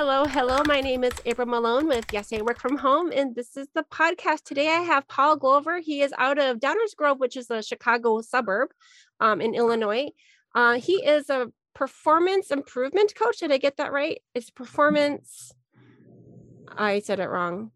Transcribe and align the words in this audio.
Hello, 0.00 0.26
hello. 0.26 0.62
My 0.64 0.80
name 0.80 1.02
is 1.02 1.12
April 1.26 1.48
Malone 1.48 1.88
with 1.88 2.04
Yes 2.12 2.32
I 2.32 2.40
Work 2.40 2.60
From 2.60 2.76
Home, 2.76 3.10
and 3.10 3.34
this 3.34 3.56
is 3.56 3.66
the 3.74 3.82
podcast. 3.82 4.44
Today 4.44 4.68
I 4.68 4.82
have 4.82 5.08
Paul 5.08 5.36
Glover. 5.36 5.80
He 5.80 6.02
is 6.02 6.14
out 6.16 6.38
of 6.38 6.60
Downers 6.60 6.94
Grove, 6.96 7.18
which 7.18 7.36
is 7.36 7.50
a 7.50 7.64
Chicago 7.64 8.20
suburb 8.20 8.68
um, 9.18 9.40
in 9.40 9.56
Illinois. 9.56 10.10
Uh, 10.54 10.74
he 10.74 11.04
is 11.04 11.28
a 11.30 11.48
performance 11.74 12.52
improvement 12.52 13.12
coach. 13.16 13.38
Did 13.38 13.50
I 13.50 13.58
get 13.58 13.78
that 13.78 13.90
right? 13.90 14.22
It's 14.36 14.50
performance. 14.50 15.50
I 16.68 17.00
said 17.00 17.18
it 17.18 17.28
wrong. 17.28 17.72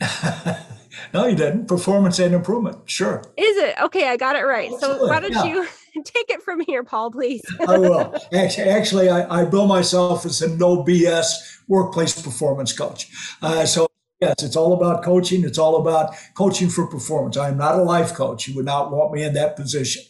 no, 1.12 1.26
you 1.26 1.36
didn't. 1.36 1.66
Performance 1.66 2.18
and 2.18 2.34
improvement. 2.34 2.78
Sure. 2.88 3.22
Is 3.36 3.56
it? 3.56 3.74
Okay, 3.82 4.08
I 4.08 4.16
got 4.16 4.36
it 4.36 4.42
right. 4.42 4.72
Absolutely. 4.72 5.00
So 5.00 5.06
why 5.06 5.20
don't 5.20 5.32
yeah. 5.32 5.44
you 5.44 5.66
take 6.04 6.30
it 6.30 6.42
from 6.42 6.60
here, 6.60 6.82
Paul, 6.84 7.10
please? 7.10 7.42
I 7.66 7.78
will. 7.78 8.14
Actually, 8.32 8.68
actually 8.70 9.08
I, 9.08 9.42
I, 9.42 9.44
bill 9.44 9.66
myself 9.66 10.24
as 10.26 10.42
a 10.42 10.54
no 10.56 10.84
BS 10.84 11.60
workplace 11.68 12.20
performance 12.20 12.72
coach. 12.72 13.08
Uh, 13.42 13.64
so 13.64 13.86
yes, 14.20 14.42
it's 14.42 14.56
all 14.56 14.72
about 14.72 15.02
coaching. 15.02 15.44
It's 15.44 15.58
all 15.58 15.76
about 15.76 16.14
coaching 16.34 16.68
for 16.68 16.86
performance. 16.86 17.36
I'm 17.36 17.56
not 17.56 17.78
a 17.78 17.82
life 17.82 18.14
coach. 18.14 18.48
You 18.48 18.54
would 18.56 18.64
not 18.64 18.90
want 18.90 19.12
me 19.12 19.22
in 19.22 19.34
that 19.34 19.56
position. 19.56 20.02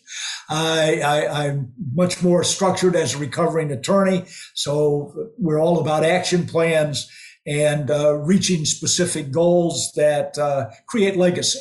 I, 0.48 1.00
I, 1.00 1.46
I'm 1.46 1.72
much 1.94 2.22
more 2.22 2.44
structured 2.44 2.96
as 2.96 3.14
a 3.14 3.18
recovering 3.18 3.70
attorney. 3.70 4.24
So 4.54 5.30
we're 5.38 5.60
all 5.60 5.80
about 5.80 6.04
action 6.04 6.46
plans 6.46 7.10
and 7.46 7.90
uh, 7.90 8.14
reaching 8.14 8.64
specific 8.64 9.30
goals 9.30 9.92
that 9.96 10.36
uh, 10.38 10.70
create 10.86 11.16
legacy. 11.16 11.60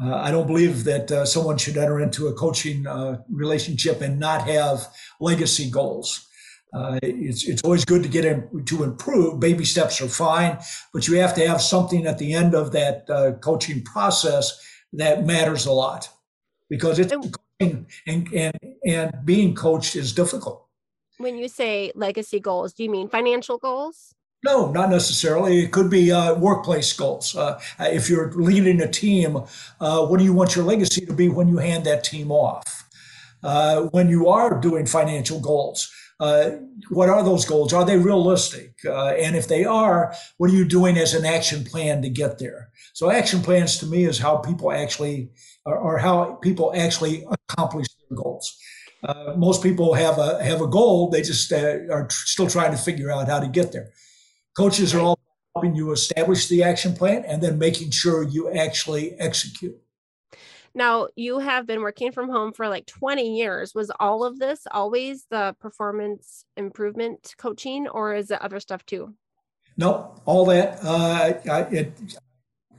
Uh, 0.00 0.14
I 0.14 0.30
don't 0.30 0.46
believe 0.46 0.84
that 0.84 1.10
uh, 1.10 1.24
someone 1.24 1.56
should 1.56 1.76
enter 1.76 2.00
into 2.00 2.28
a 2.28 2.34
coaching 2.34 2.86
uh, 2.86 3.18
relationship 3.30 4.00
and 4.02 4.20
not 4.20 4.46
have 4.46 4.86
legacy 5.20 5.70
goals. 5.70 6.28
Uh, 6.74 6.98
it's, 7.02 7.48
it's 7.48 7.62
always 7.62 7.84
good 7.84 8.02
to 8.02 8.08
get 8.08 8.24
in, 8.24 8.64
to 8.66 8.84
improve. 8.84 9.40
Baby 9.40 9.64
steps 9.64 10.00
are 10.02 10.08
fine, 10.08 10.58
but 10.92 11.08
you 11.08 11.16
have 11.16 11.34
to 11.34 11.48
have 11.48 11.62
something 11.62 12.06
at 12.06 12.18
the 12.18 12.34
end 12.34 12.54
of 12.54 12.72
that 12.72 13.06
coaching 13.40 13.82
process 13.82 14.60
that 14.92 15.24
matters 15.24 15.64
a 15.64 15.72
lot 15.72 16.08
because 16.68 16.98
it's 16.98 17.12
and, 17.58 17.86
and, 18.06 18.58
and 18.84 19.12
being 19.24 19.54
coached 19.54 19.96
is 19.96 20.12
difficult. 20.12 20.66
When 21.18 21.38
you 21.38 21.48
say 21.48 21.92
legacy 21.94 22.40
goals, 22.40 22.74
do 22.74 22.82
you 22.82 22.90
mean 22.90 23.08
financial 23.08 23.56
goals? 23.56 24.14
No, 24.46 24.70
not 24.70 24.90
necessarily. 24.90 25.64
It 25.64 25.72
could 25.72 25.90
be 25.90 26.12
uh, 26.12 26.36
workplace 26.36 26.92
goals. 26.92 27.34
Uh, 27.34 27.60
if 27.80 28.08
you're 28.08 28.30
leading 28.30 28.80
a 28.80 28.88
team, 28.88 29.38
uh, 29.80 30.06
what 30.06 30.18
do 30.18 30.24
you 30.24 30.32
want 30.32 30.54
your 30.54 30.64
legacy 30.64 31.04
to 31.04 31.12
be 31.12 31.28
when 31.28 31.48
you 31.48 31.58
hand 31.58 31.84
that 31.86 32.04
team 32.04 32.30
off? 32.30 32.88
Uh, 33.42 33.82
when 33.90 34.08
you 34.08 34.28
are 34.28 34.60
doing 34.60 34.86
financial 34.86 35.40
goals, 35.40 35.92
uh, 36.20 36.50
what 36.90 37.08
are 37.08 37.24
those 37.24 37.44
goals? 37.44 37.72
Are 37.72 37.84
they 37.84 37.98
realistic? 37.98 38.74
Uh, 38.84 39.08
and 39.08 39.34
if 39.34 39.48
they 39.48 39.64
are, 39.64 40.14
what 40.36 40.48
are 40.50 40.54
you 40.54 40.64
doing 40.64 40.96
as 40.96 41.12
an 41.12 41.24
action 41.24 41.64
plan 41.64 42.00
to 42.02 42.08
get 42.08 42.38
there? 42.38 42.70
So, 42.92 43.10
action 43.10 43.42
plans 43.42 43.78
to 43.78 43.86
me 43.86 44.04
is 44.04 44.20
how 44.20 44.36
people 44.36 44.70
actually, 44.70 45.28
or 45.64 45.98
how 45.98 46.38
people 46.40 46.72
actually 46.72 47.26
accomplish 47.48 47.88
their 47.98 48.16
goals. 48.16 48.56
most 49.36 49.60
people 49.60 49.94
have 49.94 50.18
a 50.18 50.42
have 50.44 50.62
a 50.62 50.68
goal; 50.68 51.10
they 51.10 51.22
just 51.22 51.52
are 51.52 52.06
still 52.10 52.48
trying 52.48 52.70
to 52.70 52.78
figure 52.78 53.10
out 53.10 53.26
how 53.28 53.40
to 53.40 53.48
get 53.48 53.72
there. 53.72 53.90
Coaches 54.56 54.94
are 54.94 55.00
all 55.00 55.18
helping 55.54 55.74
you 55.74 55.92
establish 55.92 56.48
the 56.48 56.62
action 56.62 56.94
plan 56.94 57.24
and 57.26 57.42
then 57.42 57.58
making 57.58 57.90
sure 57.90 58.22
you 58.22 58.50
actually 58.50 59.12
execute. 59.20 59.76
Now, 60.74 61.08
you 61.16 61.38
have 61.38 61.66
been 61.66 61.80
working 61.80 62.12
from 62.12 62.28
home 62.28 62.52
for 62.52 62.68
like 62.68 62.86
20 62.86 63.36
years. 63.36 63.74
Was 63.74 63.90
all 63.98 64.24
of 64.24 64.38
this 64.38 64.66
always 64.70 65.26
the 65.30 65.56
performance 65.58 66.44
improvement 66.56 67.34
coaching, 67.38 67.88
or 67.88 68.14
is 68.14 68.30
it 68.30 68.42
other 68.42 68.60
stuff 68.60 68.84
too? 68.84 69.14
No, 69.78 70.20
all 70.26 70.44
that. 70.46 70.78
Uh, 70.82 71.32
I, 71.50 71.60
it, 71.70 71.92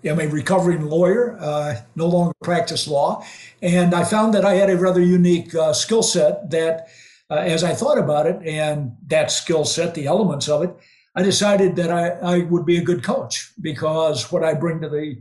I'm 0.03 0.20
a 0.20 0.28
recovering 0.28 0.86
lawyer, 0.86 1.37
uh, 1.39 1.76
no 1.95 2.08
longer 2.08 2.33
practice 2.43 2.87
law. 2.87 3.26
And 3.61 3.93
I 3.93 4.04
found 4.04 4.33
that 4.36 4.45
I 4.45 4.54
had 4.54 4.70
a 4.70 4.77
rather 4.77 5.02
unique 5.02 5.54
uh, 5.55 5.73
skill 5.73 6.04
set 6.04 6.52
that, 6.52 6.89
uh, 7.32 7.36
as 7.36 7.64
I 7.64 7.73
thought 7.73 7.98
about 7.98 8.27
it, 8.27 8.42
and 8.45 8.95
that 9.08 9.32
skill 9.32 9.66
set, 9.66 9.95
the 9.95 10.05
elements 10.05 10.48
of 10.48 10.64
it, 10.64 10.76
I 11.17 11.23
decided 11.23 11.76
that 11.78 11.89
I, 11.89 12.10
I 12.10 12.39
would 12.44 12.64
be 12.64 12.78
a 12.78 12.83
good 12.83 13.04
coach 13.04 13.52
because 13.60 14.32
what 14.32 14.44
I 14.44 14.54
bring 14.54 14.82
to 14.82 14.89
the 14.89 15.20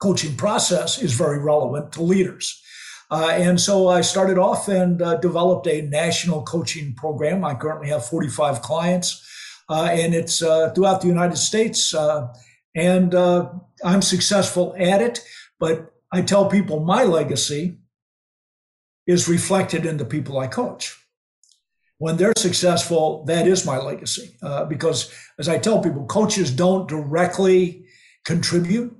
coaching 0.00 0.36
process 0.36 1.00
is 1.00 1.12
very 1.12 1.38
relevant 1.38 1.92
to 1.92 2.02
leaders. 2.02 2.60
Uh, 3.12 3.28
and 3.34 3.60
so 3.60 3.86
I 3.86 4.00
started 4.00 4.38
off 4.38 4.66
and 4.66 5.00
uh, 5.00 5.18
developed 5.18 5.68
a 5.68 5.82
national 5.82 6.42
coaching 6.42 6.94
program. 6.94 7.44
I 7.44 7.54
currently 7.54 7.88
have 7.90 8.04
45 8.04 8.60
clients, 8.60 9.24
uh, 9.68 9.84
and 9.92 10.16
it's 10.16 10.42
uh, 10.42 10.72
throughout 10.74 11.00
the 11.00 11.06
United 11.08 11.36
States. 11.36 11.94
Uh, 11.94 12.34
and 12.74 13.14
uh, 13.14 13.52
I'm 13.84 14.02
successful 14.02 14.74
at 14.80 15.00
it, 15.00 15.24
but 15.60 15.92
I 16.12 16.22
tell 16.22 16.48
people 16.48 16.80
my 16.80 17.04
legacy 17.04 17.78
is 19.06 19.28
reflected 19.28 19.86
in 19.86 19.96
the 19.96 20.04
people 20.04 20.40
I 20.40 20.48
coach 20.48 20.99
when 22.00 22.16
they're 22.16 22.32
successful, 22.38 23.22
that 23.26 23.46
is 23.46 23.66
my 23.66 23.76
legacy. 23.76 24.34
Uh, 24.42 24.64
because 24.64 25.12
as 25.38 25.50
I 25.50 25.58
tell 25.58 25.82
people, 25.82 26.06
coaches 26.06 26.50
don't 26.50 26.88
directly 26.88 27.84
contribute, 28.24 28.96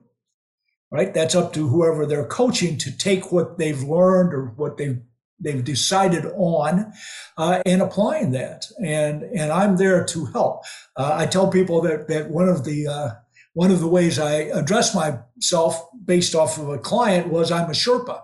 right? 0.93 1.15
That's 1.15 1.34
up 1.34 1.55
to 1.55 1.66
whoever 1.66 2.05
they're 2.05 2.27
coaching 2.27 2.77
to 2.77 2.94
take 2.94 3.33
what 3.33 3.56
they've 3.56 3.83
learned 3.83 4.34
or 4.34 4.49
what 4.56 4.77
they've 4.77 5.00
they've 5.43 5.65
decided 5.65 6.27
on 6.37 6.93
uh, 7.38 7.62
and 7.65 7.81
applying 7.81 8.33
that. 8.33 8.66
And 8.84 9.22
and 9.22 9.50
I'm 9.50 9.78
there 9.78 10.05
to 10.05 10.27
help. 10.27 10.65
Uh, 10.94 11.15
I 11.15 11.25
tell 11.25 11.49
people 11.49 11.81
that 11.81 12.06
that 12.09 12.28
one 12.28 12.50
of 12.50 12.67
the 12.67 12.87
uh, 12.87 13.09
one 13.55 13.71
of 13.71 13.81
the 13.81 13.88
ways 13.88 14.19
I 14.19 14.32
address 14.53 14.94
myself 14.94 15.88
based 16.05 16.34
off 16.34 16.59
of 16.59 16.69
a 16.69 16.78
client 16.78 17.28
was 17.28 17.50
I'm 17.50 17.71
a 17.71 17.72
Sherpa. 17.72 18.21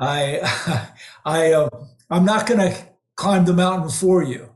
I 0.00 0.90
I 1.24 1.52
uh, 1.52 1.68
I'm 2.10 2.24
not 2.24 2.48
going 2.48 2.58
to 2.58 2.91
climb 3.16 3.44
the 3.44 3.52
mountain 3.52 3.90
for 3.90 4.22
you. 4.22 4.48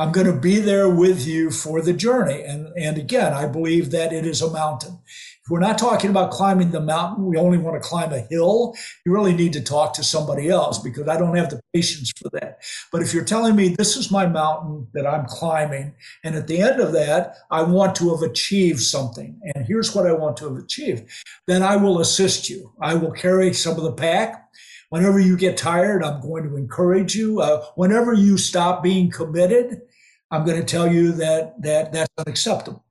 I'm 0.00 0.12
going 0.12 0.28
to 0.28 0.40
be 0.40 0.60
there 0.60 0.88
with 0.88 1.26
you 1.26 1.50
for 1.50 1.82
the 1.82 1.92
journey. 1.92 2.42
And, 2.42 2.68
and 2.76 2.96
again, 2.96 3.32
I 3.32 3.46
believe 3.46 3.90
that 3.90 4.12
it 4.12 4.24
is 4.24 4.40
a 4.40 4.50
mountain. 4.50 5.00
If 5.48 5.50
we're 5.50 5.58
not 5.58 5.76
talking 5.76 6.10
about 6.10 6.30
climbing 6.30 6.70
the 6.70 6.80
mountain, 6.80 7.26
we 7.26 7.36
only 7.36 7.58
want 7.58 7.82
to 7.82 7.88
climb 7.88 8.12
a 8.12 8.20
hill, 8.20 8.76
you 9.04 9.12
really 9.12 9.32
need 9.32 9.52
to 9.54 9.60
talk 9.60 9.94
to 9.94 10.04
somebody 10.04 10.50
else 10.50 10.78
because 10.78 11.08
I 11.08 11.16
don't 11.16 11.34
have 11.34 11.50
the 11.50 11.60
patience 11.74 12.12
for 12.16 12.28
that. 12.34 12.60
But 12.92 13.02
if 13.02 13.12
you're 13.12 13.24
telling 13.24 13.56
me 13.56 13.70
this 13.70 13.96
is 13.96 14.12
my 14.12 14.26
mountain 14.26 14.86
that 14.94 15.06
I'm 15.06 15.26
climbing, 15.26 15.94
and 16.22 16.36
at 16.36 16.46
the 16.46 16.60
end 16.60 16.80
of 16.80 16.92
that, 16.92 17.34
I 17.50 17.62
want 17.62 17.96
to 17.96 18.14
have 18.14 18.22
achieved 18.22 18.80
something, 18.80 19.40
and 19.54 19.66
here's 19.66 19.96
what 19.96 20.06
I 20.06 20.12
want 20.12 20.36
to 20.36 20.48
have 20.48 20.62
achieved, 20.62 21.10
then 21.48 21.64
I 21.64 21.74
will 21.74 21.98
assist 21.98 22.48
you. 22.48 22.72
I 22.80 22.94
will 22.94 23.12
carry 23.12 23.52
some 23.52 23.76
of 23.76 23.82
the 23.82 23.92
pack. 23.92 24.44
Whenever 24.90 25.20
you 25.20 25.36
get 25.36 25.56
tired, 25.56 26.02
I'm 26.02 26.20
going 26.20 26.44
to 26.44 26.56
encourage 26.56 27.14
you. 27.14 27.40
Uh, 27.40 27.64
whenever 27.74 28.14
you 28.14 28.38
stop 28.38 28.82
being 28.82 29.10
committed, 29.10 29.82
I'm 30.30 30.44
going 30.44 30.58
to 30.58 30.64
tell 30.64 30.90
you 30.90 31.12
that 31.12 31.60
that 31.62 31.92
that's 31.92 32.12
unacceptable. 32.18 32.84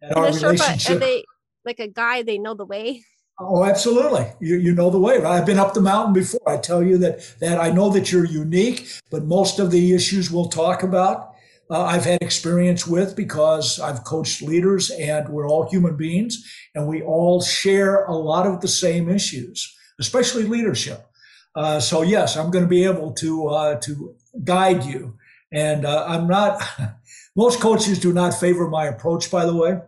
That 0.00 0.16
our 0.16 0.26
relationship, 0.26 0.96
are 0.96 0.98
they 0.98 1.24
like 1.64 1.78
a 1.78 1.88
guy? 1.88 2.22
They 2.22 2.38
know 2.38 2.54
the 2.54 2.64
way. 2.64 3.04
Oh, 3.40 3.64
absolutely. 3.64 4.26
You, 4.40 4.56
you 4.56 4.74
know 4.74 4.90
the 4.90 4.98
way. 4.98 5.22
I've 5.22 5.46
been 5.46 5.60
up 5.60 5.72
the 5.72 5.80
mountain 5.80 6.12
before. 6.12 6.40
I 6.48 6.56
tell 6.56 6.82
you 6.82 6.98
that 6.98 7.20
that 7.38 7.60
I 7.60 7.70
know 7.70 7.90
that 7.90 8.10
you're 8.10 8.26
unique, 8.26 8.88
but 9.10 9.24
most 9.24 9.60
of 9.60 9.70
the 9.70 9.94
issues 9.94 10.32
we'll 10.32 10.48
talk 10.48 10.82
about, 10.82 11.34
uh, 11.70 11.84
I've 11.84 12.04
had 12.04 12.20
experience 12.22 12.88
with 12.88 13.14
because 13.14 13.78
I've 13.78 14.02
coached 14.02 14.42
leaders, 14.42 14.90
and 14.90 15.28
we're 15.28 15.48
all 15.48 15.70
human 15.70 15.96
beings, 15.96 16.44
and 16.74 16.88
we 16.88 17.02
all 17.02 17.40
share 17.40 18.04
a 18.06 18.16
lot 18.16 18.48
of 18.48 18.60
the 18.60 18.68
same 18.68 19.08
issues 19.08 19.76
especially 19.98 20.44
leadership. 20.44 21.06
Uh, 21.54 21.80
so 21.80 22.02
yes, 22.02 22.36
I'm 22.36 22.50
going 22.50 22.64
to 22.64 22.68
be 22.68 22.84
able 22.84 23.12
to 23.14 23.48
uh, 23.48 23.74
to 23.80 24.14
guide 24.44 24.84
you. 24.84 25.16
And 25.52 25.84
uh, 25.84 26.04
I'm 26.06 26.26
not. 26.26 26.62
Most 27.36 27.60
coaches 27.60 27.98
do 27.98 28.12
not 28.12 28.34
favor 28.34 28.68
my 28.68 28.86
approach, 28.86 29.30
by 29.30 29.46
the 29.46 29.54
way, 29.54 29.78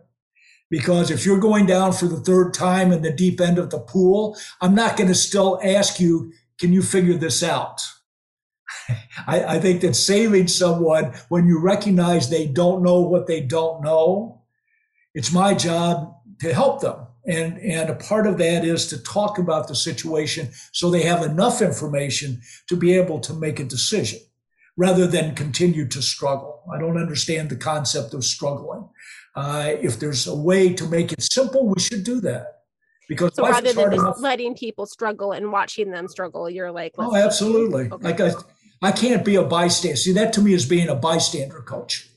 because 0.71 1.11
if 1.11 1.27
you're 1.27 1.41
going 1.41 1.67
down 1.67 1.93
for 1.93 2.07
the 2.07 2.21
third 2.21 2.55
time 2.55 2.93
in 2.93 3.03
the 3.03 3.13
deep 3.13 3.41
end 3.41 3.59
of 3.59 3.71
the 3.71 3.81
pool, 3.81 4.37
I'm 4.61 4.75
not 4.75 4.97
going 4.97 5.09
to 5.09 5.15
still 5.15 5.61
ask 5.63 6.01
you, 6.01 6.33
"Can 6.59 6.73
you 6.73 6.83
figure 6.83 7.15
this 7.15 7.43
out?" 7.43 7.83
I, 9.27 9.57
I 9.57 9.61
think 9.61 9.81
that 9.83 9.95
saving 9.95 10.49
someone 10.49 11.13
when 11.29 11.47
you 11.47 11.61
recognize 11.61 12.31
they 12.31 12.47
don't 12.47 12.83
know 12.83 13.01
what 13.01 13.27
they 13.27 13.41
don't 13.41 13.83
know, 13.83 14.43
it's 15.15 15.33
my 15.33 15.55
job 15.55 16.15
to 16.41 16.55
help 16.55 16.81
them 16.81 17.07
and, 17.31 17.59
and 17.59 17.91
a 17.91 17.95
part 17.95 18.27
of 18.27 18.39
that 18.39 18.65
is 18.65 18.87
to 18.89 19.03
talk 19.03 19.39
about 19.39 19.69
the 19.69 19.75
situation 19.75 20.49
so 20.73 20.91
they 20.91 21.03
have 21.03 21.23
enough 21.23 21.63
information 21.63 22.41
to 22.69 22.77
be 22.77 22.95
able 22.95 23.21
to 23.21 23.33
make 23.35 23.61
a 23.61 23.65
decision 23.65 24.19
rather 24.77 25.07
than 25.07 25.35
continue 25.35 25.87
to 25.89 26.03
struggle. 26.03 26.63
I 26.73 26.79
don't 26.79 26.97
understand 26.97 27.51
the 27.51 27.57
concept 27.57 28.15
of 28.15 28.25
struggling. 28.25 28.89
Uh, 29.37 29.75
if 29.81 30.01
there's 30.01 30.27
a 30.27 30.35
way 30.35 30.73
to 30.73 30.87
make 30.87 31.13
it 31.13 31.23
simple, 31.23 31.69
we 31.69 31.81
should 31.81 32.03
do 32.03 32.21
that. 32.23 32.47
Because 33.09 33.35
so 33.35 33.47
rather 33.47 33.73
than 33.73 33.91
just 33.91 34.03
enough. 34.03 34.21
letting 34.21 34.55
people 34.55 34.87
struggle 34.87 35.33
and 35.33 35.53
watching 35.53 35.91
them 35.91 36.09
struggle, 36.09 36.49
you're 36.49 36.73
like, 36.73 36.95
oh, 36.99 37.15
absolutely. 37.15 37.91
Okay. 37.91 38.05
Like 38.05 38.21
I, 38.21 38.33
I 38.83 38.93
can't 38.93 39.25
be 39.25 39.37
a 39.37 39.43
bystander. 39.43 39.97
See, 39.97 40.13
that 40.13 40.33
to 40.35 40.41
me 40.41 40.55
is 40.55 40.65
being 40.65 40.89
a 40.89 40.95
bystander 40.95 41.61
coach. 41.61 42.09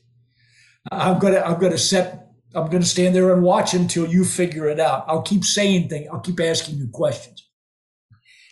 I'm 0.90 1.18
gonna 1.18 1.40
I'm 1.40 1.58
gonna 1.58 1.78
set 1.78 2.23
I'm 2.54 2.70
gonna 2.70 2.84
stand 2.84 3.14
there 3.14 3.32
and 3.32 3.42
watch 3.42 3.74
until 3.74 4.06
you 4.06 4.24
figure 4.24 4.68
it 4.68 4.80
out. 4.80 5.04
I'll 5.08 5.22
keep 5.22 5.44
saying 5.44 5.88
things. 5.88 6.08
I'll 6.12 6.20
keep 6.20 6.40
asking 6.40 6.78
you 6.78 6.88
questions. 6.88 7.48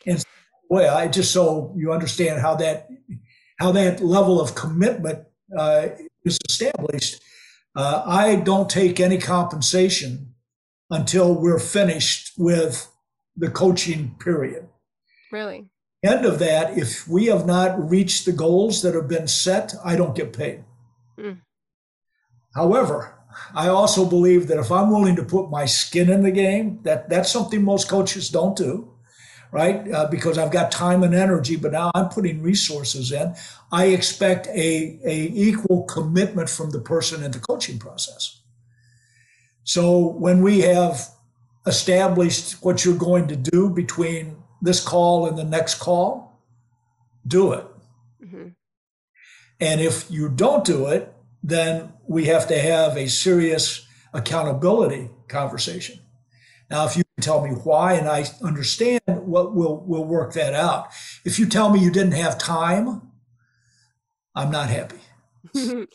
And 0.07 0.23
well, 0.69 0.97
I 0.97 1.09
just 1.09 1.33
so 1.33 1.75
you 1.77 1.93
understand 1.93 2.41
how 2.41 2.55
that 2.57 2.89
how 3.59 3.73
that 3.73 4.01
level 4.03 4.41
of 4.41 4.55
commitment 4.55 5.25
uh, 5.57 5.89
is 6.25 6.39
established. 6.49 7.23
Uh, 7.77 8.03
I 8.05 8.37
don't 8.37 8.69
take 8.69 9.01
any 9.01 9.19
compensation 9.19 10.35
until 10.91 11.35
we're 11.35 11.59
finished 11.59 12.33
with 12.37 12.91
the 13.37 13.51
coaching 13.51 14.17
period. 14.19 14.69
Really? 15.31 15.69
End 16.05 16.27
of 16.27 16.41
that, 16.41 16.77
if 16.77 17.07
we 17.07 17.27
have 17.27 17.47
not 17.47 17.89
reached 17.89 18.27
the 18.27 18.33
goals 18.33 18.83
that 18.83 18.95
have 18.95 19.09
been 19.09 19.29
set, 19.29 19.73
I 19.85 19.95
don't 19.95 20.17
get 20.17 20.33
paid. 20.33 20.65
Mm. 21.19 21.39
However, 22.55 23.22
I 23.55 23.69
also 23.69 24.09
believe 24.09 24.49
that 24.49 24.59
if 24.59 24.71
I'm 24.71 24.91
willing 24.91 25.17
to 25.17 25.25
put 25.25 25.51
my 25.51 25.65
skin 25.65 26.11
in 26.11 26.23
the 26.23 26.31
game, 26.31 26.81
that 26.83 27.09
that's 27.09 27.31
something 27.31 27.63
most 27.63 27.89
coaches 27.89 28.29
don't 28.29 28.57
do, 28.57 28.93
right? 29.51 29.91
Uh, 29.91 30.09
because 30.11 30.39
I've 30.39 30.51
got 30.51 30.71
time 30.71 31.03
and 31.03 31.15
energy, 31.15 31.57
but 31.57 31.73
now 31.73 31.91
I'm 31.95 32.09
putting 32.09 32.43
resources 32.43 33.13
in. 33.13 33.35
I 33.71 33.87
expect 33.87 34.47
a, 34.49 34.99
a 35.05 35.31
equal 35.33 35.85
commitment 35.85 36.49
from 36.51 36.71
the 36.71 36.81
person 36.81 37.23
in 37.23 37.31
the 37.31 37.41
coaching 37.41 37.79
process. 37.79 38.41
So 39.65 40.09
when 40.09 40.43
we 40.43 40.61
have 40.61 41.09
established 41.67 42.63
what 42.65 42.85
you're 42.85 42.97
going 42.97 43.29
to 43.29 43.37
do 43.37 43.71
between 43.71 44.37
this 44.61 44.83
call 44.83 45.27
and 45.27 45.39
the 45.39 45.45
next 45.45 45.77
call, 45.77 46.41
do 47.27 47.53
it. 47.53 47.65
Mm-hmm. 48.25 48.49
And 49.61 49.81
if 49.81 50.11
you 50.11 50.29
don't 50.29 50.65
do 50.65 50.87
it, 50.87 51.15
then 51.43 51.93
we 52.13 52.27
have 52.27 52.47
to 52.49 52.59
have 52.59 52.97
a 52.97 53.09
serious 53.09 53.87
accountability 54.13 55.09
conversation. 55.29 55.99
Now, 56.71 56.85
if 56.87 56.97
you 56.97 57.03
tell 57.21 57.43
me 57.43 57.51
why 57.51 57.95
and 57.95 58.09
I 58.09 58.27
understand 58.43 59.01
what 59.07 59.55
we'll 59.55 59.83
we'll 59.87 60.05
work 60.05 60.35
that 60.35 60.55
out. 60.55 60.89
If 61.25 61.39
you 61.39 61.47
tell 61.47 61.71
me 61.71 61.81
you 61.81 61.91
didn't 61.91 62.13
have 62.13 62.39
time, 62.39 63.11
I'm 64.35 64.51
not 64.51 64.69
happy. 64.69 65.01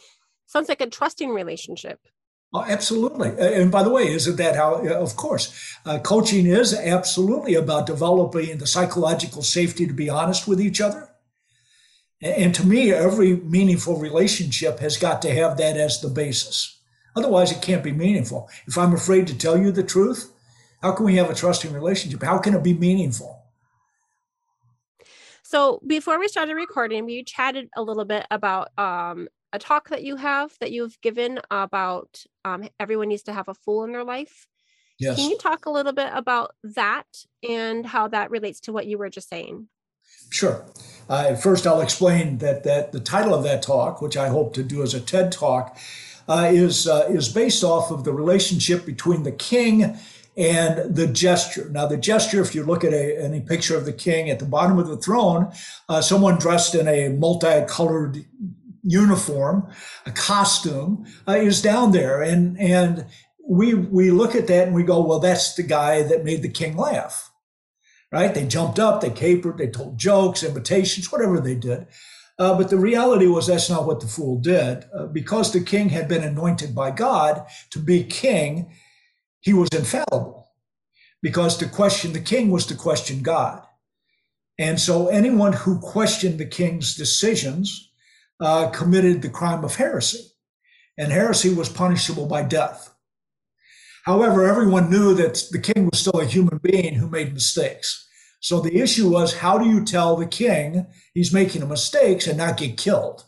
Sounds 0.48 0.69
like 0.69 0.81
a 0.81 0.90
trusting 0.90 1.30
relationship. 1.30 2.00
Oh, 2.54 2.64
absolutely. 2.64 3.30
And 3.40 3.72
by 3.72 3.84
the 3.84 3.90
way, 3.90 4.08
isn't 4.08 4.38
that 4.38 4.56
how, 4.56 4.75
of 4.75 5.16
course, 5.18 5.75
uh, 5.86 6.00
coaching 6.00 6.46
is 6.46 6.74
absolutely 6.74 7.56
about 7.56 7.86
developing 7.86 8.58
the 8.58 8.68
psychological 8.68 9.44
safety 9.44 9.86
to 9.86 9.94
be 9.94 10.10
honest 10.10 10.48
with 10.48 10.62
each 10.62 10.80
other. 10.80 11.06
And 12.22 12.54
to 12.56 12.66
me, 12.66 12.92
every 12.92 13.36
meaningful 13.36 14.00
relationship 14.00 14.80
has 14.80 14.98
got 14.98 15.22
to 15.22 15.34
have 15.34 15.58
that 15.58 15.78
as 15.78 16.02
the 16.02 16.10
basis. 16.10 16.80
Otherwise, 17.16 17.52
it 17.52 17.62
can't 17.62 17.84
be 17.84 17.92
meaningful. 17.92 18.50
If 18.66 18.78
I'm 18.78 18.94
afraid 18.94 19.28
to 19.28 19.38
tell 19.38 19.58
you 19.58 19.72
the 19.72 19.84
truth, 19.84 20.31
how 20.81 20.94
can 20.94 21.06
we 21.06 21.16
have 21.16 21.30
a 21.30 21.36
trusting 21.36 21.74
relationship? 21.74 22.24
How 22.24 22.40
can 22.40 22.54
it 22.54 22.64
be 22.64 22.74
meaningful? 22.74 23.44
So 25.44 25.80
before 25.86 26.19
we 26.19 26.28
started 26.28 26.56
recording, 26.56 27.06
we 27.06 27.24
chatted 27.24 27.69
a 27.75 27.81
little 27.81 28.06
bit 28.06 28.25
about 28.30 28.69
um, 28.78 29.30
a 29.54 29.60
talk 29.60 29.90
that 29.90 30.04
you 30.04 30.16
have 30.18 30.52
that 30.60 30.72
you've 30.72 31.00
given 31.02 31.40
about 31.50 32.24
um, 32.44 32.68
everyone 32.80 33.08
needs 33.08 33.24
to 33.24 33.34
have 33.34 33.48
a 33.48 33.54
fool 33.54 33.84
in 33.84 33.92
their 33.92 34.04
life. 34.04 34.48
Yes. 35.00 35.18
Can 35.18 35.30
you 35.30 35.38
talk 35.38 35.66
a 35.66 35.72
little 35.72 35.94
bit 35.94 36.10
about 36.14 36.56
that 36.64 37.08
and 37.48 37.86
how 37.86 38.08
that 38.10 38.31
relates 38.31 38.60
to 38.62 38.74
what 38.74 38.88
you 38.88 38.98
were 38.98 39.10
just 39.10 39.30
saying? 39.30 39.69
Sure. 40.30 40.65
Uh, 41.09 41.36
first, 41.36 41.65
I'll 41.65 41.81
explain 41.81 42.39
that 42.39 42.63
that 42.63 42.92
the 42.92 43.00
title 43.00 43.33
of 43.33 43.44
that 43.44 43.62
talk, 43.62 44.01
which 44.01 44.18
I 44.18 44.27
hope 44.27 44.54
to 44.56 44.63
do 44.63 44.83
as 44.83 44.94
a 44.94 45.00
TED 45.00 45.31
talk, 45.31 45.77
uh, 46.27 46.50
is 46.51 46.88
uh, 46.88 47.07
is 47.09 47.30
based 47.30 47.63
off 47.63 47.92
of 47.92 48.04
the 48.04 48.12
relationship 48.12 48.86
between 48.86 49.24
the 49.24 49.31
king 49.31 49.98
and 50.38 50.95
the 50.95 51.07
gesture. 51.07 51.69
Now, 51.71 51.88
the 51.88 51.98
gesture, 51.98 52.42
if 52.42 52.54
you 52.54 52.63
look 52.63 52.83
at 52.83 52.94
a, 52.94 53.24
any 53.24 53.42
picture 53.42 53.75
of 53.75 53.86
the 53.86 53.94
king 53.94 54.30
at 54.30 54.38
the 54.38 54.45
bottom 54.45 54.77
of 54.77 54.88
the 54.88 54.98
throne, 54.98 55.51
uh, 55.89 56.01
someone 56.01 56.38
dressed 56.38 56.75
in 56.75 56.88
a 56.88 57.09
multicolored 57.09 58.24
uniform, 58.83 59.68
a 60.06 60.12
costume, 60.12 61.06
uh, 61.27 61.33
is 61.33 61.62
down 61.62 61.92
there, 61.92 62.21
and 62.21 62.59
and 62.59 63.06
we 63.48 63.74
we 63.74 64.12
look 64.12 64.36
at 64.36 64.48
that 64.48 64.68
and 64.68 64.75
we 64.75 64.83
go, 64.83 65.01
well, 65.04 65.19
that's 65.19 65.56
the 65.56 65.63
guy 65.63 66.04
that 66.04 66.24
made 66.24 66.42
the 66.42 66.50
king 66.50 66.75
laugh, 66.77 67.27
right? 68.12 68.33
They 68.33 68.45
jumped 68.45 68.80
up, 68.80 69.01
they 69.01 69.09
capered, 69.09 69.57
they 69.57 69.68
told 69.68 69.98
jokes, 69.98 70.44
imitations, 70.44 71.12
whatever 71.12 71.39
they 71.39 71.56
did. 71.56 71.88
Uh, 72.39 72.56
but 72.56 72.69
the 72.69 72.77
reality 72.77 73.25
was 73.25 73.48
that's 73.48 73.69
not 73.69 73.88
what 73.88 74.00
the 74.00 74.07
fool 74.07 74.39
did. 74.39 74.86
Uh, 74.94 75.07
because 75.07 75.51
the 75.51 75.62
king 75.62 75.89
had 75.89 76.07
been 76.07 76.24
anointed 76.24 76.75
by 76.75 76.92
God 76.92 77.45
to 77.71 77.80
be 77.80 78.04
king, 78.04 78.71
he 79.39 79.54
was 79.54 79.69
infallible. 79.69 80.51
Because 81.21 81.57
to 81.57 81.68
question 81.68 82.13
the 82.13 82.19
king 82.19 82.51
was 82.51 82.65
to 82.68 82.75
question 82.75 83.24
God. 83.24 83.63
And 84.59 84.80
so 84.80 85.07
anyone 85.07 85.54
who 85.54 85.80
questioned 85.80 86.39
the 86.39 86.45
king's 86.45 86.95
decisions 86.95 87.92
uh, 88.39 88.69
committed 88.69 89.21
the 89.21 89.30
crime 89.30 89.63
of 89.63 89.75
heresy, 89.75 90.31
and 90.98 91.12
heresy 91.12 91.54
was 91.54 91.69
punishable 91.69 92.27
by 92.27 92.44
death. 92.44 92.94
However, 94.07 94.48
everyone 94.48 94.89
knew 94.89 95.13
that 95.15 95.44
the 95.51 95.59
king 95.59 95.89
was 95.92 96.00
still 96.00 96.21
a 96.21 96.25
human 96.25 96.59
being 96.63 96.94
who 96.94 97.09
made 97.09 97.33
mistakes. 97.33 98.07
So 98.39 98.62
the 98.62 98.77
issue 98.80 99.09
was 99.09 99.39
how 99.39 99.57
do 99.57 99.69
you 99.69 99.83
tell 99.83 100.15
the 100.15 100.25
king 100.25 100.88
he's 101.13 101.33
making 101.33 101.68
mistakes 101.68 102.25
and 102.25 102.38
not 102.38 102.56
get 102.56 102.77
killed? 102.77 103.25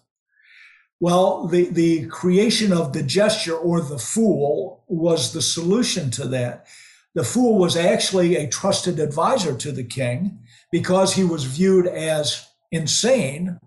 Well, 1.01 1.47
the, 1.47 1.65
the 1.65 2.05
creation 2.05 2.71
of 2.71 2.93
the 2.93 3.03
gesture 3.03 3.57
or 3.57 3.81
the 3.81 3.99
fool 3.99 4.85
was 4.87 5.33
the 5.33 5.41
solution 5.41 6.11
to 6.11 6.25
that. 6.29 6.67
The 7.13 7.25
fool 7.25 7.57
was 7.57 7.75
actually 7.75 8.37
a 8.37 8.47
trusted 8.47 8.99
advisor 8.99 9.53
to 9.57 9.73
the 9.73 9.83
king 9.83 10.39
because 10.71 11.13
he 11.13 11.25
was 11.25 11.43
viewed 11.43 11.87
as 11.87 12.47
insane 12.71 13.59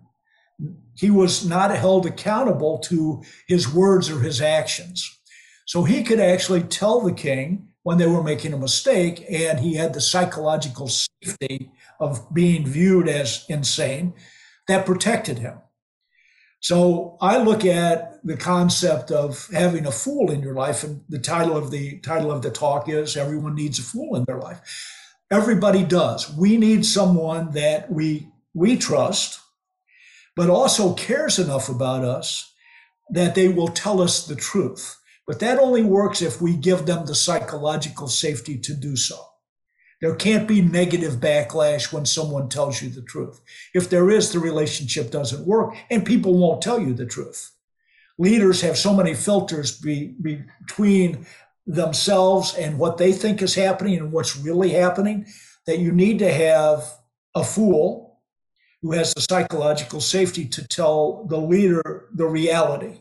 he 0.95 1.11
was 1.11 1.45
not 1.45 1.75
held 1.75 2.07
accountable 2.07 2.79
to 2.79 3.21
his 3.47 3.71
words 3.71 4.09
or 4.09 4.19
his 4.21 4.41
actions. 4.41 5.19
So 5.65 5.83
he 5.83 6.03
could 6.03 6.19
actually 6.19 6.63
tell 6.63 7.01
the 7.01 7.13
king 7.13 7.69
when 7.83 7.97
they 7.97 8.07
were 8.07 8.23
making 8.23 8.53
a 8.53 8.57
mistake, 8.57 9.25
and 9.29 9.59
he 9.59 9.75
had 9.75 9.93
the 9.93 10.01
psychological 10.01 10.87
safety 10.87 11.71
of 11.99 12.33
being 12.33 12.65
viewed 12.65 13.09
as 13.09 13.45
insane 13.49 14.13
that 14.67 14.85
protected 14.85 15.39
him. 15.39 15.57
So 16.61 17.17
I 17.19 17.43
look 17.43 17.65
at 17.65 18.25
the 18.25 18.37
concept 18.37 19.11
of 19.11 19.49
having 19.51 19.85
a 19.85 19.91
fool 19.91 20.31
in 20.31 20.41
your 20.41 20.53
life, 20.53 20.81
and 20.83 21.01
the 21.09 21.19
title 21.19 21.57
of 21.57 21.71
the 21.71 21.99
title 21.99 22.31
of 22.31 22.41
the 22.41 22.51
talk 22.51 22.87
is 22.87 23.17
"Everyone 23.17 23.55
Needs 23.55 23.79
a 23.79 23.83
Fool 23.83 24.15
in 24.15 24.23
Their 24.23 24.39
Life." 24.39 24.61
Everybody 25.29 25.83
does. 25.83 26.31
We 26.33 26.55
need 26.55 26.85
someone 26.85 27.51
that 27.51 27.91
we 27.91 28.29
we 28.53 28.77
trust, 28.77 29.41
but 30.37 30.49
also 30.49 30.93
cares 30.93 31.37
enough 31.37 31.67
about 31.67 32.05
us 32.05 32.53
that 33.09 33.35
they 33.35 33.49
will 33.49 33.67
tell 33.67 34.01
us 34.01 34.25
the 34.25 34.35
truth. 34.35 34.95
But 35.25 35.39
that 35.39 35.59
only 35.59 35.83
works 35.83 36.21
if 36.21 36.41
we 36.41 36.55
give 36.55 36.85
them 36.85 37.05
the 37.05 37.15
psychological 37.15 38.07
safety 38.07 38.57
to 38.59 38.73
do 38.73 38.95
so. 38.95 39.17
There 40.01 40.15
can't 40.15 40.49
be 40.49 40.61
negative 40.61 41.21
backlash 41.21 41.93
when 41.93 42.05
someone 42.05 42.49
tells 42.49 42.81
you 42.81 42.89
the 42.89 43.01
truth. 43.01 43.39
If 43.73 43.89
there 43.89 44.09
is, 44.09 44.31
the 44.31 44.39
relationship 44.39 45.11
doesn't 45.11 45.47
work 45.47 45.75
and 45.89 46.05
people 46.05 46.37
won't 46.37 46.61
tell 46.61 46.77
you 46.77 46.93
the 46.93 47.05
truth. 47.05 47.51
Leaders 48.17 48.59
have 48.61 48.77
so 48.77 48.93
many 48.93 49.13
filters 49.13 49.79
be, 49.79 50.13
be, 50.21 50.43
between 50.67 51.25
themselves 51.65 52.53
and 52.55 52.77
what 52.77 52.97
they 52.97 53.13
think 53.13 53.41
is 53.41 53.55
happening 53.55 53.97
and 53.97 54.11
what's 54.11 54.35
really 54.35 54.71
happening 54.71 55.25
that 55.65 55.79
you 55.79 55.93
need 55.93 56.19
to 56.19 56.31
have 56.31 56.83
a 57.33 57.43
fool 57.43 58.19
who 58.81 58.91
has 58.91 59.13
the 59.13 59.21
psychological 59.21 60.01
safety 60.01 60.45
to 60.45 60.67
tell 60.67 61.23
the 61.29 61.37
leader 61.37 62.09
the 62.13 62.25
reality 62.25 62.99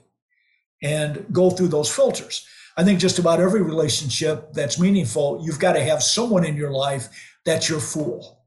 and 0.82 1.24
go 1.32 1.50
through 1.50 1.68
those 1.68 1.94
filters. 1.94 2.46
I 2.76 2.84
think 2.84 2.98
just 2.98 3.18
about 3.18 3.40
every 3.40 3.62
relationship 3.62 4.52
that's 4.52 4.78
meaningful, 4.78 5.42
you've 5.44 5.58
got 5.58 5.74
to 5.74 5.82
have 5.82 6.02
someone 6.02 6.44
in 6.44 6.56
your 6.56 6.72
life 6.72 7.08
that's 7.44 7.68
your 7.68 7.80
fool. 7.80 8.38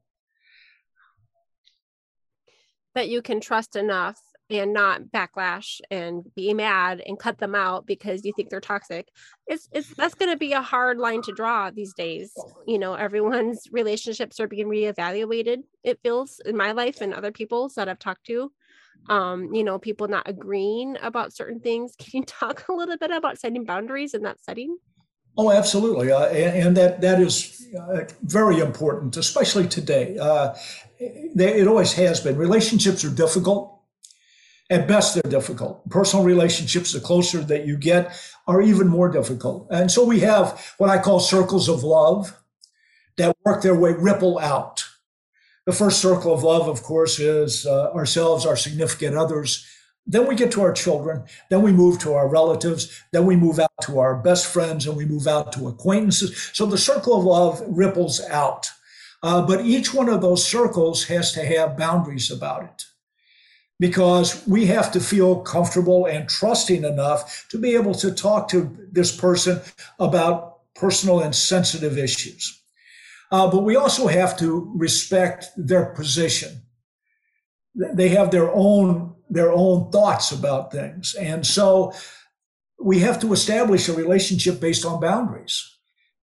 That 2.94 3.08
you 3.08 3.22
can 3.22 3.40
trust 3.40 3.76
enough 3.76 4.18
and 4.50 4.72
not 4.72 5.02
backlash 5.02 5.80
and 5.90 6.24
be 6.34 6.54
mad 6.54 7.02
and 7.04 7.18
cut 7.18 7.38
them 7.38 7.54
out 7.54 7.86
because 7.86 8.24
you 8.24 8.32
think 8.32 8.48
they're 8.48 8.60
toxic 8.60 9.08
it's, 9.46 9.68
it's 9.72 9.92
that's 9.96 10.14
going 10.14 10.30
to 10.30 10.38
be 10.38 10.52
a 10.52 10.62
hard 10.62 10.98
line 10.98 11.20
to 11.22 11.32
draw 11.32 11.70
these 11.70 11.92
days 11.94 12.32
you 12.66 12.78
know 12.78 12.94
everyone's 12.94 13.66
relationships 13.72 14.38
are 14.38 14.46
being 14.46 14.68
reevaluated 14.68 15.62
it 15.82 15.98
feels 16.02 16.40
in 16.46 16.56
my 16.56 16.72
life 16.72 17.00
and 17.00 17.12
other 17.12 17.32
people's 17.32 17.74
that 17.74 17.88
i've 17.88 17.98
talked 17.98 18.24
to 18.24 18.52
um 19.08 19.54
you 19.54 19.62
know 19.62 19.78
people 19.78 20.08
not 20.08 20.28
agreeing 20.28 20.96
about 21.02 21.32
certain 21.32 21.60
things 21.60 21.94
can 21.98 22.20
you 22.20 22.24
talk 22.26 22.68
a 22.68 22.72
little 22.72 22.96
bit 22.96 23.10
about 23.10 23.38
setting 23.38 23.64
boundaries 23.64 24.14
in 24.14 24.22
that 24.22 24.40
setting 24.40 24.76
Oh, 25.38 25.52
absolutely, 25.52 26.10
uh, 26.10 26.24
and, 26.28 26.68
and, 26.68 26.76
that 26.78 27.02
that 27.02 27.20
is 27.20 27.66
uh, 27.78 28.04
very 28.22 28.58
important, 28.58 29.18
especially 29.18 29.68
today. 29.68 30.16
Uh, 30.16 30.54
it 30.98 31.68
always 31.68 31.92
has 31.92 32.20
been. 32.20 32.38
Relationships 32.38 33.04
are 33.04 33.10
difficult 33.10 33.78
At 34.70 34.88
best, 34.88 35.14
they're 35.14 35.30
difficult. 35.30 35.88
Personal 35.90 36.24
relationships, 36.24 36.92
the 36.92 37.00
closer 37.00 37.38
that 37.38 37.66
you 37.66 37.76
get, 37.76 38.18
are 38.48 38.62
even 38.62 38.88
more 38.88 39.08
difficult. 39.10 39.68
And 39.70 39.90
so 39.90 40.04
we 40.04 40.20
have 40.20 40.74
what 40.78 40.90
I 40.90 40.98
call 40.98 41.20
circles 41.20 41.68
of 41.68 41.84
love 41.84 42.34
that 43.16 43.36
work 43.44 43.62
their 43.62 43.74
way, 43.74 43.92
ripple 43.92 44.38
out. 44.38 44.85
The 45.66 45.72
first 45.72 46.00
circle 46.00 46.32
of 46.32 46.44
love, 46.44 46.68
of 46.68 46.84
course, 46.84 47.18
is 47.18 47.66
uh, 47.66 47.90
ourselves, 47.92 48.46
our 48.46 48.56
significant 48.56 49.16
others. 49.16 49.66
Then 50.06 50.28
we 50.28 50.36
get 50.36 50.52
to 50.52 50.62
our 50.62 50.72
children. 50.72 51.24
Then 51.50 51.62
we 51.62 51.72
move 51.72 51.98
to 52.00 52.14
our 52.14 52.28
relatives. 52.28 53.02
Then 53.12 53.26
we 53.26 53.34
move 53.34 53.58
out 53.58 53.72
to 53.82 53.98
our 53.98 54.14
best 54.14 54.46
friends 54.46 54.86
and 54.86 54.96
we 54.96 55.04
move 55.04 55.26
out 55.26 55.52
to 55.54 55.66
acquaintances. 55.66 56.50
So 56.52 56.66
the 56.66 56.78
circle 56.78 57.18
of 57.18 57.24
love 57.24 57.60
ripples 57.66 58.20
out. 58.26 58.70
Uh, 59.24 59.44
but 59.44 59.64
each 59.64 59.92
one 59.92 60.08
of 60.08 60.20
those 60.20 60.46
circles 60.46 61.04
has 61.04 61.32
to 61.32 61.44
have 61.44 61.76
boundaries 61.76 62.30
about 62.30 62.62
it 62.62 62.84
because 63.80 64.46
we 64.46 64.66
have 64.66 64.92
to 64.92 65.00
feel 65.00 65.40
comfortable 65.40 66.06
and 66.06 66.28
trusting 66.28 66.84
enough 66.84 67.46
to 67.50 67.58
be 67.58 67.74
able 67.74 67.94
to 67.94 68.12
talk 68.12 68.48
to 68.48 68.88
this 68.92 69.14
person 69.14 69.60
about 69.98 70.60
personal 70.74 71.20
and 71.20 71.34
sensitive 71.34 71.98
issues. 71.98 72.62
Uh, 73.30 73.50
but 73.50 73.64
we 73.64 73.76
also 73.76 74.06
have 74.06 74.38
to 74.38 74.72
respect 74.76 75.46
their 75.56 75.86
position. 75.86 76.62
They 77.74 78.08
have 78.10 78.30
their 78.30 78.50
own 78.52 79.14
their 79.28 79.52
own 79.52 79.90
thoughts 79.90 80.30
about 80.30 80.70
things, 80.70 81.14
and 81.14 81.44
so 81.44 81.92
we 82.78 83.00
have 83.00 83.18
to 83.20 83.32
establish 83.32 83.88
a 83.88 83.92
relationship 83.92 84.60
based 84.60 84.84
on 84.84 85.00
boundaries. 85.00 85.76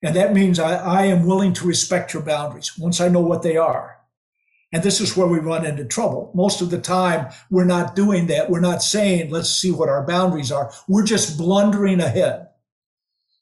And 0.03 0.17
that 0.17 0.35
means 0.35 0.59
I, 0.59 0.75
I 0.77 1.03
am 1.07 1.27
willing 1.27 1.53
to 1.55 1.67
respect 1.67 2.13
your 2.13 2.23
boundaries 2.23 2.77
once 2.79 3.01
I 3.01 3.09
know 3.09 3.21
what 3.21 3.43
they 3.43 3.57
are. 3.57 3.99
And 4.73 4.83
this 4.83 5.01
is 5.01 5.17
where 5.17 5.27
we 5.27 5.39
run 5.39 5.67
into 5.67 5.85
trouble. 5.85 6.33
Most 6.35 6.63
of 6.63 6.71
the 6.71 6.81
time, 6.81 7.31
we're 7.51 7.65
not 7.65 7.95
doing 7.95 8.27
that. 8.29 8.51
We're 8.51 8.61
not 8.61 8.83
saying, 8.83 9.31
let's 9.31 9.51
see 9.51 9.71
what 9.71 9.91
our 9.91 10.05
boundaries 10.07 10.51
are. 10.51 10.73
We're 10.89 11.05
just 11.05 11.37
blundering 11.37 12.01
ahead, 12.01 12.49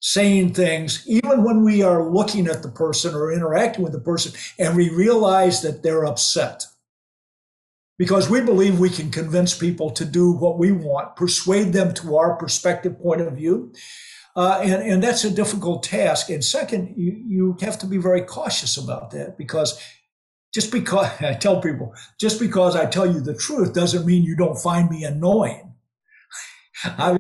saying 0.01 0.55
things, 0.55 1.05
even 1.07 1.45
when 1.45 1.63
we 1.63 1.83
are 1.83 2.11
looking 2.11 2.49
at 2.49 2.63
the 2.63 2.71
person 2.71 3.15
or 3.15 3.33
interacting 3.33 3.85
with 3.85 3.93
the 3.93 4.01
person, 4.01 4.33
and 4.59 4.77
we 4.77 4.89
realize 4.89 5.63
that 5.63 5.83
they're 5.83 6.05
upset. 6.05 6.65
Because 7.99 8.31
we 8.31 8.41
believe 8.41 8.81
we 8.81 8.89
can 8.89 9.11
convince 9.11 9.57
people 9.57 9.91
to 9.91 10.07
do 10.07 10.33
what 10.33 10.59
we 10.59 10.73
want, 10.73 11.17
persuade 11.17 11.75
them 11.75 11.93
to 11.95 12.17
our 12.17 12.35
perspective 12.37 12.99
point 12.99 13.21
of 13.21 13.35
view. 13.35 13.75
Uh, 14.35 14.59
and, 14.63 14.83
and 14.83 15.03
that's 15.03 15.25
a 15.25 15.31
difficult 15.31 15.83
task. 15.83 16.31
And 16.31 16.43
second, 16.43 16.95
you, 16.97 17.13
you 17.27 17.57
have 17.61 17.79
to 17.81 17.87
be 17.87 17.99
very 17.99 18.23
cautious 18.23 18.79
about 18.79 19.11
that 19.11 19.37
because 19.37 19.79
just 20.55 20.73
because 20.73 21.09
I 21.21 21.35
tell 21.35 21.61
people, 21.61 21.95
just 22.19 22.41
because 22.41 22.75
I 22.75 22.87
tell 22.87 23.07
you 23.07 23.21
the 23.21 23.35
truth 23.35 23.75
doesn't 23.75 24.07
mean 24.07 24.23
you 24.23 24.35
don't 24.35 24.59
find 24.59 24.89
me 24.89 25.05
annoying. 25.05 25.75
I'm 26.85 27.20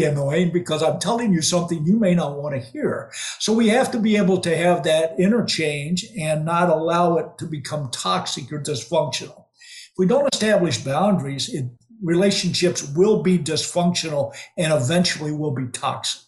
annoying 0.00 0.50
because 0.52 0.82
I'm 0.82 0.98
telling 0.98 1.32
you 1.32 1.42
something 1.42 1.84
you 1.84 1.98
may 1.98 2.14
not 2.14 2.38
want 2.38 2.54
to 2.54 2.60
hear. 2.60 3.12
So 3.38 3.52
we 3.52 3.68
have 3.68 3.90
to 3.92 3.98
be 3.98 4.16
able 4.16 4.38
to 4.40 4.56
have 4.56 4.82
that 4.84 5.18
interchange 5.18 6.06
and 6.18 6.44
not 6.44 6.70
allow 6.70 7.16
it 7.18 7.38
to 7.38 7.46
become 7.46 7.90
toxic 7.90 8.52
or 8.52 8.60
dysfunctional. 8.60 9.44
If 9.92 9.98
we 9.98 10.06
don't 10.06 10.32
establish 10.32 10.78
boundaries, 10.78 11.52
it, 11.52 11.66
relationships 12.02 12.82
will 12.96 13.22
be 13.22 13.38
dysfunctional 13.38 14.34
and 14.56 14.72
eventually 14.72 15.32
will 15.32 15.54
be 15.54 15.66
toxic. 15.66 16.22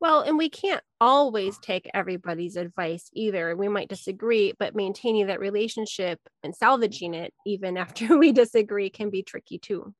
Well, 0.00 0.22
and 0.22 0.36
we 0.36 0.48
can't 0.48 0.82
always 1.00 1.58
take 1.60 1.88
everybody's 1.94 2.56
advice 2.56 3.08
either. 3.12 3.56
We 3.56 3.68
might 3.68 3.88
disagree, 3.88 4.52
but 4.58 4.74
maintaining 4.74 5.28
that 5.28 5.38
relationship 5.38 6.18
and 6.42 6.56
salvaging 6.56 7.14
it 7.14 7.32
even 7.46 7.76
after 7.78 8.18
we 8.18 8.32
disagree 8.32 8.90
can 8.90 9.10
be 9.10 9.22
tricky 9.22 9.58
too. 9.58 9.94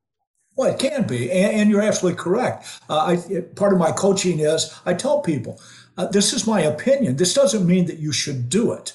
Well, 0.56 0.71
it 0.71 0.78
can 0.78 1.06
be, 1.06 1.30
and, 1.30 1.56
and 1.56 1.71
you're 1.71 1.82
absolutely 1.82 2.23
correct. 2.23 2.66
Uh, 2.88 3.16
I, 3.16 3.40
part 3.56 3.73
of 3.73 3.78
my 3.78 3.92
coaching 3.92 4.40
is 4.40 4.78
I 4.85 4.94
tell 4.94 5.21
people, 5.23 5.61
uh, 5.97 6.06
this 6.06 6.32
is 6.32 6.47
my 6.47 6.61
opinion. 6.61 7.16
This 7.16 7.35
doesn't 7.35 7.66
mean 7.66 7.87
that 7.87 7.99
you 7.99 8.12
should 8.12 8.49
do 8.49 8.73
it. 8.73 8.94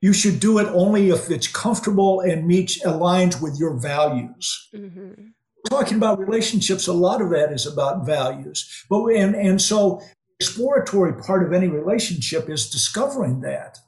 You 0.00 0.12
should 0.12 0.40
do 0.40 0.58
it 0.58 0.66
only 0.68 1.10
if 1.10 1.30
it's 1.30 1.46
comfortable 1.46 2.20
and 2.20 2.46
meets 2.46 2.82
aligns 2.82 3.40
with 3.40 3.58
your 3.58 3.74
values. 3.78 4.68
Mm-hmm. 4.74 5.28
Talking 5.70 5.96
about 5.96 6.18
relationships, 6.18 6.88
a 6.88 6.92
lot 6.92 7.22
of 7.22 7.30
that 7.30 7.52
is 7.52 7.66
about 7.66 8.04
values. 8.04 8.84
But 8.90 9.06
and 9.06 9.36
and 9.36 9.62
so 9.62 10.02
exploratory 10.40 11.14
part 11.22 11.46
of 11.46 11.52
any 11.52 11.68
relationship 11.68 12.50
is 12.50 12.68
discovering 12.68 13.42
that. 13.42 13.78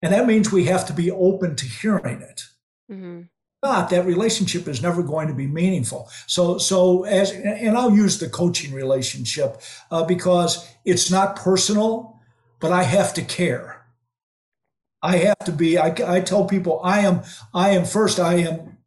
And 0.00 0.12
that 0.12 0.26
means 0.26 0.52
we 0.52 0.66
have 0.66 0.86
to 0.86 0.92
be 0.92 1.10
open 1.10 1.56
to 1.56 1.66
hearing 1.66 2.22
it. 2.22 2.42
Mm-hmm. 2.90 3.22
Not 3.62 3.90
that 3.90 4.06
relationship 4.06 4.66
is 4.68 4.82
never 4.82 5.02
going 5.02 5.28
to 5.28 5.34
be 5.34 5.46
meaningful. 5.46 6.08
So, 6.26 6.56
so 6.56 7.04
as 7.04 7.30
and 7.32 7.76
I'll 7.76 7.94
use 7.94 8.18
the 8.18 8.28
coaching 8.28 8.72
relationship 8.72 9.60
uh, 9.90 10.04
because 10.04 10.66
it's 10.86 11.10
not 11.10 11.36
personal, 11.36 12.18
but 12.58 12.72
I 12.72 12.84
have 12.84 13.12
to 13.14 13.22
care. 13.22 13.84
I 15.02 15.16
have 15.18 15.38
to 15.44 15.52
be. 15.52 15.78
I, 15.78 15.94
I 16.06 16.20
tell 16.20 16.46
people 16.46 16.80
I 16.82 17.00
am. 17.00 17.22
I 17.52 17.70
am 17.70 17.84
first. 17.84 18.18
I 18.18 18.34
am 18.34 18.78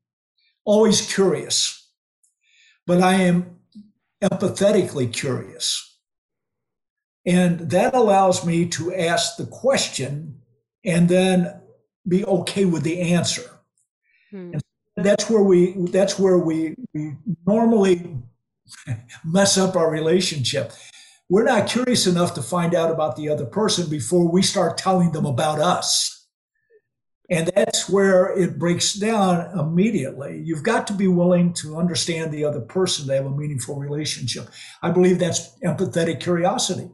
always 0.65 1.13
curious, 1.13 1.87
but 2.87 3.01
I 3.01 3.15
am 3.15 3.59
empathetically 4.23 5.11
curious. 5.11 5.97
And 7.25 7.71
that 7.71 7.93
allows 7.93 8.45
me 8.45 8.67
to 8.69 8.93
ask 8.93 9.37
the 9.37 9.45
question 9.45 10.41
and 10.83 11.07
then 11.07 11.61
be 12.07 12.25
okay 12.25 12.65
with 12.65 12.83
the 12.83 12.99
answer. 12.99 13.49
Hmm. 14.31 14.53
And 14.53 14.62
that's 14.95 15.29
where 15.29 15.43
we 15.43 15.73
that's 15.91 16.19
where 16.19 16.37
we, 16.37 16.75
we 16.93 17.15
normally 17.45 18.17
mess 19.23 19.57
up 19.57 19.75
our 19.75 19.89
relationship. 19.89 20.71
We're 21.29 21.43
not 21.43 21.67
curious 21.67 22.05
enough 22.05 22.33
to 22.35 22.41
find 22.41 22.75
out 22.75 22.91
about 22.91 23.15
the 23.15 23.29
other 23.29 23.45
person 23.45 23.89
before 23.89 24.29
we 24.29 24.41
start 24.41 24.77
telling 24.77 25.11
them 25.11 25.25
about 25.25 25.59
us. 25.59 26.27
And 27.29 27.49
that's 27.55 27.89
where 27.89 28.37
it 28.37 28.59
breaks 28.59 28.93
down 28.93 29.57
immediately. 29.57 30.41
You've 30.43 30.61
got 30.61 30.85
to 30.87 30.93
be 30.93 31.07
willing 31.07 31.53
to 31.53 31.77
understand 31.77 32.31
the 32.31 32.43
other 32.43 32.59
person 32.59 33.07
to 33.07 33.15
have 33.15 33.25
a 33.25 33.31
meaningful 33.31 33.75
relationship. 33.75 34.49
I 34.83 34.91
believe 34.91 35.19
that's 35.19 35.57
empathetic 35.63 36.19
curiosity. 36.19 36.89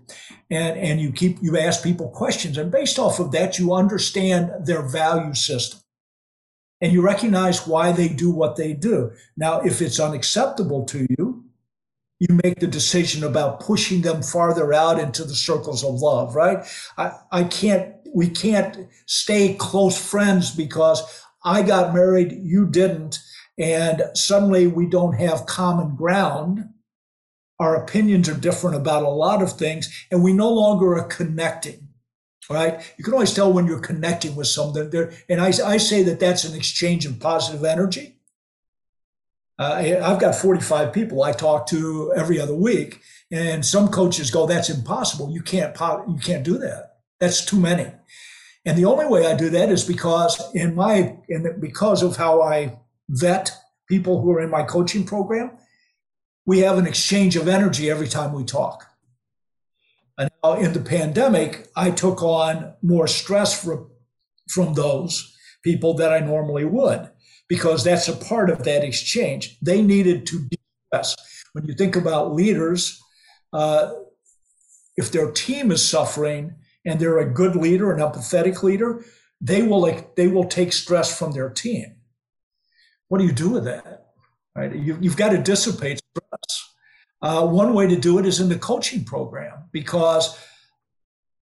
And, 0.52 0.78
and 0.78 1.02
you 1.02 1.12
keep, 1.12 1.40
you 1.42 1.58
ask 1.58 1.84
people 1.84 2.10
questions 2.10 2.58
and 2.58 2.72
based 2.72 3.00
off 3.00 3.20
of 3.20 3.32
that, 3.32 3.58
you 3.58 3.74
understand 3.74 4.52
their 4.66 4.88
value 4.88 5.34
system 5.34 5.82
and 6.82 6.94
you 6.94 7.02
recognize 7.02 7.68
why 7.68 7.92
they 7.92 8.08
do 8.08 8.32
what 8.32 8.56
they 8.56 8.74
do. 8.74 9.12
Now, 9.36 9.62
if 9.62 9.82
it's 9.82 10.00
unacceptable 10.00 10.86
to 10.86 11.06
you, 11.18 11.44
you 12.20 12.40
make 12.44 12.60
the 12.60 12.68
decision 12.68 13.24
about 13.24 13.62
pushing 13.62 14.02
them 14.02 14.22
farther 14.22 14.74
out 14.74 15.00
into 15.00 15.24
the 15.24 15.36
circles 15.36 15.84
of 15.84 15.96
love, 15.96 16.36
right? 16.36 16.66
I, 16.98 17.12
I 17.32 17.44
can't 17.46 17.96
we 18.14 18.30
can't 18.30 18.88
stay 19.06 19.54
close 19.54 19.98
friends 19.98 20.54
because 20.56 21.24
I 21.44 21.62
got 21.62 21.94
married, 21.94 22.40
you 22.42 22.66
didn't, 22.66 23.20
and 23.58 24.04
suddenly 24.16 24.68
we 24.68 24.88
don't 24.88 25.14
have 25.14 25.46
common 25.46 25.96
ground. 25.96 26.66
Our 27.60 27.76
opinions 27.76 28.28
are 28.30 28.34
different 28.34 28.78
about 28.78 29.04
a 29.04 29.10
lot 29.10 29.42
of 29.42 29.54
things, 29.54 29.90
and 30.10 30.24
we 30.24 30.34
no 30.34 30.50
longer 30.52 30.98
are 30.98 31.08
connecting. 31.08 31.89
Right? 32.50 32.82
You 32.98 33.04
can 33.04 33.14
always 33.14 33.34
tell 33.34 33.54
when 33.54 33.68
you're 33.68 33.80
connecting 33.80 34.36
with 34.36 34.48
someone. 34.48 34.90
There, 34.90 35.14
and 35.30 35.40
I, 35.40 35.54
I 35.64 35.78
say 35.78 36.02
that 36.04 36.20
that's 36.20 36.46
an 36.46 36.56
exchange 36.56 37.06
of 37.06 37.20
positive 37.20 37.64
energy. 37.64 38.16
Uh, 39.60 40.00
I've 40.02 40.20
got 40.20 40.36
45 40.36 40.94
people 40.94 41.22
I 41.22 41.34
talk 41.34 41.68
to 41.68 42.14
every 42.16 42.40
other 42.40 42.56
week, 42.56 43.02
and 43.30 43.64
some 43.64 43.90
coaches 43.90 44.32
go, 44.32 44.48
"That's 44.48 44.70
impossible. 44.70 45.32
You 45.32 45.42
can't 45.42 45.76
you 45.80 46.18
can't 46.22 46.44
do 46.44 46.58
that." 46.58 46.98
That's 47.20 47.46
too 47.46 47.60
many. 47.60 47.92
And 48.66 48.78
the 48.78 48.86
only 48.86 49.06
way 49.06 49.26
I 49.26 49.36
do 49.36 49.50
that 49.50 49.70
is 49.70 49.84
because 49.84 50.54
in 50.54 50.76
my 50.76 51.18
in 51.28 51.60
because 51.60 52.04
of 52.04 52.18
how 52.18 52.42
I 52.42 52.80
vet 53.10 53.52
people 53.88 54.22
who 54.22 54.32
are 54.32 54.42
in 54.42 54.50
my 54.50 54.64
coaching 54.64 55.06
program, 55.06 55.52
we 56.46 56.60
have 56.60 56.78
an 56.78 56.88
exchange 56.88 57.36
of 57.36 57.48
energy 57.48 57.90
every 57.90 58.08
time 58.08 58.34
we 58.34 58.44
talk. 58.44 58.89
And 60.20 60.30
now 60.44 60.54
in 60.54 60.74
the 60.74 60.82
pandemic, 60.82 61.70
I 61.76 61.92
took 61.92 62.22
on 62.22 62.74
more 62.84 63.08
stress 63.08 63.64
from, 63.64 63.90
from 64.50 64.76
those 64.76 65.36
people 65.64 65.96
that 65.96 66.14
I 66.14 66.20
normally 66.20 66.66
would, 66.66 67.10
because 67.48 67.84
that's 67.84 68.08
a 68.08 68.16
part 68.16 68.50
of 68.50 68.64
that 68.66 68.84
exchange. 68.84 69.58
They 69.62 69.82
needed 69.82 70.28
to 70.28 70.48
de-stress. 70.48 71.16
When 71.54 71.66
you 71.66 71.74
think 71.74 71.96
about 71.96 72.34
leaders, 72.34 73.02
uh, 73.54 73.94
if 74.98 75.12
their 75.12 75.32
team 75.32 75.72
is 75.72 75.88
suffering, 75.88 76.56
and 76.86 77.00
they're 77.00 77.20
a 77.20 77.34
good 77.34 77.56
leader, 77.56 77.92
an 77.92 78.00
empathetic 78.00 78.64
leader, 78.64 79.04
they 79.42 79.62
will 79.62 79.82
like 79.82 80.16
they 80.16 80.28
will 80.28 80.46
take 80.46 80.74
stress 80.74 81.18
from 81.18 81.32
their 81.32 81.50
team. 81.50 81.96
What 83.08 83.20
do 83.20 83.26
you 83.26 83.32
do 83.32 83.50
with 83.50 83.64
that? 83.66 84.08
Right? 84.56 84.76
You, 84.76 84.96
have 84.96 85.18
got 85.18 85.30
to 85.30 85.38
dissipate 85.38 86.00
stress. 86.00 86.09
Uh, 87.22 87.46
one 87.46 87.74
way 87.74 87.88
to 87.88 87.98
do 87.98 88.18
it 88.18 88.26
is 88.26 88.40
in 88.40 88.50
the 88.50 88.58
coaching 88.58 89.04
program 89.04 89.66
because 89.72 90.38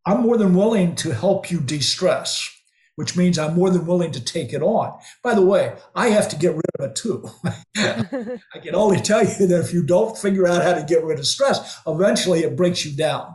I'm 0.07 0.21
more 0.21 0.37
than 0.37 0.55
willing 0.55 0.95
to 0.97 1.15
help 1.15 1.51
you 1.51 1.61
de-stress, 1.61 2.51
which 2.97 3.17
means 3.17 3.39
I'm 3.39 3.55
more 3.55 3.71
than 3.71 3.87
willing 3.87 4.13
to 4.13 4.23
take 4.23 4.53
it 4.53 4.63
on. 4.63 4.97
By 5.23 5.35
the 5.35 5.43
way, 5.43 5.75
I 5.95 6.09
have 6.09 6.29
to 6.29 6.37
get 6.37 6.53
rid 6.53 6.65
of 6.79 6.91
it 6.91 6.95
too. 6.95 7.29
I 8.55 8.59
can 8.63 8.75
only 8.75 9.01
tell 9.01 9.25
you 9.25 9.47
that 9.47 9.61
if 9.61 9.73
you 9.73 9.83
don't 9.83 10.17
figure 10.17 10.47
out 10.47 10.63
how 10.63 10.75
to 10.75 10.85
get 10.85 11.03
rid 11.03 11.19
of 11.19 11.27
stress, 11.27 11.81
eventually 11.87 12.41
it 12.41 12.57
breaks 12.57 12.85
you 12.85 12.95
down. 12.95 13.35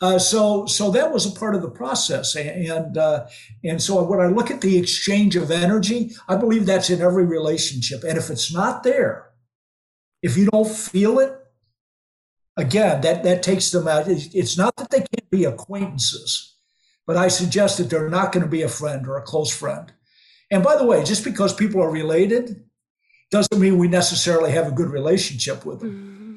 Uh, 0.00 0.18
so, 0.18 0.66
so 0.66 0.90
that 0.90 1.10
was 1.12 1.26
a 1.26 1.38
part 1.38 1.54
of 1.54 1.62
the 1.62 1.70
process, 1.70 2.34
and 2.36 2.96
uh, 2.96 3.26
and 3.62 3.82
so 3.82 4.02
when 4.02 4.20
I 4.20 4.26
look 4.26 4.50
at 4.50 4.62
the 4.62 4.78
exchange 4.78 5.36
of 5.36 5.50
energy, 5.50 6.12
I 6.26 6.36
believe 6.36 6.66
that's 6.66 6.90
in 6.90 7.02
every 7.02 7.24
relationship. 7.24 8.02
And 8.02 8.16
if 8.16 8.30
it's 8.30 8.52
not 8.52 8.82
there, 8.82 9.30
if 10.22 10.36
you 10.36 10.46
don't 10.46 10.68
feel 10.68 11.18
it, 11.18 11.39
again, 12.60 13.00
that 13.02 13.22
that 13.24 13.42
takes 13.42 13.70
them 13.70 13.88
out. 13.88 14.08
It's 14.08 14.56
not 14.56 14.76
that 14.76 14.90
they 14.90 14.98
can't 14.98 15.30
be 15.30 15.44
acquaintances, 15.44 16.56
but 17.06 17.16
I 17.16 17.28
suggest 17.28 17.78
that 17.78 17.90
they're 17.90 18.08
not 18.08 18.32
going 18.32 18.44
to 18.44 18.50
be 18.50 18.62
a 18.62 18.68
friend 18.68 19.06
or 19.06 19.16
a 19.16 19.22
close 19.22 19.54
friend. 19.54 19.92
And 20.50 20.62
by 20.62 20.76
the 20.76 20.84
way, 20.84 21.04
just 21.04 21.24
because 21.24 21.54
people 21.54 21.80
are 21.80 21.90
related 21.90 22.64
doesn't 23.30 23.60
mean 23.60 23.78
we 23.78 23.88
necessarily 23.88 24.50
have 24.52 24.66
a 24.66 24.72
good 24.72 24.90
relationship 24.90 25.64
with 25.64 25.80
them. 25.80 25.90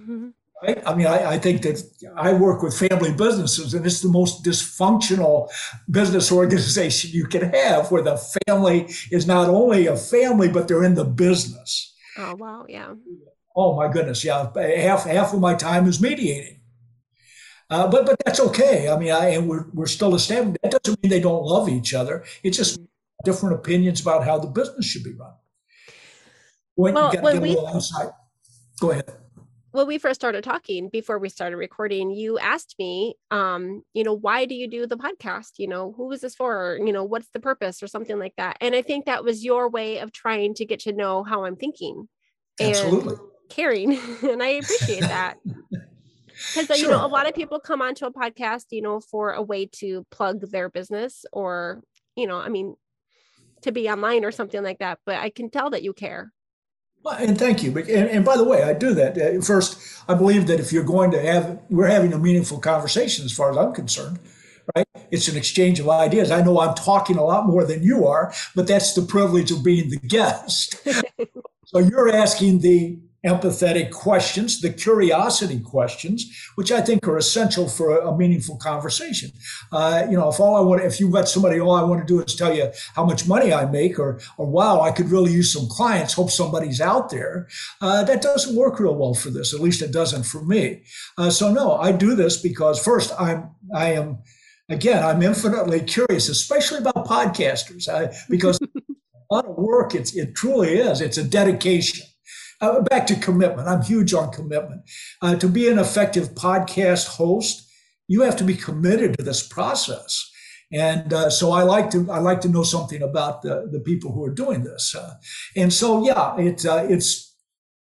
Mm-hmm. 0.08 0.30
Right? 0.62 0.84
I 0.86 0.96
mean, 0.96 1.08
I, 1.08 1.32
I, 1.32 1.40
think 1.40 1.64
that 1.64 1.84
I 2.16 2.34
work 2.34 2.62
with 2.62 2.78
family 2.78 3.12
businesses, 3.12 3.74
and 3.74 3.86
it's 3.86 4.02
the 4.02 4.08
most 4.08 4.46
dysfunctional 4.46 5.50
business 5.90 6.32
organization 6.32 7.12
you 7.12 7.26
can 7.26 7.50
have, 7.54 7.92
where 7.92 8.04
the 8.04 8.18
family 8.48 8.88
is 9.12 9.28
not 9.28 9.50
only 9.50 9.88
a 9.88 9.98
family, 9.98 10.48
but 10.48 10.68
they're 10.68 10.84
in 10.84 10.96
the 10.96 11.04
business. 11.04 11.94
Oh 12.18 12.36
wow, 12.36 12.66
yeah. 12.70 12.94
Oh 13.56 13.76
my 13.76 13.92
goodness, 13.92 14.24
yeah. 14.24 14.52
Half 14.56 15.06
half 15.06 15.34
of 15.34 15.40
my 15.40 15.54
time 15.54 15.88
is 15.88 16.02
mediating. 16.02 16.60
Uh, 17.70 17.88
but 17.88 18.06
but 18.06 18.16
that's 18.26 18.40
okay. 18.40 18.90
I 18.90 18.98
mean, 18.98 19.12
I 19.12 19.30
and 19.30 19.48
we're 19.48 19.66
we're 19.74 19.86
still 19.86 20.16
established. 20.16 20.60
That 20.64 20.84
doesn't 20.84 21.02
mean 21.02 21.10
they 21.10 21.20
don't 21.20 21.44
love 21.44 21.70
each 21.70 21.94
other. 21.94 22.24
It's 22.44 22.58
just 22.58 22.80
different 23.24 23.56
opinions 23.56 24.02
about 24.02 24.26
how 24.26 24.40
the 24.40 24.48
business 24.48 24.86
should 24.86 25.04
be 25.04 25.14
run. 25.14 25.34
When 26.76 26.94
well, 26.94 27.12
you 27.14 27.22
got 27.22 27.28
to 27.28 27.34
get 27.34 27.42
we, 27.42 27.50
a 27.50 27.52
little 27.54 27.68
outside. 27.68 28.10
Go 28.80 28.92
ahead 28.92 29.14
when 29.74 29.88
we 29.88 29.98
first 29.98 30.22
started 30.22 30.44
talking 30.44 30.88
before 30.90 31.18
we 31.18 31.30
started 31.30 31.58
recording 31.58 32.12
you 32.12 32.38
asked 32.40 32.76
me 32.78 33.16
um 33.32 33.84
you 33.94 34.04
know 34.04 34.14
why 34.14 34.46
do 34.46 34.56
you 34.56 34.68
do 34.68 34.86
the 34.86 34.96
podcast 34.96 35.54
you 35.58 35.68
know 35.68 35.94
who 35.98 36.12
is 36.12 36.22
this 36.22 36.36
for 36.36 36.80
you 36.86 36.94
know 36.94 37.04
what's 37.04 37.30
the 37.30 37.40
purpose 37.40 37.82
or 37.82 37.88
something 37.88 38.20
like 38.20 38.36
that 38.38 38.56
and 38.62 38.76
i 38.76 38.82
think 38.82 39.06
that 39.06 39.24
was 39.24 39.44
your 39.44 39.70
way 39.70 39.98
of 39.98 40.12
trying 40.12 40.54
to 40.54 40.66
get 40.66 40.80
to 40.80 40.94
know 40.94 41.24
how 41.24 41.44
i'm 41.44 41.56
thinking 41.56 42.08
Absolutely. 42.62 43.16
Caring 43.50 43.94
and 44.24 44.42
i 44.42 44.48
appreciate 44.48 45.02
that 45.02 45.38
because 46.56 46.68
sure. 46.68 46.78
you 46.78 46.88
know 46.90 47.06
a 47.06 47.08
lot 47.08 47.28
of 47.28 47.36
people 47.36 47.60
come 47.60 47.82
onto 47.82 48.06
a 48.06 48.12
podcast 48.12 48.66
you 48.72 48.82
know 48.82 49.00
for 49.00 49.32
a 49.32 49.42
way 49.42 49.66
to 49.66 50.06
plug 50.12 50.42
their 50.52 50.70
business 50.70 51.26
or 51.32 51.82
you 52.16 52.28
know 52.28 52.38
i 52.38 52.50
mean 52.50 52.76
to 53.62 53.72
be 53.72 53.90
online 53.90 54.26
or 54.26 54.32
something 54.32 54.64
like 54.64 54.80
that 54.80 55.00
but 55.06 55.16
i 55.16 55.30
can 55.30 55.50
tell 55.50 55.70
that 55.70 55.84
you 55.84 55.94
care 55.94 56.32
well, 57.04 57.18
and 57.20 57.38
thank 57.38 57.64
you. 57.64 57.78
And, 57.78 57.90
and, 57.90 58.26
by 58.26 58.38
the 58.38 58.46
way, 58.46 58.64
I 58.64 58.74
do 58.74 58.94
that. 58.94 59.18
Uh, 59.18 59.42
first, 59.42 59.78
I 60.08 60.14
believe 60.14 60.48
that 60.48 60.62
if 60.62 60.72
you're 60.72 60.86
going 60.86 61.12
to 61.12 61.22
have, 61.22 61.60
we're 61.70 61.88
having 61.88 62.14
a 62.14 62.18
meaningful 62.18 62.60
conversation 62.60 63.26
as 63.26 63.34
far 63.34 63.52
as 63.52 63.58
I'm 63.58 63.74
concerned, 63.74 64.20
right? 64.74 64.88
It's 65.12 65.28
an 65.28 65.36
exchange 65.36 65.82
of 65.82 65.90
ideas. 65.90 66.32
I 66.32 66.42
know 66.42 66.60
I'm 66.62 66.76
talking 66.76 67.18
a 67.18 67.24
lot 67.24 67.46
more 67.46 67.66
than 67.66 67.84
you 67.84 68.08
are, 68.08 68.34
but 68.56 68.68
that's 68.68 68.94
the 68.94 69.02
privilege 69.02 69.52
of 69.52 69.64
being 69.64 69.90
the 69.90 69.98
guest. 69.98 70.78
so 71.66 71.80
you're 71.80 72.10
asking 72.10 72.60
the 72.60 73.00
empathetic 73.26 73.92
questions, 73.92 74.60
the 74.60 74.72
curiosity 74.72 75.60
questions, 75.60 76.30
which 76.56 76.72
I 76.72 76.82
think 76.82 77.08
are 77.08 77.18
essential 77.18 77.70
for 77.70 77.98
a, 77.98 78.10
a 78.10 78.18
meaningful 78.18 78.58
conversation. 78.58 79.32
Uh, 79.72 80.06
you 80.10 80.18
know, 80.18 80.30
if 80.30 80.40
all 80.40 80.56
I 80.56 80.62
want, 80.62 80.84
if 80.84 81.00
you've 81.00 81.14
got 81.14 81.30
somebody, 81.30 81.60
all 81.60 81.76
I 81.76 81.84
want 81.84 82.02
to 82.02 82.08
do 82.08 82.22
is 82.22 82.36
tell 82.36 82.54
you 82.54 82.72
how 82.96 83.06
much 83.06 83.28
money 83.28 83.54
I 83.54 83.66
make, 83.66 83.98
or, 83.98 84.20
or 84.38 84.46
wow, 84.46 84.82
I 84.82 84.92
could 84.92 85.10
really 85.10 85.32
use 85.32 85.54
some 85.54 85.68
clients. 85.68 86.14
Hope 86.14 86.32
somebody's 86.32 86.82
out 86.82 87.10
there. 87.10 87.48
Uh, 87.82 88.04
that 88.04 88.22
doesn't 88.22 88.56
work 88.56 88.80
real 88.80 88.96
well 88.96 89.14
for 89.14 89.30
this. 89.30 89.54
At 89.54 89.62
least 89.62 89.82
it 89.82 89.92
doesn't 89.92 90.24
for 90.24 90.44
me. 90.44 90.84
Uh, 91.18 91.30
so 91.30 91.52
no, 91.52 91.76
I 91.76 91.92
do 91.92 92.16
this 92.16 92.42
because 92.42 92.84
first, 92.84 93.14
I'm 93.20 93.52
I 93.74 93.94
am 93.94 94.20
again, 94.70 95.04
I'm 95.04 95.22
infinitely 95.22 95.82
curious, 95.82 96.30
especially 96.30 96.80
about 96.80 97.08
podcasters, 97.08 97.88
I, 97.88 98.14
because 98.30 98.60
a 99.32 99.36
lot 99.36 99.46
of 99.46 99.56
work. 99.58 99.96
It's 99.96 100.16
it 100.16 100.36
truly 100.36 100.74
is. 100.74 101.02
It's 101.02 101.18
a 101.18 101.24
dedication. 101.24 102.06
Uh, 102.64 102.80
back 102.80 103.06
to 103.06 103.16
commitment. 103.18 103.68
I'm 103.68 103.82
huge 103.82 104.14
on 104.14 104.32
commitment. 104.32 104.84
Uh, 105.22 105.36
to 105.36 105.50
be 105.50 105.68
an 105.68 105.80
effective 105.80 106.30
podcast 106.30 107.08
host, 107.08 107.70
you 108.08 108.22
have 108.22 108.38
to 108.38 108.46
be 108.46 108.56
committed 108.56 109.18
to 109.18 109.24
this 109.24 109.46
process. 109.46 110.32
And 110.72 111.12
uh, 111.12 111.30
so 111.30 111.52
I 111.52 111.64
like 111.64 111.92
to 111.92 112.10
I 112.10 112.20
like 112.20 112.40
to 112.42 112.48
know 112.48 112.64
something 112.64 113.02
about 113.02 113.42
the, 113.42 113.68
the 113.70 113.82
people 113.82 114.14
who 114.14 114.24
are 114.24 114.34
doing 114.34 114.64
this. 114.64 114.96
Uh, 114.96 115.16
and 115.58 115.74
so 115.74 116.06
yeah, 116.06 116.38
it, 116.38 116.66
uh, 116.66 116.86
it's 116.88 117.36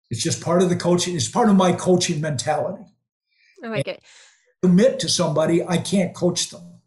it's 0.09 0.23
just 0.23 0.43
part 0.43 0.63
of 0.63 0.69
the 0.69 0.75
coaching. 0.75 1.15
It's 1.15 1.29
part 1.29 1.49
of 1.49 1.55
my 1.55 1.73
coaching 1.73 2.19
mentality. 2.19 2.85
I 3.63 3.67
like 3.67 3.87
and 3.87 3.97
it. 3.97 4.03
Commit 4.63 4.99
to 5.01 5.09
somebody, 5.09 5.63
I 5.63 5.77
can't 5.77 6.15
coach 6.15 6.49
them. 6.49 6.81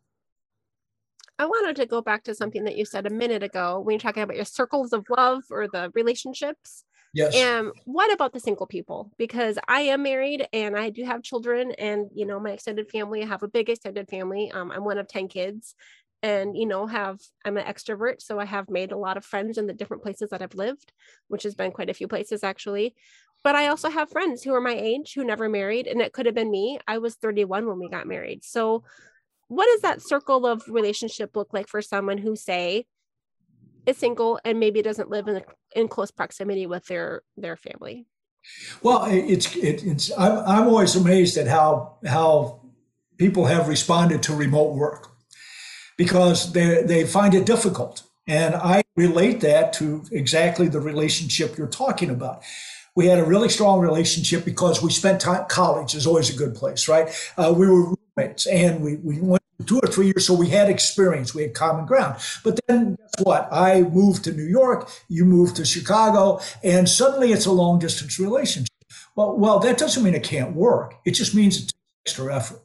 I 1.38 1.46
wanted 1.46 1.76
to 1.76 1.86
go 1.86 2.02
back 2.02 2.24
to 2.24 2.34
something 2.34 2.64
that 2.64 2.76
you 2.76 2.84
said 2.84 3.06
a 3.06 3.10
minute 3.10 3.44
ago 3.44 3.78
when 3.78 3.94
you're 3.94 4.00
talking 4.00 4.24
about 4.24 4.36
your 4.36 4.44
circles 4.44 4.92
of 4.92 5.04
love 5.08 5.44
or 5.50 5.68
the 5.68 5.92
relationships. 5.94 6.84
Yes. 7.14 7.34
And 7.34 7.70
what 7.84 8.12
about 8.12 8.32
the 8.32 8.40
single 8.40 8.66
people? 8.66 9.12
Because 9.16 9.58
I 9.68 9.82
am 9.82 10.02
married 10.02 10.48
and 10.52 10.76
I 10.76 10.90
do 10.90 11.04
have 11.04 11.22
children, 11.22 11.72
and 11.72 12.10
you 12.14 12.26
know, 12.26 12.40
my 12.40 12.50
extended 12.50 12.90
family, 12.90 13.22
I 13.22 13.26
have 13.26 13.42
a 13.42 13.48
big 13.48 13.70
extended 13.70 14.08
family. 14.08 14.50
Um, 14.52 14.70
I'm 14.70 14.84
one 14.84 14.98
of 14.98 15.08
10 15.08 15.28
kids 15.28 15.74
and 16.24 16.56
you 16.56 16.64
know 16.64 16.86
have 16.86 17.20
i'm 17.44 17.58
an 17.58 17.66
extrovert 17.66 18.22
so 18.22 18.40
i 18.40 18.46
have 18.46 18.70
made 18.70 18.92
a 18.92 18.96
lot 18.96 19.18
of 19.18 19.24
friends 19.24 19.58
in 19.58 19.66
the 19.66 19.74
different 19.74 20.02
places 20.02 20.30
that 20.30 20.40
i've 20.40 20.54
lived 20.54 20.90
which 21.28 21.42
has 21.42 21.54
been 21.54 21.70
quite 21.70 21.90
a 21.90 21.94
few 21.94 22.08
places 22.08 22.42
actually 22.42 22.94
but 23.42 23.54
i 23.54 23.68
also 23.68 23.90
have 23.90 24.08
friends 24.08 24.42
who 24.42 24.54
are 24.54 24.60
my 24.60 24.74
age 24.74 25.12
who 25.14 25.22
never 25.22 25.50
married 25.50 25.86
and 25.86 26.00
it 26.00 26.14
could 26.14 26.24
have 26.24 26.34
been 26.34 26.50
me 26.50 26.78
i 26.88 26.96
was 26.96 27.14
31 27.16 27.66
when 27.66 27.78
we 27.78 27.90
got 27.90 28.06
married 28.06 28.42
so 28.42 28.82
what 29.48 29.66
does 29.66 29.82
that 29.82 30.00
circle 30.00 30.46
of 30.46 30.62
relationship 30.66 31.36
look 31.36 31.52
like 31.52 31.68
for 31.68 31.82
someone 31.82 32.16
who 32.16 32.34
say 32.34 32.86
is 33.86 33.96
single 33.96 34.40
and 34.44 34.58
maybe 34.60 34.82
doesn't 34.82 35.10
live 35.10 35.28
in, 35.28 35.42
in 35.74 35.88
close 35.88 36.10
proximity 36.10 36.66
with 36.66 36.86
their 36.86 37.22
their 37.36 37.56
family. 37.56 38.06
Well 38.82 39.04
it's 39.06 39.54
it, 39.56 39.84
it's 39.84 40.10
I'm, 40.18 40.38
I'm 40.38 40.68
always 40.68 40.96
amazed 40.96 41.36
at 41.36 41.46
how 41.46 41.98
how 42.06 42.60
people 43.16 43.46
have 43.46 43.68
responded 43.68 44.22
to 44.24 44.34
remote 44.34 44.74
work 44.74 45.12
because 45.96 46.52
they 46.52 46.82
they 46.82 47.04
find 47.04 47.34
it 47.34 47.46
difficult. 47.46 48.02
And 48.26 48.54
i 48.54 48.82
relate 48.96 49.40
that 49.40 49.72
to 49.74 50.04
exactly 50.12 50.68
the 50.68 50.80
relationship 50.80 51.58
you're 51.58 51.66
talking 51.66 52.10
about. 52.10 52.42
We 52.94 53.06
had 53.06 53.18
a 53.18 53.24
really 53.24 53.48
strong 53.48 53.80
relationship 53.80 54.44
because 54.44 54.80
we 54.82 54.90
spent 54.90 55.20
time 55.20 55.46
college 55.48 55.94
is 55.94 56.06
always 56.06 56.32
a 56.32 56.36
good 56.36 56.54
place 56.54 56.88
right? 56.88 57.08
Uh, 57.36 57.52
we 57.56 57.66
were 57.66 57.94
roommates 58.16 58.46
and 58.46 58.82
we, 58.82 58.96
we 58.96 59.20
went 59.20 59.43
two 59.66 59.78
or 59.78 59.88
three 59.88 60.06
years. 60.06 60.26
So 60.26 60.34
we 60.34 60.48
had 60.48 60.68
experience, 60.68 61.34
we 61.34 61.42
had 61.42 61.54
common 61.54 61.86
ground. 61.86 62.20
But 62.42 62.60
then 62.66 62.96
guess 62.96 63.24
what? 63.24 63.48
I 63.52 63.82
moved 63.82 64.24
to 64.24 64.32
New 64.32 64.44
York, 64.46 64.90
you 65.08 65.24
moved 65.24 65.56
to 65.56 65.64
Chicago, 65.64 66.40
and 66.62 66.88
suddenly 66.88 67.32
it's 67.32 67.46
a 67.46 67.52
long 67.52 67.78
distance 67.78 68.18
relationship. 68.18 68.68
Well, 69.16 69.36
well, 69.38 69.58
that 69.60 69.78
doesn't 69.78 70.02
mean 70.02 70.14
it 70.14 70.24
can't 70.24 70.54
work. 70.54 70.94
It 71.04 71.12
just 71.12 71.34
means 71.34 71.56
it 71.56 71.60
takes 71.62 71.72
extra 72.06 72.34
effort. 72.34 72.60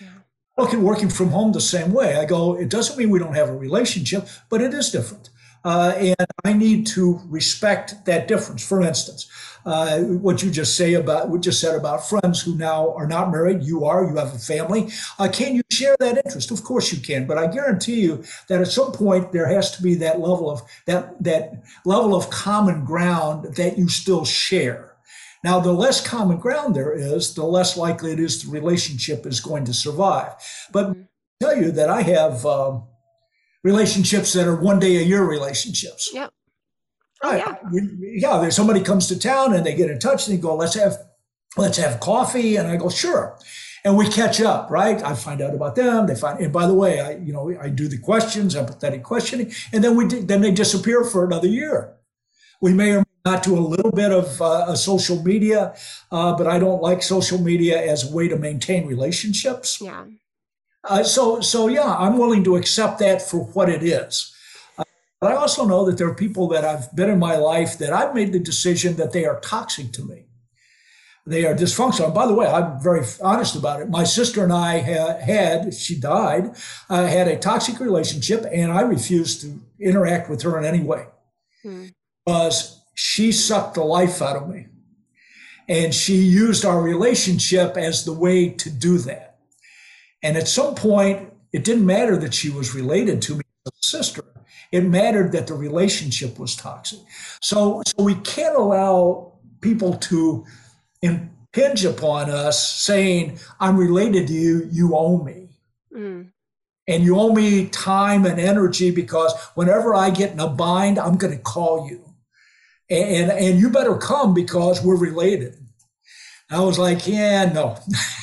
Yeah. 0.00 0.08
I 0.56 0.62
look 0.62 0.72
at 0.72 0.80
working 0.80 1.08
from 1.08 1.30
home 1.30 1.52
the 1.52 1.60
same 1.60 1.92
way. 1.92 2.16
I 2.16 2.24
go, 2.24 2.54
it 2.54 2.68
doesn't 2.68 2.96
mean 2.96 3.10
we 3.10 3.18
don't 3.18 3.34
have 3.34 3.48
a 3.48 3.56
relationship, 3.56 4.28
but 4.48 4.60
it 4.60 4.72
is 4.72 4.90
different. 4.90 5.30
Uh, 5.64 5.92
and 5.96 6.26
I 6.44 6.52
need 6.52 6.86
to 6.88 7.20
respect 7.26 8.04
that 8.04 8.28
difference. 8.28 8.64
For 8.64 8.80
instance, 8.80 9.28
uh, 9.64 9.98
what 9.98 10.40
you 10.40 10.50
just 10.50 10.76
say 10.76 10.94
about 10.94 11.28
what 11.28 11.40
just 11.40 11.60
said 11.60 11.74
about 11.74 12.08
friends 12.08 12.40
who 12.40 12.54
now 12.54 12.94
are 12.94 13.08
not 13.08 13.32
married. 13.32 13.64
You 13.64 13.84
are. 13.84 14.04
You 14.08 14.14
have 14.14 14.32
a 14.32 14.38
family. 14.38 14.90
Uh, 15.18 15.28
can 15.28 15.56
you 15.56 15.62
share 15.76 15.96
that 16.00 16.22
interest? 16.24 16.50
Of 16.50 16.64
course 16.64 16.92
you 16.92 17.00
can. 17.00 17.26
But 17.26 17.38
I 17.38 17.46
guarantee 17.46 18.00
you 18.00 18.24
that 18.48 18.60
at 18.60 18.68
some 18.68 18.92
point 18.92 19.32
there 19.32 19.48
has 19.48 19.76
to 19.76 19.82
be 19.82 19.94
that 19.96 20.20
level 20.20 20.50
of 20.50 20.62
that 20.86 21.22
that 21.22 21.62
level 21.84 22.14
of 22.14 22.30
common 22.30 22.84
ground 22.84 23.56
that 23.56 23.78
you 23.78 23.88
still 23.88 24.24
share. 24.24 24.96
Now, 25.44 25.60
the 25.60 25.72
less 25.72 26.00
common 26.04 26.38
ground 26.38 26.74
there 26.74 26.92
is, 26.92 27.34
the 27.34 27.44
less 27.44 27.76
likely 27.76 28.12
it 28.12 28.20
is 28.20 28.42
the 28.42 28.50
relationship 28.50 29.26
is 29.26 29.38
going 29.40 29.64
to 29.66 29.74
survive. 29.74 30.32
But 30.72 30.86
mm-hmm. 30.86 31.02
I 31.02 31.44
tell 31.44 31.56
you 31.56 31.70
that 31.72 31.88
I 31.88 32.02
have. 32.02 32.44
Um, 32.44 32.84
relationships 33.66 34.32
that 34.32 34.46
are 34.46 34.54
one 34.54 34.78
day 34.78 34.96
a 34.96 35.02
year 35.02 35.24
relationships. 35.24 36.10
Yep. 36.14 36.30
Oh, 37.24 37.34
yeah. 37.34 37.56
yeah. 37.98 38.38
There's 38.38 38.54
somebody 38.54 38.80
comes 38.80 39.08
to 39.08 39.18
town 39.18 39.54
and 39.54 39.66
they 39.66 39.74
get 39.74 39.90
in 39.90 39.98
touch 39.98 40.28
and 40.28 40.38
they 40.38 40.40
go, 40.40 40.54
let's 40.54 40.74
have, 40.74 40.96
let's 41.56 41.76
have 41.78 41.98
coffee. 41.98 42.54
And 42.56 42.68
I 42.68 42.76
go, 42.76 42.88
sure. 42.88 43.36
And 43.86 43.96
we 43.96 44.08
catch 44.08 44.40
up, 44.40 44.68
right? 44.68 45.00
I 45.00 45.14
find 45.14 45.40
out 45.40 45.54
about 45.54 45.76
them. 45.76 46.08
They 46.08 46.16
find, 46.16 46.40
and 46.40 46.52
by 46.52 46.66
the 46.66 46.74
way, 46.74 46.98
I, 46.98 47.10
you 47.26 47.32
know, 47.32 47.56
I 47.66 47.68
do 47.68 47.86
the 47.86 47.98
questions, 47.98 48.56
empathetic 48.56 49.04
questioning, 49.04 49.52
and 49.72 49.84
then 49.84 49.94
we, 49.94 50.06
then 50.06 50.40
they 50.40 50.50
disappear 50.50 51.04
for 51.04 51.24
another 51.24 51.46
year. 51.46 51.94
We 52.60 52.74
may 52.74 52.94
or 52.94 52.98
may 52.98 53.30
not 53.30 53.44
do 53.44 53.56
a 53.56 53.60
little 53.60 53.92
bit 53.92 54.10
of 54.10 54.42
uh, 54.42 54.74
social 54.74 55.22
media, 55.22 55.76
uh, 56.10 56.36
but 56.36 56.48
I 56.48 56.58
don't 56.58 56.82
like 56.82 57.00
social 57.00 57.38
media 57.38 57.80
as 57.80 58.10
a 58.10 58.12
way 58.12 58.26
to 58.26 58.36
maintain 58.36 58.88
relationships. 58.88 59.80
Yeah. 59.80 60.06
Uh, 60.82 61.04
so, 61.04 61.40
so 61.40 61.68
yeah, 61.68 61.94
I'm 61.96 62.18
willing 62.18 62.42
to 62.42 62.56
accept 62.56 62.98
that 62.98 63.22
for 63.22 63.44
what 63.54 63.68
it 63.68 63.84
is. 63.84 64.34
Uh, 64.76 64.82
But 65.20 65.30
I 65.30 65.36
also 65.36 65.64
know 65.64 65.86
that 65.86 65.96
there 65.96 66.08
are 66.08 66.14
people 66.14 66.48
that 66.48 66.64
I've 66.64 66.94
been 66.96 67.10
in 67.10 67.20
my 67.20 67.36
life 67.36 67.78
that 67.78 67.92
I've 67.92 68.14
made 68.14 68.32
the 68.32 68.40
decision 68.40 68.96
that 68.96 69.12
they 69.12 69.24
are 69.24 69.38
toxic 69.38 69.92
to 69.92 70.04
me. 70.04 70.25
They 71.26 71.44
are 71.44 71.54
dysfunctional. 71.54 72.06
And 72.06 72.14
by 72.14 72.26
the 72.26 72.34
way, 72.34 72.46
I'm 72.46 72.80
very 72.80 73.04
honest 73.20 73.56
about 73.56 73.82
it. 73.82 73.90
My 73.90 74.04
sister 74.04 74.44
and 74.44 74.52
I 74.52 74.78
had, 74.78 75.20
had 75.20 75.74
she 75.74 75.98
died, 75.98 76.54
uh, 76.88 77.06
had 77.06 77.26
a 77.26 77.36
toxic 77.36 77.80
relationship, 77.80 78.46
and 78.52 78.70
I 78.70 78.82
refused 78.82 79.40
to 79.40 79.60
interact 79.80 80.30
with 80.30 80.42
her 80.42 80.56
in 80.56 80.64
any 80.64 80.84
way 80.84 81.06
hmm. 81.62 81.86
because 82.24 82.80
she 82.94 83.32
sucked 83.32 83.74
the 83.74 83.82
life 83.82 84.22
out 84.22 84.36
of 84.36 84.48
me. 84.48 84.68
And 85.68 85.92
she 85.92 86.14
used 86.14 86.64
our 86.64 86.80
relationship 86.80 87.76
as 87.76 88.04
the 88.04 88.12
way 88.12 88.50
to 88.50 88.70
do 88.70 88.98
that. 88.98 89.38
And 90.22 90.36
at 90.36 90.46
some 90.46 90.76
point, 90.76 91.32
it 91.52 91.64
didn't 91.64 91.86
matter 91.86 92.16
that 92.18 92.34
she 92.34 92.50
was 92.50 92.72
related 92.72 93.20
to 93.22 93.34
me 93.34 93.42
as 93.66 93.72
a 93.72 93.88
sister. 93.88 94.22
It 94.70 94.84
mattered 94.84 95.32
that 95.32 95.48
the 95.48 95.54
relationship 95.54 96.38
was 96.38 96.54
toxic. 96.54 97.00
So, 97.42 97.82
so 97.84 98.04
we 98.04 98.14
can't 98.16 98.56
allow 98.56 99.32
people 99.60 99.94
to 99.94 100.44
impinge 101.06 101.84
upon 101.84 102.30
us 102.30 102.72
saying, 102.72 103.38
I'm 103.60 103.76
related 103.76 104.26
to 104.28 104.34
you, 104.34 104.68
you 104.70 104.96
owe 104.96 105.22
me. 105.22 105.48
Mm. 105.94 106.30
And 106.88 107.02
you 107.02 107.18
owe 107.18 107.32
me 107.32 107.66
time 107.66 108.26
and 108.26 108.38
energy 108.38 108.90
because 108.90 109.34
whenever 109.54 109.94
I 109.94 110.10
get 110.10 110.32
in 110.32 110.40
a 110.40 110.48
bind, 110.48 110.98
I'm 110.98 111.16
going 111.16 111.36
to 111.36 111.42
call 111.42 111.88
you. 111.88 112.04
And, 112.88 113.32
and 113.32 113.58
you 113.58 113.70
better 113.70 113.96
come 113.96 114.34
because 114.34 114.84
we're 114.84 114.96
related. 114.96 115.56
I 116.50 116.60
was 116.60 116.78
like, 116.78 117.08
yeah, 117.08 117.52
no. 117.52 117.76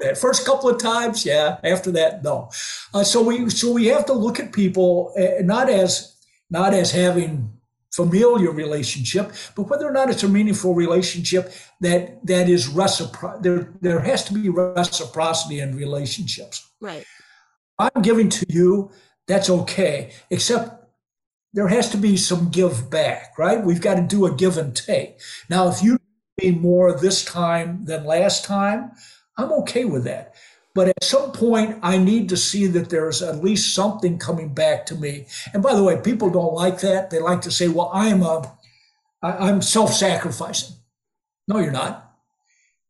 that 0.00 0.16
first 0.18 0.46
couple 0.46 0.68
of 0.68 0.78
times, 0.78 1.26
yeah. 1.26 1.58
After 1.64 1.90
that, 1.92 2.22
no. 2.22 2.50
Uh, 2.92 3.04
so 3.04 3.22
we 3.22 3.50
so 3.50 3.72
we 3.72 3.86
have 3.86 4.06
to 4.06 4.12
look 4.12 4.38
at 4.38 4.52
people 4.52 5.12
uh, 5.18 5.42
not 5.42 5.68
as 5.68 6.16
not 6.50 6.72
as 6.72 6.92
having 6.92 7.53
familiar 7.94 8.50
relationship, 8.50 9.32
but 9.54 9.68
whether 9.68 9.86
or 9.86 9.92
not 9.92 10.10
it's 10.10 10.22
a 10.22 10.28
meaningful 10.28 10.74
relationship 10.74 11.52
that 11.80 12.24
that 12.26 12.48
is 12.48 12.68
reciprocal. 12.68 13.40
There 13.40 13.72
there 13.80 14.00
has 14.00 14.24
to 14.24 14.34
be 14.34 14.48
reciprocity 14.48 15.60
in 15.60 15.76
relationships. 15.76 16.68
Right. 16.80 17.04
I'm 17.78 18.02
giving 18.02 18.28
to 18.30 18.46
you. 18.48 18.90
That's 19.26 19.48
okay, 19.48 20.12
except 20.30 20.84
there 21.54 21.68
has 21.68 21.88
to 21.90 21.96
be 21.96 22.16
some 22.16 22.50
give 22.50 22.90
back, 22.90 23.38
right? 23.38 23.64
We've 23.64 23.80
got 23.80 23.94
to 23.94 24.02
do 24.02 24.26
a 24.26 24.34
give 24.34 24.58
and 24.58 24.76
take. 24.76 25.20
Now, 25.48 25.68
if 25.68 25.82
you 25.82 25.98
be 26.36 26.50
more 26.50 26.92
this 26.92 27.24
time 27.24 27.84
than 27.84 28.04
last 28.04 28.44
time, 28.44 28.90
I'm 29.38 29.52
okay 29.52 29.84
with 29.84 30.04
that. 30.04 30.34
But 30.74 30.88
at 30.88 31.04
some 31.04 31.30
point, 31.30 31.78
I 31.82 31.98
need 31.98 32.28
to 32.30 32.36
see 32.36 32.66
that 32.66 32.90
there's 32.90 33.22
at 33.22 33.44
least 33.44 33.74
something 33.74 34.18
coming 34.18 34.52
back 34.52 34.86
to 34.86 34.96
me. 34.96 35.26
And 35.52 35.62
by 35.62 35.74
the 35.74 35.84
way, 35.84 36.00
people 36.00 36.30
don't 36.30 36.54
like 36.54 36.80
that. 36.80 37.10
They 37.10 37.20
like 37.20 37.42
to 37.42 37.52
say, 37.52 37.68
"Well, 37.68 37.90
I'm 37.94 38.22
a, 38.22 38.52
I'm 39.22 39.62
self-sacrificing." 39.62 40.76
No, 41.46 41.60
you're 41.60 41.70
not. 41.70 42.00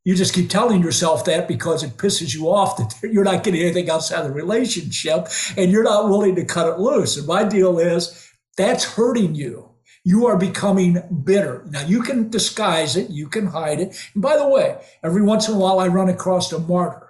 You 0.04 0.14
just 0.14 0.34
keep 0.34 0.50
telling 0.50 0.82
yourself 0.82 1.24
that 1.26 1.48
because 1.48 1.82
it 1.82 1.96
pisses 1.96 2.34
you 2.34 2.50
off 2.50 2.76
that 2.78 2.94
you're 3.12 3.24
not 3.24 3.44
getting 3.44 3.60
anything 3.60 3.90
outside 3.90 4.20
of 4.20 4.28
the 4.28 4.32
relationship, 4.32 5.28
and 5.56 5.70
you're 5.70 5.84
not 5.84 6.08
willing 6.08 6.36
to 6.36 6.44
cut 6.44 6.68
it 6.68 6.78
loose. 6.78 7.18
And 7.18 7.26
my 7.26 7.44
deal 7.44 7.78
is 7.78 8.30
that's 8.56 8.84
hurting 8.84 9.34
you. 9.34 9.70
You 10.04 10.26
are 10.26 10.36
becoming 10.38 11.02
bitter. 11.24 11.64
Now 11.70 11.82
you 11.82 12.02
can 12.02 12.30
disguise 12.30 12.96
it, 12.96 13.10
you 13.10 13.28
can 13.28 13.46
hide 13.46 13.80
it. 13.80 14.10
And 14.14 14.22
by 14.22 14.38
the 14.38 14.48
way, 14.48 14.78
every 15.02 15.22
once 15.22 15.48
in 15.48 15.54
a 15.54 15.58
while 15.58 15.80
I 15.80 15.88
run 15.88 16.08
across 16.08 16.50
a 16.52 16.58
martyr 16.58 17.03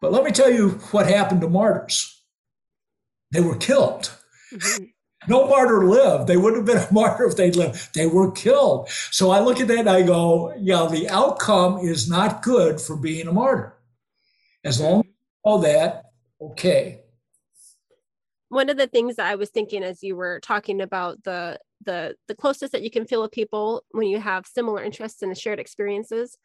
but 0.00 0.12
let 0.12 0.24
me 0.24 0.30
tell 0.30 0.50
you 0.50 0.70
what 0.90 1.08
happened 1.08 1.40
to 1.40 1.48
martyrs. 1.48 2.22
They 3.30 3.40
were 3.40 3.56
killed. 3.56 4.12
Mm-hmm. 4.52 4.84
No 5.28 5.48
martyr 5.48 5.84
lived. 5.84 6.28
They 6.28 6.36
wouldn't 6.36 6.68
have 6.68 6.76
been 6.76 6.86
a 6.88 6.92
martyr 6.92 7.24
if 7.24 7.36
they'd 7.36 7.56
lived. 7.56 7.94
They 7.94 8.06
were 8.06 8.30
killed. 8.30 8.88
So 9.10 9.30
I 9.30 9.40
look 9.40 9.58
at 9.58 9.66
that 9.68 9.80
and 9.80 9.90
I 9.90 10.02
go, 10.02 10.54
yeah, 10.56 10.86
the 10.88 11.08
outcome 11.08 11.78
is 11.78 12.08
not 12.08 12.42
good 12.42 12.80
for 12.80 12.96
being 12.96 13.26
a 13.26 13.32
martyr. 13.32 13.76
As 14.64 14.80
long 14.80 15.00
as 15.00 15.06
you 15.06 15.12
know 15.44 15.58
that, 15.62 16.04
okay. 16.40 17.00
One 18.50 18.70
of 18.70 18.76
the 18.76 18.86
things 18.86 19.16
that 19.16 19.26
I 19.26 19.34
was 19.34 19.50
thinking 19.50 19.82
as 19.82 20.02
you 20.02 20.14
were 20.14 20.38
talking 20.40 20.80
about 20.80 21.24
the 21.24 21.58
the 21.84 22.14
the 22.28 22.34
closest 22.34 22.72
that 22.72 22.82
you 22.82 22.90
can 22.90 23.06
feel 23.06 23.22
with 23.22 23.32
people 23.32 23.82
when 23.90 24.08
you 24.08 24.20
have 24.20 24.46
similar 24.46 24.82
interests 24.82 25.22
and 25.22 25.36
shared 25.36 25.58
experiences 25.58 26.36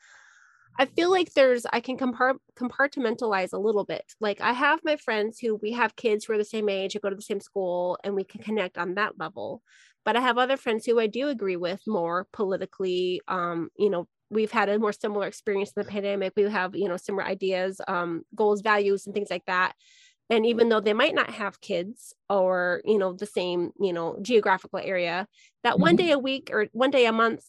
I 0.80 0.86
feel 0.86 1.12
like 1.12 1.34
there's 1.34 1.66
I 1.72 1.80
can 1.80 1.98
compartmentalize 1.98 3.54
a 3.54 3.58
little 3.60 3.84
bit. 3.86 4.14
Like 4.20 4.42
I 4.42 4.54
have 4.54 4.80
my 4.84 4.96
friends 4.96 5.40
who 5.40 5.56
we 5.62 5.74
have 5.74 5.96
kids 5.96 6.26
who 6.26 6.34
are 6.34 6.38
the 6.38 6.46
same 6.46 6.70
age, 6.70 6.94
who 6.94 7.00
go 7.00 7.10
to 7.10 7.16
the 7.16 7.22
same 7.22 7.40
school, 7.42 7.98
and 8.04 8.16
we 8.16 8.24
can 8.24 8.42
connect 8.42 8.78
on 8.78 8.96
that 8.96 9.20
level. 9.20 9.62
But 10.06 10.16
I 10.16 10.22
have 10.22 10.38
other 10.38 10.58
friends 10.58 10.86
who 10.86 11.00
I 11.00 11.08
do 11.08 11.28
agree 11.28 11.58
with 11.58 11.82
more 11.88 12.26
politically. 12.34 13.22
Um, 13.28 13.70
you 13.78 13.90
know, 13.90 14.08
we've 14.32 14.52
had 14.52 14.70
a 14.70 14.80
more 14.80 14.94
similar 14.94 15.28
experience 15.28 15.72
in 15.76 15.84
the 15.84 15.90
pandemic. 15.90 16.34
We 16.36 16.44
have 16.44 16.76
you 16.76 16.88
know 16.88 16.98
similar 16.98 17.26
ideas, 17.26 17.80
um, 17.88 18.24
goals, 18.36 18.62
values, 18.62 19.06
and 19.06 19.14
things 19.14 19.30
like 19.30 19.46
that. 19.46 19.74
And 20.32 20.46
even 20.48 20.70
though 20.70 20.80
they 20.80 20.94
might 20.94 21.14
not 21.14 21.30
have 21.30 21.62
kids 21.62 22.16
or 22.28 22.82
you 22.86 22.98
know 22.98 23.14
the 23.14 23.28
same 23.28 23.72
you 23.80 23.94
know 23.94 24.18
geographical 24.22 24.80
area, 24.80 25.28
that 25.64 25.74
mm-hmm. 25.74 25.82
one 25.82 25.96
day 25.98 26.12
a 26.12 26.20
week 26.20 26.50
or 26.52 26.68
one 26.72 26.90
day 26.90 27.06
a 27.06 27.12
month 27.12 27.46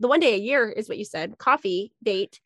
the 0.00 0.08
one 0.08 0.20
day 0.20 0.34
a 0.34 0.38
year 0.38 0.68
is 0.68 0.88
what 0.88 0.98
you 0.98 1.04
said, 1.04 1.38
coffee 1.38 1.92
date, 2.02 2.40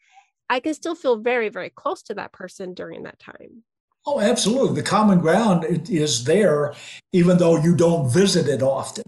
I 0.51 0.61
can 0.61 0.75
still 0.75 0.95
feel 0.95 1.17
very, 1.17 1.49
very 1.49 1.71
close 1.71 2.03
to 2.05 2.15
that 2.15 2.33
person 2.33 2.75
during 2.75 3.03
that 3.03 3.19
time. 3.19 3.65
Oh, 4.07 4.21
absolutely. 4.21 4.77
The 4.77 4.89
common 4.89 5.19
ground 5.19 5.65
is 5.89 6.25
there, 6.25 6.75
even 7.13 7.39
though 7.39 7.59
you 7.59 7.75
don't 7.75 8.09
visit 8.09 8.49
it 8.49 8.63
often. 8.63 9.05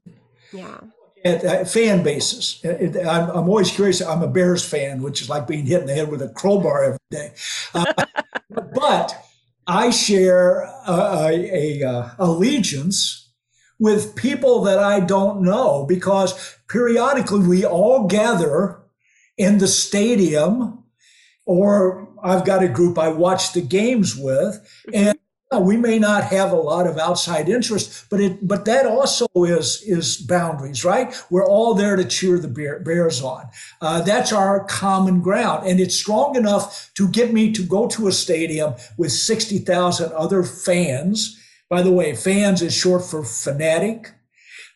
Yeah. 0.52 0.78
At, 1.24 1.68
fan 1.68 2.02
bases. 2.02 2.60
It, 2.64 2.96
I'm, 3.06 3.30
I'm, 3.30 3.48
always 3.48 3.70
curious. 3.70 4.00
I'm 4.00 4.22
a 4.22 4.26
Bears 4.26 4.64
fan, 4.64 5.02
which 5.02 5.20
is 5.20 5.28
like 5.28 5.46
being 5.46 5.66
hit 5.66 5.82
in 5.82 5.86
the 5.86 5.94
head 5.94 6.10
with 6.10 6.22
a 6.22 6.28
crowbar 6.30 6.84
every 6.84 6.98
day. 7.10 7.32
Uh, 7.74 7.92
but 8.74 9.24
I 9.66 9.90
share 9.90 10.62
a, 10.86 10.92
a, 10.92 11.82
a 11.82 11.88
uh, 11.88 12.10
allegiance 12.18 13.30
with 13.78 14.14
people 14.14 14.62
that 14.62 14.78
I 14.78 15.00
don't 15.00 15.42
know 15.42 15.86
because 15.88 16.56
periodically 16.68 17.46
we 17.46 17.64
all 17.64 18.06
gather 18.06 18.82
in 19.38 19.58
the 19.58 19.68
stadium 19.68 20.84
or 21.46 22.08
I've 22.22 22.44
got 22.44 22.62
a 22.62 22.68
group 22.68 22.98
I 22.98 23.08
watch 23.08 23.54
the 23.54 23.62
games 23.62 24.14
with 24.14 24.54
mm-hmm. 24.86 24.90
and 24.94 25.18
we 25.58 25.76
may 25.76 25.98
not 25.98 26.24
have 26.24 26.52
a 26.52 26.56
lot 26.56 26.86
of 26.86 26.96
outside 26.96 27.48
interest, 27.48 28.06
but 28.08 28.20
it 28.20 28.46
but 28.46 28.64
that 28.66 28.86
also 28.86 29.26
is 29.34 29.82
is 29.84 30.16
boundaries, 30.16 30.84
right? 30.84 31.12
We're 31.30 31.48
all 31.48 31.74
there 31.74 31.96
to 31.96 32.04
cheer 32.04 32.38
the 32.38 32.80
Bears 32.84 33.20
on. 33.20 33.48
Uh, 33.80 34.00
that's 34.02 34.32
our 34.32 34.64
common 34.64 35.20
ground, 35.20 35.66
and 35.66 35.80
it's 35.80 35.96
strong 35.96 36.36
enough 36.36 36.92
to 36.94 37.08
get 37.08 37.32
me 37.32 37.50
to 37.52 37.62
go 37.62 37.88
to 37.88 38.06
a 38.06 38.12
stadium 38.12 38.74
with 38.96 39.10
sixty 39.10 39.58
thousand 39.58 40.12
other 40.12 40.44
fans 40.44 41.36
by 41.70 41.82
the 41.82 41.92
way, 41.92 42.14
fans 42.16 42.60
is 42.60 42.76
short 42.76 43.04
for 43.04 43.24
fanatic. 43.24 44.12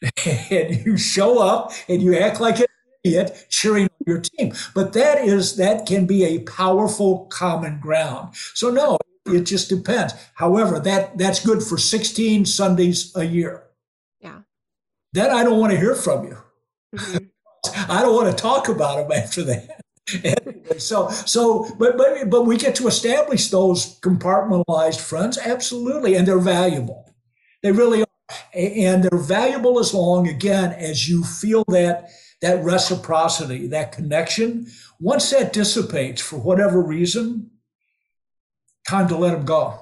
and 0.51 0.87
you 0.87 0.97
show 0.97 1.43
up 1.43 1.73
and 1.89 2.01
you 2.01 2.17
act 2.17 2.41
like 2.41 2.61
an 2.61 2.67
idiot 3.03 3.47
cheering 3.51 3.89
your 4.07 4.21
team. 4.21 4.55
But 4.75 4.93
that 4.93 5.19
is 5.19 5.57
that 5.57 5.87
can 5.87 6.07
be 6.07 6.25
a 6.25 6.41
powerful 6.41 7.27
common 7.27 7.81
ground. 7.81 8.37
So 8.55 8.71
no, 8.71 8.99
it 9.27 9.43
just 9.43 9.69
depends. 9.69 10.15
However, 10.35 10.79
that 10.81 11.17
that's 11.19 11.45
good 11.45 11.63
for 11.63 11.79
16 11.79 12.45
Sundays 12.47 13.15
a 13.17 13.25
year. 13.25 13.65
Yeah. 14.21 14.41
Then 15.13 15.31
I 15.31 15.45
don't 15.45 15.61
want 15.61 15.73
to 15.73 15.79
hear 15.79 15.95
from 15.95 16.27
you. 16.27 16.39
Mm-hmm. 16.95 17.25
I 17.91 18.03
don't 18.03 18.15
want 18.15 18.37
to 18.37 18.43
talk 18.43 18.69
about 18.69 19.09
them 19.09 19.19
after 19.19 19.43
that 19.45 19.85
anyway, 20.25 20.79
so 20.79 21.09
so 21.09 21.67
but 21.79 21.97
but 21.97 22.29
but 22.29 22.43
we 22.43 22.57
get 22.57 22.75
to 22.75 22.87
establish 22.87 23.49
those 23.49 23.99
compartmentalized 24.01 25.01
friends 25.01 25.39
absolutely 25.39 26.15
and 26.15 26.29
they're 26.29 26.39
valuable 26.39 27.11
they 27.63 27.73
really 27.73 28.03
are 28.03 28.07
and 28.53 29.03
they're 29.03 29.19
valuable 29.19 29.79
as 29.79 29.95
long 29.95 30.29
again 30.29 30.73
as 30.73 31.09
you 31.09 31.25
feel 31.25 31.65
that 31.69 32.11
that 32.43 32.63
reciprocity 32.63 33.67
that 33.67 33.93
connection 33.93 34.67
once 35.01 35.31
that 35.31 35.55
dissipates 35.55 36.21
for 36.21 36.37
whatever 36.37 36.83
reason 36.83 37.51
time 38.89 39.09
to 39.09 39.17
let 39.17 39.33
them 39.33 39.45
go. 39.45 39.79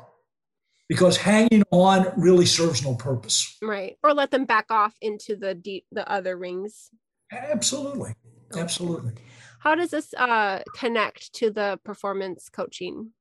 Because 0.88 1.16
hanging 1.16 1.62
on 1.70 2.12
really 2.16 2.44
serves 2.44 2.84
no 2.84 2.94
purpose. 2.94 3.56
Right. 3.62 3.96
Or 4.02 4.12
let 4.12 4.30
them 4.30 4.44
back 4.44 4.66
off 4.70 4.94
into 5.00 5.36
the 5.36 5.54
deep 5.54 5.86
the 5.90 6.10
other 6.10 6.36
rings. 6.36 6.90
Absolutely. 7.30 8.14
Absolutely. 8.54 9.12
How 9.60 9.74
does 9.74 9.90
this 9.90 10.12
uh, 10.14 10.60
connect 10.76 11.32
to 11.34 11.50
the 11.50 11.78
performance 11.84 12.50
coaching? 12.50 13.12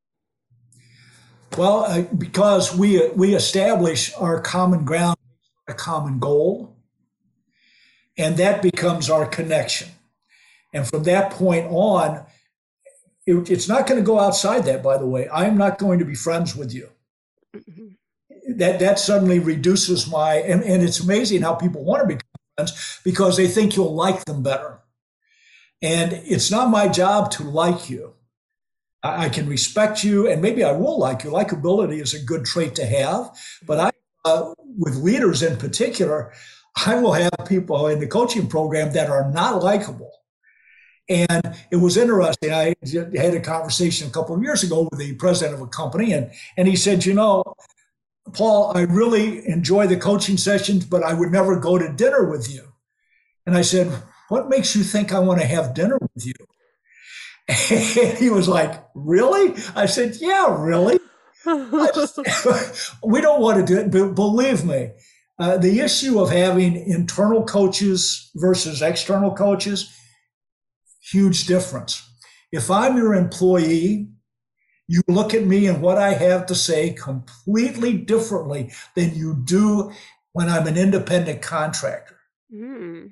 Well, 1.58 1.84
uh, 1.84 2.02
because 2.18 2.76
we 2.76 3.10
we 3.10 3.36
establish 3.36 4.14
our 4.16 4.42
common 4.42 4.84
ground, 4.84 5.18
a 5.68 5.74
common 5.74 6.20
goal, 6.20 6.76
and 8.18 8.38
that 8.38 8.62
becomes 8.62 9.10
our 9.10 9.26
connection. 9.26 9.90
And 10.74 10.88
from 10.88 11.04
that 11.04 11.32
point 11.32 11.68
on, 11.70 12.26
it, 13.32 13.50
it's 13.50 13.68
not 13.68 13.88
going 13.88 14.00
to 14.00 14.06
go 14.06 14.20
outside 14.20 14.66
that. 14.66 14.84
By 14.84 14.98
the 14.98 15.06
way, 15.06 15.28
I 15.28 15.46
am 15.46 15.58
not 15.58 15.80
going 15.80 16.00
to 16.00 16.06
be 16.06 16.16
friends 16.16 16.56
with 16.56 16.74
you. 16.74 16.90
Mm-hmm. 17.56 18.58
that 18.60 18.80
that 18.80 18.98
suddenly 18.98 19.40
reduces 19.40 20.10
my 20.10 20.36
and, 20.36 20.64
and 20.64 20.82
it's 20.82 21.02
amazing 21.02 21.42
how 21.42 21.54
people 21.54 21.84
want 21.84 22.02
to 22.02 22.08
become 22.08 22.30
friends 22.56 23.02
because 23.04 23.36
they 23.36 23.48
think 23.48 23.76
you'll 23.76 23.94
like 23.94 24.24
them 24.26 24.42
better. 24.42 24.80
And 25.82 26.14
it's 26.14 26.50
not 26.50 26.70
my 26.70 26.88
job 26.88 27.32
to 27.32 27.44
like 27.44 27.90
you. 27.90 28.14
I, 29.04 29.26
I 29.26 29.30
can 29.30 29.50
respect 29.50 30.04
you 30.04 30.30
and 30.30 30.42
maybe 30.42 30.64
I 30.64 30.72
will 30.72 30.98
like 30.98 31.26
you. 31.26 31.32
Likability 31.32 32.02
is 32.02 32.14
a 32.14 32.24
good 32.24 32.46
trait 32.46 32.76
to 32.76 32.86
have, 32.86 33.38
but 33.68 33.80
I 33.80 33.92
uh, 34.24 34.54
with 34.78 34.96
leaders 34.96 35.42
in 35.42 35.58
particular, 35.58 36.32
I 36.86 36.96
will 36.96 37.14
have 37.14 37.32
people 37.48 37.88
in 37.88 38.00
the 38.00 38.08
coaching 38.08 38.48
program 38.48 38.94
that 38.94 39.10
are 39.10 39.30
not 39.32 39.64
likable. 39.64 40.11
And 41.12 41.58
it 41.72 41.76
was 41.76 41.98
interesting. 41.98 42.54
I 42.54 42.74
had 43.16 43.34
a 43.34 43.42
conversation 43.42 44.08
a 44.08 44.12
couple 44.12 44.34
of 44.34 44.42
years 44.42 44.64
ago 44.64 44.88
with 44.90 44.98
the 44.98 45.14
president 45.16 45.56
of 45.56 45.62
a 45.62 45.68
company, 45.68 46.14
and, 46.14 46.32
and 46.56 46.70
he 46.70 46.78
said, 46.78 47.06
You 47.06 47.14
know, 47.14 47.44
Paul, 48.34 48.72
I 48.78 48.84
really 48.84 49.46
enjoy 49.46 49.88
the 49.88 49.98
coaching 49.98 50.38
sessions, 50.38 50.86
but 50.86 51.04
I 51.04 51.14
would 51.14 51.30
never 51.30 51.60
go 51.60 51.78
to 51.78 51.92
dinner 51.92 52.30
with 52.30 52.50
you. 52.50 52.64
And 53.46 53.58
I 53.58 53.62
said, 53.62 53.92
What 54.30 54.48
makes 54.48 54.74
you 54.74 54.84
think 54.84 55.12
I 55.12 55.20
want 55.20 55.42
to 55.42 55.46
have 55.48 55.74
dinner 55.74 55.98
with 56.00 56.26
you? 56.26 56.34
And 57.50 58.18
he 58.18 58.30
was 58.30 58.48
like, 58.48 58.82
Really? 58.96 59.62
I 59.76 59.88
said, 59.88 60.16
Yeah, 60.22 60.56
really. 60.58 60.98
Just, 61.44 62.20
we 63.04 63.20
don't 63.20 63.42
want 63.42 63.58
to 63.58 63.66
do 63.66 63.80
it, 63.82 63.92
but 63.92 64.16
believe 64.16 64.64
me, 64.64 64.92
uh, 65.40 65.58
the 65.58 65.82
issue 65.82 66.22
of 66.22 66.30
having 66.30 66.78
internal 66.78 67.44
coaches 67.44 68.32
versus 68.36 68.82
external 68.82 69.36
coaches, 69.36 69.94
huge 71.02 71.46
difference. 71.46 72.08
If 72.52 72.70
I'm 72.70 72.98
your 72.98 73.14
employee, 73.14 74.10
you 74.88 75.02
look 75.08 75.34
at 75.34 75.46
me 75.46 75.68
and 75.68 75.82
what 75.82 75.98
I 75.98 76.14
have 76.14 76.46
to 76.48 76.56
say 76.56 76.92
completely 76.94 77.98
differently 77.98 78.72
than 78.96 79.16
you 79.16 79.36
do 79.44 79.92
when 80.34 80.50
I'm 80.50 80.68
an 80.68 80.78
independent 80.78 81.42
contractor. 81.42 82.18
Mm. 82.54 83.12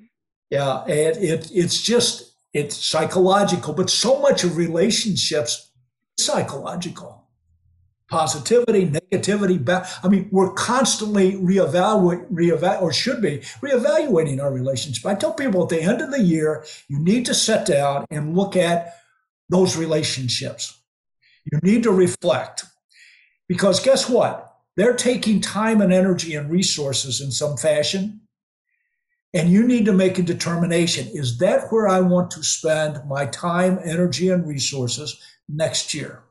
Yeah, 0.50 0.84
it, 0.86 1.16
it, 1.16 1.50
it's 1.52 1.80
just, 1.80 2.34
it's 2.52 2.84
psychological, 2.84 3.72
but 3.72 3.88
so 3.88 4.20
much 4.20 4.44
of 4.44 4.56
relationships 4.56 5.70
psychological 6.18 7.19
positivity, 8.10 8.90
negativity. 8.90 9.88
I 10.04 10.08
mean, 10.08 10.28
we're 10.30 10.52
constantly 10.52 11.32
reevaluate, 11.32 12.30
reevaluate, 12.30 12.82
or 12.82 12.92
should 12.92 13.22
be 13.22 13.38
reevaluating 13.62 14.42
our 14.42 14.52
relationship. 14.52 15.06
I 15.06 15.14
tell 15.14 15.32
people 15.32 15.62
at 15.62 15.68
the 15.70 15.80
end 15.80 16.00
of 16.00 16.10
the 16.10 16.20
year, 16.20 16.64
you 16.88 16.98
need 16.98 17.24
to 17.26 17.34
sit 17.34 17.64
down 17.64 18.04
and 18.10 18.36
look 18.36 18.56
at 18.56 18.96
those 19.48 19.76
relationships. 19.76 20.76
You 21.50 21.58
need 21.62 21.84
to 21.84 21.92
reflect 21.92 22.64
because 23.48 23.80
guess 23.80 24.08
what? 24.08 24.46
They're 24.76 24.94
taking 24.94 25.40
time 25.40 25.80
and 25.80 25.92
energy 25.92 26.34
and 26.34 26.50
resources 26.50 27.20
in 27.20 27.30
some 27.30 27.56
fashion. 27.56 28.20
And 29.32 29.48
you 29.48 29.64
need 29.64 29.84
to 29.84 29.92
make 29.92 30.18
a 30.18 30.22
determination. 30.22 31.08
Is 31.12 31.38
that 31.38 31.68
where 31.70 31.86
I 31.86 32.00
want 32.00 32.32
to 32.32 32.42
spend 32.42 33.00
my 33.08 33.26
time, 33.26 33.78
energy, 33.84 34.28
and 34.28 34.46
resources 34.46 35.20
next 35.48 35.94
year? 35.94 36.24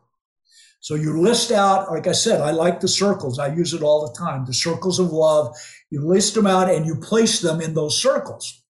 So 0.81 0.95
you 0.95 1.19
list 1.19 1.51
out, 1.51 1.91
like 1.91 2.07
I 2.07 2.13
said, 2.13 2.41
I 2.41 2.51
like 2.51 2.79
the 2.79 2.87
circles. 2.87 3.37
I 3.37 3.53
use 3.53 3.73
it 3.73 3.83
all 3.83 4.07
the 4.07 4.17
time. 4.17 4.45
The 4.45 4.53
circles 4.53 4.99
of 4.99 5.11
love. 5.11 5.55
You 5.89 6.05
list 6.05 6.35
them 6.35 6.47
out 6.47 6.69
and 6.69 6.85
you 6.85 6.95
place 6.95 7.41
them 7.41 7.59
in 7.59 7.73
those 7.73 8.01
circles. 8.01 8.63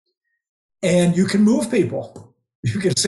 And 0.82 1.16
you 1.16 1.26
can 1.26 1.42
move 1.42 1.72
people. 1.72 2.26
You 2.62 2.82
can 2.82 2.94
say, 2.98 3.08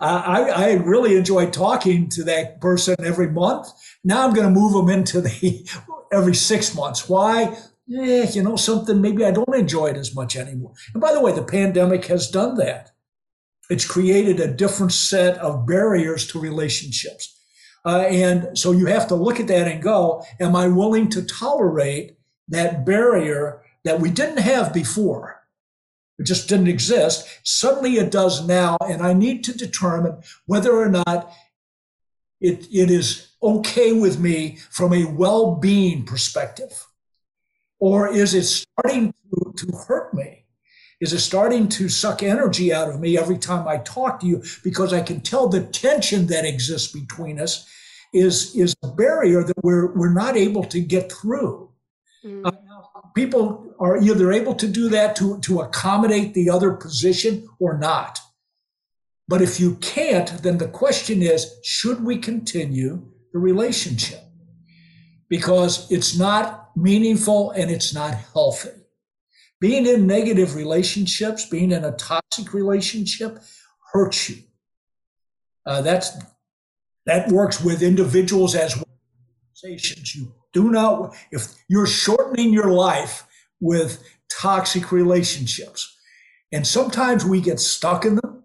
I, 0.00 0.50
I 0.50 0.72
really 0.72 1.16
enjoy 1.16 1.48
talking 1.48 2.10
to 2.10 2.24
that 2.24 2.60
person 2.60 2.94
every 2.98 3.30
month. 3.30 3.68
Now 4.04 4.26
I'm 4.26 4.34
going 4.34 4.46
to 4.46 4.60
move 4.60 4.74
them 4.74 4.90
into 4.90 5.22
the 5.22 5.66
every 6.12 6.34
six 6.34 6.74
months. 6.74 7.08
Why? 7.08 7.56
Eh, 7.90 8.30
you 8.32 8.42
know, 8.42 8.56
something 8.56 9.00
maybe 9.00 9.24
I 9.24 9.30
don't 9.30 9.54
enjoy 9.54 9.86
it 9.86 9.96
as 9.96 10.14
much 10.14 10.36
anymore. 10.36 10.74
And 10.92 11.00
by 11.00 11.14
the 11.14 11.20
way, 11.20 11.32
the 11.32 11.42
pandemic 11.42 12.04
has 12.06 12.30
done 12.30 12.56
that. 12.56 12.90
It's 13.70 13.86
created 13.86 14.40
a 14.40 14.52
different 14.52 14.92
set 14.92 15.38
of 15.38 15.66
barriers 15.66 16.26
to 16.28 16.38
relationships. 16.38 17.41
Uh, 17.84 18.04
and 18.08 18.56
so 18.56 18.72
you 18.72 18.86
have 18.86 19.08
to 19.08 19.14
look 19.14 19.40
at 19.40 19.48
that 19.48 19.68
and 19.68 19.82
go, 19.82 20.24
am 20.38 20.54
I 20.54 20.68
willing 20.68 21.08
to 21.10 21.22
tolerate 21.22 22.16
that 22.48 22.86
barrier 22.86 23.62
that 23.84 24.00
we 24.00 24.10
didn't 24.10 24.38
have 24.38 24.72
before? 24.72 25.42
It 26.18 26.24
just 26.24 26.48
didn't 26.48 26.68
exist. 26.68 27.26
Suddenly 27.42 27.94
it 27.94 28.12
does 28.12 28.46
now. 28.46 28.76
And 28.80 29.02
I 29.02 29.12
need 29.12 29.42
to 29.44 29.56
determine 29.56 30.22
whether 30.46 30.72
or 30.72 30.88
not 30.88 31.32
it, 32.40 32.66
it 32.72 32.90
is 32.90 33.32
okay 33.42 33.92
with 33.92 34.20
me 34.20 34.58
from 34.70 34.92
a 34.92 35.04
well 35.04 35.56
being 35.56 36.04
perspective. 36.04 36.86
Or 37.80 38.08
is 38.12 38.34
it 38.34 38.44
starting 38.44 39.12
to, 39.12 39.52
to 39.56 39.76
hurt 39.76 40.14
me? 40.14 40.41
Is 41.02 41.12
it 41.12 41.18
starting 41.18 41.68
to 41.70 41.88
suck 41.88 42.22
energy 42.22 42.72
out 42.72 42.88
of 42.88 43.00
me 43.00 43.18
every 43.18 43.36
time 43.36 43.66
I 43.66 43.78
talk 43.78 44.20
to 44.20 44.26
you 44.26 44.40
because 44.62 44.92
I 44.92 45.00
can 45.00 45.20
tell 45.20 45.48
the 45.48 45.64
tension 45.64 46.28
that 46.28 46.44
exists 46.44 46.92
between 46.92 47.40
us 47.40 47.66
is 48.14 48.54
is 48.54 48.76
a 48.84 48.88
barrier 48.88 49.42
that 49.42 49.64
we're 49.64 49.92
we're 49.96 50.12
not 50.12 50.36
able 50.36 50.62
to 50.64 50.78
get 50.78 51.10
through. 51.10 51.70
Mm. 52.24 52.46
Uh, 52.46 52.52
people 53.16 53.74
are 53.80 53.96
either 54.00 54.30
able 54.30 54.54
to 54.54 54.68
do 54.68 54.88
that 54.90 55.16
to 55.16 55.40
to 55.40 55.62
accommodate 55.62 56.34
the 56.34 56.48
other 56.48 56.70
position 56.70 57.48
or 57.58 57.76
not. 57.78 58.20
But 59.26 59.42
if 59.42 59.58
you 59.58 59.74
can't, 59.76 60.28
then 60.44 60.58
the 60.58 60.68
question 60.68 61.20
is, 61.20 61.50
should 61.64 62.04
we 62.04 62.18
continue 62.18 63.02
the 63.32 63.40
relationship? 63.40 64.20
Because 65.28 65.90
it's 65.90 66.16
not 66.16 66.70
meaningful 66.76 67.50
and 67.50 67.72
it's 67.72 67.92
not 67.92 68.14
healthy. 68.34 68.81
Being 69.62 69.86
in 69.86 70.08
negative 70.08 70.56
relationships, 70.56 71.46
being 71.46 71.70
in 71.70 71.84
a 71.84 71.92
toxic 71.92 72.52
relationship 72.52 73.38
hurts 73.92 74.28
you. 74.28 74.38
Uh, 75.64 75.82
that's 75.82 76.18
that 77.06 77.28
works 77.28 77.62
with 77.62 77.80
individuals 77.80 78.56
as 78.56 78.74
well 78.74 78.88
as 78.88 79.62
organizations. 79.62 80.16
You 80.16 80.34
do 80.52 80.72
not, 80.72 81.14
if 81.30 81.54
you're 81.68 81.86
shortening 81.86 82.52
your 82.52 82.72
life 82.72 83.24
with 83.60 84.02
toxic 84.28 84.90
relationships, 84.90 85.96
and 86.50 86.66
sometimes 86.66 87.24
we 87.24 87.40
get 87.40 87.60
stuck 87.60 88.04
in 88.04 88.16
them 88.16 88.42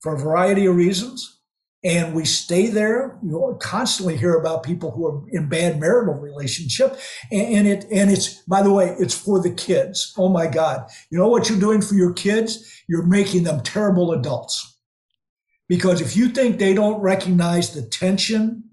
for 0.00 0.16
a 0.16 0.18
variety 0.18 0.66
of 0.66 0.74
reasons, 0.74 1.38
and 1.84 2.14
we 2.14 2.24
stay 2.24 2.68
there. 2.68 3.18
You 3.22 3.56
constantly 3.60 4.16
hear 4.16 4.34
about 4.34 4.62
people 4.62 4.92
who 4.92 5.06
are 5.06 5.22
in 5.30 5.48
bad 5.48 5.80
marital 5.80 6.14
relationship, 6.14 6.98
and 7.30 7.66
it 7.66 7.86
and 7.90 8.10
it's 8.10 8.42
by 8.42 8.62
the 8.62 8.72
way, 8.72 8.94
it's 8.98 9.18
for 9.18 9.40
the 9.40 9.50
kids. 9.50 10.14
Oh 10.16 10.28
my 10.28 10.46
God! 10.46 10.86
You 11.10 11.18
know 11.18 11.28
what 11.28 11.48
you're 11.48 11.58
doing 11.60 11.82
for 11.82 11.94
your 11.94 12.12
kids? 12.12 12.82
You're 12.88 13.06
making 13.06 13.44
them 13.44 13.62
terrible 13.62 14.12
adults. 14.12 14.68
Because 15.68 16.00
if 16.00 16.16
you 16.16 16.28
think 16.28 16.58
they 16.58 16.74
don't 16.74 17.00
recognize 17.00 17.72
the 17.72 17.82
tension 17.82 18.64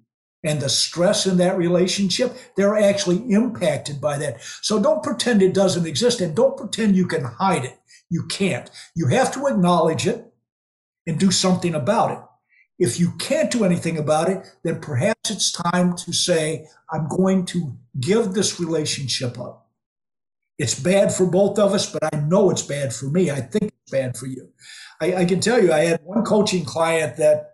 and 0.43 0.59
the 0.59 0.69
stress 0.69 1.25
in 1.25 1.37
that 1.37 1.57
relationship, 1.57 2.35
they're 2.55 2.77
actually 2.77 3.17
impacted 3.31 4.01
by 4.01 4.17
that. 4.17 4.41
So 4.61 4.81
don't 4.81 5.03
pretend 5.03 5.41
it 5.41 5.53
doesn't 5.53 5.87
exist 5.87 6.21
and 6.21 6.35
don't 6.35 6.57
pretend 6.57 6.95
you 6.95 7.07
can 7.07 7.23
hide 7.23 7.65
it. 7.65 7.77
You 8.09 8.25
can't. 8.27 8.69
You 8.95 9.07
have 9.07 9.31
to 9.33 9.47
acknowledge 9.47 10.07
it 10.07 10.25
and 11.07 11.19
do 11.19 11.31
something 11.31 11.73
about 11.73 12.11
it. 12.11 12.19
If 12.79 12.97
you 12.97 13.11
can't 13.19 13.51
do 13.51 13.65
anything 13.65 13.97
about 13.97 14.29
it, 14.29 14.47
then 14.63 14.79
perhaps 14.79 15.29
it's 15.29 15.51
time 15.51 15.95
to 15.97 16.13
say, 16.13 16.65
I'm 16.89 17.09
going 17.09 17.45
to 17.47 17.77
give 17.99 18.33
this 18.33 18.59
relationship 18.59 19.37
up. 19.37 19.67
It's 20.57 20.79
bad 20.79 21.13
for 21.13 21.25
both 21.25 21.59
of 21.59 21.73
us, 21.73 21.91
but 21.91 22.13
I 22.13 22.19
know 22.19 22.49
it's 22.49 22.61
bad 22.61 22.93
for 22.93 23.05
me. 23.07 23.31
I 23.31 23.41
think 23.41 23.65
it's 23.65 23.91
bad 23.91 24.17
for 24.17 24.27
you. 24.27 24.49
I, 25.01 25.15
I, 25.15 25.25
can 25.25 25.41
tell 25.41 25.61
you, 25.61 25.73
I 25.73 25.85
had 25.85 26.01
one 26.03 26.23
coaching 26.23 26.65
client 26.65 27.17
that 27.17 27.51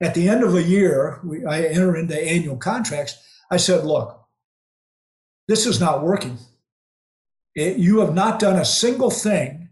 at 0.00 0.14
the 0.14 0.28
end 0.28 0.42
of 0.42 0.54
a 0.54 0.62
year, 0.62 1.20
we, 1.24 1.44
I 1.44 1.62
enter 1.62 1.96
into 1.96 2.20
annual 2.20 2.56
contracts. 2.56 3.16
I 3.50 3.56
said, 3.56 3.84
look, 3.84 4.20
this 5.48 5.66
is 5.66 5.80
not 5.80 6.02
working. 6.02 6.38
It, 7.54 7.78
you 7.78 8.00
have 8.00 8.14
not 8.14 8.38
done 8.38 8.56
a 8.56 8.64
single 8.64 9.10
thing 9.10 9.65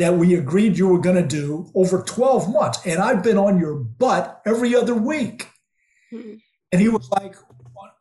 that 0.00 0.16
we 0.16 0.34
agreed 0.34 0.76
you 0.76 0.88
were 0.88 0.98
going 0.98 1.16
to 1.16 1.26
do 1.26 1.70
over 1.74 2.02
12 2.02 2.52
months. 2.52 2.80
And 2.84 3.00
I've 3.00 3.22
been 3.22 3.38
on 3.38 3.60
your 3.60 3.74
butt 3.74 4.42
every 4.44 4.74
other 4.74 4.94
week. 4.94 5.48
Mm-hmm. 6.12 6.36
And 6.72 6.80
he 6.80 6.88
was 6.88 7.08
like, 7.10 7.36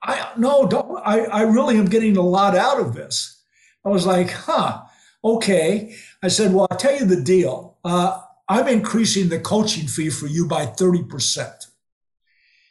I 0.02 0.32
no, 0.38 0.66
don't, 0.66 0.98
I, 1.06 1.26
I 1.26 1.42
really 1.42 1.78
am 1.78 1.86
getting 1.86 2.18
a 2.18 2.22
lot 2.22 2.56
out 2.56 2.80
of 2.80 2.96
this. 2.96 3.44
I 3.86 3.90
was 3.90 4.06
like, 4.06 4.32
huh, 4.32 4.82
okay. 5.24 5.94
I 6.24 6.30
said, 6.30 6.54
well, 6.54 6.68
I'll 6.72 6.78
tell 6.78 6.98
you 6.98 7.06
the 7.06 7.22
deal. 7.22 7.78
Uh, 7.84 8.22
I'm 8.48 8.68
increasing 8.68 9.30
the 9.30 9.40
coaching 9.40 9.88
fee 9.88 10.10
for 10.10 10.26
you 10.26 10.48
by 10.48 10.66
30%. 10.66 11.68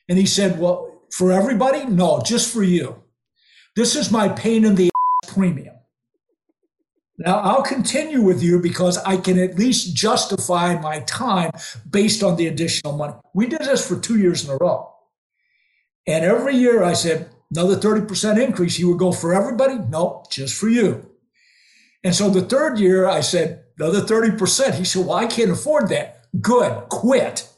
And 0.09 0.19
he 0.19 0.27
said, 0.27 0.59
Well, 0.59 1.03
for 1.13 1.33
everybody? 1.33 1.85
No, 1.85 2.21
just 2.25 2.53
for 2.53 2.63
you. 2.63 3.03
This 3.77 3.95
is 3.95 4.11
my 4.11 4.29
pain 4.29 4.65
in 4.65 4.75
the 4.75 4.91
premium. 5.29 5.78
Now, 7.19 7.41
I'll 7.41 7.63
continue 7.63 8.23
with 8.23 8.43
you 8.43 8.61
because 8.61 8.97
I 8.99 9.17
can 9.17 9.39
at 9.39 9.59
least 9.59 9.95
justify 9.95 10.81
my 10.81 11.01
time 11.01 11.51
based 11.91 12.23
on 12.23 12.37
the 12.37 12.47
additional 12.47 12.97
money. 12.97 13.15
We 13.35 13.47
did 13.47 13.61
this 13.61 13.87
for 13.87 13.99
two 13.99 14.19
years 14.19 14.45
in 14.45 14.51
a 14.51 14.57
row. 14.57 14.95
And 16.07 16.25
every 16.25 16.57
year 16.57 16.83
I 16.83 16.93
said, 16.93 17.31
Another 17.51 17.77
30% 17.77 18.43
increase. 18.43 18.77
He 18.77 18.85
would 18.85 18.99
go 18.99 19.13
for 19.13 19.35
everybody? 19.35 19.79
Nope, 19.89 20.31
just 20.31 20.55
for 20.55 20.69
you. 20.69 21.11
And 22.05 22.15
so 22.15 22.29
the 22.29 22.43
third 22.43 22.79
year, 22.79 23.09
I 23.09 23.21
said, 23.21 23.65
another 23.79 24.03
30%. 24.03 24.75
He 24.75 24.85
said, 24.85 25.07
well, 25.07 25.17
I 25.17 25.27
can't 25.27 25.51
afford 25.51 25.89
that. 25.89 26.27
Good, 26.41 26.89
quit. 26.91 27.49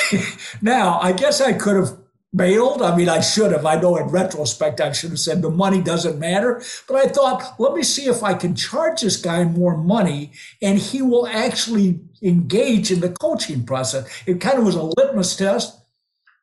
now, 0.62 0.98
I 1.00 1.12
guess 1.12 1.40
I 1.40 1.52
could 1.52 1.76
have 1.76 1.98
bailed. 2.36 2.82
I 2.82 2.96
mean, 2.96 3.08
I 3.08 3.20
should 3.20 3.52
have. 3.52 3.64
I 3.64 3.80
know 3.80 3.96
in 3.96 4.06
retrospect, 4.06 4.80
I 4.80 4.92
should 4.92 5.10
have 5.10 5.18
said 5.18 5.42
the 5.42 5.50
money 5.50 5.82
doesn't 5.82 6.18
matter. 6.18 6.62
But 6.86 6.96
I 6.96 7.08
thought, 7.08 7.58
let 7.58 7.74
me 7.74 7.82
see 7.82 8.06
if 8.06 8.22
I 8.22 8.34
can 8.34 8.54
charge 8.54 9.00
this 9.00 9.16
guy 9.16 9.44
more 9.44 9.76
money 9.76 10.32
and 10.60 10.78
he 10.78 11.02
will 11.02 11.26
actually 11.26 12.00
engage 12.22 12.90
in 12.92 13.00
the 13.00 13.10
coaching 13.10 13.64
process. 13.64 14.06
It 14.26 14.40
kind 14.40 14.58
of 14.58 14.64
was 14.64 14.74
a 14.74 14.82
litmus 14.82 15.36
test. 15.36 15.80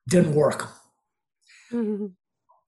Didn't 0.10 0.34
work. 0.34 0.69
Mm-hmm. 1.71 2.08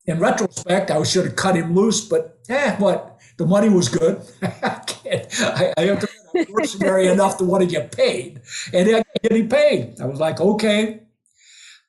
In 0.08 0.20
retrospect, 0.20 0.92
I 0.92 1.02
should 1.04 1.26
have 1.26 1.36
cut 1.36 1.56
him 1.56 1.74
loose, 1.74 2.08
but 2.08 2.40
eh, 2.48 2.76
what? 2.78 3.20
The 3.38 3.46
money 3.46 3.70
was 3.70 3.90
good. 3.90 4.22
I, 4.42 5.74
I, 5.78 5.82
have 5.82 6.00
to 6.00 6.10
be 6.34 6.46
mercenary 6.50 7.08
enough 7.12 7.38
to 7.40 7.44
want 7.44 7.64
to 7.64 7.70
get 7.70 7.92
paid. 7.92 8.42
And 8.72 8.98
I 8.98 9.04
getting 9.24 9.50
paid. 9.50 10.00
I 10.00 10.06
was 10.06 10.20
like, 10.20 10.40
okay, 10.40 11.02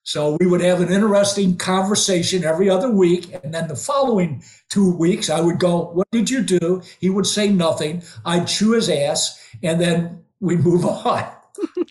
so 0.06 0.36
we 0.38 0.46
would 0.46 0.60
have 0.60 0.80
an 0.80 0.92
interesting 0.92 1.56
conversation 1.56 2.44
every 2.44 2.70
other 2.70 2.88
week. 2.88 3.34
And 3.42 3.52
then 3.52 3.66
the 3.66 3.74
following 3.74 4.40
two 4.68 4.94
weeks, 4.94 5.28
I 5.28 5.40
would 5.40 5.58
go, 5.58 5.86
What 5.94 6.08
did 6.12 6.30
you 6.30 6.42
do? 6.44 6.80
He 7.00 7.10
would 7.10 7.26
say 7.26 7.50
nothing. 7.50 8.04
I'd 8.24 8.46
chew 8.46 8.70
his 8.70 8.88
ass. 8.88 9.44
And 9.64 9.80
then 9.80 10.22
we'd 10.38 10.60
move 10.60 10.86
on. 11.06 11.28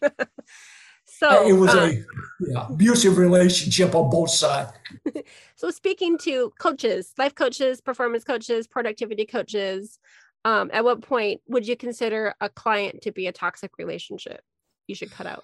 so 1.05 1.45
it 1.45 1.53
was 1.53 1.75
uh, 1.75 1.91
a 1.91 2.03
yeah, 2.39 2.67
abusive 2.69 3.17
relationship 3.17 3.93
on 3.93 4.09
both 4.09 4.29
sides. 4.29 4.71
so 5.57 5.69
speaking 5.69 6.17
to 6.19 6.53
coaches, 6.57 7.11
life 7.17 7.35
coaches, 7.35 7.81
performance 7.81 8.23
coaches, 8.23 8.65
productivity 8.65 9.25
coaches, 9.25 9.99
um, 10.45 10.69
at 10.71 10.85
what 10.85 11.01
point 11.01 11.41
would 11.49 11.67
you 11.67 11.75
consider 11.75 12.33
a 12.39 12.47
client 12.47 13.01
to 13.01 13.11
be 13.11 13.27
a 13.27 13.33
toxic 13.33 13.71
relationship 13.77 14.39
you 14.87 14.95
should 14.95 15.11
cut 15.11 15.27
out? 15.27 15.43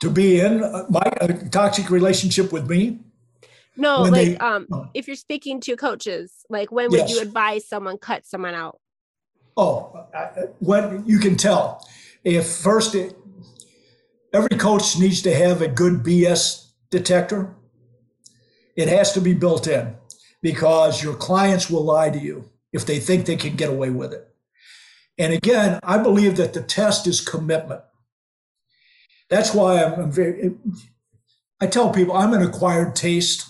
To 0.00 0.10
be 0.10 0.40
in 0.40 0.60
my 0.88 1.02
toxic 1.50 1.90
relationship 1.90 2.52
with 2.52 2.68
me? 2.68 3.00
No, 3.76 4.02
like 4.02 4.12
they, 4.12 4.36
um, 4.38 4.66
oh. 4.72 4.88
if 4.94 5.06
you're 5.06 5.16
speaking 5.16 5.60
to 5.60 5.76
coaches, 5.76 6.44
like 6.48 6.72
when 6.72 6.90
would 6.90 7.00
yes. 7.00 7.10
you 7.10 7.20
advise 7.20 7.68
someone 7.68 7.98
cut 7.98 8.26
someone 8.26 8.54
out? 8.54 8.80
Oh, 9.56 10.06
when 10.58 11.04
you 11.06 11.18
can 11.18 11.36
tell, 11.36 11.86
if 12.24 12.46
first 12.46 12.94
it, 12.94 13.16
every 14.32 14.56
coach 14.58 14.98
needs 14.98 15.22
to 15.22 15.34
have 15.34 15.62
a 15.62 15.68
good 15.68 16.02
BS 16.02 16.70
detector. 16.90 17.54
It 18.76 18.88
has 18.88 19.12
to 19.12 19.20
be 19.20 19.32
built 19.32 19.66
in 19.66 19.96
because 20.42 21.02
your 21.02 21.14
clients 21.14 21.70
will 21.70 21.84
lie 21.84 22.10
to 22.10 22.18
you 22.18 22.50
if 22.72 22.84
they 22.84 22.98
think 22.98 23.24
they 23.24 23.36
can 23.36 23.56
get 23.56 23.70
away 23.70 23.90
with 23.90 24.12
it. 24.12 24.28
And 25.18 25.32
again, 25.32 25.80
I 25.82 25.98
believe 25.98 26.36
that 26.36 26.52
the 26.52 26.62
test 26.62 27.06
is 27.06 27.20
commitment. 27.20 27.80
That's 29.28 29.54
why 29.54 29.82
I'm, 29.82 30.00
I'm 30.00 30.12
very, 30.12 30.54
I 31.60 31.66
tell 31.66 31.92
people 31.92 32.16
I'm 32.16 32.34
an 32.34 32.42
acquired 32.42 32.94
taste. 32.94 33.48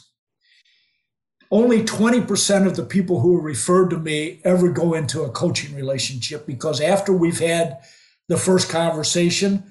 Only 1.51 1.83
20% 1.83 2.67
of 2.67 2.77
the 2.77 2.85
people 2.85 3.21
who 3.21 3.37
are 3.37 3.43
referred 3.43 3.91
to 3.91 3.99
me 3.99 4.41
ever 4.45 4.71
go 4.71 4.95
into 4.95 5.23
a 5.23 5.31
coaching 5.31 5.77
relationship 5.77 6.47
because 6.47 6.81
after 6.81 7.13
we've 7.13 7.39
had 7.39 7.79
the 8.29 8.37
first 8.37 8.69
conversation, 8.69 9.71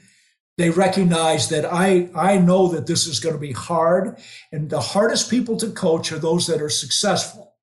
they 0.57 0.69
recognize 0.69 1.49
that 1.49 1.65
I, 1.65 2.09
I 2.15 2.37
know 2.37 2.69
that 2.69 2.87
this 2.87 3.07
is 3.07 3.19
going 3.19 3.35
to 3.35 3.41
be 3.41 3.51
hard. 3.51 4.17
And 4.51 4.69
the 4.69 4.79
hardest 4.79 5.29
people 5.29 5.57
to 5.57 5.71
coach 5.71 6.11
are 6.11 6.19
those 6.19 6.47
that 6.47 6.61
are 6.61 6.69
successful. 6.69 7.55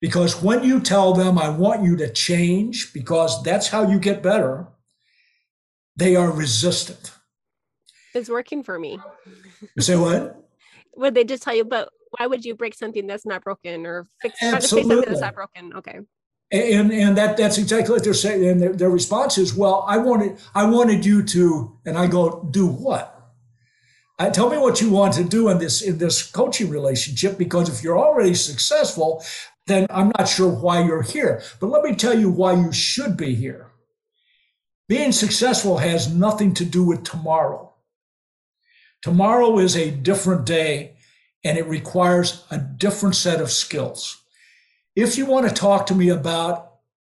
Because 0.00 0.42
when 0.42 0.64
you 0.64 0.80
tell 0.80 1.14
them, 1.14 1.38
I 1.38 1.48
want 1.48 1.84
you 1.84 1.96
to 1.96 2.12
change 2.12 2.92
because 2.92 3.42
that's 3.42 3.68
how 3.68 3.88
you 3.88 3.98
get 3.98 4.22
better, 4.22 4.66
they 5.96 6.16
are 6.16 6.30
resistant. 6.30 7.12
It's 8.14 8.28
working 8.28 8.62
for 8.62 8.78
me. 8.78 8.98
You 9.76 9.82
say 9.82 9.96
what? 9.96 10.42
Would 10.96 11.14
they 11.14 11.24
just 11.24 11.42
tell 11.42 11.54
you, 11.54 11.64
but 11.64 11.88
why 12.18 12.26
would 12.26 12.44
you 12.44 12.54
break 12.54 12.74
something 12.74 13.06
that's 13.06 13.24
not 13.24 13.42
broken 13.42 13.86
or 13.86 14.06
fix 14.20 14.38
something 14.68 14.88
that's 15.00 15.20
not 15.20 15.34
broken? 15.34 15.72
Okay. 15.74 16.00
And 16.50 16.92
and 16.92 17.16
that 17.16 17.38
that's 17.38 17.56
exactly 17.56 17.94
what 17.94 18.04
they're 18.04 18.12
saying. 18.12 18.46
And 18.46 18.60
their, 18.60 18.72
their 18.74 18.90
response 18.90 19.38
is, 19.38 19.54
well, 19.54 19.84
I 19.88 19.96
wanted 19.96 20.38
I 20.54 20.66
wanted 20.66 21.06
you 21.06 21.22
to, 21.22 21.78
and 21.86 21.96
I 21.96 22.06
go, 22.06 22.46
do 22.50 22.66
what? 22.66 23.08
I, 24.18 24.30
tell 24.30 24.50
me 24.50 24.58
what 24.58 24.80
you 24.80 24.90
want 24.90 25.14
to 25.14 25.24
do 25.24 25.48
in 25.48 25.58
this 25.58 25.80
in 25.80 25.98
this 25.98 26.22
coaching 26.22 26.68
relationship 26.68 27.38
because 27.38 27.68
if 27.68 27.82
you're 27.82 27.98
already 27.98 28.34
successful, 28.34 29.24
then 29.66 29.86
I'm 29.90 30.12
not 30.18 30.28
sure 30.28 30.48
why 30.48 30.84
you're 30.84 31.02
here. 31.02 31.42
But 31.58 31.68
let 31.68 31.82
me 31.82 31.94
tell 31.94 32.18
you 32.18 32.30
why 32.30 32.52
you 32.52 32.70
should 32.70 33.16
be 33.16 33.34
here. 33.34 33.71
Being 34.88 35.12
successful 35.12 35.78
has 35.78 36.12
nothing 36.12 36.54
to 36.54 36.64
do 36.64 36.84
with 36.84 37.04
tomorrow. 37.04 37.72
Tomorrow 39.02 39.58
is 39.58 39.76
a 39.76 39.90
different 39.90 40.46
day 40.46 40.96
and 41.44 41.58
it 41.58 41.66
requires 41.66 42.44
a 42.50 42.58
different 42.58 43.16
set 43.16 43.40
of 43.40 43.50
skills. 43.50 44.22
If 44.94 45.16
you 45.16 45.26
want 45.26 45.48
to 45.48 45.54
talk 45.54 45.86
to 45.86 45.94
me 45.94 46.08
about 46.08 46.74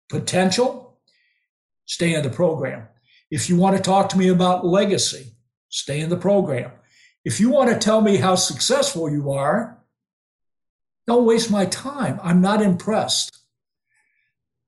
potential, 0.10 0.98
stay 1.86 2.14
in 2.14 2.24
the 2.24 2.30
program. 2.30 2.88
If 3.30 3.50
you 3.50 3.58
want 3.58 3.78
to 3.78 3.84
talk 3.84 4.10
to 4.10 4.18
me 4.18 4.30
about 4.30 4.66
legacy, 4.66 5.34
stay 5.70 6.00
in 6.00 6.10
the 6.10 6.18
program. 6.18 6.72
If 7.24 7.40
you 7.40 7.50
want 7.50 7.70
to 7.70 7.78
tell 7.78 8.02
me 8.02 8.18
how 8.18 8.36
successful 8.36 9.10
you 9.12 9.32
are, 9.32 9.78
don't 11.06 11.26
waste 11.26 11.52
my 11.52 11.66
time. 11.66 12.20
I'm 12.24 12.42
not 12.42 12.62
impressed. 12.62 13.38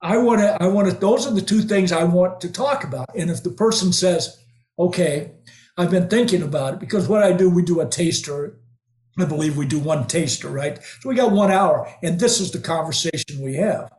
I 0.02 0.18
want 0.18 0.40
to, 0.40 0.62
I 0.62 0.68
want 0.68 0.90
to, 0.90 0.96
those 0.96 1.28
are 1.28 1.34
the 1.34 1.42
two 1.42 1.62
things 1.62 1.92
I 1.92 2.06
want 2.06 2.42
to 2.42 2.52
talk 2.52 2.84
about. 2.84 3.10
And 3.16 3.30
if 3.30 3.44
the 3.44 3.50
person 3.50 3.92
says, 3.92 4.38
okay, 4.78 5.32
I've 5.78 5.92
been 5.92 6.08
thinking 6.08 6.42
about 6.42 6.76
it 6.76 6.80
because 6.80 7.08
what 7.08 7.24
I 7.24 7.34
do, 7.34 7.50
we 7.50 7.64
do 7.64 7.82
a 7.82 7.86
taster. 7.86 8.60
I 9.18 9.26
believe 9.26 9.58
we 9.58 9.66
do 9.66 9.80
one 9.80 10.08
taster, 10.08 10.50
right? 10.50 10.80
So 11.02 11.10
we 11.10 11.16
got 11.16 11.32
one 11.32 11.52
hour, 11.52 11.94
and 12.02 12.20
this 12.20 12.40
is 12.40 12.52
the 12.52 12.60
conversation 12.60 13.42
we 13.42 13.56
have. 13.56 13.92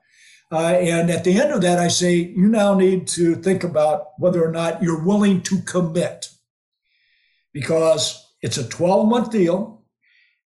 Uh, 0.52 0.72
and 0.72 1.10
at 1.10 1.24
the 1.24 1.38
end 1.38 1.52
of 1.52 1.60
that, 1.60 1.78
I 1.78 1.88
say, 1.88 2.14
you 2.14 2.48
now 2.48 2.74
need 2.74 3.06
to 3.08 3.36
think 3.36 3.62
about 3.62 4.08
whether 4.18 4.44
or 4.44 4.50
not 4.50 4.82
you're 4.82 5.04
willing 5.04 5.42
to 5.42 5.60
commit 5.62 6.28
because 7.52 8.26
it's 8.42 8.58
a 8.58 8.68
12 8.68 9.08
month 9.08 9.30
deal. 9.30 9.84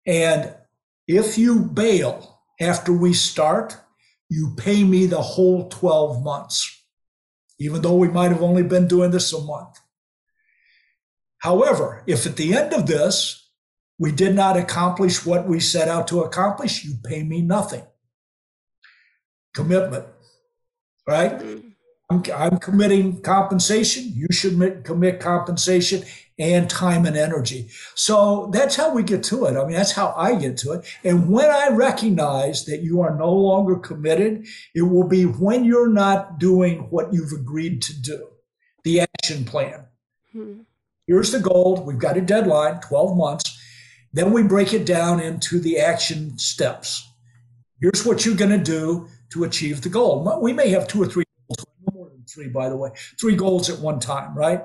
And 0.06 0.54
if 1.08 1.38
you 1.38 1.62
bail 1.62 2.42
after 2.60 2.92
we 2.92 3.14
start, 3.14 3.78
you 4.34 4.56
pay 4.58 4.84
me 4.84 5.06
the 5.06 5.22
whole 5.22 5.70
12 5.70 6.24
months, 6.24 6.86
even 7.60 7.82
though 7.82 7.96
we 7.96 8.08
might 8.08 8.32
have 8.32 8.42
only 8.42 8.64
been 8.64 8.88
doing 8.88 9.12
this 9.12 9.32
a 9.32 9.40
month. 9.40 9.80
However, 11.38 12.04
if 12.08 12.26
at 12.26 12.36
the 12.36 12.56
end 12.56 12.74
of 12.74 12.88
this, 12.88 13.52
we 14.00 14.12
did 14.12 14.34
not 14.34 14.58
accomplish 14.58 15.24
what 15.24 15.48
we 15.48 15.60
set 15.60 15.88
out 15.88 16.08
to 16.08 16.22
accomplish, 16.22 16.84
you 16.84 16.96
pay 17.04 17.22
me 17.22 17.42
nothing. 17.42 17.84
Commitment, 19.54 20.06
right? 21.08 21.38
Mm-hmm. 21.38 21.68
I'm, 22.10 22.24
I'm 22.36 22.58
committing 22.58 23.22
compensation. 23.22 24.14
You 24.16 24.28
should 24.32 24.84
commit 24.84 25.20
compensation 25.20 26.04
and 26.40 26.70
time 26.70 27.06
and 27.06 27.16
energy. 27.16 27.70
So 27.96 28.50
that's 28.52 28.76
how 28.76 28.94
we 28.94 29.04
get 29.04 29.24
to 29.26 29.46
it. 29.46 29.56
I 29.56 29.64
mean, 29.66 29.76
that's 29.76 29.92
how 29.92 30.14
I 30.18 30.36
get 30.36 30.58
to 30.58 30.74
it. 30.74 30.86
And 31.04 31.30
when 31.30 31.50
I 31.50 31.70
recognize 31.70 32.66
that 32.66 32.82
you 32.82 33.02
are 33.02 33.16
no 33.16 33.32
longer 33.32 33.76
committed, 33.76 34.46
it 34.74 34.82
will 34.82 35.08
be 35.08 35.24
when 35.24 35.64
you're 35.64 35.90
not 35.90 36.40
doing 36.40 36.88
what 36.90 37.14
you've 37.14 37.34
agreed 37.34 37.82
to 37.84 38.02
do, 38.02 38.28
the 38.84 39.02
action 39.02 39.46
plan. 39.46 39.86
Hmm. 40.32 40.62
Here's 41.06 41.32
the 41.32 41.40
goal. 41.40 41.84
We've 41.86 42.00
got 42.00 42.18
a 42.18 42.22
deadline, 42.22 42.80
12 42.80 43.18
months. 43.18 43.60
Then 44.14 44.32
we 44.32 44.44
break 44.44 44.74
it 44.74 44.86
down 44.86 45.20
into 45.20 45.60
the 45.60 45.80
action 45.80 46.38
steps. 46.38 47.08
Here's 47.82 48.06
what 48.06 48.26
you're 48.26 48.36
going 48.36 48.58
to 48.58 48.64
do 48.64 49.10
to 49.32 49.44
achieve 49.44 49.82
the 49.82 49.90
goal. 49.90 50.40
We 50.42 50.54
may 50.54 50.70
have 50.70 50.88
two 50.88 51.02
or 51.02 51.08
three 51.08 51.26
goals, 51.50 51.66
no 51.86 51.94
more 51.94 52.10
than 52.10 52.24
three, 52.26 52.48
by 52.48 52.70
the 52.70 52.78
way, 52.78 52.92
three 53.20 53.36
goals 53.36 53.70
at 53.70 53.80
one 53.80 54.00
time, 54.00 54.38
right? 54.38 54.62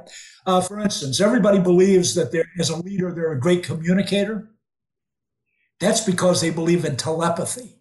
Uh, 0.49 0.63
for 0.63 0.81
instance, 0.81 1.21
everybody 1.21 1.59
believes 1.59 2.15
that 2.15 2.33
they're, 2.33 2.49
as 2.59 2.71
a 2.71 2.83
leader, 2.83 3.13
they're 3.13 3.33
a 3.33 3.39
great 3.39 3.63
communicator. 3.63 4.49
That's 5.79 6.01
because 6.01 6.41
they 6.41 6.49
believe 6.49 6.87
in 6.87 6.97
telepathy. 6.97 7.75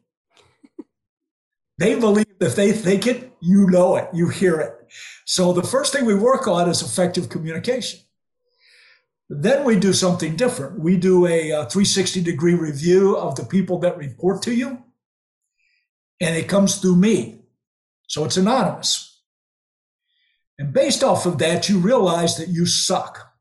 they 1.77 1.97
believe 1.97 2.25
if 2.41 2.57
they 2.57 2.73
think 2.73 3.07
it, 3.07 3.31
you 3.39 3.67
know 3.67 3.95
it, 3.95 4.09
you 4.13 4.27
hear 4.27 4.59
it. 4.59 4.73
So 5.23 5.53
the 5.53 5.63
first 5.63 5.93
thing 5.93 6.03
we 6.03 6.13
work 6.13 6.45
on 6.45 6.69
is 6.69 6.81
effective 6.81 7.29
communication. 7.29 8.01
Then 9.29 9.63
we 9.63 9.79
do 9.79 9.93
something 9.93 10.35
different. 10.35 10.77
We 10.77 10.97
do 10.97 11.25
a, 11.25 11.51
a 11.51 11.65
360 11.67 12.21
degree 12.21 12.53
review 12.55 13.15
of 13.15 13.37
the 13.37 13.45
people 13.45 13.79
that 13.79 13.97
report 13.97 14.41
to 14.41 14.53
you, 14.53 14.83
and 16.19 16.35
it 16.35 16.49
comes 16.49 16.79
through 16.79 16.97
me. 16.97 17.43
So 18.07 18.25
it's 18.25 18.35
anonymous. 18.35 19.16
And 20.59 20.73
based 20.73 21.03
off 21.03 21.25
of 21.25 21.37
that, 21.37 21.69
you 21.69 21.77
realize 21.77 22.37
that 22.37 22.49
you 22.49 22.65
suck. 22.65 23.33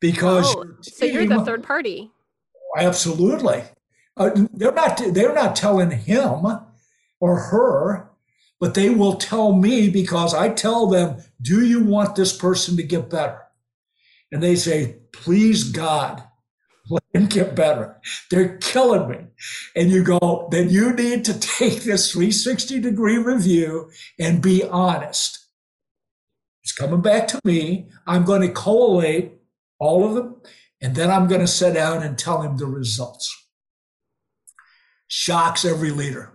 Because 0.00 0.54
oh, 0.56 0.64
so 0.82 1.04
you're 1.04 1.26
the 1.26 1.44
third 1.44 1.62
party. 1.62 2.10
Absolutely. 2.76 3.62
Uh, 4.16 4.30
they're 4.52 4.72
not 4.72 5.00
they're 5.12 5.34
not 5.34 5.56
telling 5.56 5.90
him 5.90 6.44
or 7.20 7.38
her, 7.38 8.10
but 8.60 8.74
they 8.74 8.90
will 8.90 9.14
tell 9.14 9.52
me 9.52 9.88
because 9.88 10.34
I 10.34 10.48
tell 10.48 10.88
them, 10.88 11.22
"Do 11.40 11.64
you 11.64 11.84
want 11.84 12.16
this 12.16 12.36
person 12.36 12.76
to 12.76 12.82
get 12.82 13.08
better?" 13.08 13.42
And 14.32 14.42
they 14.42 14.56
say, 14.56 14.98
"Please 15.12 15.64
God, 15.64 16.24
let 16.90 17.04
him 17.14 17.26
get 17.26 17.54
better. 17.54 17.96
They're 18.30 18.58
killing 18.58 19.08
me." 19.08 19.18
And 19.76 19.90
you 19.90 20.02
go, 20.02 20.48
"Then 20.50 20.68
you 20.68 20.92
need 20.92 21.24
to 21.26 21.38
take 21.38 21.84
this 21.84 22.10
360 22.10 22.80
degree 22.80 23.18
review 23.18 23.90
and 24.18 24.42
be 24.42 24.64
honest." 24.64 25.41
It's 26.62 26.72
coming 26.72 27.00
back 27.00 27.28
to 27.28 27.40
me. 27.44 27.88
I'm 28.06 28.24
going 28.24 28.42
to 28.42 28.52
collate 28.52 29.32
all 29.78 30.06
of 30.06 30.14
them, 30.14 30.40
and 30.80 30.94
then 30.94 31.10
I'm 31.10 31.26
going 31.26 31.40
to 31.40 31.46
sit 31.46 31.74
down 31.74 32.02
and 32.02 32.16
tell 32.16 32.42
him 32.42 32.56
the 32.56 32.66
results. 32.66 33.46
Shocks 35.08 35.64
every 35.64 35.90
leader. 35.90 36.32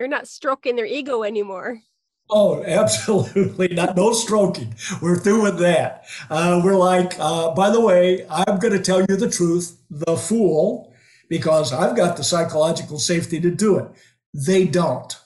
You're 0.00 0.08
not 0.08 0.28
stroking 0.28 0.76
their 0.76 0.86
ego 0.86 1.22
anymore. 1.22 1.80
Oh, 2.28 2.62
absolutely 2.66 3.68
not. 3.68 3.96
No 3.96 4.12
stroking. 4.12 4.74
We're 5.00 5.18
through 5.18 5.42
with 5.42 5.58
that. 5.58 6.04
Uh, 6.28 6.60
we're 6.64 6.76
like, 6.76 7.14
uh, 7.18 7.54
by 7.54 7.70
the 7.70 7.80
way, 7.80 8.26
I'm 8.28 8.58
going 8.58 8.74
to 8.74 8.82
tell 8.82 9.00
you 9.00 9.16
the 9.16 9.30
truth, 9.30 9.78
the 9.90 10.16
fool, 10.16 10.92
because 11.28 11.72
I've 11.72 11.96
got 11.96 12.16
the 12.16 12.24
psychological 12.24 12.98
safety 12.98 13.40
to 13.40 13.50
do 13.50 13.78
it. 13.78 13.88
They 14.32 14.64
don't. 14.64 15.18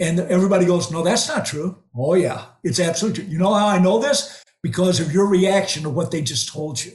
And 0.00 0.18
everybody 0.18 0.64
goes, 0.64 0.90
no, 0.90 1.02
that's 1.02 1.28
not 1.28 1.44
true. 1.44 1.76
Oh, 1.94 2.14
yeah, 2.14 2.46
it's 2.64 2.80
absolutely 2.80 3.24
true. 3.24 3.32
You 3.32 3.38
know 3.38 3.52
how 3.52 3.68
I 3.68 3.78
know 3.78 4.00
this? 4.00 4.42
Because 4.62 4.98
of 4.98 5.12
your 5.12 5.26
reaction 5.26 5.82
to 5.82 5.90
what 5.90 6.10
they 6.10 6.22
just 6.22 6.48
told 6.48 6.82
you. 6.82 6.92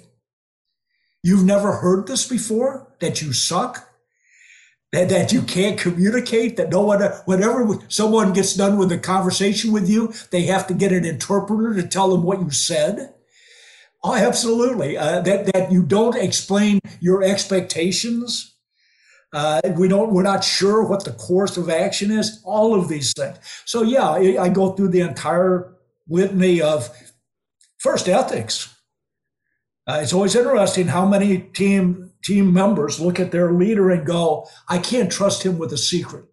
You've 1.24 1.46
never 1.46 1.74
heard 1.74 2.08
this 2.08 2.28
before 2.28 2.92
that 3.00 3.22
you 3.22 3.32
suck, 3.32 3.88
that, 4.92 5.10
that 5.10 5.32
you 5.32 5.44
can't 5.44 5.80
communicate, 5.80 6.58
that 6.58 6.70
no 6.70 6.82
one, 6.82 7.02
whenever 7.26 7.80
someone 7.90 8.34
gets 8.34 8.56
done 8.56 8.78
with 8.78 8.92
a 8.92 8.98
conversation 8.98 9.72
with 9.72 9.88
you, 9.88 10.12
they 10.32 10.44
have 10.44 10.66
to 10.68 10.74
get 10.74 10.92
an 10.92 11.06
interpreter 11.06 11.76
to 11.76 11.88
tell 11.88 12.10
them 12.10 12.24
what 12.24 12.40
you 12.40 12.50
said. 12.50 13.14
Oh, 14.04 14.16
absolutely. 14.16 14.98
Uh, 14.98 15.22
that, 15.22 15.52
that 15.54 15.72
you 15.72 15.84
don't 15.84 16.16
explain 16.16 16.80
your 17.00 17.24
expectations 17.24 18.55
uh, 19.36 19.60
we 19.76 19.88
don't, 19.90 20.14
we're 20.14 20.24
not 20.24 20.44
sure 20.44 20.84
what 20.88 21.04
the 21.04 21.12
course 21.12 21.58
of 21.58 21.70
action 21.70 22.10
is, 22.10 22.42
all 22.46 22.74
of 22.74 22.88
these 22.88 23.12
things. 23.14 23.38
So, 23.66 23.84
yeah, 23.84 24.10
I, 24.10 24.48
go 24.48 24.72
through 24.72 24.90
the 24.90 25.02
entire 25.02 25.74
litany 26.08 26.62
of 26.62 26.90
first 27.78 28.08
ethics. 28.08 28.74
Uh, 29.88 30.00
it's 30.02 30.14
always 30.14 30.36
interesting 30.36 30.88
how 30.88 31.06
many 31.06 31.40
team 31.40 32.12
team 32.24 32.54
members 32.54 33.00
look 33.00 33.20
at 33.20 33.32
their 33.32 33.52
leader 33.52 33.92
and 33.92 34.04
go, 34.06 34.48
"I 34.68 34.80
can't 34.80 35.12
trust 35.12 35.44
him 35.44 35.60
with 35.60 35.72
a 35.74 35.78
secret." 35.78 36.26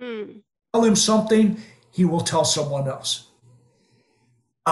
Hmm. 0.00 0.38
Tell 0.72 0.84
him 0.84 0.96
something, 0.96 1.60
he 1.90 2.04
will 2.04 2.20
tell 2.20 2.44
someone 2.44 2.88
else. 2.88 3.28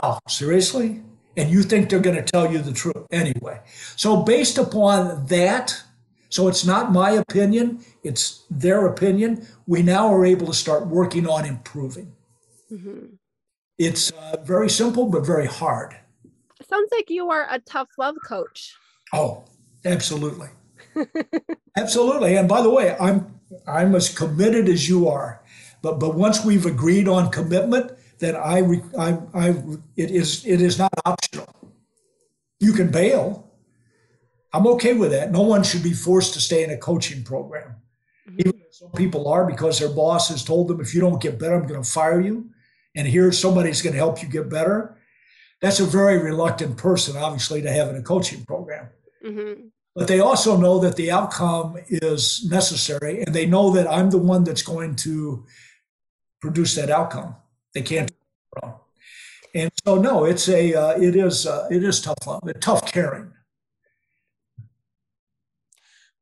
Oh, 0.03 0.19
seriously? 0.29 1.03
And 1.37 1.51
you 1.51 1.63
think 1.63 1.89
they're 1.89 2.01
going 2.01 2.17
to 2.17 2.23
tell 2.23 2.51
you 2.51 2.59
the 2.59 2.73
truth 2.73 3.07
anyway? 3.11 3.61
So, 3.97 4.23
based 4.23 4.59
upon 4.59 5.27
that, 5.27 5.83
so 6.35 6.49
it's 6.49 6.65
not 6.65 6.91
my 6.91 7.13
opinion, 7.13 7.79
it's 8.03 8.45
their 8.51 8.89
opinion. 8.89 9.47
We 9.69 9.85
now 9.85 10.13
are 10.13 10.27
able 10.27 10.49
to 10.49 10.53
start 10.53 10.89
working 10.89 11.29
on 11.29 11.45
improving. 11.45 12.13
Mm-hmm. 12.73 13.15
It's 13.79 14.11
uh, 14.11 14.39
very 14.43 14.69
simple, 14.69 15.07
but 15.07 15.25
very 15.25 15.47
hard. 15.47 15.95
sounds 16.69 16.91
like 16.91 17.09
you 17.09 17.31
are 17.31 17.47
a 17.49 17.61
tough 17.61 17.89
love 17.99 18.17
coach. 18.27 18.75
Oh, 19.13 19.45
absolutely. 19.85 20.49
absolutely. 21.77 22.37
And 22.37 22.49
by 22.49 22.63
the 22.63 22.71
way, 22.71 22.97
I'm 22.99 23.39
I'm 23.69 23.95
as 23.95 24.09
committed 24.09 24.69
as 24.69 24.89
you 24.89 25.07
are. 25.07 25.41
But 25.83 26.01
but 26.01 26.17
once 26.17 26.45
we've 26.45 26.67
agreed 26.67 27.07
on 27.07 27.31
commitment, 27.31 27.93
then 28.19 28.35
I 28.35 28.59
I, 28.99 29.19
I 29.35 29.49
it 29.97 30.11
is 30.11 30.45
it 30.45 30.61
is 30.61 30.81
not 30.81 30.91
optional. 31.05 31.47
You 32.59 32.73
can 32.73 32.91
bail, 32.91 33.54
I'm 34.55 34.69
okay 34.69 34.95
with 34.95 35.11
that. 35.11 35.33
No 35.33 35.43
one 35.43 35.65
should 35.65 35.83
be 35.83 35.93
forced 35.93 36.33
to 36.35 36.41
stay 36.41 36.63
in 36.63 36.71
a 36.71 36.77
coaching 36.79 37.25
program. 37.25 37.75
Mm-hmm. 38.29 38.41
Even 38.41 38.61
some 38.71 38.93
people 38.93 39.27
are 39.27 39.45
because 39.45 39.81
their 39.81 39.89
boss 39.89 40.29
has 40.29 40.45
told 40.45 40.69
them, 40.69 40.81
if 40.81 40.95
you 40.95 41.01
don't 41.01 41.21
get 41.21 41.41
better, 41.41 41.57
I'm 41.57 41.67
going 41.67 41.83
to 41.83 41.91
fire 41.91 42.21
you. 42.21 42.51
And 42.95 43.09
here 43.09 43.33
somebody's 43.33 43.83
going 43.83 43.95
to 43.95 43.99
help 43.99 44.23
you 44.23 44.29
get 44.29 44.49
better. 44.49 44.97
That's 45.61 45.81
a 45.81 45.85
very 45.85 46.19
reluctant 46.23 46.77
person, 46.77 47.17
obviously, 47.17 47.63
to 47.63 47.73
have 47.73 47.89
in 47.89 47.97
a 47.97 48.03
coaching 48.03 48.45
program. 48.45 48.91
Mm-hmm. 49.27 49.69
But 49.97 50.07
they 50.07 50.21
also 50.21 50.57
know 50.57 50.79
that 50.79 50.95
the 50.95 51.11
outcome 51.11 51.77
is 51.89 52.47
necessary, 52.49 53.23
and 53.23 53.35
they 53.35 53.47
know 53.47 53.73
that 53.73 53.91
I'm 53.91 54.11
the 54.11 54.19
one 54.19 54.45
that's 54.45 54.63
going 54.63 54.95
to 54.97 55.47
produce 56.41 56.77
that 56.77 56.91
outcome. 56.91 57.35
They 57.75 57.83
can't. 57.83 58.13
And 59.55 59.71
so, 59.85 59.97
no, 59.97 60.25
it's 60.25 60.49
a, 60.49 60.75
uh, 60.75 61.01
it 61.01 61.17
is, 61.17 61.47
uh, 61.47 61.67
it 61.71 61.83
is 61.83 62.01
tough 62.01 62.25
love, 62.27 62.43
tough 62.61 62.93
caring. 62.93 63.34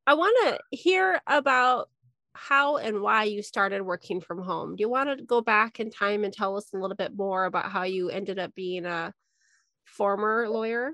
I 0.07 0.15
want 0.15 0.37
to 0.45 0.77
hear 0.77 1.21
about 1.27 1.89
how 2.35 2.79
and 2.79 3.01
why 3.01 3.25
you 3.25 3.43
started 3.43 3.83
working 3.83 4.21
from 4.21 4.43
home. 4.43 4.75
Do 4.77 4.81
you 4.81 4.89
want 4.89 5.17
to 5.17 5.25
go 5.25 5.41
back 5.41 5.81
in 5.81 5.91
time 5.91 6.25
and 6.25 6.33
tell 6.33 6.57
us 6.57 6.73
a 6.73 6.79
little 6.79 6.97
bit 6.97 7.17
more 7.17 7.45
about 7.45 7.71
how 7.71 7.85
you 7.85 8.11
ended 8.11 8.39
up 8.39 8.55
being 8.55 8.85
a 8.87 9.13
former 9.85 10.49
lawyer? 10.49 10.93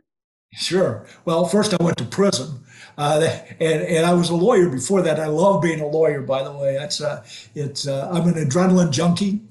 Sure. 0.53 1.07
Well, 1.25 1.45
first 1.45 1.75
I 1.79 1.83
went 1.83 1.99
to 1.99 2.05
prison, 2.05 2.65
uh, 2.97 3.21
and 3.61 3.83
and 3.83 4.07
I 4.07 4.15
was 4.15 4.31
a 4.31 4.35
lawyer 4.35 4.71
before 4.71 5.03
that. 5.03 5.21
I 5.21 5.27
love 5.27 5.61
being 5.63 5.81
a 5.81 5.87
lawyer, 5.87 6.23
by 6.23 6.43
the 6.43 6.53
way. 6.53 6.75
That's 6.75 7.03
uh, 7.03 7.23
it's 7.55 7.87
uh, 7.87 8.09
I'm 8.11 8.27
an 8.29 8.35
adrenaline 8.35 8.91
junkie, 8.91 9.43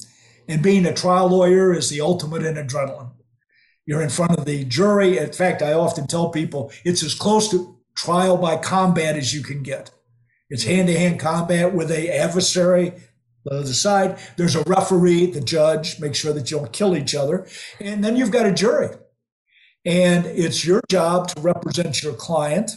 and 0.47 0.63
being 0.63 0.87
a 0.87 0.93
trial 0.93 1.29
lawyer 1.29 1.71
is 1.71 1.89
the 1.89 2.01
ultimate 2.01 2.43
in 2.43 2.55
adrenaline. 2.55 3.11
You're 3.85 4.01
in 4.01 4.09
front 4.09 4.39
of 4.39 4.45
the 4.45 4.65
jury. 4.65 5.19
In 5.19 5.31
fact, 5.31 5.61
I 5.61 5.73
often 5.73 6.07
tell 6.07 6.29
people 6.29 6.71
it's 6.83 7.03
as 7.03 7.13
close 7.13 7.49
to 7.51 7.76
trial 7.97 8.37
by 8.37 8.55
combat 8.55 9.17
as 9.17 9.33
you 9.33 9.43
can 9.43 9.63
get. 9.63 9.91
It's 10.49 10.63
hand 10.63 10.87
to 10.87 10.97
hand 10.97 11.19
combat 11.19 11.73
with 11.73 11.91
a 11.91 12.15
adversary 12.15 12.93
the 13.43 13.59
other 13.59 13.73
side. 13.73 14.17
There's 14.35 14.55
a 14.55 14.63
referee, 14.63 15.27
the 15.27 15.41
judge, 15.41 15.99
make 15.99 16.15
sure 16.15 16.33
that 16.33 16.49
you 16.51 16.57
don't 16.57 16.71
kill 16.73 16.95
each 16.95 17.15
other. 17.15 17.47
And 17.79 18.03
then 18.03 18.15
you've 18.15 18.31
got 18.31 18.45
a 18.45 18.53
jury. 18.53 18.89
And 19.85 20.25
it's 20.25 20.65
your 20.65 20.81
job 20.89 21.29
to 21.29 21.41
represent 21.41 22.03
your 22.03 22.13
client 22.13 22.71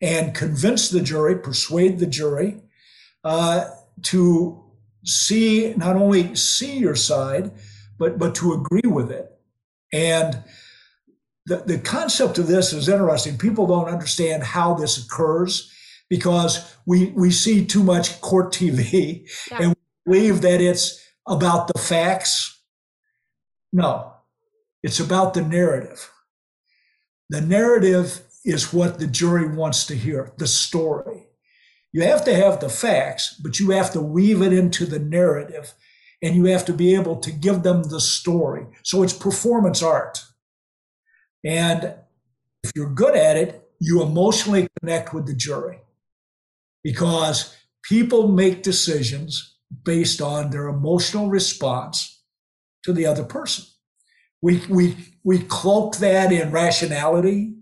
and 0.00 0.34
convince 0.34 0.88
the 0.90 1.00
jury, 1.00 1.36
persuade 1.36 1.98
the 1.98 2.06
jury 2.06 2.60
uh, 3.24 3.68
to 4.02 4.62
see, 5.04 5.74
not 5.76 5.96
only 5.96 6.34
see 6.34 6.78
your 6.78 6.94
side, 6.94 7.50
but, 7.98 8.18
but 8.18 8.34
to 8.36 8.52
agree 8.52 8.88
with 8.88 9.10
it. 9.10 9.30
And 9.92 10.42
the, 11.46 11.58
the 11.58 11.78
concept 11.78 12.38
of 12.38 12.48
this 12.48 12.72
is 12.72 12.88
interesting. 12.88 13.38
People 13.38 13.66
don't 13.66 13.88
understand 13.88 14.42
how 14.42 14.74
this 14.74 15.02
occurs 15.02 15.72
because 16.10 16.74
we 16.86 17.06
we 17.16 17.30
see 17.30 17.64
too 17.64 17.82
much 17.82 18.20
court 18.20 18.52
TV 18.52 19.28
yeah. 19.50 19.58
and 19.62 19.76
believe 20.04 20.42
that 20.42 20.60
it's 20.60 21.02
about 21.26 21.68
the 21.68 21.78
facts. 21.78 22.60
No, 23.72 24.12
it's 24.82 25.00
about 25.00 25.34
the 25.34 25.42
narrative. 25.42 26.10
The 27.28 27.40
narrative 27.40 28.22
is 28.44 28.72
what 28.72 28.98
the 28.98 29.06
jury 29.06 29.48
wants 29.48 29.86
to 29.86 29.96
hear, 29.96 30.32
the 30.38 30.46
story. 30.46 31.26
You 31.92 32.02
have 32.02 32.24
to 32.26 32.34
have 32.34 32.60
the 32.60 32.68
facts, 32.68 33.34
but 33.42 33.58
you 33.58 33.70
have 33.70 33.92
to 33.92 34.00
weave 34.00 34.42
it 34.42 34.52
into 34.52 34.84
the 34.84 34.98
narrative 34.98 35.74
and 36.22 36.34
you 36.34 36.44
have 36.46 36.64
to 36.66 36.72
be 36.72 36.94
able 36.94 37.16
to 37.16 37.32
give 37.32 37.62
them 37.62 37.84
the 37.84 38.00
story. 38.00 38.66
So 38.82 39.02
it's 39.02 39.12
performance 39.12 39.82
art. 39.82 40.22
And 41.46 41.94
if 42.64 42.72
you're 42.74 42.92
good 42.92 43.14
at 43.16 43.36
it, 43.36 43.62
you 43.80 44.02
emotionally 44.02 44.68
connect 44.80 45.14
with 45.14 45.26
the 45.26 45.34
jury 45.34 45.78
because 46.82 47.56
people 47.82 48.26
make 48.28 48.62
decisions 48.62 49.56
based 49.84 50.20
on 50.20 50.50
their 50.50 50.66
emotional 50.66 51.28
response 51.28 52.24
to 52.82 52.92
the 52.92 53.06
other 53.06 53.24
person. 53.24 53.64
We, 54.42 54.62
we, 54.68 54.96
we 55.24 55.38
cloak 55.38 55.96
that 55.98 56.32
in 56.32 56.50
rationality, 56.50 57.54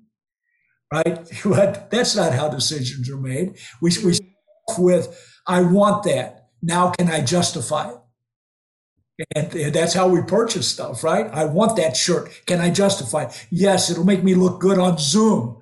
right? 0.93 1.28
But 1.45 1.91
that's 1.91 2.16
not 2.16 2.32
how 2.32 2.49
decisions 2.49 3.11
are 3.11 3.18
made. 3.18 3.59
We, 3.82 3.91
we 4.05 4.18
with, 4.78 5.20
I 5.47 5.61
want 5.61 6.05
that. 6.05 6.49
Now 6.62 6.91
can 6.91 7.11
I 7.11 7.20
justify 7.20 7.91
it? 7.91 7.99
And 9.35 9.73
that's 9.73 9.95
how 9.95 10.09
we 10.09 10.23
purchase 10.23 10.69
stuff, 10.69 11.05
right? 11.05 11.27
I 11.33 11.45
want 11.45 11.77
that 11.77 11.97
shirt. 11.97 12.31
Can 12.47 12.61
I 12.61 12.71
justify? 12.71 13.25
It? 13.25 13.47
Yes, 13.51 13.91
it'll 13.91 14.05
make 14.05 14.25
me 14.25 14.35
look 14.35 14.61
good 14.61 14.79
on 14.79 14.99
Zoom. 14.99 15.61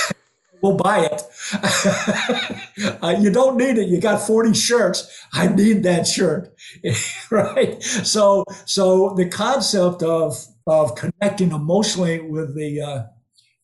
we'll 0.62 0.76
buy 0.76 1.08
it. 1.10 1.22
uh, 3.02 3.16
you 3.18 3.30
don't 3.30 3.56
need 3.56 3.78
it. 3.78 3.88
You 3.88 4.00
got 4.00 4.20
40 4.20 4.52
shirts. 4.52 5.26
I 5.32 5.48
need 5.48 5.82
that 5.84 6.06
shirt. 6.06 6.54
right? 7.30 7.82
So, 7.82 8.44
so 8.66 9.14
the 9.16 9.28
concept 9.28 10.02
of, 10.02 10.36
of 10.66 10.94
connecting 10.94 11.52
emotionally 11.52 12.20
with 12.20 12.54
the, 12.54 12.82
uh, 12.82 13.02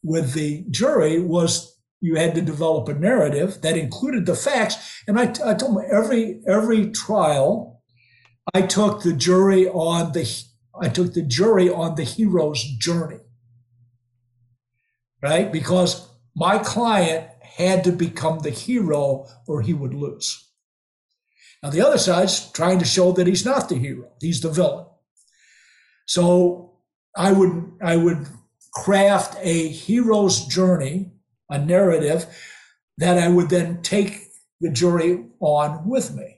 with 0.03 0.33
the 0.33 0.65
jury 0.71 1.21
was 1.21 1.77
you 2.01 2.15
had 2.15 2.35
to 2.35 2.41
develop 2.41 2.89
a 2.89 2.95
narrative 2.95 3.61
that 3.63 3.77
included 3.77 4.27
the 4.27 4.35
facts. 4.35 5.03
And 5.07 5.19
I, 5.19 5.25
I 5.45 5.55
told 5.55 5.77
them 5.77 5.85
every 5.91 6.41
every 6.47 6.91
trial, 6.91 7.76
I 8.55 8.63
took 8.63 9.03
the 9.03 9.13
jury 9.13 9.69
on 9.69 10.13
the 10.13 10.45
I 10.81 10.89
took 10.89 11.15
the 11.15 11.23
jury 11.23 11.71
on 11.71 11.95
the 11.95 12.05
hero's 12.05 12.63
journey. 12.63 13.21
Right? 15.23 15.51
Because 15.51 16.09
my 16.35 16.59
client 16.59 17.29
had 17.43 17.85
to 17.85 17.93
become 17.93 18.41
the 18.41 18.51
hero 18.51 19.27
or 19.47 19.63
he 19.63 19.73
would 19.73 19.95
lose. 19.95 20.51
Now 21.63 21.71
the 21.71 21.81
other 21.81 21.99
side's 21.99 22.53
trying 22.53 22.79
to 22.81 22.85
show 22.85 23.13
that 23.13 23.27
he's 23.27 23.45
not 23.45 23.69
the 23.69 23.77
hero, 23.77 24.11
he's 24.21 24.41
the 24.41 24.51
villain. 24.51 24.87
So 26.07 26.79
I 27.17 27.33
would 27.33 27.73
I 27.83 27.97
would 27.97 28.27
craft 28.73 29.37
a 29.41 29.69
hero's 29.69 30.45
journey, 30.47 31.13
a 31.49 31.59
narrative 31.59 32.27
that 32.99 33.19
I 33.19 33.29
would 33.29 33.49
then 33.49 33.83
take 33.83 34.21
the 34.61 34.71
jury 34.71 35.25
on 35.41 35.89
with 35.89 36.15
me. 36.15 36.36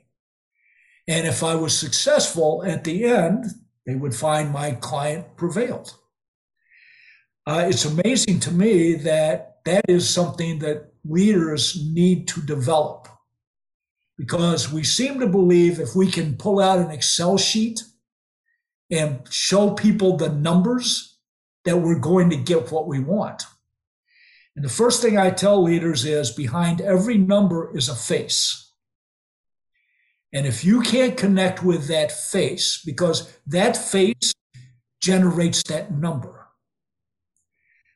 And 1.09 1.26
if 1.26 1.42
I 1.42 1.54
was 1.54 1.76
successful 1.76 2.62
at 2.64 2.84
the 2.84 3.04
end, 3.04 3.46
they 3.86 3.94
would 3.94 4.14
find 4.14 4.52
my 4.52 4.72
client 4.72 5.36
prevailed. 5.36 5.94
Uh, 7.46 7.64
it's 7.66 7.86
amazing 7.86 8.40
to 8.40 8.50
me 8.52 8.94
that 8.94 9.56
that 9.64 9.86
is 9.88 10.09
something 10.09 10.59
that 10.59 10.92
leaders 11.04 11.82
need 11.94 12.28
to 12.28 12.42
develop 12.42 13.09
because 14.18 14.70
we 14.70 14.84
seem 14.84 15.18
to 15.20 15.26
believe 15.26 15.80
if 15.80 15.96
we 15.96 16.11
can 16.11 16.36
pull 16.36 16.61
out 16.61 16.78
an 16.78 16.90
Excel 16.90 17.38
sheet 17.38 17.80
and 18.90 19.20
show 19.30 19.70
people 19.70 20.16
the 20.16 20.28
numbers, 20.28 21.18
that 21.64 21.78
we're 21.78 21.98
going 21.98 22.30
to 22.30 22.36
get 22.36 22.72
what 22.72 22.86
we 22.86 22.98
want. 22.98 23.44
And 24.56 24.64
the 24.64 24.70
first 24.70 25.02
thing 25.02 25.18
I 25.18 25.30
tell 25.30 25.62
leaders 25.62 26.04
is 26.04 26.30
behind 26.30 26.80
every 26.80 27.18
number 27.18 27.76
is 27.76 27.88
a 27.88 27.94
face. 27.94 28.67
And 30.32 30.46
if 30.46 30.64
you 30.64 30.80
can't 30.82 31.16
connect 31.16 31.62
with 31.62 31.88
that 31.88 32.12
face, 32.12 32.82
because 32.84 33.38
that 33.46 33.76
face 33.76 34.32
generates 35.00 35.62
that 35.64 35.92
number. 35.92 36.48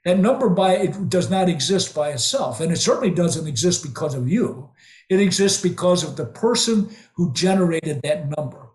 That 0.05 0.19
number 0.19 0.49
by 0.49 0.77
it 0.77 1.09
does 1.09 1.31
not 1.31 1.49
exist 1.49 1.95
by 1.95 2.11
itself, 2.11 2.61
and 2.61 2.73
it 2.73 2.77
certainly 2.77 3.15
doesn't 3.15 3.47
exist 3.47 3.83
because 3.85 4.15
of 4.15 4.29
you. 4.29 4.71
It 5.09 5.21
exists 5.21 5.63
because 5.63 6.03
of 6.03 6.17
the 6.17 6.27
person 6.27 6.91
who 7.15 7.33
generated 7.33 8.01
that 8.03 8.37
number. 8.37 8.71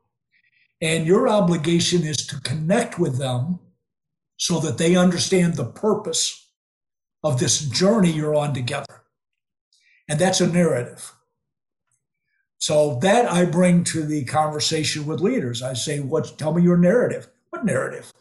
And 0.80 1.08
your 1.08 1.28
obligation 1.28 2.04
is 2.04 2.18
to 2.28 2.40
connect 2.42 3.00
with 3.00 3.18
them 3.18 3.60
so 4.38 4.60
that 4.60 4.78
they 4.78 4.96
understand 4.96 5.56
the 5.56 5.66
purpose 5.66 6.48
of 7.24 7.40
this 7.40 7.62
journey 7.62 8.12
you're 8.12 8.36
on 8.36 8.54
together. 8.54 9.04
And 10.08 10.20
that's 10.20 10.40
a 10.40 10.48
narrative. 10.48 11.12
So 12.60 13.00
that 13.02 13.32
I 13.32 13.46
bring 13.46 13.84
to 13.86 14.04
the 14.04 14.26
conversation 14.26 15.06
with 15.06 15.22
leaders. 15.22 15.62
I 15.62 15.74
say, 15.74 16.00
"What? 16.00 16.38
Tell 16.38 16.54
me 16.54 16.64
your 16.64 16.78
narrative. 16.78 17.28
What 17.50 17.66
narrative?" 17.66 18.12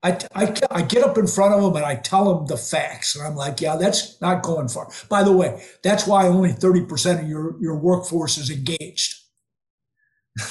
I, 0.00 0.16
I, 0.32 0.54
I 0.70 0.82
get 0.82 1.02
up 1.02 1.18
in 1.18 1.26
front 1.26 1.54
of 1.54 1.62
them 1.62 1.74
and 1.74 1.84
I 1.84 1.96
tell 1.96 2.32
them 2.32 2.46
the 2.46 2.56
facts. 2.56 3.16
And 3.16 3.26
I'm 3.26 3.34
like, 3.34 3.60
yeah, 3.60 3.74
that's 3.74 4.20
not 4.20 4.44
going 4.44 4.68
far. 4.68 4.88
By 5.08 5.24
the 5.24 5.32
way, 5.32 5.60
that's 5.82 6.06
why 6.06 6.28
only 6.28 6.52
30% 6.52 7.20
of 7.20 7.28
your, 7.28 7.60
your 7.60 7.76
workforce 7.76 8.38
is 8.38 8.48
engaged. 8.48 9.16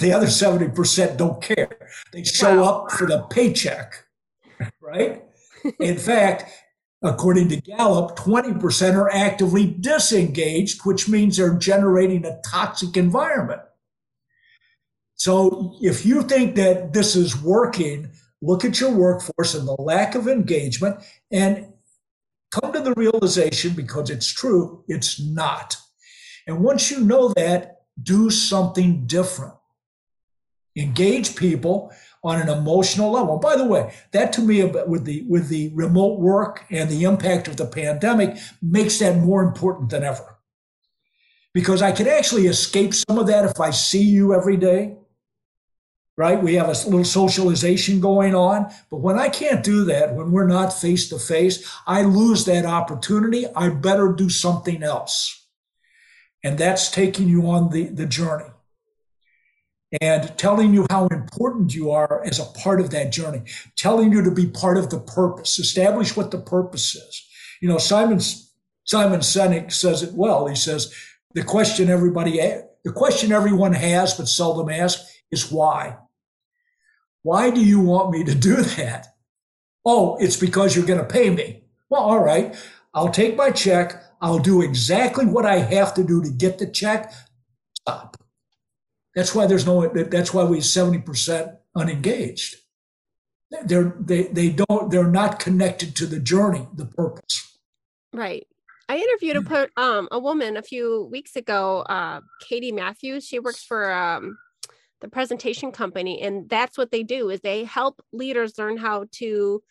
The 0.02 0.12
other 0.12 0.26
70% 0.26 1.16
don't 1.16 1.42
care. 1.42 1.90
They 2.12 2.26
show 2.26 2.62
wow. 2.62 2.84
up 2.84 2.92
for 2.92 3.08
the 3.08 3.22
paycheck 3.30 4.08
right? 4.82 5.24
In 5.80 5.98
fact, 5.98 6.52
according 7.02 7.50
to 7.50 7.62
Gallup, 7.62 8.16
20% 8.16 8.96
are 8.96 9.10
actively 9.12 9.68
disengaged, 9.68 10.86
which 10.86 11.08
means 11.08 11.38
they're 11.38 11.54
generating 11.54 12.26
a 12.26 12.40
toxic 12.46 12.98
environment. 12.98 13.62
So 15.16 15.76
if 15.82 16.06
you 16.06 16.24
think 16.24 16.56
that 16.56 16.94
this 16.94 17.16
is 17.16 17.42
working, 17.42 18.12
look 18.42 18.64
at 18.64 18.80
your 18.80 18.92
workforce 18.92 19.56
and 19.56 19.68
the 19.68 19.76
lack 19.80 20.16
of 20.16 20.28
engagement 20.28 20.98
and 21.32 21.74
come 22.52 22.72
to 22.74 22.82
the 22.82 22.94
realization 22.94 23.74
because 23.74 24.10
it's 24.10 24.32
true, 24.32 24.84
it's 24.88 25.20
not. 25.20 25.76
And 26.46 26.64
once 26.64 26.92
you 26.92 27.02
know 27.02 27.34
that, 27.36 27.82
do 28.02 28.30
something 28.30 29.06
different. 29.08 29.54
Engage 30.76 31.36
people 31.36 31.92
on 32.24 32.42
an 32.42 32.50
emotional 32.50 33.12
level. 33.12 33.38
By 33.38 33.56
the 33.56 33.66
way, 33.66 33.94
that 34.12 34.34
to 34.34 34.42
me 34.42 34.64
with 34.64 35.06
the 35.06 35.26
with 35.28 35.50
the 35.50 35.72
remote 35.74 36.20
work 36.20 36.66
and 36.70 36.90
the 36.90 37.04
impact 37.04 37.48
of 37.48 37.58
the 37.58 37.66
pandemic 37.66 38.38
makes 38.62 39.00
that 39.00 39.18
more 39.18 39.44
important 39.44 39.90
than 39.90 40.04
ever. 40.04 40.38
Because 41.54 41.82
I 41.82 41.92
can 41.92 42.08
actually 42.08 42.48
escape 42.48 42.94
some 42.94 43.18
of 43.18 43.28
that 43.28 43.46
if 43.46 43.60
I 43.60 43.72
see 43.72 44.04
you 44.04 44.34
every 44.34 44.58
day. 44.58 44.98
Right? 46.16 46.42
We 46.42 46.56
have 46.56 46.68
a 46.68 46.90
little 46.90 47.06
socialization 47.06 48.00
going 48.00 48.34
on, 48.34 48.74
but 48.90 49.02
when 49.02 49.20
I 49.20 49.30
can't 49.30 49.64
do 49.64 49.86
that, 49.86 50.16
when 50.16 50.32
we're 50.32 50.48
not 50.48 50.74
face 50.74 51.10
to 51.10 51.20
face, 51.20 51.72
I 51.86 52.02
lose 52.02 52.44
that 52.46 52.66
opportunity. 52.66 53.46
I 53.56 53.70
better 53.70 54.12
do 54.14 54.28
something 54.28 54.82
else. 54.82 55.46
And 56.44 56.58
that's 56.58 56.90
taking 56.90 57.30
you 57.30 57.48
on 57.52 57.70
the, 57.70 57.84
the 57.90 58.08
journey 58.08 58.50
and 60.02 60.38
telling 60.38 60.74
you 60.74 60.86
how 60.90 61.08
important 61.08 61.74
you 61.74 61.92
are 61.92 62.24
as 62.26 62.40
a 62.40 62.60
part 62.60 62.82
of 62.82 62.90
that 62.92 63.12
journey, 63.12 63.42
telling 63.76 64.12
you 64.12 64.22
to 64.22 64.32
be 64.32 64.46
part 64.46 64.78
of 64.78 64.90
the 64.90 65.00
purpose, 65.00 65.60
establish 65.60 66.18
what 66.18 66.32
the 66.32 66.40
purpose 66.40 66.96
is. 66.96 67.28
You 67.62 67.70
know, 67.70 67.78
Simon 67.78 68.20
Simon 68.84 69.20
Sinek 69.20 69.72
says 69.72 70.04
it 70.04 70.14
well. 70.14 70.48
He 70.48 70.56
says 70.56 70.94
the 71.34 71.44
question 71.44 71.90
everybody 71.90 72.40
the 72.84 72.92
question 72.94 73.32
everyone 73.32 73.74
has 73.74 74.14
but 74.14 74.28
seldom 74.28 74.70
asks 74.70 75.22
is 75.32 75.52
why. 75.52 75.98
Why 77.24 77.50
do 77.50 77.64
you 77.64 77.82
want 77.82 78.12
me 78.12 78.24
to 78.24 78.36
do 78.36 78.56
that? 78.56 79.08
Oh, 79.86 80.18
it's 80.18 80.38
because 80.38 80.76
you're 80.76 80.86
going 80.86 81.00
to 81.00 81.06
pay 81.06 81.30
me. 81.30 81.64
Well, 81.90 82.02
all 82.02 82.20
right. 82.24 82.56
I'll 82.94 83.10
take 83.10 83.36
my 83.36 83.52
check. 83.52 84.04
I'll 84.22 84.40
do 84.40 84.62
exactly 84.62 85.26
what 85.26 85.46
I 85.46 85.58
have 85.60 85.94
to 85.96 86.04
do 86.04 86.24
to 86.24 86.30
get 86.30 86.58
the 86.58 86.68
check. 86.68 87.14
Stop. 87.76 88.17
That's 89.18 89.34
why 89.34 89.48
there's 89.48 89.66
no. 89.66 89.88
That's 89.88 90.32
why 90.32 90.44
we're 90.44 90.62
seventy 90.62 91.00
percent 91.00 91.54
unengaged. 91.76 92.58
They're 93.66 93.96
they 94.00 94.24
they 94.26 94.50
don't. 94.50 94.92
They're 94.92 95.10
not 95.10 95.40
connected 95.40 95.96
to 95.96 96.06
the 96.06 96.20
journey, 96.20 96.68
the 96.76 96.86
purpose. 96.86 97.58
Right. 98.14 98.46
I 98.88 98.98
interviewed 98.98 99.38
a 99.38 99.42
put 99.42 99.72
um 99.76 100.08
a 100.12 100.20
woman 100.20 100.56
a 100.56 100.62
few 100.62 101.10
weeks 101.12 101.36
ago, 101.36 101.80
uh, 101.90 102.22
Katie 102.48 102.72
Matthews. 102.72 103.26
She 103.26 103.40
works 103.40 103.64
for 103.64 103.92
um 103.92 104.38
the 105.02 105.08
presentation 105.08 105.72
company, 105.72 106.22
and 106.22 106.48
that's 106.48 106.78
what 106.78 106.92
they 106.92 107.02
do 107.02 107.32
is 107.32 107.42
they 107.42 107.64
help 107.64 108.00
leaders 108.14 108.60
learn 108.60 108.78
how 108.78 109.06
to 109.14 109.64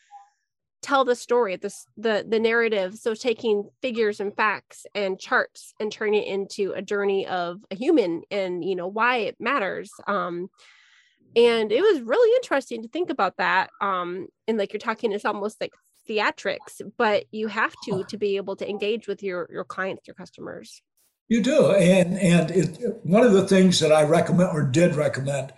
tell 0.83 1.05
the 1.05 1.17
story 1.17 1.57
the, 1.57 1.75
the 1.97 2.25
the 2.29 2.39
narrative. 2.39 2.97
So 2.97 3.15
taking 3.15 3.69
figures 3.83 4.21
and 4.21 4.35
facts 4.35 4.87
and 4.95 5.19
charts 5.19 5.75
and 5.81 5.91
turning 5.91 6.23
it 6.23 6.29
into 6.29 6.73
a 6.73 6.83
journey 6.83 7.27
of 7.27 7.61
a 7.71 7.75
human 7.75 8.23
and 8.31 8.65
you 8.65 8.77
know 8.77 8.87
why 8.87 9.17
it 9.19 9.37
matters 9.41 9.91
um 10.07 10.49
and 11.35 11.71
it 11.71 11.83
was 11.83 12.01
really 12.01 12.35
interesting 12.37 12.83
to 12.83 12.89
think 12.89 13.11
about 13.11 13.37
that 13.39 13.71
um 13.81 14.27
and 14.47 14.59
like 14.59 14.73
you're 14.73 14.81
talking 14.81 15.13
it's 15.13 15.25
almost 15.25 15.61
like 15.61 15.73
theatrics 16.09 16.81
but 16.97 17.25
you 17.33 17.49
have 17.49 17.75
to 17.85 18.05
to 18.05 18.17
be 18.17 18.37
able 18.37 18.55
to 18.57 18.69
engage 18.69 19.09
with 19.09 19.23
your 19.23 19.49
your 19.51 19.65
clients 19.65 20.07
your 20.07 20.15
customers. 20.15 20.83
You 21.29 21.43
do 21.43 21.73
and 21.73 22.17
and 22.19 22.51
it, 22.53 23.01
one 23.03 23.25
of 23.25 23.33
the 23.33 23.49
things 23.49 23.81
that 23.81 23.91
i 23.91 24.05
recommend 24.05 24.51
or 24.51 24.63
did 24.63 24.95
recommend 24.95 25.53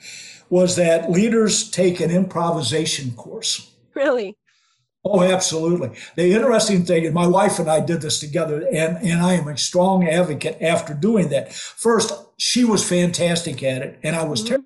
was 0.49 0.77
that 0.77 1.11
leaders 1.11 1.71
take 1.71 2.01
an 2.01 2.11
improvisation 2.11 3.11
course. 3.11 3.75
Really 3.95 4.39
Oh, 5.05 5.22
absolutely. 5.22 5.90
The 6.16 6.32
interesting 6.32 6.84
thing, 6.84 7.07
and 7.07 7.14
my 7.14 7.26
wife 7.26 7.59
and 7.59 7.70
I 7.70 7.80
did 7.80 8.03
this 8.03 8.18
together, 8.18 8.66
and, 8.72 8.99
and 8.99 9.22
I 9.22 9.34
am 9.34 9.49
a 9.49 9.57
strong 9.57 10.07
advocate 10.07 10.61
after 10.61 10.92
doing 10.92 11.28
that. 11.28 11.53
First, 11.53 12.12
she 12.36 12.64
was 12.64 12.86
fantastic 12.86 13.62
at 13.62 13.82
it, 13.82 13.99
and 14.03 14.16
I 14.16 14.24
was 14.24 14.40
mm-hmm. 14.40 14.49
terrible. 14.49 14.64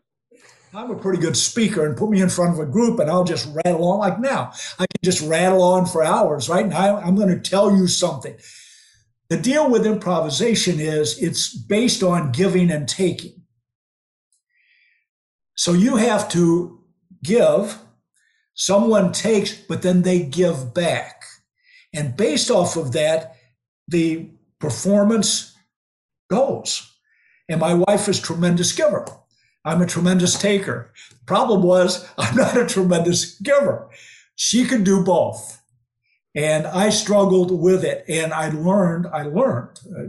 I'm 0.74 0.90
a 0.90 0.96
pretty 0.96 1.20
good 1.20 1.36
speaker, 1.36 1.84
and 1.84 1.96
put 1.96 2.10
me 2.10 2.22
in 2.22 2.30
front 2.30 2.54
of 2.54 2.58
a 2.58 2.70
group, 2.70 2.98
and 2.98 3.10
I'll 3.10 3.24
just 3.24 3.48
rattle 3.64 3.84
on 3.84 3.98
like 3.98 4.18
now. 4.18 4.52
I 4.78 4.86
can 4.86 5.00
just 5.04 5.20
rattle 5.20 5.62
on 5.62 5.84
for 5.84 6.02
hours, 6.02 6.48
right? 6.48 6.64
And 6.64 6.72
I, 6.72 6.98
I'm 6.98 7.14
going 7.14 7.28
to 7.28 7.38
tell 7.38 7.76
you 7.76 7.86
something. 7.86 8.34
The 9.28 9.36
deal 9.36 9.70
with 9.70 9.86
improvisation 9.86 10.80
is 10.80 11.22
it's 11.22 11.54
based 11.54 12.02
on 12.02 12.32
giving 12.32 12.70
and 12.70 12.88
taking. 12.88 13.42
So 15.56 15.74
you 15.74 15.96
have 15.96 16.28
to 16.30 16.80
give 17.22 17.78
Someone 18.54 19.12
takes, 19.12 19.52
but 19.52 19.82
then 19.82 20.02
they 20.02 20.22
give 20.22 20.74
back. 20.74 21.24
And 21.94 22.16
based 22.16 22.50
off 22.50 22.76
of 22.76 22.92
that, 22.92 23.36
the 23.88 24.30
performance 24.58 25.54
goes. 26.30 26.90
And 27.48 27.60
my 27.60 27.74
wife 27.74 28.08
is 28.08 28.20
tremendous 28.20 28.72
giver. 28.72 29.06
I'm 29.64 29.82
a 29.82 29.86
tremendous 29.86 30.38
taker. 30.38 30.92
Problem 31.26 31.62
was 31.62 32.06
I'm 32.18 32.36
not 32.36 32.56
a 32.56 32.66
tremendous 32.66 33.38
giver. 33.40 33.90
She 34.36 34.64
can 34.64 34.84
do 34.84 35.04
both. 35.04 35.60
And 36.34 36.66
I 36.66 36.88
struggled 36.88 37.50
with 37.50 37.84
it. 37.84 38.04
And 38.08 38.32
I 38.32 38.48
learned, 38.50 39.06
I 39.06 39.24
learned 39.24 39.80
uh, 39.86 40.04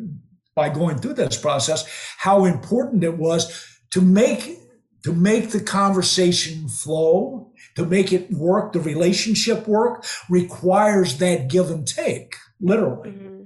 by 0.55 0.69
going 0.69 0.97
through 0.97 1.15
this 1.15 1.37
process 1.37 1.85
how 2.17 2.45
important 2.45 3.03
it 3.03 3.17
was 3.17 3.79
to 3.91 4.01
make 4.01 4.59
to 5.03 5.11
make 5.11 5.49
the 5.49 5.59
conversation 5.59 6.69
flow, 6.69 7.42
to 7.75 7.85
make 7.85 8.13
it 8.13 8.31
work, 8.31 8.73
the 8.73 8.79
relationship 8.79 9.67
work 9.67 10.05
requires 10.29 11.17
that 11.17 11.49
give 11.49 11.69
and 11.69 11.87
take, 11.87 12.35
literally. 12.59 13.11
Mm-hmm. 13.11 13.43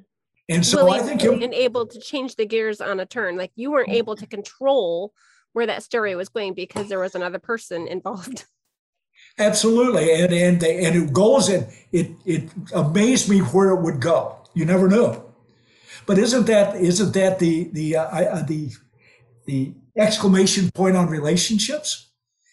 And 0.50 0.66
so 0.66 0.90
I 0.90 1.00
think 1.00 1.24
and 1.24 1.54
able 1.54 1.86
to 1.88 2.00
change 2.00 2.36
the 2.36 2.46
gears 2.46 2.80
on 2.80 3.00
a 3.00 3.06
turn. 3.06 3.38
Like 3.38 3.52
you 3.56 3.72
weren't 3.72 3.90
able 3.90 4.16
to 4.16 4.26
control 4.26 5.14
where 5.52 5.68
that 5.68 5.84
story 5.84 6.16
was 6.16 6.30
going 6.30 6.54
because 6.54 6.88
there 6.88 7.00
was 7.00 7.16
another 7.16 7.40
person 7.40 7.88
involved. 7.88 8.46
Absolutely, 9.38 10.14
and 10.14 10.32
and 10.34 10.62
they, 10.62 10.86
and 10.86 10.96
it 10.96 11.14
goes 11.14 11.50
and 11.50 11.68
it 11.92 12.12
it 12.26 12.50
amazed 12.74 13.30
me 13.30 13.40
where 13.40 13.70
it 13.70 13.82
would 13.82 14.00
go. 14.00 14.36
You 14.54 14.66
never 14.66 14.88
knew, 14.88 15.22
but 16.06 16.18
isn't 16.18 16.46
that 16.48 16.76
isn't 16.76 17.14
that 17.14 17.40
the 17.40 17.70
the 17.74 17.98
uh, 17.98 18.04
uh, 18.04 18.44
the 18.44 18.72
the 19.46 19.74
exclamation 19.98 20.72
point 20.72 20.96
on 20.96 21.10
relationships? 21.10 22.07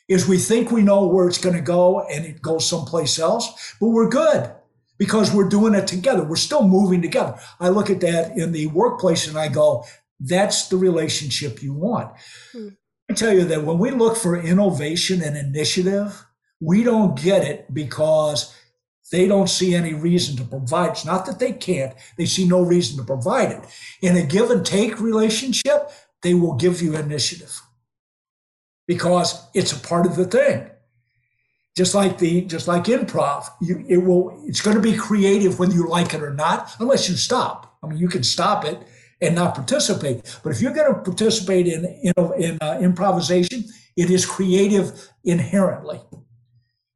Is 0.06 0.28
we 0.28 0.38
think 0.38 0.70
we 0.70 0.82
know 0.82 1.06
where 1.06 1.26
it's 1.26 1.38
going 1.38 1.56
to 1.56 1.62
go 1.62 2.00
and 2.06 2.26
it 2.26 2.42
goes 2.42 2.68
someplace 2.68 3.18
else, 3.18 3.74
but 3.80 3.88
we're 3.88 4.08
good 4.08 4.52
because 4.98 5.32
we're 5.32 5.48
doing 5.48 5.74
it 5.74 5.86
together. 5.86 6.22
We're 6.22 6.36
still 6.36 6.66
moving 6.66 7.02
together. 7.02 7.38
I 7.58 7.70
look 7.70 7.90
at 7.90 8.00
that 8.00 8.36
in 8.36 8.52
the 8.52 8.66
workplace 8.66 9.26
and 9.26 9.38
I 9.38 9.48
go, 9.48 9.84
that's 10.20 10.68
the 10.68 10.76
relationship 10.76 11.62
you 11.62 11.72
want. 11.72 12.12
Hmm. 12.52 12.68
I 13.10 13.14
tell 13.14 13.32
you 13.32 13.44
that 13.44 13.64
when 13.64 13.78
we 13.78 13.90
look 13.90 14.16
for 14.16 14.40
innovation 14.40 15.22
and 15.22 15.36
initiative, 15.36 16.24
we 16.60 16.82
don't 16.82 17.20
get 17.20 17.44
it 17.44 17.72
because 17.72 18.54
they 19.12 19.26
don't 19.26 19.50
see 19.50 19.74
any 19.74 19.92
reason 19.92 20.36
to 20.36 20.44
provide. 20.44 20.90
It's 20.90 21.04
not 21.04 21.26
that 21.26 21.38
they 21.38 21.52
can't, 21.52 21.94
they 22.16 22.24
see 22.26 22.46
no 22.46 22.62
reason 22.62 22.96
to 22.96 23.04
provide 23.04 23.52
it. 23.52 23.60
In 24.00 24.16
a 24.16 24.22
give 24.22 24.50
and 24.50 24.64
take 24.64 25.00
relationship, 25.00 25.90
they 26.22 26.32
will 26.34 26.54
give 26.54 26.80
you 26.80 26.96
initiative 26.96 27.60
because 28.86 29.46
it's 29.54 29.72
a 29.72 29.78
part 29.78 30.06
of 30.06 30.16
the 30.16 30.24
thing. 30.24 30.70
Just 31.76 31.94
like 31.94 32.18
the 32.18 32.42
just 32.42 32.68
like 32.68 32.84
improv, 32.84 33.48
you, 33.60 33.84
it 33.88 33.98
will 33.98 34.40
it's 34.46 34.60
going 34.60 34.76
to 34.76 34.82
be 34.82 34.96
creative 34.96 35.58
whether 35.58 35.74
you 35.74 35.88
like 35.88 36.14
it 36.14 36.22
or 36.22 36.32
not, 36.32 36.70
unless 36.78 37.08
you 37.08 37.16
stop. 37.16 37.76
I 37.82 37.88
mean, 37.88 37.98
you 37.98 38.08
can 38.08 38.22
stop 38.22 38.64
it 38.64 38.78
and 39.20 39.34
not 39.34 39.54
participate. 39.54 40.38
But 40.44 40.50
if 40.50 40.60
you're 40.60 40.72
going 40.72 40.94
to 40.94 41.00
participate 41.00 41.66
in 41.66 41.84
in, 41.84 42.12
in 42.38 42.58
uh, 42.60 42.78
improvisation, 42.80 43.64
it 43.96 44.10
is 44.10 44.24
creative 44.24 45.08
inherently. 45.24 46.00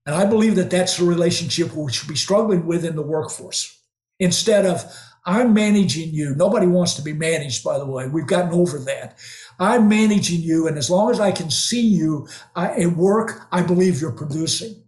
And 0.06 0.14
I 0.14 0.24
believe 0.24 0.54
that 0.56 0.70
that's 0.70 0.96
the 0.96 1.04
relationship 1.04 1.74
we 1.74 1.92
should 1.92 2.08
be 2.08 2.16
struggling 2.16 2.64
with 2.64 2.84
in 2.84 2.96
the 2.96 3.02
workforce. 3.02 3.78
Instead 4.18 4.64
of, 4.64 4.82
I'm 5.26 5.52
managing 5.52 6.14
you. 6.14 6.34
Nobody 6.34 6.66
wants 6.66 6.94
to 6.94 7.02
be 7.02 7.12
managed, 7.12 7.62
by 7.62 7.78
the 7.78 7.84
way. 7.84 8.08
We've 8.08 8.26
gotten 8.26 8.52
over 8.52 8.78
that. 8.78 9.18
I'm 9.58 9.88
managing 9.88 10.40
you. 10.40 10.68
And 10.68 10.78
as 10.78 10.88
long 10.88 11.10
as 11.10 11.20
I 11.20 11.32
can 11.32 11.50
see 11.50 11.80
you 11.80 12.28
uh, 12.54 12.74
at 12.76 12.92
work, 12.92 13.48
I 13.50 13.62
believe 13.62 14.00
you're 14.00 14.12
producing. 14.12 14.84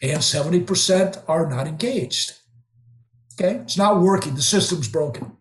And 0.00 0.20
70% 0.20 1.22
are 1.28 1.48
not 1.48 1.66
engaged. 1.66 2.34
Okay. 3.34 3.56
It's 3.56 3.76
not 3.76 4.00
working. 4.00 4.34
The 4.34 4.42
system's 4.42 4.88
broken. 4.88 5.36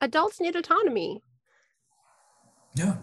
Adults 0.00 0.40
need 0.40 0.56
autonomy. 0.56 1.22
Yeah. 2.74 2.96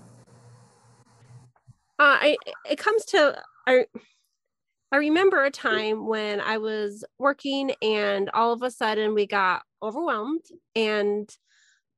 Uh, 2.00 2.18
I, 2.22 2.38
it 2.70 2.78
comes 2.78 3.06
to, 3.06 3.42
I, 3.68 3.86
I 4.92 4.98
remember 4.98 5.44
a 5.44 5.52
time 5.52 6.08
when 6.08 6.42
I 6.42 6.58
was 6.58 7.04
working 7.20 7.72
and 7.82 8.30
all 8.34 8.52
of 8.54 8.64
a 8.64 8.72
sudden 8.72 9.14
we 9.14 9.28
got 9.28 9.64
overwhelmed 9.84 10.46
and 10.76 11.30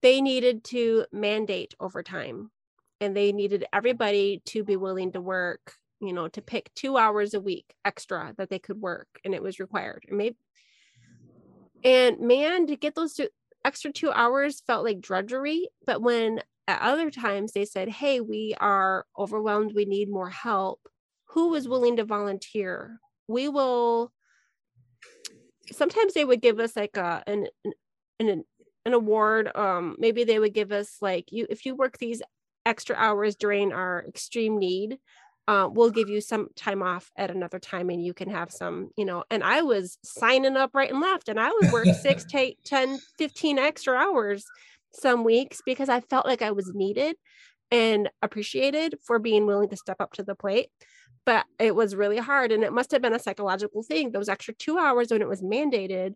they 0.02 0.22
needed 0.22 0.64
to 0.66 1.06
mandate 1.12 1.74
overtime 1.80 2.52
and 3.00 3.16
they 3.16 3.32
needed 3.32 3.66
everybody 3.74 4.42
to 4.46 4.64
be 4.64 4.76
willing 4.76 5.12
to 5.12 5.22
work, 5.22 5.76
you 6.00 6.14
know, 6.14 6.28
to 6.30 6.42
pick 6.42 6.74
two 6.76 6.98
hours 6.98 7.34
a 7.34 7.40
week 7.40 7.74
extra 7.86 8.34
that 8.38 8.50
they 8.50 8.60
could 8.60 8.82
work 8.82 9.08
and 9.24 9.34
it 9.34 9.44
was 9.44 9.60
required. 9.60 10.06
And 10.08 10.18
maybe 10.18 10.38
and 11.84 12.20
man, 12.20 12.68
to 12.68 12.76
get 12.76 12.94
those 12.94 13.16
two, 13.16 13.30
extra 13.66 13.92
two 13.92 14.12
hours 14.12 14.62
felt 14.62 14.86
like 14.86 15.02
drudgery. 15.02 15.68
But 15.86 16.02
when 16.02 16.42
at 16.68 16.82
other 16.82 17.10
times 17.10 17.54
they 17.54 17.66
said, 17.66 17.90
Hey, 17.90 18.22
we 18.22 18.56
are 18.60 19.06
overwhelmed, 19.18 19.74
we 19.74 19.86
need 19.86 20.10
more 20.10 20.30
help 20.30 20.80
who 21.26 21.56
is 21.56 21.68
willing 21.68 21.96
to 21.96 22.04
volunteer 22.04 23.00
we 23.32 23.48
will 23.48 24.12
sometimes 25.72 26.14
they 26.14 26.26
would 26.26 26.42
give 26.42 26.60
us 26.60 26.76
like 26.76 26.98
a 26.98 27.24
an 27.26 27.48
an, 28.20 28.44
an 28.86 28.94
award 28.94 29.56
um 29.56 29.96
maybe 30.00 30.24
they 30.24 30.40
would 30.40 30.54
give 30.54 30.72
us 30.72 30.98
like 31.02 31.32
you 31.32 31.46
if 31.50 31.66
you 31.66 31.76
work 31.76 31.98
these 31.98 32.22
extra 32.66 32.96
hours 32.96 33.36
during 33.36 33.74
our 33.74 34.04
extreme 34.08 34.58
need 34.58 34.98
uh, 35.48 35.68
we'll 35.70 35.90
give 35.90 36.08
you 36.08 36.22
some 36.22 36.48
time 36.56 36.82
off 36.84 37.12
at 37.18 37.32
another 37.32 37.60
time 37.60 37.90
and 37.90 38.06
you 38.06 38.14
can 38.14 38.30
have 38.30 38.52
some 38.52 38.90
you 38.96 39.04
know 39.04 39.24
and 39.30 39.44
i 39.44 39.62
was 39.62 39.98
signing 40.04 40.56
up 40.56 40.72
right 40.74 40.92
and 40.92 41.02
left 41.02 41.28
and 41.30 41.40
i 41.40 41.50
would 41.50 41.72
work 41.72 41.88
six 42.02 42.24
to 42.30 42.38
eight, 42.38 42.60
10 42.64 43.00
15 43.18 43.60
extra 43.60 43.96
hours 43.96 44.46
some 44.94 45.24
weeks 45.24 45.62
because 45.66 45.90
i 45.90 46.00
felt 46.00 46.26
like 46.26 46.42
i 46.42 46.52
was 46.52 46.72
needed 46.74 47.16
and 47.72 48.10
appreciated 48.22 48.96
for 49.04 49.18
being 49.18 49.46
willing 49.46 49.70
to 49.70 49.78
step 49.78 49.98
up 50.00 50.14
to 50.14 50.24
the 50.24 50.36
plate 50.36 50.70
but 51.26 51.46
it 51.60 51.76
was 51.76 51.96
really 51.96 52.18
hard 52.18 52.52
and 52.52 52.64
it 52.64 52.74
must 52.74 52.92
have 52.92 53.02
been 53.02 53.14
a 53.14 53.20
psychological 53.20 53.84
thing. 53.84 54.12
Those 54.12 54.30
extra 54.30 54.54
two 54.54 54.78
hours 54.78 55.12
when 55.12 55.22
it 55.22 55.28
was 55.28 55.42
mandated 55.42 56.16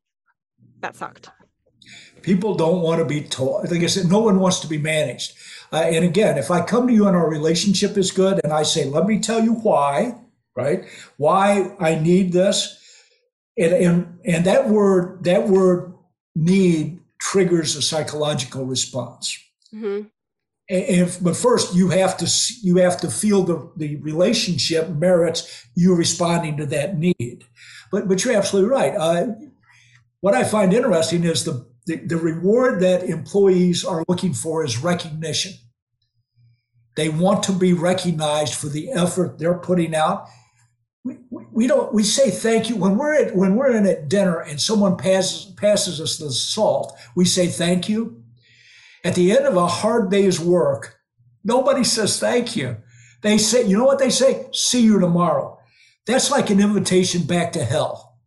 that 0.82 0.95
sucked 0.95 1.30
people 2.21 2.55
don't 2.55 2.81
want 2.81 2.99
to 2.99 3.05
be 3.05 3.21
told 3.21 3.69
like 3.71 3.81
i 3.81 3.88
said 3.88 4.09
no 4.09 4.19
one 4.19 4.39
wants 4.39 4.59
to 4.59 4.67
be 4.67 4.77
managed. 4.77 5.33
Uh, 5.71 5.77
and 5.77 6.05
again 6.05 6.38
if 6.38 6.51
i 6.51 6.61
come 6.61 6.88
to 6.88 6.93
you 6.93 7.07
and 7.07 7.15
our 7.15 7.29
relationship 7.29 7.97
is 7.97 8.11
good 8.11 8.39
and 8.43 8.53
i 8.53 8.63
say 8.63 8.86
let 8.86 9.05
me 9.05 9.19
tell 9.19 9.43
you 9.43 9.53
why 9.53 10.15
right 10.55 10.86
why 11.17 11.75
i 11.79 11.95
need 11.95 12.31
this 12.31 12.81
and 13.57 13.73
and, 13.73 14.19
and 14.25 14.45
that 14.45 14.69
word 14.69 15.23
that 15.23 15.47
word 15.47 15.93
need 16.36 16.99
triggers 17.19 17.75
a 17.75 17.81
psychological 17.81 18.65
response. 18.65 19.38
Mm-hmm. 19.73 20.07
If, 20.67 21.23
but 21.23 21.38
first 21.38 21.75
you 21.75 21.89
have 21.89 22.17
to 22.17 22.31
you 22.63 22.77
have 22.77 22.99
to 23.01 23.09
feel 23.09 23.43
the, 23.43 23.71
the 23.77 23.97
relationship 23.97 24.89
merits 24.89 25.67
you 25.75 25.95
responding 25.95 26.57
to 26.57 26.65
that 26.67 26.97
need. 26.97 27.43
But 27.91 28.07
but 28.07 28.23
you're 28.23 28.36
absolutely 28.36 28.71
right. 28.71 28.95
Uh, 28.95 29.27
what 30.21 30.33
i 30.33 30.43
find 30.43 30.73
interesting 30.73 31.23
is 31.23 31.43
the, 31.43 31.67
the 31.86 31.95
the 31.97 32.17
reward 32.17 32.79
that 32.79 33.03
employees 33.03 33.83
are 33.86 34.03
looking 34.07 34.33
for 34.33 34.63
is 34.63 34.83
recognition 34.83 35.53
they 36.95 37.09
want 37.09 37.43
to 37.43 37.51
be 37.51 37.73
recognized 37.73 38.55
for 38.55 38.67
the 38.67 38.91
effort 38.91 39.38
they're 39.38 39.59
putting 39.59 39.95
out 39.95 40.27
we, 41.03 41.17
we 41.29 41.67
don't 41.67 41.93
we 41.93 42.03
say 42.03 42.29
thank 42.29 42.69
you 42.69 42.75
when 42.75 42.97
we're 42.97 43.13
at 43.13 43.36
when 43.36 43.55
we're 43.55 43.75
in 43.75 43.86
at 43.86 44.09
dinner 44.09 44.39
and 44.39 44.61
someone 44.61 44.97
passes 44.97 45.53
passes 45.55 46.01
us 46.01 46.17
the 46.17 46.31
salt 46.31 46.97
we 47.15 47.25
say 47.25 47.47
thank 47.47 47.88
you 47.89 48.23
at 49.05 49.13
the 49.13 49.31
end 49.31 49.45
of 49.45 49.55
a 49.55 49.67
hard 49.67 50.09
day's 50.09 50.39
work, 50.39 50.99
nobody 51.43 51.83
says 51.83 52.19
thank 52.19 52.55
you. 52.55 52.77
They 53.21 53.38
say, 53.38 53.63
you 53.67 53.77
know 53.77 53.86
what 53.86 53.99
they 53.99 54.09
say? 54.09 54.47
See 54.51 54.81
you 54.81 54.99
tomorrow. 54.99 55.59
That's 56.07 56.31
like 56.31 56.49
an 56.49 56.59
invitation 56.59 57.21
back 57.23 57.53
to 57.53 57.63
hell. 57.63 58.17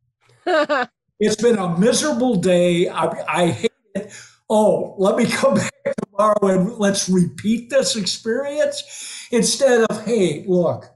it's 1.20 1.36
been 1.36 1.58
a 1.58 1.78
miserable 1.78 2.36
day. 2.36 2.88
I, 2.88 3.06
I 3.28 3.46
hate 3.48 3.72
it. 3.94 4.12
Oh, 4.48 4.94
let 4.98 5.16
me 5.16 5.26
come 5.26 5.54
back 5.84 5.94
tomorrow 6.10 6.46
and 6.46 6.78
let's 6.78 7.08
repeat 7.08 7.70
this 7.70 7.96
experience 7.96 9.28
instead 9.30 9.82
of, 9.90 10.04
hey, 10.04 10.44
look, 10.46 10.86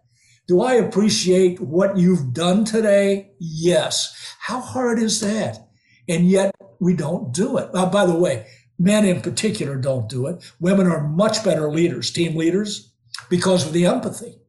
do 0.48 0.60
I 0.60 0.74
appreciate 0.74 1.60
what 1.60 1.96
you've 1.96 2.32
done 2.32 2.64
today? 2.64 3.32
Yes. 3.38 4.34
How 4.40 4.60
hard 4.60 4.98
is 4.98 5.20
that? 5.20 5.68
And 6.08 6.28
yet 6.28 6.54
we 6.80 6.94
don't 6.94 7.32
do 7.32 7.58
it. 7.58 7.70
Uh, 7.72 7.86
by 7.86 8.06
the 8.06 8.14
way, 8.14 8.46
men 8.78 9.04
in 9.04 9.20
particular 9.20 9.76
don't 9.76 10.08
do 10.08 10.26
it. 10.26 10.42
Women 10.60 10.86
are 10.86 11.08
much 11.08 11.44
better 11.44 11.70
leaders, 11.70 12.10
team 12.10 12.36
leaders, 12.36 12.92
because 13.30 13.66
of 13.66 13.72
the 13.72 13.86
empathy. 13.86 14.41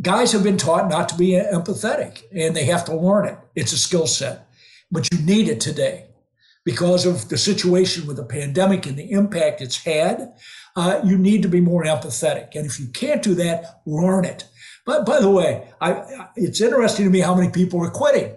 Guys 0.00 0.32
have 0.32 0.44
been 0.44 0.56
taught 0.56 0.88
not 0.88 1.08
to 1.08 1.16
be 1.16 1.32
empathetic 1.32 2.22
and 2.32 2.54
they 2.54 2.64
have 2.64 2.84
to 2.84 2.96
learn 2.96 3.26
it. 3.26 3.38
It's 3.54 3.72
a 3.72 3.78
skill 3.78 4.06
set, 4.06 4.48
but 4.90 5.08
you 5.12 5.18
need 5.20 5.48
it 5.48 5.60
today 5.60 6.06
because 6.64 7.06
of 7.06 7.28
the 7.28 7.38
situation 7.38 8.06
with 8.06 8.16
the 8.16 8.24
pandemic 8.24 8.86
and 8.86 8.96
the 8.96 9.10
impact 9.10 9.60
it's 9.60 9.82
had. 9.84 10.32
Uh, 10.76 11.00
you 11.04 11.18
need 11.18 11.42
to 11.42 11.48
be 11.48 11.60
more 11.60 11.84
empathetic. 11.84 12.54
And 12.54 12.64
if 12.64 12.78
you 12.78 12.86
can't 12.86 13.22
do 13.22 13.34
that, 13.34 13.80
learn 13.84 14.24
it. 14.24 14.44
But 14.86 15.04
by 15.04 15.20
the 15.20 15.30
way, 15.30 15.68
I, 15.80 16.28
it's 16.36 16.60
interesting 16.60 17.06
to 17.06 17.10
me 17.10 17.20
how 17.20 17.34
many 17.34 17.50
people 17.50 17.84
are 17.84 17.90
quitting, 17.90 18.34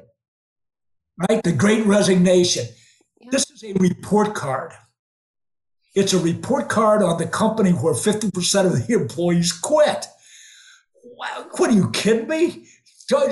right? 1.29 1.43
The 1.43 1.53
great 1.53 1.85
resignation. 1.85 2.65
This 3.31 3.49
is 3.51 3.63
a 3.63 3.73
report 3.73 4.33
card. 4.33 4.73
It's 5.95 6.13
a 6.13 6.19
report 6.19 6.69
card 6.69 7.03
on 7.03 7.19
the 7.19 7.27
company 7.27 7.71
where 7.71 7.93
50% 7.93 8.65
of 8.65 8.87
the 8.87 8.93
employees 8.93 9.51
quit. 9.51 10.07
What 11.15 11.69
are 11.69 11.73
you 11.73 11.89
kidding 11.91 12.27
me? 12.27 12.65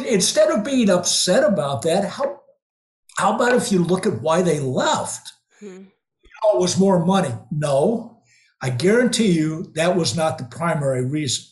Instead 0.07 0.51
of 0.51 0.63
being 0.63 0.89
upset 0.89 1.43
about 1.43 1.81
that, 1.83 2.05
how 2.05 2.41
How 3.17 3.35
about 3.35 3.55
if 3.55 3.71
you 3.71 3.83
look 3.83 4.05
at 4.05 4.21
why 4.21 4.41
they 4.41 4.59
left? 4.59 5.31
Hmm. 5.59 5.83
Oh, 6.43 6.57
it 6.57 6.61
was 6.61 6.79
more 6.79 7.05
money. 7.05 7.33
No, 7.51 8.21
I 8.61 8.69
guarantee 8.69 9.31
you 9.31 9.71
that 9.75 9.95
was 9.95 10.15
not 10.15 10.37
the 10.37 10.45
primary 10.45 11.05
reason. 11.05 11.45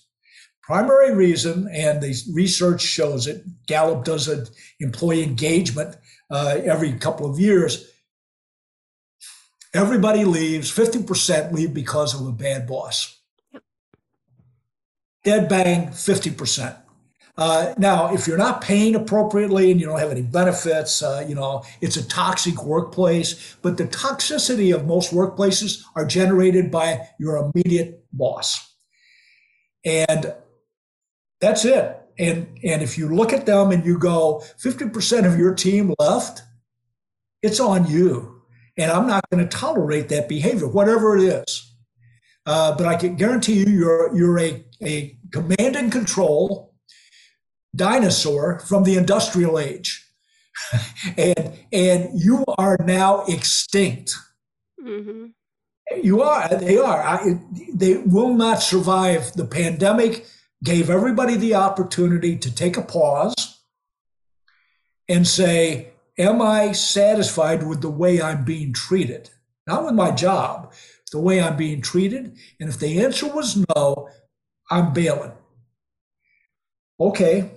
Primary 0.63 1.15
reason, 1.15 1.67
and 1.73 2.01
the 2.01 2.15
research 2.31 2.81
shows 2.81 3.25
it, 3.25 3.43
Gallup 3.67 4.03
does 4.05 4.27
an 4.27 4.45
employee 4.79 5.23
engagement 5.23 5.95
uh, 6.29 6.59
every 6.63 6.93
couple 6.93 7.29
of 7.29 7.39
years. 7.39 7.91
Everybody 9.73 10.25
leaves, 10.25 10.71
50% 10.71 11.51
leave 11.51 11.73
because 11.73 12.19
of 12.19 12.27
a 12.27 12.31
bad 12.31 12.67
boss. 12.67 13.18
Dead 15.23 15.49
bang, 15.49 15.87
50%. 15.87 16.77
Uh, 17.39 17.73
now, 17.77 18.13
if 18.13 18.27
you're 18.27 18.37
not 18.37 18.59
paying 18.59 18.95
appropriately 18.95 19.71
and 19.71 19.79
you 19.79 19.85
don't 19.87 19.99
have 19.99 20.11
any 20.11 20.21
benefits, 20.21 21.01
uh, 21.01 21.25
you 21.27 21.33
know, 21.33 21.63
it's 21.79 21.95
a 21.95 22.05
toxic 22.05 22.65
workplace. 22.65 23.55
But 23.61 23.77
the 23.77 23.85
toxicity 23.85 24.75
of 24.75 24.85
most 24.85 25.13
workplaces 25.13 25.81
are 25.95 26.05
generated 26.05 26.69
by 26.69 27.07
your 27.17 27.37
immediate 27.37 28.03
boss. 28.11 28.75
And 29.85 30.33
that's 31.39 31.63
it. 31.63 31.97
And, 32.17 32.59
and 32.63 32.81
if 32.81 32.97
you 32.97 33.07
look 33.07 33.31
at 33.31 33.45
them 33.45 33.71
and 33.71 33.85
you 33.85 33.97
go, 33.97 34.43
50% 34.61 35.25
of 35.25 35.39
your 35.39 35.55
team 35.55 35.93
left, 35.97 36.41
it's 37.41 37.61
on 37.61 37.89
you. 37.89 38.41
And 38.77 38.91
I'm 38.91 39.07
not 39.07 39.23
going 39.31 39.47
to 39.47 39.57
tolerate 39.57 40.09
that 40.09 40.27
behavior, 40.27 40.67
whatever 40.67 41.17
it 41.17 41.23
is. 41.23 41.73
Uh, 42.45 42.75
but 42.75 42.85
I 42.85 42.95
can 42.95 43.15
guarantee 43.15 43.59
you, 43.59 43.67
you're, 43.67 44.13
you're 44.13 44.39
a, 44.39 44.65
a 44.83 45.17
command 45.31 45.75
and 45.75 45.91
control 45.91 46.73
dinosaur 47.75 48.59
from 48.59 48.83
the 48.83 48.97
industrial 48.97 49.59
age. 49.59 50.05
and 51.17 51.53
and 51.71 52.09
you 52.13 52.43
are 52.57 52.77
now 52.83 53.23
extinct. 53.27 54.15
Mm-hmm. 54.83 55.27
You 56.03 56.21
are. 56.21 56.47
They 56.49 56.77
are. 56.77 57.01
I, 57.01 57.39
they 57.73 57.97
will 57.97 58.33
not 58.33 58.61
survive. 58.61 59.33
The 59.33 59.45
pandemic 59.45 60.25
gave 60.63 60.89
everybody 60.89 61.35
the 61.35 61.55
opportunity 61.55 62.37
to 62.37 62.53
take 62.53 62.77
a 62.77 62.81
pause 62.81 63.61
and 65.07 65.27
say, 65.27 65.93
"Am 66.17 66.41
I 66.41 66.73
satisfied 66.73 67.63
with 67.63 67.81
the 67.81 67.89
way 67.89 68.21
I'm 68.21 68.43
being 68.43 68.73
treated? 68.73 69.29
Not 69.65 69.85
with 69.85 69.95
my 69.95 70.11
job, 70.11 70.73
the 71.11 71.19
way 71.19 71.41
I'm 71.41 71.57
being 71.57 71.81
treated." 71.81 72.35
And 72.59 72.69
if 72.69 72.77
the 72.77 73.01
answer 73.03 73.27
was 73.27 73.65
no, 73.75 74.09
I'm 74.69 74.93
bailing. 74.93 75.31
Okay, 76.99 77.51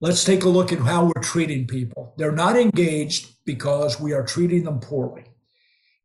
let's 0.00 0.24
take 0.24 0.44
a 0.44 0.48
look 0.48 0.72
at 0.72 0.78
how 0.78 1.06
we're 1.06 1.22
treating 1.22 1.66
people. 1.66 2.14
They're 2.16 2.32
not 2.32 2.56
engaged 2.56 3.34
because 3.44 4.00
we 4.00 4.12
are 4.12 4.24
treating 4.24 4.64
them 4.64 4.80
poorly, 4.80 5.24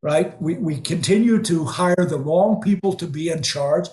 right? 0.01 0.39
We, 0.41 0.55
we 0.55 0.81
continue 0.81 1.41
to 1.43 1.65
hire 1.65 2.05
the 2.07 2.19
wrong 2.19 2.59
people 2.61 2.93
to 2.93 3.07
be 3.07 3.29
in 3.29 3.43
charge. 3.43 3.87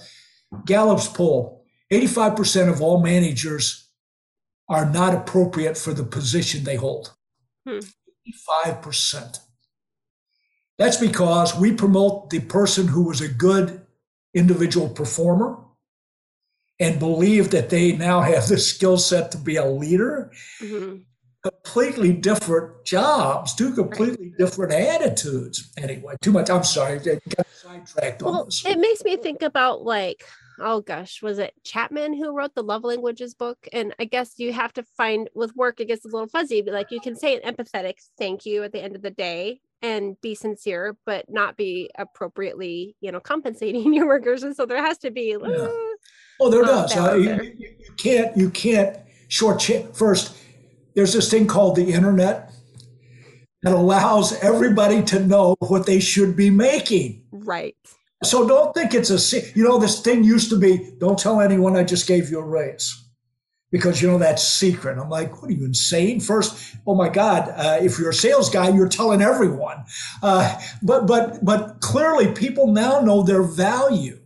Gallup's 0.64 1.08
poll 1.08 1.58
85% 1.92 2.68
of 2.68 2.82
all 2.82 3.02
managers 3.02 3.88
are 4.68 4.84
not 4.84 5.14
appropriate 5.14 5.78
for 5.78 5.94
the 5.94 6.04
position 6.04 6.64
they 6.64 6.76
hold. 6.76 7.14
Hmm. 7.66 7.78
85%. 8.66 9.38
That's 10.76 10.98
because 10.98 11.58
we 11.58 11.72
promote 11.72 12.30
the 12.30 12.40
person 12.40 12.88
who 12.88 13.04
was 13.04 13.20
a 13.20 13.28
good 13.28 13.86
individual 14.34 14.88
performer 14.90 15.58
and 16.80 16.98
believe 16.98 17.50
that 17.50 17.70
they 17.70 17.92
now 17.92 18.20
have 18.20 18.48
the 18.48 18.58
skill 18.58 18.98
set 18.98 19.30
to 19.32 19.38
be 19.38 19.56
a 19.56 19.66
leader. 19.66 20.32
Mm-hmm. 20.60 20.98
Completely 21.42 22.12
different 22.12 22.84
jobs, 22.84 23.54
two 23.54 23.72
completely 23.72 24.30
right. 24.30 24.38
different 24.38 24.72
attitudes. 24.72 25.72
Anyway, 25.78 26.16
too 26.20 26.32
much. 26.32 26.50
I'm 26.50 26.64
sorry, 26.64 26.98
I 26.98 27.20
got 27.36 27.46
sidetracked 27.52 28.22
well, 28.22 28.40
on 28.40 28.44
this. 28.46 28.66
It 28.66 28.78
makes 28.78 29.04
me 29.04 29.16
think 29.16 29.42
about 29.42 29.82
like, 29.82 30.24
oh 30.58 30.80
gosh, 30.80 31.22
was 31.22 31.38
it 31.38 31.54
Chapman 31.64 32.14
who 32.14 32.36
wrote 32.36 32.54
the 32.54 32.62
Love 32.62 32.82
Languages 32.82 33.34
book? 33.34 33.56
And 33.72 33.94
I 34.00 34.04
guess 34.04 34.34
you 34.38 34.52
have 34.52 34.72
to 34.74 34.82
find 34.96 35.30
with 35.34 35.54
work, 35.54 35.80
it 35.80 35.86
gets 35.86 36.04
a 36.04 36.08
little 36.08 36.28
fuzzy, 36.28 36.60
but 36.60 36.74
like 36.74 36.90
you 36.90 37.00
can 37.00 37.14
say 37.14 37.38
an 37.40 37.54
empathetic 37.54 37.94
thank 38.18 38.44
you 38.44 38.64
at 38.64 38.72
the 38.72 38.82
end 38.82 38.96
of 38.96 39.02
the 39.02 39.10
day 39.10 39.60
and 39.80 40.20
be 40.20 40.34
sincere, 40.34 40.96
but 41.06 41.26
not 41.30 41.56
be 41.56 41.88
appropriately, 41.96 42.96
you 43.00 43.12
know, 43.12 43.20
compensating 43.20 43.94
your 43.94 44.06
workers. 44.06 44.42
And 44.42 44.56
so 44.56 44.66
there 44.66 44.84
has 44.84 44.98
to 44.98 45.10
be. 45.10 45.36
Yeah. 45.40 45.68
Oh, 46.40 46.50
there 46.50 46.62
does. 46.62 46.96
Uh, 46.96 47.14
you, 47.14 47.54
you, 47.58 47.92
can't 47.96 48.36
you 48.36 48.50
can't 48.50 48.96
short 49.28 49.62
first. 49.94 50.36
There's 50.94 51.12
this 51.12 51.30
thing 51.30 51.46
called 51.46 51.76
the 51.76 51.92
internet 51.92 52.52
that 53.62 53.72
allows 53.72 54.32
everybody 54.40 55.02
to 55.02 55.20
know 55.24 55.56
what 55.60 55.86
they 55.86 56.00
should 56.00 56.36
be 56.36 56.50
making. 56.50 57.24
Right. 57.32 57.76
So 58.24 58.46
don't 58.48 58.74
think 58.74 58.94
it's 58.94 59.10
a 59.10 59.40
you 59.54 59.64
know 59.64 59.78
this 59.78 60.00
thing 60.00 60.24
used 60.24 60.50
to 60.50 60.58
be 60.58 60.92
don't 60.98 61.18
tell 61.18 61.40
anyone 61.40 61.76
I 61.76 61.84
just 61.84 62.08
gave 62.08 62.30
you 62.30 62.40
a 62.40 62.44
raise 62.44 63.04
because 63.70 64.00
you 64.02 64.08
know 64.08 64.18
that's 64.18 64.42
secret. 64.42 64.98
I'm 64.98 65.10
like, 65.10 65.40
what 65.40 65.50
are 65.50 65.54
you 65.54 65.64
insane? 65.64 66.20
First, 66.20 66.76
oh 66.86 66.94
my 66.94 67.08
God, 67.08 67.52
uh, 67.54 67.78
if 67.80 67.98
you're 67.98 68.10
a 68.10 68.14
sales 68.14 68.50
guy, 68.50 68.70
you're 68.70 68.88
telling 68.88 69.22
everyone. 69.22 69.84
Uh, 70.22 70.60
but 70.82 71.06
but 71.06 71.44
but 71.44 71.80
clearly, 71.80 72.32
people 72.32 72.68
now 72.68 73.00
know 73.00 73.22
their 73.22 73.42
value 73.42 74.17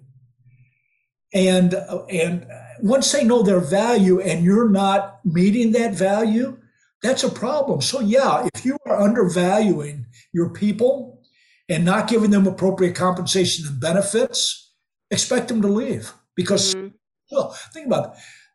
and 1.32 1.74
and 2.10 2.46
once 2.80 3.10
they 3.12 3.24
know 3.24 3.42
their 3.42 3.60
value 3.60 4.20
and 4.20 4.44
you're 4.44 4.68
not 4.68 5.20
meeting 5.24 5.72
that 5.72 5.94
value 5.94 6.58
that's 7.02 7.24
a 7.24 7.30
problem 7.30 7.80
so 7.80 8.00
yeah 8.00 8.46
if 8.54 8.64
you 8.64 8.76
are 8.86 9.00
undervaluing 9.00 10.06
your 10.32 10.50
people 10.50 11.20
and 11.68 11.84
not 11.84 12.08
giving 12.08 12.30
them 12.30 12.46
appropriate 12.46 12.94
compensation 12.94 13.66
and 13.66 13.80
benefits 13.80 14.72
expect 15.10 15.48
them 15.48 15.62
to 15.62 15.68
leave 15.68 16.12
because 16.36 16.74
mm-hmm. 16.74 16.88
well 17.30 17.56
think 17.72 17.86
about 17.86 18.14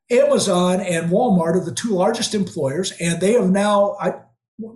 it. 0.09 0.23
amazon 0.23 0.79
and 0.81 1.09
walmart 1.09 1.55
are 1.55 1.65
the 1.65 1.73
two 1.73 1.89
largest 1.89 2.35
employers 2.35 2.93
and 2.99 3.19
they 3.21 3.33
have 3.33 3.49
now 3.49 3.95
I, 3.99 4.13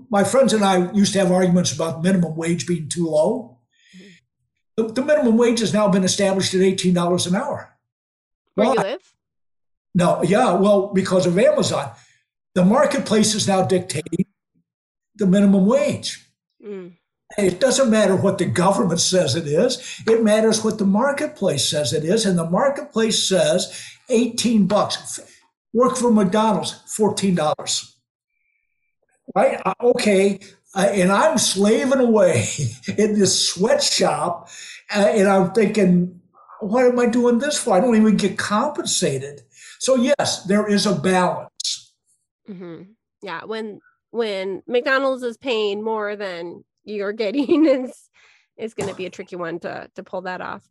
my 0.10 0.24
friends 0.24 0.54
and 0.54 0.64
i 0.64 0.92
used 0.92 1.14
to 1.14 1.20
have 1.20 1.32
arguments 1.32 1.74
about 1.74 2.04
minimum 2.04 2.36
wage 2.36 2.66
being 2.66 2.90
too 2.90 3.08
low 3.08 3.60
mm-hmm. 3.96 4.88
the, 4.88 4.94
the 4.94 5.06
minimum 5.06 5.38
wage 5.38 5.60
has 5.60 5.74
now 5.74 5.88
been 5.88 6.04
established 6.04 6.54
at 6.56 6.62
$18 6.62 7.28
an 7.28 7.36
hour 7.36 7.71
where 8.56 8.68
well, 8.68 8.76
you 8.76 8.82
live? 8.82 9.14
No, 9.94 10.24
yeah, 10.24 10.54
well, 10.54 10.92
because 10.94 11.26
of 11.26 11.38
Amazon. 11.38 11.92
The 12.54 12.66
marketplace 12.66 13.34
is 13.34 13.48
now 13.48 13.64
dictating 13.64 14.26
the 15.16 15.26
minimum 15.26 15.66
wage. 15.66 16.28
Mm. 16.66 16.94
It 17.38 17.60
doesn't 17.60 17.90
matter 17.90 18.16
what 18.16 18.38
the 18.38 18.46
government 18.46 19.00
says 19.00 19.36
it 19.36 19.48
is. 19.48 20.02
It 20.06 20.24
matters 20.24 20.64
what 20.64 20.78
the 20.78 20.86
marketplace 20.86 21.70
says 21.70 21.94
it 21.94 22.04
is. 22.04 22.26
And 22.26 22.38
the 22.38 22.50
marketplace 22.50 23.28
says 23.28 23.74
18 24.10 24.68
bucks. 24.68 25.20
Work 25.74 25.96
for 25.96 26.12
McDonald's, 26.12 26.82
$14. 26.98 27.94
Right? 29.34 29.62
Uh, 29.66 29.74
okay. 29.82 30.40
Uh, 30.76 30.90
and 30.92 31.12
I'm 31.12 31.38
slaving 31.38 32.00
away 32.00 32.48
in 32.98 33.18
this 33.18 33.50
sweatshop. 33.50 34.50
Uh, 34.94 35.08
and 35.08 35.28
I'm 35.30 35.52
thinking, 35.52 36.21
what 36.62 36.86
am 36.86 37.00
I 37.00 37.08
doing 37.08 37.40
this 37.40 37.58
for? 37.58 37.76
I 37.76 37.80
don't 37.80 37.96
even 37.96 38.18
get 38.18 38.38
compensated. 38.38 39.42
So 39.80 39.96
yes, 39.96 40.44
there 40.44 40.68
is 40.68 40.86
a 40.86 40.96
balance. 40.96 41.94
Mm-hmm. 42.50 42.84
Yeah, 43.22 43.46
when 43.46 43.80
when 44.12 44.62
McDonald's 44.68 45.24
is 45.24 45.38
paying 45.38 45.84
more 45.84 46.16
than 46.16 46.64
you're 46.84 47.14
getting, 47.14 47.66
it's 47.66 48.10
it's 48.58 48.74
going 48.74 48.90
to 48.90 48.96
be 48.96 49.06
a 49.06 49.10
tricky 49.10 49.36
one 49.36 49.60
to 49.60 49.90
to 49.96 50.04
pull 50.04 50.22
that 50.22 50.42
off. 50.42 50.68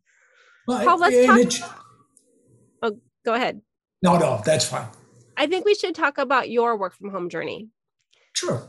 Well, 0.66 0.84
Paul, 0.84 0.99
let's 0.99 1.61
talk. 1.61 1.80
oh, 2.82 2.99
go 3.24 3.34
ahead. 3.34 3.61
No, 4.03 4.16
no, 4.16 4.41
that's 4.45 4.66
fine. 4.66 4.86
I 5.36 5.47
think 5.47 5.64
we 5.64 5.74
should 5.74 5.95
talk 5.95 6.18
about 6.18 6.51
your 6.51 6.76
work 6.76 6.95
from 6.95 7.11
home 7.11 7.28
journey. 7.28 7.68
Sure. 8.34 8.68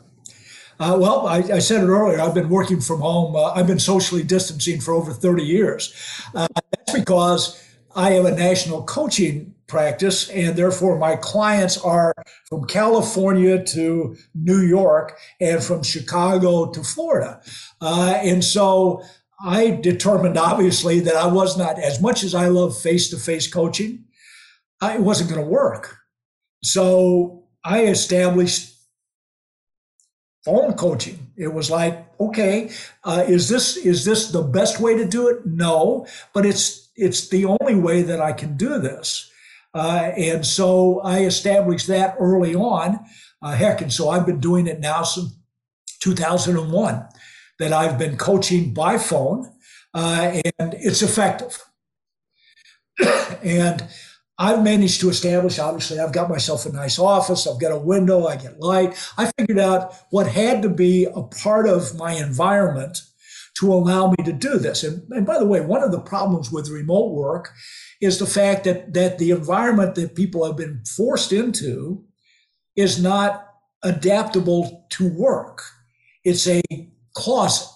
Uh, 0.82 0.98
well, 0.98 1.28
I, 1.28 1.38
I, 1.38 1.60
said 1.60 1.84
it 1.84 1.88
earlier. 1.88 2.20
I've 2.20 2.34
been 2.34 2.50
working 2.50 2.82
from 2.82 3.02
home. 3.02 3.36
Uh, 3.36 3.52
I've 3.52 3.68
been 3.68 3.78
socially 3.78 4.24
distancing 4.24 4.82
for 4.82 4.96
over 4.96 5.14
30 5.14 5.44
years. 5.44 5.94
Uh, 6.34 6.48
that's 6.72 6.98
because 6.98 7.64
I 7.96 8.10
have 8.14 8.26
a 8.26 8.32
national 8.32 8.82
coaching 8.86 9.54
practice, 9.68 10.28
and 10.32 10.56
therefore 10.56 10.98
my 10.98 11.18
clients 11.18 11.78
are 11.78 12.16
from 12.50 12.66
California 12.66 13.64
to 13.64 14.18
New 14.34 14.60
York 14.60 15.20
and 15.40 15.64
from 15.64 15.84
Chicago 15.84 16.72
to 16.72 16.84
Florida. 16.84 17.44
Uh, 17.80 18.18
and 18.24 18.44
so 18.44 19.04
I 19.40 19.80
determined, 19.84 20.36
obviously, 20.36 21.00
that 21.02 21.16
I 21.16 21.28
was 21.28 21.60
not, 21.60 21.78
as 21.78 22.02
much 22.02 22.24
as 22.24 22.34
I 22.34 22.48
love 22.48 22.76
face 22.76 23.12
to 23.12 23.18
face 23.18 23.48
coaching, 23.48 24.06
I, 24.82 24.96
it 24.96 25.02
wasn't 25.02 25.30
going 25.30 25.44
to 25.44 25.48
work. 25.48 25.98
So 26.64 27.44
I 27.64 27.84
established 27.86 28.72
phone 30.44 30.74
coaching. 30.74 31.32
It 31.38 31.54
was 31.54 31.70
like, 31.70 32.06
okay, 32.20 32.72
uh, 33.04 33.24
is 33.28 33.50
this 33.50 33.78
is 33.78 34.06
this 34.06 34.32
the 34.32 34.42
best 34.42 34.80
way 34.80 34.98
to 34.98 35.06
do 35.06 35.28
it? 35.28 35.46
No, 35.46 36.08
but 36.34 36.46
it's 36.46 36.90
it's 36.96 37.30
the 37.30 37.46
only 37.46 37.76
way 37.76 38.02
that 38.04 38.22
I 38.22 38.34
can 38.34 38.58
do 38.58 38.80
this. 38.80 39.32
Uh, 39.74 40.12
and 40.18 40.46
so 40.46 41.00
I 41.02 41.22
established 41.22 41.88
that 41.88 42.16
early 42.20 42.56
on. 42.56 43.00
Uh, 43.42 43.54
heck, 43.54 43.82
and 43.82 43.92
so 43.92 44.10
I've 44.10 44.26
been 44.26 44.40
doing 44.40 44.68
it 44.68 44.80
now 44.80 45.04
since 45.04 45.34
2001 46.02 47.08
that 47.60 47.74
I've 47.74 47.98
been 47.98 48.18
coaching 48.18 48.74
by 48.74 48.98
phone, 48.98 49.52
uh, 49.94 50.42
and 50.60 50.74
it's 50.76 51.02
effective. 51.02 51.64
and 53.44 53.88
I've 54.42 54.64
managed 54.64 55.02
to 55.02 55.10
establish, 55.10 55.60
obviously, 55.60 56.00
I've 56.00 56.14
got 56.14 56.28
myself 56.28 56.66
a 56.66 56.72
nice 56.72 56.98
office, 56.98 57.46
I've 57.46 57.62
got 57.62 57.72
a 57.72 57.78
window, 57.78 58.26
I 58.26 58.38
get 58.38 58.60
light. 58.60 58.98
I 59.16 59.32
figured 59.38 59.60
out 59.60 59.94
what 60.10 60.26
had 60.26 60.64
to 60.64 60.70
be 60.70 61.06
a 61.06 61.22
part 61.22 61.70
of 61.70 61.96
my 61.96 62.14
environment 62.14 63.04
to 63.60 63.72
allow 63.72 64.10
me 64.10 64.24
to 64.26 64.34
do 64.34 64.58
this. 64.58 64.84
And, 64.84 65.04
and 65.12 65.28
by 65.28 65.38
the 65.38 65.46
way, 65.46 65.62
one 65.62 65.84
of 65.84 65.92
the 65.92 66.00
problems 66.00 66.52
with 66.52 66.70
remote 66.70 67.12
work 67.12 67.52
is 68.02 68.18
the 68.18 68.26
fact 68.26 68.64
that, 68.64 68.96
that 68.96 69.20
the 69.20 69.30
environment 69.30 69.94
that 69.94 70.16
people 70.16 70.44
have 70.44 70.58
been 70.58 70.82
forced 70.86 71.32
into 71.32 72.04
is 72.76 73.00
not 73.00 73.48
adaptable 73.84 74.88
to 74.90 75.08
work. 75.08 75.62
It's 76.24 76.48
a 76.48 76.64
closet, 77.14 77.68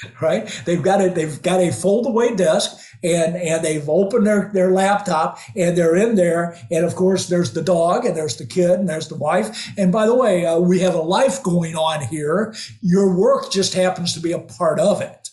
right? 0.20 0.46
They've 0.64 0.82
got 0.82 1.00
a 1.00 1.10
they've 1.10 1.40
got 1.42 1.60
a 1.60 1.72
fold 1.72 2.06
away 2.06 2.34
desk 2.34 2.76
and 3.02 3.36
and 3.36 3.64
they've 3.64 3.88
opened 3.88 4.26
their 4.26 4.50
their 4.52 4.70
laptop 4.70 5.38
and 5.54 5.76
they're 5.76 5.96
in 5.96 6.16
there 6.16 6.58
and 6.70 6.84
of 6.84 6.94
course 6.94 7.28
there's 7.28 7.52
the 7.52 7.62
dog 7.62 8.04
and 8.04 8.16
there's 8.16 8.36
the 8.36 8.46
kid 8.46 8.72
and 8.72 8.88
there's 8.88 9.08
the 9.08 9.16
wife 9.16 9.70
and 9.76 9.92
by 9.92 10.06
the 10.06 10.14
way 10.14 10.46
uh, 10.46 10.58
we 10.58 10.80
have 10.80 10.94
a 10.94 11.02
life 11.02 11.42
going 11.42 11.76
on 11.76 12.06
here. 12.06 12.54
Your 12.80 13.16
work 13.16 13.50
just 13.50 13.74
happens 13.74 14.12
to 14.14 14.20
be 14.20 14.32
a 14.32 14.38
part 14.38 14.80
of 14.80 15.00
it. 15.00 15.30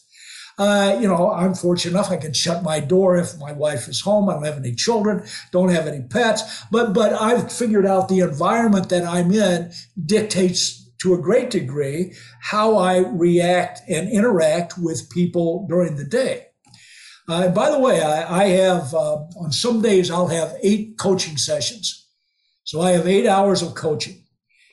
Uh, 0.57 0.99
you 1.01 1.07
know, 1.07 1.31
I'm 1.31 1.55
fortunate 1.55 1.91
enough 1.91 2.11
I 2.11 2.17
can 2.17 2.31
shut 2.31 2.61
my 2.61 2.79
door 2.79 3.17
if 3.17 3.37
my 3.39 3.51
wife 3.51 3.87
is 3.87 4.01
home. 4.01 4.29
I 4.29 4.33
don't 4.33 4.45
have 4.45 4.57
any 4.57 4.75
children, 4.75 5.25
don't 5.51 5.69
have 5.69 5.87
any 5.87 6.03
pets, 6.03 6.63
but 6.71 6.93
but 6.93 7.13
I've 7.13 7.51
figured 7.51 7.87
out 7.87 8.07
the 8.07 8.19
environment 8.19 8.89
that 8.89 9.03
I'm 9.03 9.31
in 9.31 9.71
dictates 10.05 10.82
to 11.03 11.13
a 11.13 11.21
great 11.21 11.49
degree 11.49 12.13
how 12.41 12.77
I 12.77 12.99
react 12.99 13.81
and 13.89 14.09
interact 14.09 14.77
with 14.77 15.09
people 15.09 15.67
during 15.67 15.97
the 15.97 16.05
day. 16.05 16.47
Uh, 17.27 17.49
by 17.49 17.69
the 17.69 17.79
way, 17.79 18.01
I, 18.01 18.43
I 18.43 18.47
have 18.47 18.93
uh, 18.93 19.17
on 19.37 19.51
some 19.51 19.81
days 19.81 20.09
I'll 20.09 20.27
have 20.27 20.55
eight 20.63 20.97
coaching 20.97 21.35
sessions, 21.37 22.07
so 22.63 22.81
I 22.81 22.91
have 22.91 23.05
eight 23.05 23.27
hours 23.27 23.61
of 23.61 23.75
coaching. 23.75 24.23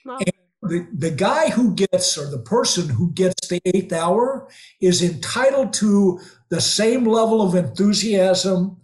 Wow. 0.05 0.19
And 0.19 0.33
the, 0.63 0.87
the 0.97 1.11
guy 1.11 1.51
who 1.51 1.75
gets 1.75 2.17
or 2.17 2.31
the 2.31 2.39
person 2.43 2.89
who 2.89 3.13
gets 3.13 3.49
the 3.49 3.61
eighth 3.65 3.93
hour 3.93 4.49
is 4.81 5.03
entitled 5.03 5.73
to 5.75 6.21
the 6.49 6.61
same 6.61 7.05
level 7.05 7.43
of 7.43 7.57
enthusiasm 7.57 8.77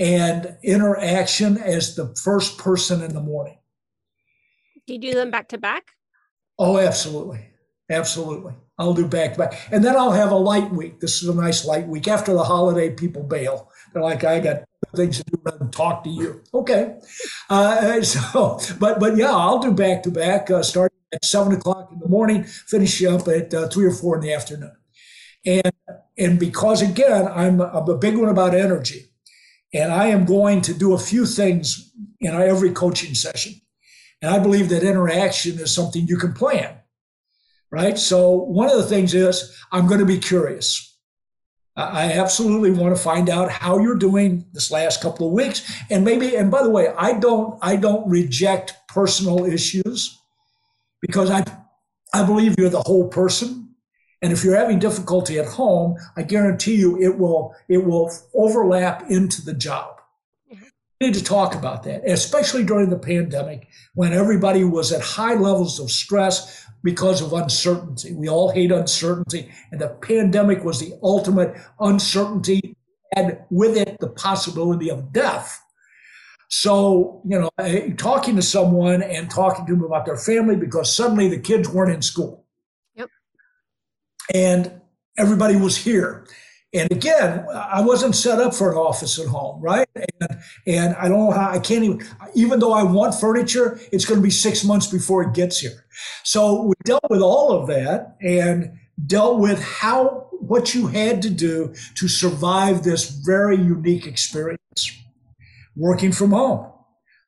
and 0.00 0.56
interaction 0.64 1.58
as 1.58 1.94
the 1.94 2.12
first 2.24 2.58
person 2.58 3.02
in 3.02 3.14
the 3.14 3.20
morning. 3.20 3.58
Do 4.88 4.94
you 4.94 5.00
do 5.00 5.14
them 5.14 5.30
back 5.30 5.48
to 5.50 5.58
back? 5.58 5.92
Oh, 6.64 6.78
absolutely. 6.78 7.44
Absolutely. 7.90 8.54
I'll 8.78 8.94
do 8.94 9.04
back 9.08 9.32
to 9.32 9.38
back. 9.40 9.60
And 9.72 9.84
then 9.84 9.96
I'll 9.96 10.12
have 10.12 10.30
a 10.30 10.36
light 10.36 10.70
week. 10.70 11.00
This 11.00 11.20
is 11.20 11.28
a 11.28 11.34
nice 11.34 11.64
light 11.64 11.88
week. 11.88 12.06
After 12.06 12.32
the 12.32 12.44
holiday, 12.44 12.90
people 12.90 13.24
bail. 13.24 13.68
They're 13.92 14.00
like, 14.00 14.22
I 14.22 14.38
got 14.38 14.62
things 14.94 15.18
to 15.18 15.24
do 15.24 15.40
rather 15.44 15.66
talk 15.72 16.04
to 16.04 16.10
you. 16.10 16.40
Okay. 16.54 17.00
Uh, 17.50 18.00
so, 18.04 18.60
but, 18.78 19.00
but 19.00 19.16
yeah, 19.16 19.32
I'll 19.32 19.58
do 19.58 19.72
back 19.72 20.04
to 20.04 20.12
back, 20.12 20.52
uh, 20.52 20.62
starting 20.62 20.96
at 21.12 21.24
seven 21.24 21.52
o'clock 21.52 21.90
in 21.92 21.98
the 21.98 22.08
morning, 22.08 22.44
finish 22.44 23.02
up 23.04 23.26
at 23.26 23.52
uh, 23.52 23.66
three 23.66 23.86
or 23.86 23.92
four 23.92 24.14
in 24.14 24.22
the 24.22 24.32
afternoon. 24.32 24.76
And, 25.44 25.72
and 26.16 26.38
because 26.38 26.80
again, 26.80 27.26
I'm, 27.26 27.60
I'm 27.60 27.88
a 27.88 27.98
big 27.98 28.16
one 28.16 28.28
about 28.28 28.54
energy 28.54 29.06
and 29.74 29.90
I 29.90 30.06
am 30.06 30.26
going 30.26 30.60
to 30.62 30.74
do 30.74 30.94
a 30.94 30.98
few 30.98 31.26
things 31.26 31.92
in 32.20 32.32
every 32.32 32.70
coaching 32.70 33.16
session. 33.16 33.54
And 34.22 34.30
I 34.30 34.38
believe 34.38 34.68
that 34.68 34.84
interaction 34.84 35.58
is 35.58 35.74
something 35.74 36.06
you 36.06 36.16
can 36.16 36.32
plan, 36.32 36.76
right? 37.72 37.98
So 37.98 38.30
one 38.30 38.70
of 38.70 38.76
the 38.76 38.86
things 38.86 39.14
is 39.14 39.54
I'm 39.72 39.88
going 39.88 39.98
to 39.98 40.06
be 40.06 40.18
curious. 40.18 40.96
I 41.74 42.12
absolutely 42.12 42.70
want 42.70 42.94
to 42.94 43.02
find 43.02 43.30
out 43.30 43.50
how 43.50 43.78
you're 43.78 43.96
doing 43.96 44.44
this 44.52 44.70
last 44.70 45.02
couple 45.02 45.26
of 45.26 45.32
weeks. 45.32 45.68
And 45.90 46.04
maybe, 46.04 46.36
and 46.36 46.50
by 46.50 46.62
the 46.62 46.70
way, 46.70 46.88
I 46.96 47.18
don't, 47.18 47.58
I 47.62 47.76
don't 47.76 48.08
reject 48.08 48.74
personal 48.88 49.46
issues 49.46 50.20
because 51.00 51.30
I, 51.30 51.44
I 52.14 52.24
believe 52.24 52.54
you're 52.58 52.68
the 52.68 52.82
whole 52.82 53.08
person. 53.08 53.74
And 54.20 54.32
if 54.32 54.44
you're 54.44 54.54
having 54.54 54.78
difficulty 54.78 55.38
at 55.38 55.46
home, 55.46 55.96
I 56.14 56.22
guarantee 56.22 56.76
you 56.76 57.00
it 57.00 57.18
will, 57.18 57.54
it 57.68 57.78
will 57.78 58.12
overlap 58.34 59.10
into 59.10 59.42
the 59.42 59.54
job 59.54 60.01
need 61.02 61.14
to 61.14 61.24
talk 61.24 61.54
about 61.54 61.82
that, 61.84 62.02
especially 62.08 62.64
during 62.64 62.90
the 62.90 62.98
pandemic 62.98 63.68
when 63.94 64.12
everybody 64.12 64.64
was 64.64 64.92
at 64.92 65.02
high 65.02 65.34
levels 65.34 65.78
of 65.78 65.90
stress 65.90 66.66
because 66.82 67.20
of 67.20 67.32
uncertainty. 67.32 68.14
We 68.14 68.28
all 68.28 68.50
hate 68.50 68.72
uncertainty, 68.72 69.50
and 69.70 69.80
the 69.80 69.88
pandemic 69.88 70.64
was 70.64 70.80
the 70.80 70.98
ultimate 71.02 71.54
uncertainty, 71.78 72.76
and 73.14 73.38
with 73.50 73.76
it, 73.76 73.98
the 74.00 74.08
possibility 74.08 74.90
of 74.90 75.12
death. 75.12 75.62
So, 76.48 77.22
you 77.24 77.38
know, 77.38 77.50
eh, 77.58 77.94
talking 77.96 78.36
to 78.36 78.42
someone 78.42 79.02
and 79.02 79.30
talking 79.30 79.64
to 79.66 79.72
them 79.72 79.84
about 79.84 80.04
their 80.04 80.18
family 80.18 80.54
because 80.54 80.94
suddenly 80.94 81.28
the 81.28 81.38
kids 81.38 81.68
weren't 81.68 81.94
in 81.94 82.02
school. 82.02 82.44
Yep. 82.94 83.08
And 84.34 84.80
everybody 85.16 85.56
was 85.56 85.78
here. 85.78 86.26
And 86.74 86.90
again, 86.90 87.46
I 87.52 87.82
wasn't 87.82 88.14
set 88.14 88.40
up 88.40 88.54
for 88.54 88.72
an 88.72 88.78
office 88.78 89.18
at 89.18 89.26
home, 89.26 89.60
right? 89.60 89.86
And, 89.94 90.38
and 90.66 90.94
I 90.96 91.08
don't 91.08 91.18
know 91.18 91.30
how 91.30 91.50
I 91.50 91.58
can't 91.58 91.84
even, 91.84 92.06
even 92.34 92.60
though 92.60 92.72
I 92.72 92.82
want 92.82 93.14
furniture, 93.14 93.78
it's 93.92 94.06
going 94.06 94.18
to 94.18 94.24
be 94.24 94.30
six 94.30 94.64
months 94.64 94.86
before 94.86 95.22
it 95.22 95.34
gets 95.34 95.60
here. 95.60 95.84
So 96.22 96.62
we 96.62 96.74
dealt 96.84 97.04
with 97.10 97.20
all 97.20 97.52
of 97.52 97.66
that 97.68 98.16
and 98.22 98.78
dealt 99.06 99.38
with 99.38 99.62
how, 99.62 100.28
what 100.32 100.74
you 100.74 100.86
had 100.86 101.20
to 101.22 101.30
do 101.30 101.74
to 101.96 102.08
survive 102.08 102.82
this 102.82 103.10
very 103.10 103.56
unique 103.56 104.06
experience 104.06 104.58
working 105.76 106.12
from 106.12 106.30
home, 106.30 106.70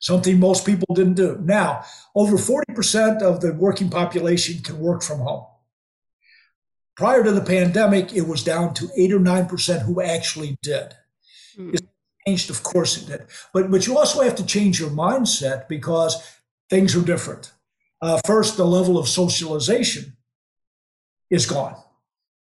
something 0.00 0.40
most 0.40 0.64
people 0.64 0.94
didn't 0.94 1.14
do. 1.14 1.38
Now, 1.42 1.84
over 2.14 2.36
40% 2.36 3.22
of 3.22 3.40
the 3.40 3.52
working 3.52 3.90
population 3.90 4.62
can 4.62 4.78
work 4.78 5.02
from 5.02 5.20
home. 5.20 5.46
Prior 6.96 7.24
to 7.24 7.32
the 7.32 7.40
pandemic, 7.40 8.14
it 8.14 8.28
was 8.28 8.44
down 8.44 8.74
to 8.74 8.88
eight 8.96 9.12
or 9.12 9.18
nine 9.18 9.46
percent 9.46 9.82
who 9.82 10.00
actually 10.00 10.56
did. 10.62 10.94
Mm. 11.58 11.74
It 11.74 11.82
changed, 12.26 12.50
of 12.50 12.62
course 12.62 12.96
it 12.96 13.06
did. 13.06 13.26
But 13.52 13.70
but 13.70 13.86
you 13.86 13.98
also 13.98 14.22
have 14.22 14.36
to 14.36 14.46
change 14.46 14.78
your 14.78 14.90
mindset 14.90 15.68
because 15.68 16.22
things 16.70 16.94
are 16.96 17.04
different. 17.04 17.52
Uh, 18.00 18.20
first, 18.26 18.56
the 18.56 18.66
level 18.66 18.98
of 18.98 19.08
socialization 19.08 20.16
is 21.30 21.46
gone. 21.46 21.76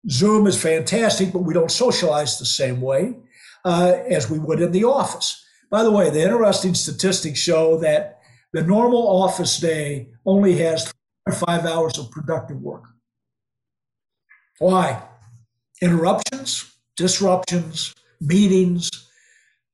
Zoom 0.09 0.47
is 0.47 0.61
fantastic, 0.61 1.31
but 1.31 1.43
we 1.43 1.53
don't 1.53 1.71
socialize 1.71 2.37
the 2.37 2.45
same 2.45 2.81
way 2.81 3.15
uh, 3.63 3.93
as 4.09 4.29
we 4.29 4.39
would 4.39 4.61
in 4.61 4.71
the 4.71 4.83
office. 4.83 5.43
By 5.69 5.83
the 5.83 5.91
way, 5.91 6.09
the 6.09 6.21
interesting 6.21 6.75
statistics 6.75 7.39
show 7.39 7.77
that 7.79 8.19
the 8.53 8.63
normal 8.63 9.07
office 9.23 9.57
day 9.57 10.09
only 10.25 10.57
has 10.57 10.93
five 11.45 11.65
hours 11.65 11.97
of 11.97 12.11
productive 12.11 12.61
work. 12.61 12.83
Why? 14.59 15.01
Interruptions, 15.81 16.71
disruptions, 16.95 17.93
meetings, 18.21 18.89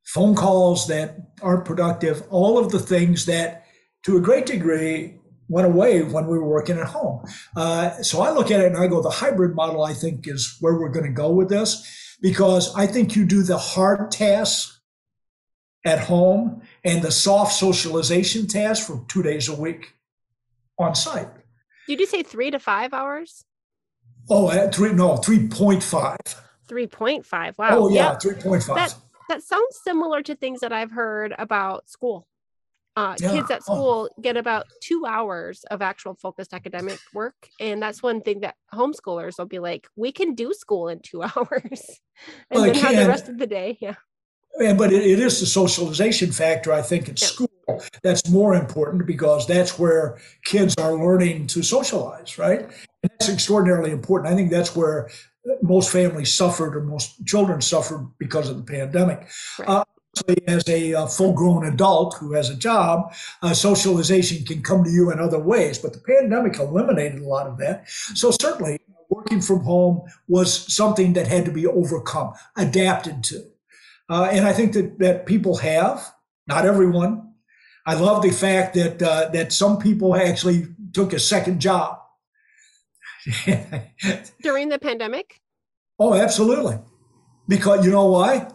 phone 0.04 0.36
calls 0.36 0.88
that 0.88 1.16
aren't 1.42 1.66
productive, 1.66 2.24
all 2.30 2.58
of 2.58 2.72
the 2.72 2.80
things 2.80 3.26
that, 3.28 3.66
to 4.04 4.18
a 4.18 4.22
great 4.22 4.46
degree, 4.46 5.16
went 5.48 5.68
away 5.68 6.02
when 6.02 6.28
we 6.28 6.38
were 6.38 6.48
working 6.48 6.78
at 6.78 6.88
home. 6.88 7.26
Uh, 7.56 7.92
so 8.02 8.22
I 8.22 8.32
look 8.32 8.52
at 8.52 8.62
it 8.62 8.68
and 8.68 8.78
I 8.78 8.88
go, 8.88 9.02
the 9.02 9.10
hybrid 9.10 9.54
model, 9.54 9.84
I 9.84 9.94
think, 9.94 10.28
is 10.28 10.58
where 10.62 10.76
we're 10.76 10.90
going 10.90 11.06
to 11.06 11.12
go 11.12 11.32
with 11.32 11.50
this 11.50 12.18
because 12.22 12.74
I 12.76 12.88
think 12.88 13.16
you 13.16 13.26
do 13.26 13.44
the 13.44 13.58
hard 13.58 14.12
tasks 14.12 14.80
at 15.86 16.00
home 16.00 16.62
and 16.84 17.02
the 17.02 17.12
soft 17.12 17.54
socialization 17.54 18.48
tasks 18.48 18.86
for 18.86 19.04
two 19.08 19.24
days 19.24 19.50
a 19.50 19.56
week 19.56 19.94
on 20.78 20.96
site. 20.96 21.30
Did 21.88 22.00
you 22.00 22.06
say 22.06 22.24
three 22.24 22.52
to 22.52 22.60
five 22.60 22.94
hours? 22.94 23.44
Oh, 24.34 24.50
at 24.50 24.74
three, 24.74 24.94
no, 24.94 25.18
3.5. 25.18 26.16
3.5. 26.70 27.58
Wow. 27.58 27.68
Oh, 27.72 27.90
yeah, 27.90 28.12
yep. 28.12 28.22
3.5. 28.22 28.76
That, 28.76 28.96
that 29.28 29.44
sounds 29.44 29.80
similar 29.84 30.24
to 30.24 30.36
things 30.36 30.62
that 30.62 30.72
I've 30.72 30.92
heard 30.92 31.36
about 31.38 31.90
school. 31.90 32.26
Uh, 32.96 33.16
yeah. 33.20 33.32
Kids 33.32 33.52
at 33.52 33.62
oh. 33.68 33.74
school 33.74 34.10
oh. 34.10 34.22
get 34.22 34.38
about 34.38 34.68
two 34.82 35.06
hours 35.06 35.66
of 35.70 35.82
actual 35.82 36.14
focused 36.14 36.54
academic 36.54 36.98
work. 37.14 37.36
And 37.60 37.82
that's 37.82 38.02
one 38.02 38.22
thing 38.22 38.40
that 38.40 38.56
homeschoolers 38.74 39.38
will 39.38 39.48
be 39.48 39.60
like, 39.60 39.90
we 39.98 40.14
can 40.14 40.34
do 40.34 40.54
school 40.54 40.88
in 40.88 41.02
two 41.02 41.24
hours 41.36 42.00
and 42.50 42.62
well, 42.62 42.64
then 42.64 42.76
have 42.76 42.96
the 42.96 43.08
rest 43.08 43.28
of 43.28 43.38
the 43.38 43.48
day. 43.48 43.78
Yeah. 43.82 43.96
And, 44.62 44.78
but 44.78 44.94
it, 44.94 45.04
it 45.04 45.20
is 45.20 45.42
the 45.42 45.46
socialization 45.46 46.32
factor, 46.32 46.72
I 46.72 46.82
think, 46.82 47.10
at 47.10 47.22
yeah. 47.22 47.28
school 47.28 47.50
that's 48.04 48.30
more 48.30 48.56
important 48.56 49.06
because 49.06 49.48
that's 49.48 49.80
where 49.80 50.18
kids 50.44 50.76
are 50.78 50.94
learning 50.94 51.48
to 51.48 51.64
socialize, 51.64 52.38
right? 52.38 52.70
That's 53.04 53.30
extraordinarily 53.30 53.92
important. 53.92 54.32
I 54.32 54.36
think 54.36 54.52
that's 54.52 54.76
where 54.76 55.10
most 55.62 55.92
families 55.92 56.34
suffered 56.34 56.76
or 56.76 56.82
most 56.82 57.26
children 57.26 57.62
suffered 57.62 58.08
because 58.20 58.50
of 58.50 58.58
the 58.58 58.64
pandemic. 58.64 59.28
Right. 59.60 59.70
Uh, 59.70 59.84
as 60.46 60.68
a, 60.68 60.92
a 60.92 61.08
full-grown 61.08 61.66
adult 61.66 62.16
who 62.20 62.34
has 62.34 62.50
a 62.50 62.56
job, 62.56 63.14
uh, 63.42 63.54
socialization 63.54 64.46
can 64.46 64.62
come 64.62 64.84
to 64.84 64.90
you 64.90 65.10
in 65.10 65.20
other 65.20 65.40
ways. 65.40 65.80
But 65.80 65.94
the 65.94 66.00
pandemic 66.00 66.60
eliminated 66.60 67.22
a 67.22 67.28
lot 67.28 67.48
of 67.48 67.58
that. 67.60 67.90
So 67.90 68.32
certainly, 68.32 68.80
working 69.10 69.42
from 69.42 69.62
home 69.62 70.02
was 70.28 70.74
something 70.74 71.14
that 71.14 71.28
had 71.28 71.46
to 71.46 71.52
be 71.52 71.66
overcome, 71.66 72.34
adapted 72.58 73.24
to, 73.26 73.44
uh, 74.10 74.30
and 74.32 74.46
I 74.46 74.54
think 74.54 74.74
that 74.74 75.00
that 75.00 75.26
people 75.26 75.58
have. 75.58 76.14
Not 76.48 76.66
everyone. 76.66 77.34
I 77.86 77.94
love 77.94 78.22
the 78.22 78.32
fact 78.32 78.74
that 78.74 79.02
uh, 79.02 79.30
that 79.30 79.54
some 79.54 79.80
people 79.80 80.16
actually 80.16 80.68
took 80.94 81.14
a 81.14 81.20
second 81.20 81.62
job 81.62 82.01
during 84.42 84.70
the 84.70 84.80
pandemic. 84.80 85.40
Oh, 86.00 86.14
absolutely. 86.14 86.80
Because 87.48 87.86
you 87.86 87.92
know 87.92 88.08
why? 88.08 88.48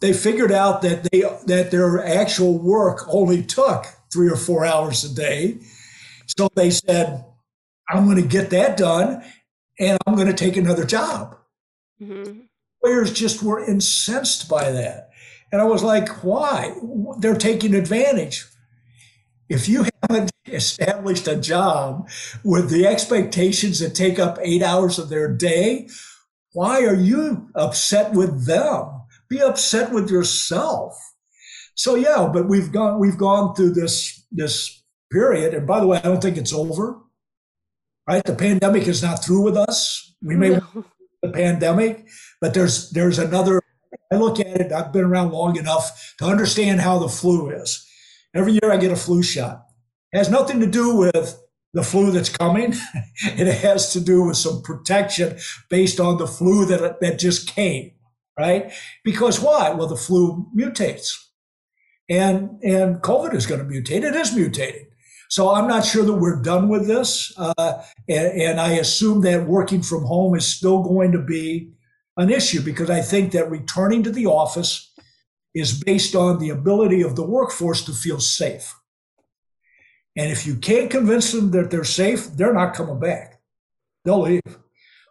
they 0.00 0.12
figured 0.12 0.52
out 0.52 0.82
that 0.82 1.08
they 1.10 1.20
that 1.46 1.70
their 1.70 2.04
actual 2.04 2.58
work 2.58 3.06
only 3.08 3.42
took 3.42 3.86
three 4.12 4.28
or 4.30 4.36
four 4.36 4.64
hours 4.64 5.04
a 5.04 5.14
day. 5.14 5.58
So 6.26 6.48
they 6.54 6.70
said, 6.70 7.24
"I'm 7.88 8.04
going 8.04 8.22
to 8.22 8.28
get 8.28 8.50
that 8.50 8.76
done, 8.76 9.22
and 9.78 9.98
I'm 10.06 10.14
going 10.14 10.28
to 10.28 10.34
take 10.34 10.56
another 10.56 10.84
job." 10.84 11.36
Mm-hmm. 12.00 12.40
Players 12.82 13.12
just 13.12 13.42
were 13.42 13.64
incensed 13.64 14.48
by 14.48 14.70
that, 14.70 15.10
and 15.50 15.60
I 15.60 15.64
was 15.64 15.82
like, 15.82 16.08
"Why? 16.22 16.74
They're 17.18 17.36
taking 17.36 17.74
advantage." 17.74 18.44
If 19.48 19.68
you 19.68 19.86
established 20.46 21.28
a 21.28 21.36
job 21.36 22.08
with 22.44 22.70
the 22.70 22.86
expectations 22.86 23.80
that 23.80 23.94
take 23.94 24.18
up 24.18 24.38
eight 24.42 24.62
hours 24.62 24.98
of 24.98 25.08
their 25.08 25.32
day, 25.32 25.88
why 26.52 26.84
are 26.84 26.94
you 26.94 27.48
upset 27.54 28.12
with 28.12 28.46
them? 28.46 28.96
be 29.28 29.40
upset 29.42 29.92
with 29.92 30.10
yourself. 30.10 30.94
So 31.74 31.94
yeah, 31.94 32.28
but 32.32 32.48
we've 32.48 32.72
gone 32.72 32.98
we've 32.98 33.18
gone 33.18 33.54
through 33.54 33.72
this 33.72 34.24
this 34.32 34.82
period, 35.10 35.54
and 35.54 35.66
by 35.66 35.80
the 35.80 35.86
way, 35.86 35.98
I 35.98 36.02
don't 36.02 36.22
think 36.22 36.36
it's 36.36 36.52
over. 36.52 37.00
Right, 38.08 38.24
the 38.24 38.34
pandemic 38.34 38.86
is 38.86 39.02
not 39.02 39.24
through 39.24 39.42
with 39.42 39.56
us. 39.56 40.14
We 40.22 40.36
may 40.36 40.50
no. 40.50 40.84
the 41.22 41.30
pandemic, 41.30 42.06
but 42.40 42.54
there's 42.54 42.90
there's 42.90 43.18
another. 43.18 43.60
I 44.12 44.16
look 44.16 44.38
at 44.38 44.46
it. 44.46 44.72
I've 44.72 44.92
been 44.92 45.04
around 45.04 45.32
long 45.32 45.56
enough 45.56 46.14
to 46.18 46.26
understand 46.26 46.80
how 46.80 46.98
the 46.98 47.08
flu 47.08 47.50
is. 47.50 47.84
Every 48.34 48.52
year 48.52 48.70
I 48.70 48.76
get 48.76 48.92
a 48.92 48.96
flu 48.96 49.22
shot. 49.22 49.65
Has 50.16 50.30
nothing 50.30 50.60
to 50.60 50.66
do 50.66 50.96
with 50.96 51.40
the 51.74 51.82
flu 51.82 52.10
that's 52.10 52.30
coming. 52.30 52.74
it 53.22 53.46
has 53.58 53.92
to 53.92 54.00
do 54.00 54.24
with 54.24 54.36
some 54.36 54.62
protection 54.62 55.38
based 55.70 56.00
on 56.00 56.18
the 56.18 56.26
flu 56.26 56.64
that 56.66 57.00
that 57.00 57.18
just 57.18 57.48
came 57.48 57.92
right? 58.38 58.72
Because 59.04 59.40
why? 59.40 59.70
Well, 59.70 59.86
the 59.86 59.96
flu 59.96 60.46
mutates. 60.56 61.14
And, 62.08 62.62
and 62.62 63.02
COVID 63.02 63.34
is 63.34 63.46
going 63.46 63.60
to 63.60 63.66
mutate. 63.66 64.04
It 64.04 64.14
is 64.14 64.32
mutating. 64.32 64.86
So 65.28 65.52
I'm 65.52 65.66
not 65.66 65.84
sure 65.84 66.04
that 66.04 66.12
we're 66.12 66.40
done 66.40 66.68
with 66.68 66.86
this. 66.86 67.32
Uh, 67.36 67.82
and, 68.08 68.40
and 68.40 68.60
I 68.60 68.72
assume 68.72 69.22
that 69.22 69.48
working 69.48 69.82
from 69.82 70.04
home 70.04 70.36
is 70.36 70.46
still 70.46 70.82
going 70.82 71.12
to 71.12 71.22
be 71.22 71.72
an 72.16 72.30
issue 72.30 72.62
because 72.62 72.90
I 72.90 73.00
think 73.00 73.32
that 73.32 73.50
returning 73.50 74.02
to 74.04 74.12
the 74.12 74.26
office 74.26 74.92
is 75.54 75.82
based 75.82 76.14
on 76.14 76.38
the 76.38 76.50
ability 76.50 77.02
of 77.02 77.16
the 77.16 77.26
workforce 77.26 77.84
to 77.86 77.92
feel 77.92 78.20
safe. 78.20 78.72
And 80.16 80.30
if 80.30 80.46
you 80.46 80.56
can't 80.56 80.90
convince 80.90 81.32
them 81.32 81.50
that 81.50 81.70
they're 81.70 81.84
safe, 81.84 82.26
they're 82.32 82.54
not 82.54 82.74
coming 82.74 82.98
back. 82.98 83.40
They'll 84.04 84.22
leave. 84.22 84.42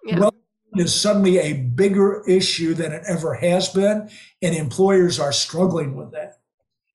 Yeah. 0.05 0.19
Well, 0.19 0.35
is 0.77 0.99
suddenly 0.99 1.37
a 1.37 1.53
bigger 1.53 2.23
issue 2.27 2.73
than 2.73 2.91
it 2.91 3.03
ever 3.07 3.35
has 3.35 3.69
been. 3.69 4.09
And 4.41 4.55
employers 4.55 5.19
are 5.19 5.31
struggling 5.31 5.95
with 5.95 6.11
that 6.11 6.39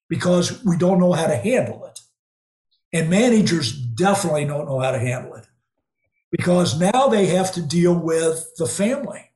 because 0.09 0.63
we 0.65 0.77
don't 0.77 0.99
know 0.99 1.13
how 1.13 1.27
to 1.27 1.37
handle 1.37 1.87
it. 1.87 2.01
And 2.93 3.09
managers 3.09 3.73
definitely 3.73 4.45
don't 4.45 4.67
know 4.67 4.81
how 4.81 4.91
to 4.91 4.99
handle 4.99 5.35
it 5.35 5.47
because 6.31 6.79
now 6.79 7.09
they 7.09 7.27
have 7.27 7.53
to 7.53 7.63
deal 7.63 7.95
with 7.95 8.51
the 8.59 8.67
family. 8.67 9.31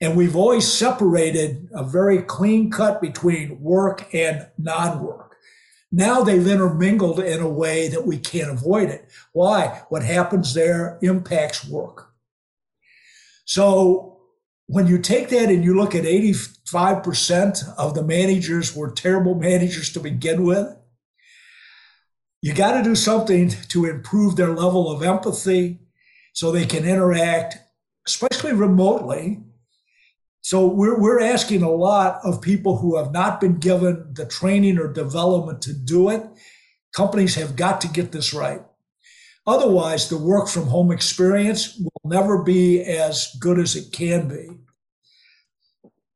And 0.00 0.16
we've 0.16 0.36
always 0.36 0.70
separated 0.70 1.68
a 1.72 1.84
very 1.84 2.22
clean 2.22 2.70
cut 2.70 3.00
between 3.00 3.60
work 3.60 4.12
and 4.14 4.48
non 4.56 5.02
work. 5.02 5.27
Now 5.90 6.22
they've 6.22 6.46
intermingled 6.46 7.20
in 7.20 7.40
a 7.40 7.48
way 7.48 7.88
that 7.88 8.06
we 8.06 8.18
can't 8.18 8.50
avoid 8.50 8.90
it. 8.90 9.08
Why? 9.32 9.82
What 9.88 10.02
happens 10.02 10.52
there 10.52 10.98
impacts 11.00 11.66
work. 11.66 12.10
So 13.46 14.18
when 14.66 14.86
you 14.86 14.98
take 14.98 15.30
that 15.30 15.48
and 15.48 15.64
you 15.64 15.74
look 15.74 15.94
at 15.94 16.04
85% 16.04 17.74
of 17.78 17.94
the 17.94 18.02
managers 18.02 18.76
were 18.76 18.90
terrible 18.90 19.34
managers 19.34 19.90
to 19.94 20.00
begin 20.00 20.44
with, 20.44 20.76
you 22.42 22.52
got 22.52 22.76
to 22.76 22.84
do 22.84 22.94
something 22.94 23.48
to 23.68 23.86
improve 23.86 24.36
their 24.36 24.54
level 24.54 24.90
of 24.90 25.02
empathy 25.02 25.80
so 26.34 26.52
they 26.52 26.66
can 26.66 26.84
interact, 26.84 27.56
especially 28.06 28.52
remotely. 28.52 29.40
So 30.48 30.66
we're, 30.66 30.98
we're 30.98 31.20
asking 31.20 31.62
a 31.62 31.70
lot 31.70 32.20
of 32.24 32.40
people 32.40 32.78
who 32.78 32.96
have 32.96 33.12
not 33.12 33.38
been 33.38 33.58
given 33.58 34.14
the 34.14 34.24
training 34.24 34.78
or 34.78 34.90
development 34.90 35.60
to 35.60 35.74
do 35.74 36.08
it. 36.08 36.24
Companies 36.90 37.34
have 37.34 37.54
got 37.54 37.82
to 37.82 37.88
get 37.88 38.12
this 38.12 38.32
right. 38.32 38.62
Otherwise, 39.46 40.08
the 40.08 40.16
work 40.16 40.48
from 40.48 40.66
home 40.66 40.90
experience 40.90 41.78
will 41.78 42.10
never 42.10 42.42
be 42.42 42.80
as 42.80 43.36
good 43.38 43.58
as 43.58 43.76
it 43.76 43.92
can 43.92 44.26
be. 44.26 44.48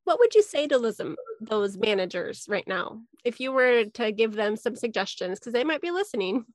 What 0.05 0.17
would 0.17 0.33
you 0.33 0.41
say 0.41 0.65
to 0.65 0.79
those, 0.79 0.99
those 1.39 1.77
managers 1.77 2.47
right 2.49 2.67
now 2.67 3.01
if 3.23 3.39
you 3.39 3.51
were 3.51 3.85
to 3.85 4.11
give 4.11 4.33
them 4.33 4.55
some 4.55 4.75
suggestions? 4.75 5.39
Because 5.39 5.53
they 5.53 5.63
might 5.63 5.81
be 5.81 5.91
listening. 5.91 6.45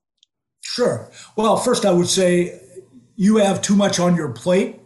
Sure. 0.63 1.13
Well, 1.37 1.57
first, 1.57 1.85
I 1.85 1.93
would 1.93 2.09
say 2.09 2.61
you 3.15 3.37
have 3.37 3.63
too 3.63 3.77
much 3.77 4.01
on 4.01 4.17
your 4.17 4.33
plate 4.33 4.81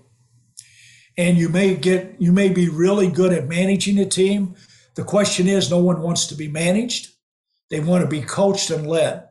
and 1.17 1.39
you 1.39 1.49
may 1.49 1.75
get 1.75 2.15
you 2.19 2.33
may 2.33 2.49
be 2.49 2.69
really 2.69 3.09
good 3.09 3.33
at 3.33 3.49
managing 3.49 3.99
a 3.99 4.07
team 4.07 4.55
the 4.95 5.05
question 5.05 5.47
is 5.47 5.71
no 5.71 5.79
one 5.79 6.01
wants 6.01 6.27
to 6.27 6.35
be 6.35 6.49
managed 6.49 7.09
they 7.71 7.81
want 7.81 8.03
to 8.03 8.09
be 8.09 8.21
coached 8.21 8.71
and 8.71 8.87
led 8.87 9.29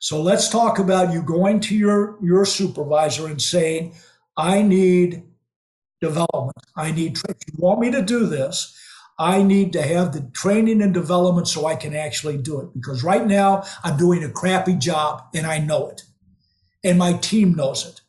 so 0.00 0.22
let's 0.22 0.48
talk 0.48 0.78
about 0.78 1.12
you 1.12 1.22
going 1.22 1.60
to 1.60 1.76
your, 1.76 2.18
your 2.22 2.44
supervisor 2.44 3.26
and 3.26 3.42
saying, 3.42 3.94
I 4.36 4.62
need 4.62 5.24
development. 6.00 6.56
I 6.76 6.92
need, 6.92 7.18
if 7.28 7.36
you 7.48 7.54
want 7.56 7.80
me 7.80 7.90
to 7.90 8.02
do 8.02 8.26
this, 8.26 8.76
I 9.18 9.42
need 9.42 9.72
to 9.72 9.82
have 9.82 10.12
the 10.12 10.30
training 10.32 10.80
and 10.82 10.94
development 10.94 11.48
so 11.48 11.66
I 11.66 11.74
can 11.74 11.96
actually 11.96 12.38
do 12.38 12.60
it. 12.60 12.68
Because 12.74 13.02
right 13.02 13.26
now 13.26 13.64
I'm 13.82 13.96
doing 13.96 14.22
a 14.22 14.30
crappy 14.30 14.74
job 14.74 15.24
and 15.34 15.44
I 15.44 15.58
know 15.58 15.88
it. 15.88 16.02
And 16.84 16.96
my 16.96 17.14
team 17.14 17.54
knows 17.54 17.84
it. 17.84 18.00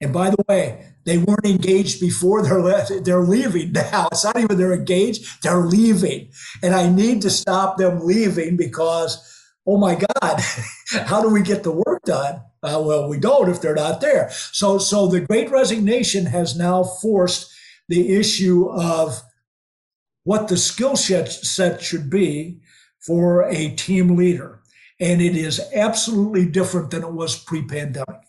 And 0.00 0.14
by 0.14 0.30
the 0.30 0.42
way, 0.48 0.94
they 1.06 1.18
weren't 1.18 1.46
engaged 1.46 2.00
before 2.00 2.42
they're 2.42 2.60
left, 2.60 2.92
they're 3.04 3.22
leaving 3.22 3.72
now. 3.72 4.08
It's 4.12 4.24
not 4.24 4.38
even 4.38 4.58
they're 4.58 4.74
engaged, 4.74 5.42
they're 5.42 5.64
leaving. 5.64 6.30
And 6.62 6.74
I 6.74 6.90
need 6.90 7.22
to 7.22 7.30
stop 7.30 7.78
them 7.78 8.00
leaving 8.04 8.56
because 8.56 9.32
oh 9.66 9.76
my 9.76 9.96
God, 9.96 10.40
how 11.06 11.22
do 11.22 11.28
we 11.28 11.42
get 11.42 11.62
the 11.62 11.72
work 11.72 12.02
done? 12.04 12.42
Uh, 12.62 12.82
well, 12.84 13.08
we 13.08 13.18
don't 13.18 13.50
if 13.50 13.60
they're 13.60 13.74
not 13.74 14.00
there. 14.00 14.30
So, 14.30 14.78
so 14.78 15.06
the 15.06 15.20
great 15.20 15.50
resignation 15.50 16.26
has 16.26 16.56
now 16.56 16.84
forced 16.84 17.52
the 17.88 18.16
issue 18.16 18.68
of 18.68 19.22
what 20.24 20.48
the 20.48 20.56
skill 20.56 20.96
set 20.96 21.82
should 21.82 22.10
be 22.10 22.60
for 22.98 23.42
a 23.44 23.70
team 23.70 24.16
leader. 24.16 24.60
And 24.98 25.20
it 25.20 25.36
is 25.36 25.60
absolutely 25.74 26.46
different 26.46 26.90
than 26.90 27.04
it 27.04 27.12
was 27.12 27.38
pre 27.38 27.62
pandemic. 27.62 28.25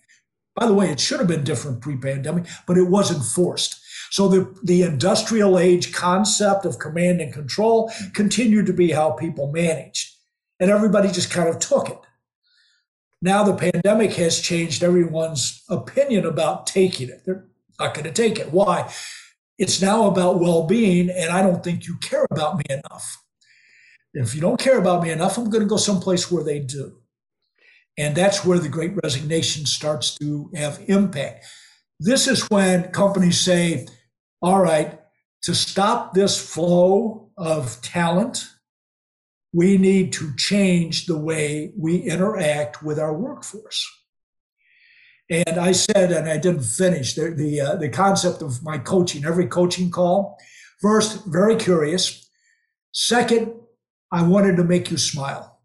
By 0.57 0.65
the 0.65 0.73
way, 0.73 0.89
it 0.89 0.99
should 0.99 1.19
have 1.19 1.27
been 1.27 1.43
different 1.43 1.81
pre 1.81 1.95
pandemic, 1.95 2.45
but 2.65 2.77
it 2.77 2.89
wasn't 2.89 3.23
forced. 3.23 3.79
So 4.09 4.27
the, 4.27 4.59
the 4.63 4.81
industrial 4.81 5.59
age 5.59 5.93
concept 5.93 6.65
of 6.65 6.79
command 6.79 7.21
and 7.21 7.31
control 7.31 7.91
continued 8.13 8.65
to 8.65 8.73
be 8.73 8.91
how 8.91 9.11
people 9.11 9.51
managed 9.51 10.15
and 10.59 10.71
everybody 10.71 11.11
just 11.11 11.31
kind 11.31 11.47
of 11.47 11.59
took 11.59 11.89
it. 11.89 11.99
Now 13.21 13.43
the 13.43 13.55
pandemic 13.55 14.13
has 14.13 14.39
changed 14.39 14.83
everyone's 14.83 15.63
opinion 15.69 16.25
about 16.25 16.67
taking 16.67 17.09
it. 17.09 17.23
They're 17.25 17.45
not 17.79 17.93
going 17.93 18.05
to 18.05 18.11
take 18.11 18.39
it. 18.39 18.51
Why? 18.51 18.91
It's 19.57 19.81
now 19.81 20.05
about 20.05 20.39
well 20.39 20.67
being, 20.67 21.09
and 21.09 21.31
I 21.31 21.41
don't 21.41 21.63
think 21.63 21.87
you 21.87 21.97
care 21.97 22.27
about 22.29 22.57
me 22.57 22.63
enough. 22.69 23.23
If 24.13 24.35
you 24.35 24.41
don't 24.41 24.59
care 24.59 24.79
about 24.79 25.03
me 25.03 25.11
enough, 25.11 25.37
I'm 25.37 25.49
going 25.49 25.63
to 25.63 25.69
go 25.69 25.77
someplace 25.77 26.31
where 26.31 26.43
they 26.43 26.59
do. 26.59 26.99
And 27.97 28.15
that's 28.15 28.45
where 28.45 28.59
the 28.59 28.69
great 28.69 28.93
resignation 29.03 29.65
starts 29.65 30.15
to 30.17 30.51
have 30.55 30.83
impact. 30.87 31.45
This 31.99 32.27
is 32.27 32.49
when 32.49 32.91
companies 32.91 33.39
say, 33.39 33.87
all 34.41 34.61
right, 34.61 34.99
to 35.43 35.55
stop 35.55 36.13
this 36.13 36.37
flow 36.39 37.31
of 37.37 37.81
talent, 37.81 38.45
we 39.53 39.77
need 39.77 40.13
to 40.13 40.35
change 40.35 41.05
the 41.05 41.17
way 41.17 41.71
we 41.77 41.97
interact 41.97 42.83
with 42.83 42.99
our 42.99 43.13
workforce. 43.13 43.85
And 45.29 45.57
I 45.57 45.71
said, 45.71 46.11
and 46.11 46.29
I 46.29 46.37
didn't 46.37 46.63
finish 46.63 47.15
the 47.15 47.31
the, 47.31 47.61
uh, 47.61 47.75
the 47.75 47.89
concept 47.89 48.41
of 48.41 48.63
my 48.63 48.77
coaching. 48.77 49.25
Every 49.25 49.47
coaching 49.47 49.89
call, 49.89 50.37
first, 50.81 51.25
very 51.25 51.55
curious. 51.55 52.29
Second, 52.93 53.53
I 54.11 54.23
wanted 54.23 54.55
to 54.57 54.63
make 54.63 54.89
you 54.89 54.97
smile. 54.97 55.56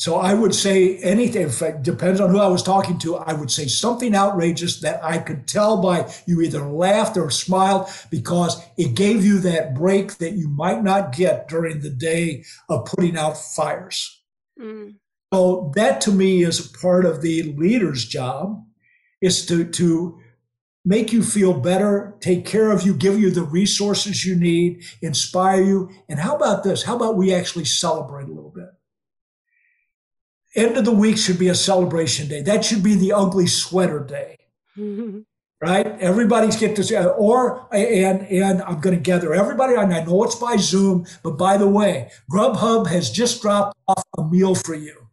So 0.00 0.16
I 0.16 0.32
would 0.32 0.54
say 0.54 0.96
anything, 1.00 1.42
if 1.42 1.60
it 1.60 1.82
depends 1.82 2.22
on 2.22 2.30
who 2.30 2.38
I 2.38 2.48
was 2.48 2.62
talking 2.62 2.98
to, 3.00 3.16
I 3.16 3.34
would 3.34 3.50
say 3.50 3.66
something 3.66 4.14
outrageous 4.14 4.80
that 4.80 5.04
I 5.04 5.18
could 5.18 5.46
tell 5.46 5.82
by 5.82 6.10
you 6.24 6.40
either 6.40 6.62
laughed 6.62 7.18
or 7.18 7.28
smiled 7.28 7.86
because 8.10 8.58
it 8.78 8.94
gave 8.94 9.22
you 9.26 9.38
that 9.40 9.74
break 9.74 10.16
that 10.16 10.32
you 10.32 10.48
might 10.48 10.82
not 10.82 11.12
get 11.12 11.48
during 11.48 11.80
the 11.80 11.90
day 11.90 12.44
of 12.70 12.86
putting 12.86 13.18
out 13.18 13.36
fires. 13.36 14.22
Mm. 14.58 14.94
So 15.34 15.70
that 15.74 16.00
to 16.02 16.12
me 16.12 16.44
is 16.44 16.64
a 16.64 16.78
part 16.78 17.04
of 17.04 17.20
the 17.20 17.54
leader's 17.58 18.06
job 18.06 18.64
is 19.20 19.44
to, 19.46 19.66
to 19.66 20.18
make 20.82 21.12
you 21.12 21.22
feel 21.22 21.52
better, 21.52 22.16
take 22.20 22.46
care 22.46 22.70
of 22.70 22.84
you, 22.84 22.94
give 22.94 23.20
you 23.20 23.30
the 23.30 23.42
resources 23.42 24.24
you 24.24 24.34
need, 24.34 24.82
inspire 25.02 25.62
you. 25.62 25.90
And 26.08 26.18
how 26.18 26.36
about 26.36 26.64
this? 26.64 26.84
How 26.84 26.96
about 26.96 27.18
we 27.18 27.34
actually 27.34 27.66
celebrate 27.66 28.30
a 28.30 28.32
little 28.32 28.48
bit? 28.54 28.70
End 30.54 30.76
of 30.76 30.84
the 30.84 30.92
week 30.92 31.18
should 31.18 31.38
be 31.38 31.48
a 31.48 31.54
celebration 31.54 32.28
day. 32.28 32.42
That 32.42 32.64
should 32.64 32.82
be 32.82 32.94
the 32.94 33.12
ugly 33.12 33.46
sweater 33.46 34.00
day. 34.00 34.36
right? 35.60 35.86
Everybody's 36.00 36.56
get 36.56 36.76
this, 36.76 36.90
or 36.92 37.68
and 37.72 38.22
and 38.22 38.62
I'm 38.62 38.80
going 38.80 38.96
to 38.96 39.02
gather 39.02 39.34
everybody. 39.34 39.74
And 39.74 39.92
I 39.92 40.04
know 40.04 40.24
it's 40.24 40.36
by 40.36 40.56
Zoom, 40.56 41.06
but 41.22 41.36
by 41.36 41.56
the 41.56 41.68
way, 41.68 42.10
Grubhub 42.30 42.86
has 42.88 43.10
just 43.10 43.42
dropped 43.42 43.76
off 43.86 44.02
a 44.16 44.24
meal 44.24 44.54
for 44.54 44.74
you. 44.74 45.08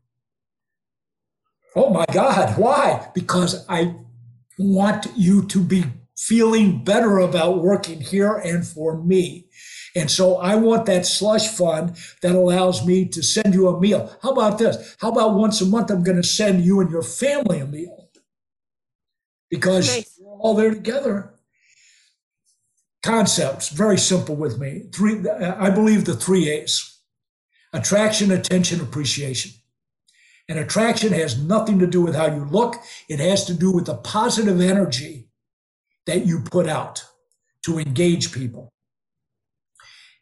Oh 1.75 1.89
my 1.89 2.05
God! 2.11 2.57
Why? 2.57 3.09
Because 3.13 3.65
I 3.69 3.95
want 4.57 5.07
you 5.15 5.45
to 5.47 5.61
be 5.61 5.85
feeling 6.17 6.83
better 6.83 7.19
about 7.19 7.61
working 7.61 8.01
here 8.01 8.33
and 8.33 8.65
for 8.65 8.97
me. 9.03 9.46
And 9.95 10.11
so 10.11 10.37
I 10.37 10.55
want 10.55 10.85
that 10.85 11.05
slush 11.05 11.47
fund 11.47 11.97
that 12.21 12.35
allows 12.35 12.85
me 12.85 13.05
to 13.05 13.23
send 13.23 13.53
you 13.53 13.67
a 13.67 13.79
meal. 13.79 14.15
How 14.21 14.31
about 14.31 14.59
this? 14.59 14.95
How 14.99 15.09
about 15.09 15.35
once 15.35 15.61
a 15.61 15.65
month, 15.65 15.89
I'm 15.89 16.03
going 16.03 16.21
to 16.21 16.27
send 16.27 16.63
you 16.63 16.81
and 16.81 16.89
your 16.89 17.03
family 17.03 17.59
a 17.59 17.65
meal 17.65 18.09
because 19.49 19.95
nice. 19.95 20.19
we're 20.19 20.37
all 20.39 20.55
there 20.55 20.71
together. 20.71 21.33
Concepts, 23.03 23.69
very 23.69 23.97
simple 23.97 24.35
with 24.35 24.59
me. 24.59 24.83
Three, 24.93 25.27
I 25.29 25.69
believe 25.69 26.05
the 26.05 26.15
three 26.15 26.49
A's 26.49 26.99
attraction, 27.73 28.31
attention, 28.31 28.81
appreciation. 28.81 29.51
And 30.49 30.59
attraction 30.59 31.13
has 31.13 31.41
nothing 31.41 31.79
to 31.79 31.87
do 31.87 32.01
with 32.01 32.15
how 32.15 32.27
you 32.27 32.45
look, 32.45 32.75
it 33.09 33.19
has 33.19 33.45
to 33.45 33.53
do 33.53 33.71
with 33.71 33.85
the 33.85 33.95
positive 33.95 34.61
energy 34.61 35.29
that 36.05 36.25
you 36.25 36.39
put 36.39 36.67
out 36.67 37.05
to 37.65 37.79
engage 37.79 38.31
people. 38.31 38.71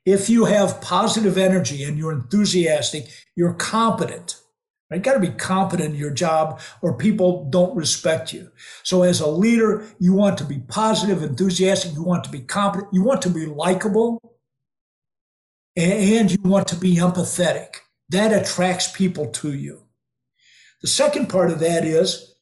If 0.06 0.30
you 0.30 0.45
have 0.45 0.82
positive 0.82 1.38
energy 1.38 1.84
and 1.84 1.97
you're 1.97 2.12
enthusiastic, 2.12 3.08
you're 3.36 3.53
competent. 3.53 4.39
Right? 4.89 4.97
You 4.97 5.03
got 5.03 5.14
to 5.14 5.20
be 5.20 5.30
competent 5.30 5.95
in 5.95 5.99
your 5.99 6.12
job 6.12 6.62
or 6.82 6.95
people 6.95 7.49
don't 7.49 7.76
respect 7.76 8.32
you. 8.32 8.51
So 8.84 9.01
as 9.01 9.20
a 9.20 9.28
leader, 9.28 9.88
you 9.99 10.14
want 10.14 10.38
to 10.38 10.43
be 10.43 10.60
positive, 10.60 11.24
enthusiastic, 11.24 11.93
you 11.93 12.03
want 12.03 12.24
to 12.26 12.30
be 12.30 12.41
competent, 12.41 12.93
you 12.93 13.03
want 13.03 13.24
to 13.24 13.30
be 13.30 13.47
likable, 13.47 14.20
and 15.76 16.32
you 16.32 16.38
want 16.43 16.68
to 16.68 16.76
be 16.76 16.97
empathetic. 16.97 17.78
That 18.10 18.32
attracts 18.32 18.91
people 18.91 19.28
to 19.32 19.53
you. 19.53 19.82
The 20.82 20.88
second 20.88 21.30
part 21.30 21.49
of 21.49 21.60
that 21.60 21.84
is 21.84 22.36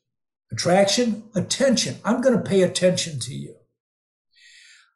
attraction, 0.51 1.23
attention. 1.33 1.95
I'm 2.03 2.19
going 2.19 2.35
to 2.35 2.43
pay 2.43 2.63
attention 2.63 3.19
to 3.21 3.33
you. 3.33 3.55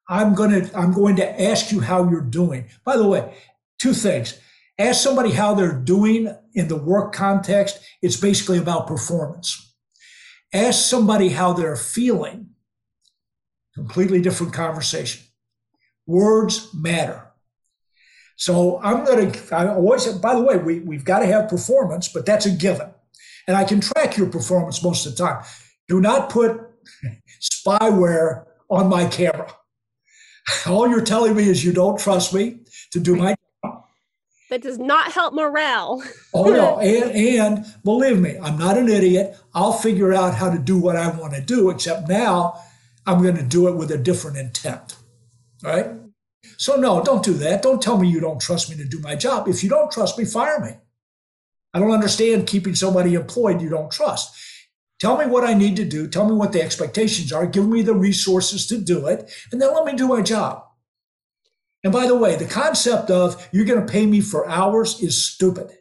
I'm 0.10 0.34
going 0.36 0.51
to, 0.51 0.78
I'm 0.78 0.93
going 0.93 1.18
to 1.18 1.41
ask 1.41 1.72
you 1.72 1.82
how 1.82 2.10
you're 2.10 2.22
doing. 2.22 2.70
By 2.86 2.97
the 2.97 3.08
way, 3.08 3.34
two 3.80 3.93
things. 3.93 4.39
Ask 4.80 5.01
somebody 5.01 5.32
how 5.32 5.55
they're 5.55 5.74
doing 5.74 6.34
in 6.53 6.68
the 6.68 6.78
work 6.78 7.14
context. 7.14 7.80
It's 8.01 8.18
basically 8.18 8.60
about 8.60 8.88
performance. 8.88 9.76
Ask 10.53 10.88
somebody 10.88 11.30
how 11.30 11.53
they're 11.53 11.76
feeling. 11.76 12.51
Completely 13.74 14.22
different 14.22 14.53
conversation. 14.53 15.24
Words 16.05 16.70
matter. 16.74 17.24
So 18.38 18.80
I'm 18.84 19.03
going 19.03 19.32
to, 19.32 19.55
I 19.55 19.68
always, 19.68 20.08
by 20.14 20.36
the 20.36 20.41
way, 20.41 20.58
we, 20.58 20.80
we've 20.80 21.03
got 21.03 21.20
to 21.20 21.26
have 21.26 21.49
performance, 21.49 22.08
but 22.08 22.26
that's 22.26 22.45
a 22.45 22.51
given. 22.51 22.89
And 23.47 23.58
I 23.58 23.64
can 23.64 23.82
track 23.82 24.16
your 24.16 24.30
performance 24.30 24.84
most 24.84 25.05
of 25.05 25.16
the 25.16 25.24
time. 25.24 25.43
Do 25.88 25.99
not 25.99 26.30
put 26.30 26.62
spyware 27.41 28.45
on 28.70 28.89
my 28.89 29.08
camera. 29.08 29.51
All 30.67 30.87
you're 30.87 31.01
telling 31.01 31.35
me 31.35 31.49
is 31.49 31.63
you 31.63 31.73
don't 31.73 31.99
trust 31.99 32.33
me 32.33 32.59
to 32.91 32.99
do 32.99 33.15
my 33.15 33.35
job. 33.63 33.83
That 34.49 34.61
does 34.61 34.77
not 34.77 35.11
help 35.11 35.33
morale. 35.33 36.01
oh 36.33 36.45
no, 36.45 36.79
and 36.79 37.11
and 37.11 37.65
believe 37.83 38.19
me, 38.19 38.37
I'm 38.41 38.57
not 38.57 38.77
an 38.77 38.87
idiot. 38.87 39.37
I'll 39.53 39.73
figure 39.73 40.13
out 40.13 40.35
how 40.35 40.49
to 40.49 40.57
do 40.57 40.77
what 40.77 40.95
I 40.95 41.09
want 41.09 41.33
to 41.33 41.41
do. 41.41 41.69
Except 41.69 42.07
now, 42.07 42.61
I'm 43.05 43.21
going 43.21 43.35
to 43.35 43.43
do 43.43 43.67
it 43.67 43.75
with 43.75 43.91
a 43.91 43.97
different 43.97 44.37
intent. 44.37 44.95
Right? 45.61 45.87
So 46.57 46.75
no, 46.75 47.03
don't 47.03 47.23
do 47.23 47.33
that. 47.33 47.61
Don't 47.61 47.81
tell 47.81 47.97
me 47.97 48.07
you 48.07 48.21
don't 48.21 48.39
trust 48.39 48.69
me 48.69 48.77
to 48.77 48.85
do 48.85 48.99
my 48.99 49.15
job. 49.15 49.47
If 49.47 49.63
you 49.63 49.69
don't 49.69 49.91
trust 49.91 50.17
me, 50.17 50.23
fire 50.23 50.59
me. 50.59 50.71
I 51.73 51.79
don't 51.79 51.91
understand 51.91 52.47
keeping 52.47 52.73
somebody 52.73 53.15
employed 53.15 53.61
you 53.61 53.69
don't 53.69 53.91
trust. 53.91 54.35
Tell 54.99 55.17
me 55.17 55.25
what 55.25 55.43
I 55.43 55.53
need 55.53 55.75
to 55.75 55.85
do. 55.85 56.07
Tell 56.07 56.27
me 56.27 56.35
what 56.35 56.53
the 56.53 56.61
expectations 56.61 57.31
are. 57.31 57.45
Give 57.45 57.67
me 57.67 57.81
the 57.83 57.93
resources 57.93 58.65
to 58.67 58.77
do 58.79 59.05
it. 59.05 59.31
And 59.51 59.61
then 59.61 59.73
let 59.73 59.85
me 59.85 59.93
do 59.93 60.07
my 60.07 60.21
job. 60.21 60.63
And 61.83 61.93
by 61.93 62.07
the 62.07 62.15
way, 62.15 62.35
the 62.35 62.45
concept 62.45 63.11
of 63.11 63.47
you're 63.51 63.65
going 63.65 63.85
to 63.85 63.91
pay 63.91 64.05
me 64.05 64.21
for 64.21 64.49
hours 64.49 65.01
is 65.01 65.23
stupid. 65.23 65.71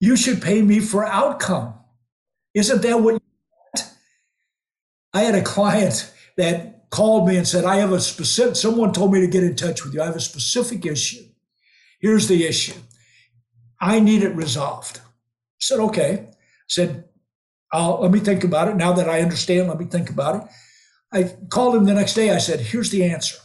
You 0.00 0.16
should 0.16 0.42
pay 0.42 0.62
me 0.62 0.80
for 0.80 1.04
outcome. 1.04 1.74
Isn't 2.54 2.82
that 2.82 3.00
what? 3.00 3.22
I 5.12 5.20
had 5.20 5.34
a 5.34 5.42
client 5.42 6.12
that 6.36 6.90
called 6.90 7.28
me 7.28 7.36
and 7.36 7.46
said, 7.46 7.64
I 7.64 7.76
have 7.76 7.92
a 7.92 8.00
specific, 8.00 8.56
someone 8.56 8.92
told 8.92 9.12
me 9.12 9.20
to 9.20 9.26
get 9.26 9.44
in 9.44 9.56
touch 9.56 9.84
with 9.84 9.94
you. 9.94 10.02
I 10.02 10.06
have 10.06 10.16
a 10.16 10.20
specific 10.20 10.84
issue. 10.86 11.24
Here's 12.00 12.28
the 12.28 12.46
issue. 12.46 12.78
I 13.80 14.00
need 14.00 14.22
it 14.22 14.34
resolved. 14.34 14.98
I 14.98 15.60
said, 15.60 15.80
okay. 15.80 16.28
I 16.30 16.34
said, 16.68 17.05
uh, 17.76 17.98
let 17.98 18.10
me 18.10 18.20
think 18.20 18.42
about 18.42 18.68
it. 18.68 18.76
Now 18.76 18.94
that 18.94 19.08
I 19.08 19.20
understand, 19.20 19.68
let 19.68 19.78
me 19.78 19.84
think 19.84 20.08
about 20.08 20.42
it. 20.42 20.50
I 21.12 21.36
called 21.50 21.76
him 21.76 21.84
the 21.84 21.92
next 21.92 22.14
day. 22.14 22.30
I 22.30 22.38
said, 22.38 22.60
here's 22.60 22.90
the 22.90 23.04
answer. 23.04 23.36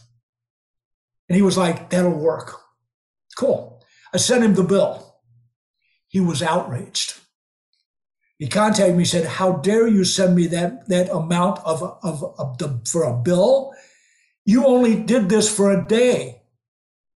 And 1.28 1.36
he 1.36 1.42
was 1.42 1.58
like, 1.58 1.90
that'll 1.90 2.18
work. 2.18 2.58
Cool. 3.36 3.84
I 4.12 4.16
sent 4.16 4.42
him 4.42 4.54
the 4.54 4.64
bill. 4.64 5.16
He 6.08 6.20
was 6.20 6.42
outraged. 6.42 7.20
He 8.38 8.48
contacted 8.48 8.96
me, 8.96 9.04
said, 9.04 9.26
how 9.26 9.52
dare 9.52 9.86
you 9.86 10.04
send 10.04 10.34
me 10.34 10.46
that, 10.48 10.88
that 10.88 11.10
amount 11.10 11.60
of, 11.64 11.82
of, 12.02 12.24
of 12.38 12.58
the, 12.58 12.80
for 12.86 13.04
a 13.04 13.14
bill? 13.14 13.72
You 14.46 14.66
only 14.66 14.96
did 14.96 15.28
this 15.28 15.54
for 15.54 15.72
a 15.72 15.86
day. 15.86 16.42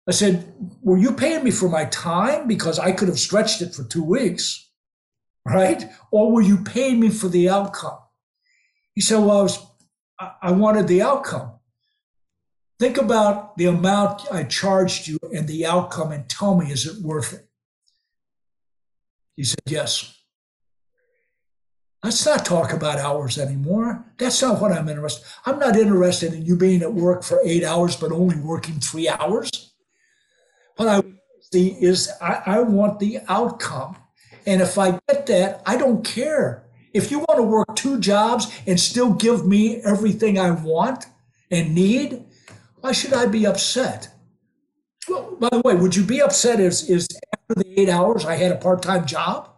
I 0.09 0.13
said, 0.13 0.53
were 0.81 0.99
you 0.99 1.13
paying 1.13 1.45
me 1.45 1.51
for 1.51 1.69
my 1.69 1.85
time? 1.87 2.49
Because 2.49 2.79
I 2.79 2.91
could 2.91 3.09
have 3.09 3.19
stretched 3.19 3.61
it 3.61 3.75
for 3.75 3.85
two 3.85 4.03
weeks 4.03 4.72
right? 5.45 5.85
Or 6.11 6.33
will 6.33 6.43
you 6.43 6.59
pay 6.59 6.95
me 6.95 7.11
for 7.11 7.29
the 7.29 7.49
outcome? 7.49 7.99
He 8.95 9.01
said, 9.01 9.19
Well, 9.19 9.39
I, 9.39 9.43
was, 9.43 9.67
I 10.43 10.51
wanted 10.53 10.89
the 10.89 11.03
outcome. 11.03 11.53
Think 12.79 12.99
about 12.99 13.57
the 13.57 13.67
amount 13.67 14.23
I 14.33 14.45
charged 14.45 15.07
you 15.07 15.19
and 15.35 15.47
the 15.47 15.67
outcome 15.67 16.13
and 16.13 16.29
tell 16.29 16.57
me, 16.57 16.71
is 16.71 16.87
it 16.87 17.03
worth 17.03 17.33
it? 17.33 17.49
He 19.37 19.45
said, 19.45 19.61
Yes. 19.67 20.19
Let's 22.05 22.27
not 22.27 22.45
talk 22.45 22.73
about 22.73 22.99
hours 22.99 23.39
anymore. 23.39 24.05
That's 24.19 24.43
not 24.43 24.61
what 24.61 24.73
I'm 24.73 24.89
interested. 24.89 25.25
I'm 25.47 25.61
not 25.61 25.77
interested 25.77 26.35
in 26.35 26.45
you 26.45 26.57
being 26.57 26.83
at 26.83 26.93
work 26.93 27.23
for 27.23 27.39
eight 27.45 27.63
hours, 27.63 27.95
but 27.95 28.11
only 28.11 28.37
working 28.41 28.81
three 28.81 29.09
hours. 29.09 29.73
What 30.77 30.89
I 30.89 31.03
see 31.53 31.77
is 31.81 32.11
I, 32.21 32.43
I 32.47 32.61
want 32.61 32.99
the 32.99 33.21
outcome. 33.29 33.97
And 34.47 34.61
if 34.61 34.79
I 34.79 34.99
get 35.09 35.27
that, 35.27 35.63
I 35.67 35.77
don't 35.77 36.05
care. 36.05 36.65
If 36.93 37.11
you 37.11 37.21
want 37.21 37.37
to 37.37 37.43
work 37.43 37.75
two 37.77 37.99
jobs 38.01 38.53
and 38.67 38.79
still 38.79 39.13
give 39.15 39.47
me 39.47 39.77
everything 39.83 40.39
I 40.39 40.51
want 40.51 41.07
and 41.51 41.75
need, 41.75 42.25
why 42.81 42.93
should 42.93 43.15
I 43.15 43.27
be 43.27 43.47
upset? 43.47 44.09
Well, 45.09 45.37
by 45.39 45.49
the 45.51 45.61
way, 45.61 45.75
would 45.75 45.97
you 45.97 46.05
be 46.05 46.21
upset 46.21 46.61
if, 46.61 46.89
if 46.89 47.07
after 47.33 47.63
the 47.63 47.81
eight 47.81 47.89
hours 47.89 48.25
I 48.25 48.37
had 48.37 48.53
a 48.53 48.57
part 48.57 48.83
time 48.83 49.07
job? 49.07 49.49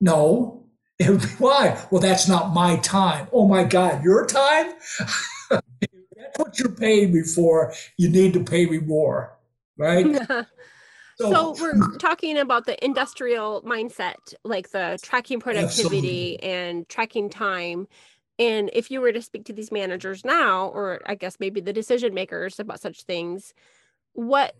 No. 0.00 0.66
Why? 1.38 1.80
Well, 1.90 2.00
that's 2.00 2.28
not 2.28 2.54
my 2.54 2.76
time. 2.76 3.28
Oh 3.32 3.46
my 3.46 3.64
God, 3.64 4.02
your 4.02 4.26
time? 4.26 4.72
that's 5.50 6.38
what 6.38 6.58
you're 6.58 6.70
paying 6.70 7.12
me 7.12 7.22
for. 7.22 7.72
You 7.96 8.08
need 8.08 8.32
to 8.34 8.42
pay 8.42 8.66
me 8.66 8.78
more, 8.78 9.36
right? 9.76 10.06
So, 11.20 11.32
so, 11.32 11.56
we're 11.60 11.96
talking 11.98 12.38
about 12.38 12.66
the 12.66 12.82
industrial 12.84 13.62
mindset, 13.62 14.34
like 14.44 14.70
the 14.70 14.98
tracking 15.02 15.40
productivity 15.40 16.36
absolutely. 16.36 16.42
and 16.42 16.88
tracking 16.88 17.28
time. 17.28 17.88
And 18.38 18.70
if 18.72 18.88
you 18.90 19.00
were 19.00 19.10
to 19.10 19.20
speak 19.20 19.44
to 19.46 19.52
these 19.52 19.72
managers 19.72 20.24
now, 20.24 20.68
or 20.68 21.00
I 21.06 21.16
guess 21.16 21.38
maybe 21.40 21.60
the 21.60 21.72
decision 21.72 22.14
makers 22.14 22.60
about 22.60 22.80
such 22.80 23.02
things, 23.02 23.52
what 24.12 24.54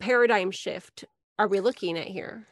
paradigm 0.00 0.50
shift 0.50 1.04
are 1.38 1.48
we 1.48 1.60
looking 1.60 1.96
at 1.96 2.08
here? 2.08 2.46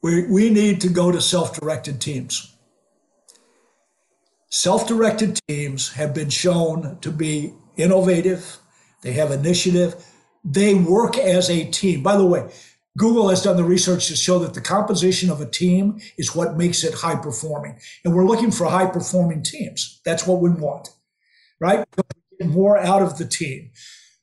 We, 0.00 0.30
we 0.30 0.50
need 0.50 0.80
to 0.82 0.88
go 0.88 1.10
to 1.10 1.20
self 1.20 1.58
directed 1.58 2.00
teams. 2.00 2.54
Self 4.50 4.86
directed 4.86 5.40
teams 5.48 5.92
have 5.94 6.14
been 6.14 6.30
shown 6.30 6.98
to 7.00 7.10
be 7.10 7.54
innovative, 7.76 8.58
they 9.02 9.12
have 9.12 9.32
initiative, 9.32 9.96
they 10.44 10.74
work 10.74 11.18
as 11.18 11.50
a 11.50 11.64
team. 11.64 12.02
By 12.02 12.16
the 12.16 12.26
way, 12.26 12.50
Google 12.96 13.28
has 13.28 13.42
done 13.42 13.56
the 13.56 13.64
research 13.64 14.08
to 14.08 14.16
show 14.16 14.38
that 14.40 14.54
the 14.54 14.60
composition 14.60 15.30
of 15.30 15.40
a 15.40 15.46
team 15.46 16.00
is 16.16 16.34
what 16.34 16.56
makes 16.56 16.82
it 16.82 16.94
high 16.94 17.16
performing. 17.16 17.78
And 18.04 18.14
we're 18.14 18.26
looking 18.26 18.50
for 18.50 18.66
high 18.66 18.86
performing 18.86 19.42
teams. 19.42 20.00
That's 20.04 20.26
what 20.26 20.40
we 20.40 20.50
want, 20.50 20.88
right? 21.60 21.84
More 22.40 22.76
out 22.76 23.02
of 23.02 23.18
the 23.18 23.26
team. 23.26 23.70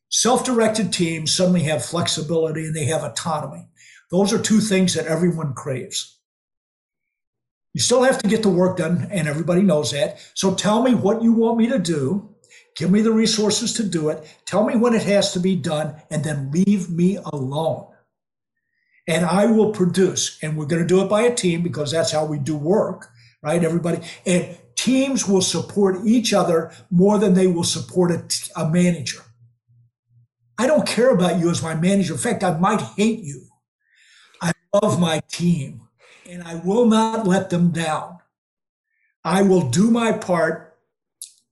Self 0.10 0.46
directed 0.46 0.92
teams 0.92 1.34
suddenly 1.34 1.64
have 1.64 1.86
flexibility 1.86 2.66
and 2.66 2.76
they 2.76 2.86
have 2.86 3.04
autonomy. 3.04 3.68
Those 4.12 4.34
are 4.34 4.42
two 4.42 4.60
things 4.60 4.94
that 4.94 5.08
everyone 5.08 5.54
craves. 5.54 6.20
You 7.74 7.82
still 7.82 8.04
have 8.04 8.20
to 8.20 8.30
get 8.30 8.42
the 8.42 8.50
work 8.50 8.78
done, 8.78 9.10
and 9.12 9.28
everybody 9.28 9.62
knows 9.62 9.92
that. 9.92 10.20
So 10.34 10.56
tell 10.56 10.82
me 10.82 10.96
what 10.96 11.22
you 11.22 11.34
want 11.34 11.58
me 11.58 11.68
to 11.68 11.78
do. 11.78 12.35
Give 12.76 12.92
me 12.92 13.02
the 13.02 13.12
resources 13.12 13.74
to 13.74 13.84
do 13.84 14.10
it. 14.10 14.26
Tell 14.46 14.66
me 14.66 14.76
when 14.76 14.94
it 14.94 15.04
has 15.04 15.34
to 15.34 15.40
be 15.40 15.56
done, 15.56 15.96
and 16.10 16.24
then 16.24 16.52
leave 16.52 16.90
me 16.90 17.18
alone. 17.34 17.88
And 19.08 19.26
I 19.26 19.46
will 19.46 19.72
produce. 19.72 20.38
And 20.42 20.58
we're 20.58 20.66
going 20.66 20.82
to 20.82 20.88
do 20.88 21.02
it 21.02 21.10
by 21.10 21.22
a 21.22 21.36
team 21.36 21.62
because 21.62 21.92
that's 21.92 22.12
how 22.12 22.26
we 22.26 22.40
do 22.40 22.56
work, 22.58 23.10
right? 23.42 23.64
Everybody. 23.64 24.00
And 24.26 24.58
teams 24.76 25.28
will 25.28 25.42
support 25.42 25.98
each 26.06 26.34
other 26.34 26.72
more 26.90 27.18
than 27.20 27.34
they 27.34 27.48
will 27.48 27.64
support 27.64 28.12
a, 28.12 28.24
t- 28.28 28.52
a 28.56 28.70
manager. 28.70 29.22
I 30.58 30.68
don't 30.68 30.88
care 30.88 31.12
about 31.12 31.40
you 31.40 31.50
as 31.50 31.62
my 31.62 31.76
manager. 31.76 32.14
In 32.14 32.20
fact, 32.20 32.44
I 32.44 32.58
might 32.58 32.82
hate 32.82 33.20
you 33.20 33.46
I 34.42 34.52
love 34.82 35.00
my 35.00 35.22
team, 35.28 35.82
and 36.30 36.44
I 36.44 36.56
will 36.56 36.86
not 36.86 37.26
let 37.28 37.50
them 37.50 37.72
down. 37.72 38.18
I 39.24 39.42
will 39.42 39.70
do 39.70 39.90
my 39.90 40.12
part 40.12 40.65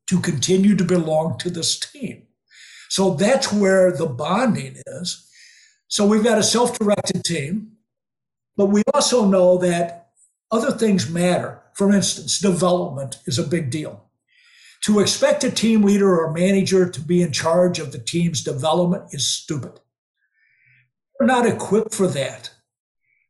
to 0.09 0.19
continue 0.19 0.75
to 0.75 0.83
belong 0.83 1.37
to 1.39 1.49
this 1.49 1.79
team. 1.79 2.23
So 2.89 3.15
that's 3.15 3.51
where 3.51 3.91
the 3.91 4.05
bonding 4.05 4.77
is. 4.85 5.27
So 5.87 6.05
we've 6.05 6.23
got 6.23 6.37
a 6.37 6.43
self 6.43 6.77
directed 6.77 7.23
team, 7.23 7.73
but 8.57 8.67
we 8.67 8.83
also 8.93 9.25
know 9.25 9.57
that 9.59 10.09
other 10.51 10.71
things 10.71 11.09
matter. 11.09 11.61
For 11.73 11.91
instance, 11.91 12.39
development 12.39 13.17
is 13.25 13.39
a 13.39 13.47
big 13.47 13.71
deal. 13.71 14.09
To 14.85 14.99
expect 14.99 15.43
a 15.43 15.51
team 15.51 15.81
leader 15.81 16.19
or 16.19 16.33
manager 16.33 16.89
to 16.89 16.99
be 17.01 17.21
in 17.21 17.31
charge 17.31 17.79
of 17.79 17.91
the 17.91 17.99
team's 17.99 18.43
development 18.43 19.05
is 19.11 19.27
stupid. 19.27 19.79
They're 21.17 21.27
not 21.27 21.45
equipped 21.45 21.95
for 21.95 22.07
that. 22.07 22.51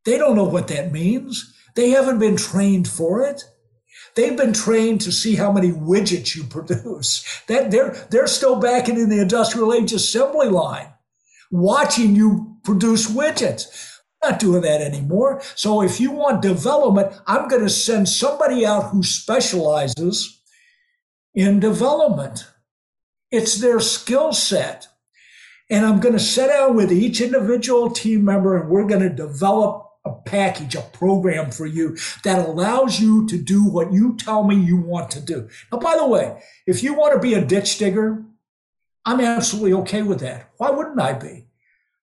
They 0.04 0.18
don't 0.18 0.36
know 0.36 0.44
what 0.44 0.68
that 0.70 0.92
means. 0.92 1.54
They 1.76 1.92
haven't 1.92 2.20
been 2.20 2.38
trained 2.38 2.88
for 2.88 3.22
it. 3.22 3.44
They've 4.16 4.38
been 4.38 4.54
trained 4.54 5.02
to 5.02 5.12
see 5.12 5.36
how 5.36 5.52
many 5.52 5.72
widgets 5.72 6.36
you 6.36 6.44
produce. 6.44 7.44
That 7.48 7.72
they're 7.72 7.92
they're 8.10 8.28
still 8.28 8.58
back 8.58 8.88
in 8.88 9.10
the 9.10 9.22
industrial 9.22 9.74
age 9.74 9.92
assembly 9.94 10.50
line, 10.50 10.94
watching 11.52 12.16
you 12.16 12.58
produce 12.64 13.10
widgets. 13.10 13.90
Not 14.24 14.40
doing 14.40 14.62
that 14.62 14.82
anymore. 14.82 15.42
So 15.56 15.82
if 15.82 16.00
you 16.00 16.12
want 16.12 16.42
development, 16.42 17.14
I'm 17.28 17.50
going 17.50 17.64
to 17.64 17.70
send 17.70 18.08
somebody 18.08 18.66
out 18.66 18.92
who 18.92 19.04
specializes 19.04 20.42
in 21.36 21.60
development. 21.60 22.48
It's 23.32 23.60
their 23.60 23.82
skill 23.82 24.32
set. 24.32 24.88
And 25.70 25.86
I'm 25.86 26.00
going 26.00 26.14
to 26.14 26.20
sit 26.20 26.48
down 26.48 26.76
with 26.76 26.92
each 26.92 27.20
individual 27.20 27.90
team 27.90 28.24
member 28.24 28.56
and 28.56 28.70
we're 28.70 28.88
going 28.88 29.02
to 29.02 29.10
develop 29.10 29.83
a 30.06 30.12
package, 30.12 30.76
a 30.76 30.82
program 30.82 31.52
for 31.52 31.66
you 31.66 31.98
that 32.24 32.46
allows 32.46 33.00
you 33.00 33.26
to 33.28 33.38
do 33.38 33.64
what 33.64 33.94
you 33.94 34.16
tell 34.18 34.44
me 34.44 34.56
you 34.56 34.78
want 34.78 35.10
to 35.12 35.22
do. 35.22 35.48
Now, 35.72 35.80
by 35.80 35.96
the 35.96 36.08
way, 36.08 36.42
if 36.68 36.84
you 36.84 36.94
want 36.94 37.14
to 37.14 37.20
be 37.20 37.34
a 37.36 37.46
ditch 37.46 37.78
digger, 37.78 38.24
I'm 39.06 39.22
absolutely 39.22 39.74
okay 39.74 40.02
with 40.02 40.20
that. 40.20 40.50
Why 40.58 40.72
wouldn't 40.72 41.00
I 41.00 41.14
be? 41.14 41.48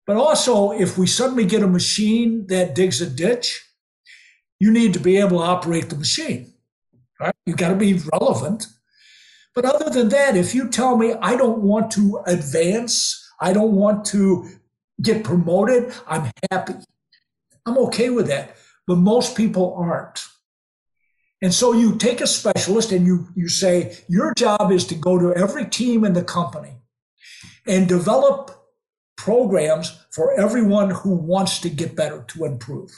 But 0.07 0.17
also, 0.17 0.73
if 0.73 0.99
we 0.99 1.07
suddenly 1.07 1.45
get 1.45 1.63
a 1.63 1.69
machine 1.69 2.47
that 2.49 2.75
digs 2.75 3.01
a 3.01 3.09
ditch, 3.09 3.63
you 4.59 4.71
need 4.71 4.95
to 4.95 5.01
be 5.01 5.19
able 5.19 5.39
to 5.39 5.45
operate 5.45 5.91
the 5.91 5.97
machine. 5.97 6.55
Right? 7.21 7.35
You 7.47 7.55
got 7.55 7.69
to 7.69 7.77
be 7.77 8.01
relevant. 8.13 8.67
But 9.55 9.65
other 9.65 9.91
than 9.91 10.09
that, 10.09 10.37
if 10.37 10.55
you 10.55 10.69
tell 10.69 10.97
me 10.97 11.15
I 11.15 11.37
don't 11.37 11.59
want 11.59 11.91
to 11.93 12.23
advance, 12.27 13.29
I 13.41 13.53
don't 13.53 13.73
want 13.73 14.05
to 14.07 14.49
get 15.01 15.25
promoted, 15.25 15.93
I'm 16.07 16.31
happy. 16.51 16.75
I'm 17.67 17.79
okay 17.79 18.11
with 18.11 18.27
that. 18.29 18.57
But 18.87 18.97
most 18.97 19.37
people 19.37 19.75
aren't. 19.75 20.25
And 21.41 21.53
so 21.53 21.73
you 21.73 21.97
take 21.97 22.21
a 22.21 22.27
specialist 22.27 22.93
and 22.93 23.05
you, 23.05 23.29
you 23.35 23.49
say, 23.49 23.99
your 24.09 24.33
job 24.35 24.71
is 24.71 24.87
to 24.87 24.95
go 24.95 25.19
to 25.19 25.35
every 25.35 25.65
team 25.67 26.05
in 26.05 26.13
the 26.13 26.23
company 26.23 26.77
and 27.67 27.89
develop 27.89 28.51
programs 29.17 30.05
for 30.11 30.33
everyone 30.39 30.91
who 30.91 31.15
wants 31.15 31.59
to 31.61 31.69
get 31.69 31.97
better, 31.97 32.25
to 32.29 32.45
improve. 32.45 32.91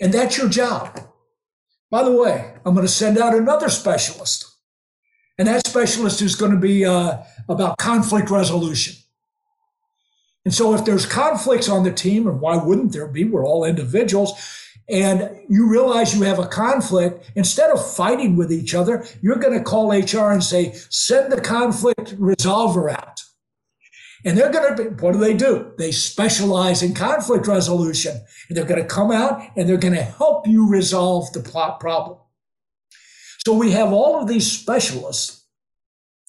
And 0.00 0.12
that's 0.12 0.38
your 0.38 0.48
job. 0.48 1.00
By 1.90 2.02
the 2.02 2.12
way, 2.12 2.54
I'm 2.64 2.74
going 2.74 2.86
to 2.86 2.92
send 2.92 3.18
out 3.18 3.34
another 3.34 3.68
specialist. 3.68 4.46
And 5.38 5.46
that 5.46 5.66
specialist 5.66 6.22
is 6.22 6.34
going 6.34 6.52
to 6.52 6.58
be 6.58 6.84
uh, 6.84 7.18
about 7.48 7.78
conflict 7.78 8.30
resolution. 8.30 8.96
And 10.44 10.52
so 10.52 10.74
if 10.74 10.84
there's 10.84 11.06
conflicts 11.06 11.68
on 11.68 11.84
the 11.84 11.92
team, 11.92 12.26
and 12.26 12.40
why 12.40 12.56
wouldn't 12.56 12.92
there 12.92 13.08
be? 13.08 13.24
We're 13.24 13.46
all 13.46 13.64
individuals. 13.64 14.32
And 14.88 15.30
you 15.48 15.66
realize 15.66 16.14
you 16.14 16.22
have 16.24 16.38
a 16.38 16.46
conflict, 16.46 17.30
instead 17.34 17.70
of 17.70 17.94
fighting 17.94 18.36
with 18.36 18.52
each 18.52 18.74
other, 18.74 19.06
you're 19.22 19.36
going 19.36 19.56
to 19.56 19.64
call 19.64 19.90
HR 19.90 20.30
and 20.30 20.44
say, 20.44 20.72
send 20.90 21.32
the 21.32 21.40
conflict 21.40 22.18
resolver 22.20 22.90
out. 22.90 23.22
And 24.26 24.36
they're 24.36 24.52
going 24.52 24.76
to 24.76 24.82
be, 24.82 24.88
what 25.02 25.12
do 25.12 25.18
they 25.18 25.34
do? 25.34 25.72
They 25.78 25.92
specialize 25.92 26.82
in 26.82 26.94
conflict 26.94 27.46
resolution. 27.46 28.20
And 28.48 28.56
they're 28.56 28.66
going 28.66 28.80
to 28.82 28.88
come 28.88 29.10
out 29.10 29.42
and 29.56 29.68
they're 29.68 29.76
going 29.76 29.94
to 29.94 30.02
help 30.02 30.46
you 30.46 30.68
resolve 30.68 31.32
the 31.32 31.40
plot 31.40 31.80
problem. 31.80 32.18
So 33.46 33.54
we 33.54 33.72
have 33.72 33.92
all 33.92 34.20
of 34.20 34.28
these 34.28 34.50
specialists 34.50 35.46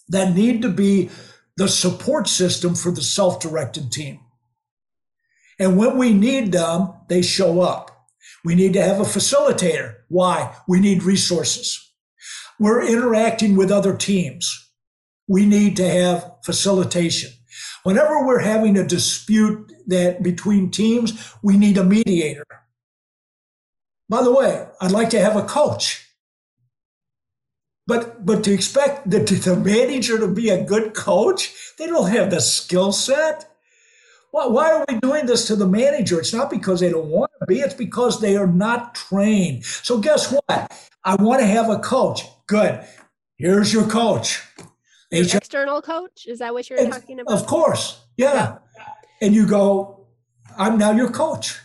that 0.10 0.36
need 0.36 0.62
to 0.62 0.70
be 0.70 1.10
the 1.58 1.68
support 1.68 2.28
system 2.28 2.76
for 2.76 2.92
the 2.92 3.02
self 3.02 3.40
directed 3.40 3.92
team. 3.92 4.20
And 5.60 5.78
when 5.78 5.98
we 5.98 6.14
need 6.14 6.52
them, 6.52 6.94
they 7.08 7.22
show 7.22 7.62
up. 7.62 7.92
We 8.44 8.56
need 8.56 8.74
to 8.74 8.84
have 8.84 9.00
a 9.00 9.04
facilitator. 9.04 9.96
Why? 10.10 10.56
We 10.68 10.80
need 10.80 11.04
resources. 11.04 11.82
We're 12.60 12.86
interacting 12.86 13.56
with 13.56 13.72
other 13.72 13.96
teams. 13.96 14.70
We 15.28 15.46
need 15.46 15.76
to 15.78 15.90
have 15.90 16.32
facilitation. 16.44 17.32
Whenever 17.84 18.26
we're 18.26 18.40
having 18.40 18.78
a 18.78 18.88
dispute 18.88 19.72
that 19.88 20.24
between 20.24 20.72
teams, 20.72 21.34
we 21.42 21.58
need 21.58 21.78
a 21.78 21.84
mediator. 21.84 22.46
By 24.10 24.24
the 24.24 24.32
way, 24.32 24.68
I'd 24.82 24.92
like 24.92 25.10
to 25.12 25.20
have 25.20 25.36
a 25.36 25.44
coach. 25.44 26.05
But 27.88 28.26
but 28.26 28.44
to 28.46 28.54
expect 28.54 29.10
the, 29.10 29.20
the 29.20 29.56
manager 29.56 30.18
to 30.18 30.28
be 30.28 30.50
a 30.50 30.64
good 30.64 30.94
coach, 30.94 31.54
they 31.78 31.86
don't 31.88 32.10
have 32.10 32.32
the 32.32 32.42
skill 32.42 32.92
set. 32.92 33.52
Why, 34.32 34.48
why 34.48 34.72
are 34.72 34.86
we 34.90 35.00
doing 35.00 35.28
this 35.28 35.48
to 35.48 35.56
the 35.56 35.68
manager? 35.68 36.20
It's 36.20 36.34
not 36.34 36.50
because 36.50 36.82
they 36.82 36.90
don't 36.90 37.08
want 37.08 37.32
to 37.40 37.46
be, 37.46 37.60
it's 37.60 37.74
because 37.74 38.20
they 38.20 38.36
are 38.36 38.48
not 38.48 38.96
trained. 38.96 39.64
So 39.64 40.00
guess 40.00 40.30
what? 40.32 40.90
I 41.04 41.16
want 41.16 41.40
to 41.40 41.48
have 41.48 41.70
a 41.70 41.80
coach. 41.80 42.24
Good. 42.48 42.84
Here's 43.38 43.72
your 43.72 43.88
coach. 43.88 44.42
external 45.12 45.82
coach? 45.82 46.26
Is 46.28 46.40
that 46.40 46.54
what 46.54 46.70
you're 46.70 46.90
talking 46.90 47.20
about? 47.20 47.34
Of 47.34 47.46
course. 47.46 48.02
Yeah. 48.18 48.34
yeah. 48.34 48.58
And 49.22 49.34
you 49.34 49.48
go, 49.48 50.08
I'm 50.58 50.78
now 50.78 50.92
your 50.92 51.12
coach. 51.12 51.58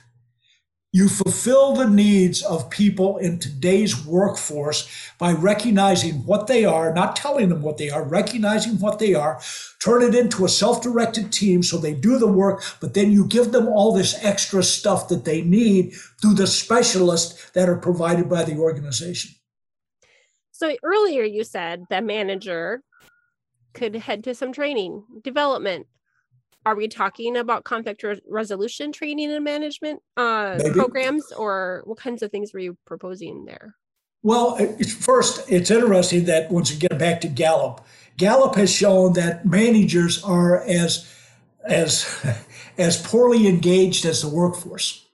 You 0.93 1.09
fulfill 1.09 1.75
the 1.75 1.89
needs 1.89 2.43
of 2.43 2.69
people 2.69 3.17
in 3.19 3.39
today's 3.39 4.05
workforce 4.05 4.89
by 5.19 5.33
recognizing 5.33 6.27
what 6.27 6.49
they 6.49 6.65
are, 6.65 6.93
not 6.93 7.15
telling 7.15 7.49
them 7.49 7.63
what 7.63 7.77
they 7.77 7.91
are, 7.91 8.03
recognizing 8.03 8.81
what 8.81 8.99
they 8.99 9.15
are, 9.15 9.41
turn 9.81 10.03
it 10.03 10.17
into 10.17 10.45
a 10.45 10.49
self 10.49 10.83
directed 10.83 11.33
team 11.33 11.63
so 11.63 11.79
they 11.79 11.95
do 11.95 12.19
the 12.19 12.27
work, 12.27 12.65
but 12.81 12.95
then 12.95 13.13
you 13.13 13.25
give 13.29 13.53
them 13.53 13.69
all 13.69 13.93
this 13.93 14.19
extra 14.25 14.65
stuff 14.65 15.07
that 15.09 15.25
they 15.25 15.43
need 15.43 15.95
through 16.21 16.35
the 16.35 16.49
specialists 16.49 17.51
that 17.53 17.69
are 17.69 17.79
provided 17.79 18.29
by 18.29 18.43
the 18.43 18.57
organization. 18.57 19.31
So 20.51 20.75
earlier 20.83 21.23
you 21.23 21.45
said 21.45 21.85
that 21.91 22.03
manager 22.03 22.83
could 23.75 23.95
head 23.95 24.25
to 24.25 24.35
some 24.35 24.53
training, 24.53 25.05
development, 25.23 25.87
are 26.67 26.77
we 26.77 26.89
talking 26.89 27.37
about 27.37 27.65
conflict 27.65 28.03
re- 28.03 28.21
resolution 28.29 28.93
training 28.93 29.33
and 29.33 29.45
management 29.45 30.03
uh, 30.17 30.59
programs 30.73 31.33
or 31.33 31.83
what 31.85 31.99
kinds 31.99 32.23
of 32.23 32.31
things 32.31 32.53
were 32.53 32.61
you 32.61 32.77
proposing 32.87 33.45
there? 33.45 33.77
Well 34.23 34.57
it's, 34.59 34.93
first 34.93 35.51
it's 35.51 35.71
interesting 35.71 36.25
that 36.25 36.51
once 36.51 36.73
you 36.73 36.79
get 36.79 36.99
back 36.99 37.21
to 37.23 37.29
gallup. 37.29 37.87
Gallup 38.17 38.55
has 38.57 38.71
shown 38.71 39.15
that 39.15 39.47
managers 39.47 40.23
are 40.23 40.63
as 40.65 41.11
as, 41.65 42.25
as 42.79 43.01
poorly 43.01 43.47
engaged 43.47 44.05
as 44.05 44.23
the 44.23 44.29
workforce. 44.29 45.07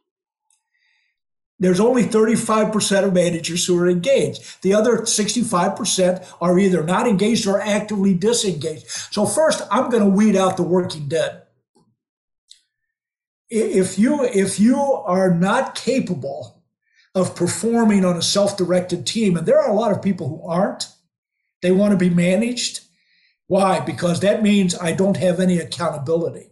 There's 1.59 1.81
only 1.81 2.05
35% 2.05 3.05
of 3.05 3.15
managers 3.15 3.65
who 3.65 3.79
are 3.79 3.89
engaged. 3.89 4.63
The 4.63 4.75
other 4.75 4.99
65% 4.99 6.35
are 6.41 6.59
either 6.59 6.83
not 6.83 7.07
engaged 7.07 7.47
or 7.47 7.61
actively 7.61 8.13
disengaged. 8.13 8.87
So, 8.89 9.25
first, 9.25 9.67
I'm 9.71 9.89
going 9.91 10.03
to 10.03 10.09
weed 10.09 10.37
out 10.37 10.59
the 10.59 10.63
working 10.63 11.09
dead. 11.09 11.43
If 13.49 13.99
you, 13.99 14.23
if 14.25 14.61
you 14.61 14.79
are 14.79 15.33
not 15.33 15.75
capable 15.75 16.63
of 17.15 17.35
performing 17.35 18.05
on 18.05 18.17
a 18.17 18.23
self 18.23 18.59
directed 18.59 19.07
team, 19.07 19.37
and 19.37 19.47
there 19.47 19.59
are 19.59 19.71
a 19.71 19.75
lot 19.75 19.93
of 19.93 20.03
people 20.03 20.29
who 20.29 20.47
aren't, 20.47 20.89
they 21.63 21.73
want 21.73 21.93
to 21.93 21.97
be 21.97 22.11
managed. 22.11 22.81
Why? 23.47 23.81
Because 23.81 24.21
that 24.21 24.43
means 24.43 24.77
I 24.79 24.93
don't 24.93 25.17
have 25.17 25.41
any 25.41 25.59
accountability. 25.59 26.51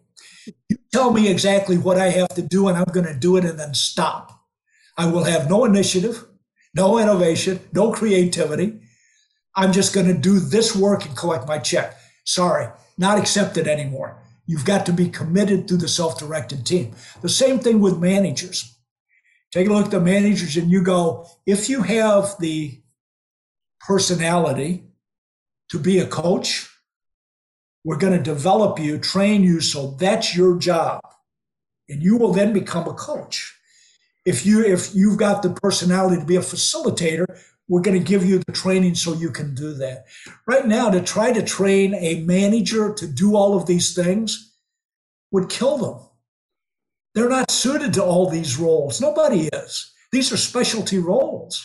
You 0.70 0.78
tell 0.92 1.12
me 1.12 1.28
exactly 1.28 1.76
what 1.76 1.98
I 1.98 2.08
have 2.10 2.28
to 2.36 2.42
do, 2.42 2.68
and 2.68 2.78
I'm 2.78 2.84
going 2.84 3.06
to 3.06 3.18
do 3.18 3.36
it 3.36 3.44
and 3.44 3.58
then 3.58 3.74
stop 3.74 4.33
I 4.96 5.06
will 5.06 5.24
have 5.24 5.50
no 5.50 5.64
initiative, 5.64 6.24
no 6.74 6.98
innovation, 6.98 7.60
no 7.72 7.92
creativity. 7.92 8.80
I'm 9.56 9.72
just 9.72 9.94
going 9.94 10.06
to 10.06 10.14
do 10.14 10.38
this 10.38 10.74
work 10.74 11.04
and 11.04 11.16
collect 11.16 11.46
my 11.46 11.58
check. 11.58 11.96
Sorry, 12.24 12.68
not 12.98 13.18
accepted 13.18 13.66
anymore. 13.66 14.20
You've 14.46 14.64
got 14.64 14.84
to 14.86 14.92
be 14.92 15.08
committed 15.08 15.68
to 15.68 15.76
the 15.76 15.88
self 15.88 16.18
directed 16.18 16.66
team. 16.66 16.94
The 17.22 17.28
same 17.28 17.58
thing 17.58 17.80
with 17.80 17.98
managers. 17.98 18.76
Take 19.52 19.68
a 19.68 19.72
look 19.72 19.86
at 19.86 19.90
the 19.90 20.00
managers 20.00 20.56
and 20.56 20.70
you 20.70 20.82
go, 20.82 21.28
if 21.46 21.68
you 21.68 21.82
have 21.82 22.34
the 22.40 22.80
personality 23.80 24.84
to 25.70 25.78
be 25.78 25.98
a 25.98 26.06
coach, 26.06 26.68
we're 27.84 27.98
going 27.98 28.16
to 28.16 28.22
develop 28.22 28.78
you, 28.78 28.98
train 28.98 29.44
you, 29.44 29.60
so 29.60 29.92
that's 29.92 30.36
your 30.36 30.58
job. 30.58 31.00
And 31.88 32.02
you 32.02 32.16
will 32.16 32.32
then 32.32 32.52
become 32.52 32.88
a 32.88 32.94
coach 32.94 33.54
if 34.24 34.46
you 34.46 34.64
if 34.64 34.94
you've 34.94 35.18
got 35.18 35.42
the 35.42 35.50
personality 35.50 36.20
to 36.20 36.26
be 36.26 36.36
a 36.36 36.40
facilitator 36.40 37.26
we're 37.68 37.80
going 37.80 37.98
to 37.98 38.04
give 38.04 38.24
you 38.24 38.40
the 38.46 38.52
training 38.52 38.94
so 38.94 39.14
you 39.14 39.30
can 39.30 39.54
do 39.54 39.72
that. 39.74 40.04
Right 40.46 40.66
now 40.66 40.90
to 40.90 41.00
try 41.00 41.32
to 41.32 41.42
train 41.42 41.94
a 41.94 42.22
manager 42.24 42.92
to 42.92 43.06
do 43.06 43.36
all 43.36 43.56
of 43.56 43.66
these 43.66 43.94
things 43.94 44.54
would 45.30 45.48
kill 45.48 45.78
them. 45.78 46.06
They're 47.14 47.28
not 47.28 47.50
suited 47.50 47.94
to 47.94 48.04
all 48.04 48.28
these 48.28 48.58
roles. 48.58 49.00
Nobody 49.00 49.48
is. 49.52 49.92
These 50.12 50.32
are 50.32 50.36
specialty 50.36 50.98
roles. 50.98 51.64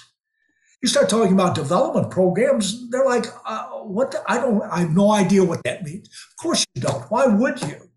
You 0.82 0.88
start 0.88 1.10
talking 1.10 1.34
about 1.34 1.56
development 1.56 2.10
programs 2.10 2.90
they're 2.90 3.06
like 3.06 3.26
uh, 3.46 3.66
what 3.84 4.12
the, 4.12 4.24
i 4.30 4.38
don't 4.38 4.62
i 4.72 4.80
have 4.80 4.96
no 4.96 5.12
idea 5.12 5.44
what 5.44 5.62
that 5.66 5.84
means. 5.84 6.08
Of 6.08 6.42
course 6.42 6.66
you 6.74 6.82
don't. 6.82 7.04
Why 7.12 7.26
would 7.26 7.62
you? 7.64 7.90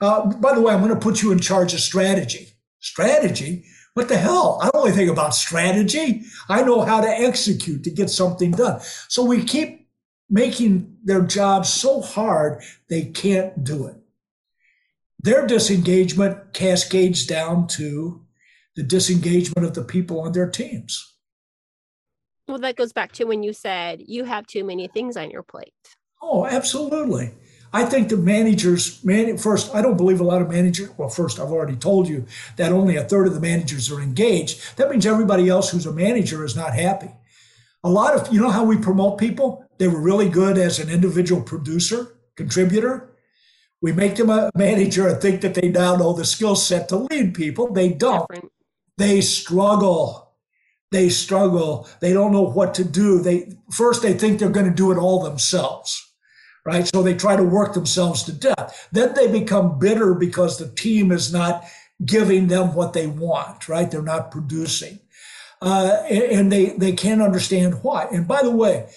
Uh, 0.00 0.26
by 0.36 0.54
the 0.54 0.60
way 0.60 0.72
i'm 0.72 0.80
going 0.80 0.94
to 0.94 1.00
put 1.00 1.20
you 1.20 1.32
in 1.32 1.40
charge 1.40 1.74
of 1.74 1.80
strategy 1.80 2.49
Strategy? 3.00 3.64
What 3.94 4.08
the 4.08 4.16
hell? 4.16 4.60
I 4.62 4.66
don't 4.66 4.76
only 4.76 4.92
think 4.92 5.10
about 5.10 5.34
strategy. 5.34 6.22
I 6.48 6.62
know 6.62 6.82
how 6.82 7.00
to 7.00 7.08
execute 7.08 7.82
to 7.84 7.90
get 7.90 8.10
something 8.10 8.52
done. 8.52 8.80
So 9.08 9.24
we 9.24 9.42
keep 9.42 9.88
making 10.28 10.96
their 11.02 11.22
jobs 11.22 11.68
so 11.72 12.00
hard 12.00 12.62
they 12.88 13.06
can't 13.06 13.64
do 13.64 13.86
it. 13.86 13.96
Their 15.22 15.46
disengagement 15.46 16.54
cascades 16.54 17.26
down 17.26 17.66
to 17.68 18.24
the 18.76 18.82
disengagement 18.82 19.66
of 19.66 19.74
the 19.74 19.84
people 19.84 20.20
on 20.20 20.32
their 20.32 20.48
teams. 20.48 21.14
Well, 22.46 22.58
that 22.58 22.76
goes 22.76 22.92
back 22.92 23.12
to 23.12 23.24
when 23.24 23.42
you 23.42 23.52
said 23.52 24.02
you 24.06 24.24
have 24.24 24.46
too 24.46 24.64
many 24.64 24.88
things 24.88 25.16
on 25.16 25.30
your 25.30 25.42
plate. 25.42 25.74
Oh, 26.22 26.46
absolutely. 26.46 27.32
I 27.72 27.84
think 27.84 28.08
the 28.08 28.16
managers, 28.16 29.04
man, 29.04 29.36
first, 29.38 29.72
I 29.74 29.80
don't 29.80 29.96
believe 29.96 30.20
a 30.20 30.24
lot 30.24 30.42
of 30.42 30.48
managers. 30.48 30.90
Well, 30.96 31.08
first, 31.08 31.38
I've 31.38 31.52
already 31.52 31.76
told 31.76 32.08
you 32.08 32.26
that 32.56 32.72
only 32.72 32.96
a 32.96 33.04
third 33.04 33.28
of 33.28 33.34
the 33.34 33.40
managers 33.40 33.90
are 33.92 34.00
engaged. 34.00 34.76
That 34.76 34.90
means 34.90 35.06
everybody 35.06 35.48
else 35.48 35.70
who's 35.70 35.86
a 35.86 35.92
manager 35.92 36.44
is 36.44 36.56
not 36.56 36.74
happy. 36.74 37.10
A 37.84 37.88
lot 37.88 38.14
of, 38.14 38.32
you 38.32 38.40
know 38.40 38.50
how 38.50 38.64
we 38.64 38.76
promote 38.76 39.18
people? 39.18 39.64
They 39.78 39.86
were 39.86 40.00
really 40.00 40.28
good 40.28 40.58
as 40.58 40.80
an 40.80 40.90
individual 40.90 41.42
producer, 41.42 42.16
contributor. 42.34 43.12
We 43.80 43.92
make 43.92 44.16
them 44.16 44.30
a 44.30 44.50
manager 44.54 45.06
and 45.06 45.20
think 45.20 45.40
that 45.42 45.54
they 45.54 45.68
now 45.68 45.96
know 45.96 46.12
the 46.12 46.24
skill 46.24 46.56
set 46.56 46.88
to 46.88 46.96
lead 46.96 47.34
people. 47.34 47.72
They 47.72 47.90
don't. 47.90 48.28
Different. 48.28 48.52
They 48.98 49.20
struggle. 49.20 50.34
They 50.90 51.08
struggle. 51.08 51.88
They 52.00 52.12
don't 52.12 52.32
know 52.32 52.42
what 52.42 52.74
to 52.74 52.84
do. 52.84 53.22
They 53.22 53.52
first 53.72 54.02
they 54.02 54.12
think 54.12 54.38
they're 54.38 54.50
going 54.50 54.68
to 54.68 54.74
do 54.74 54.92
it 54.92 54.98
all 54.98 55.22
themselves 55.22 56.09
right? 56.64 56.86
So 56.86 57.02
they 57.02 57.14
try 57.14 57.36
to 57.36 57.42
work 57.42 57.74
themselves 57.74 58.22
to 58.24 58.32
death. 58.32 58.88
Then 58.92 59.14
they 59.14 59.30
become 59.30 59.78
bitter 59.78 60.14
because 60.14 60.58
the 60.58 60.68
team 60.68 61.12
is 61.12 61.32
not 61.32 61.64
giving 62.04 62.48
them 62.48 62.74
what 62.74 62.92
they 62.92 63.06
want, 63.06 63.68
right? 63.68 63.90
They're 63.90 64.02
not 64.02 64.30
producing. 64.30 65.00
Uh, 65.62 66.02
and 66.10 66.50
they, 66.50 66.70
they 66.70 66.92
can't 66.92 67.20
understand 67.20 67.82
why. 67.82 68.06
And 68.10 68.26
by 68.26 68.42
the 68.42 68.50
way, 68.50 68.88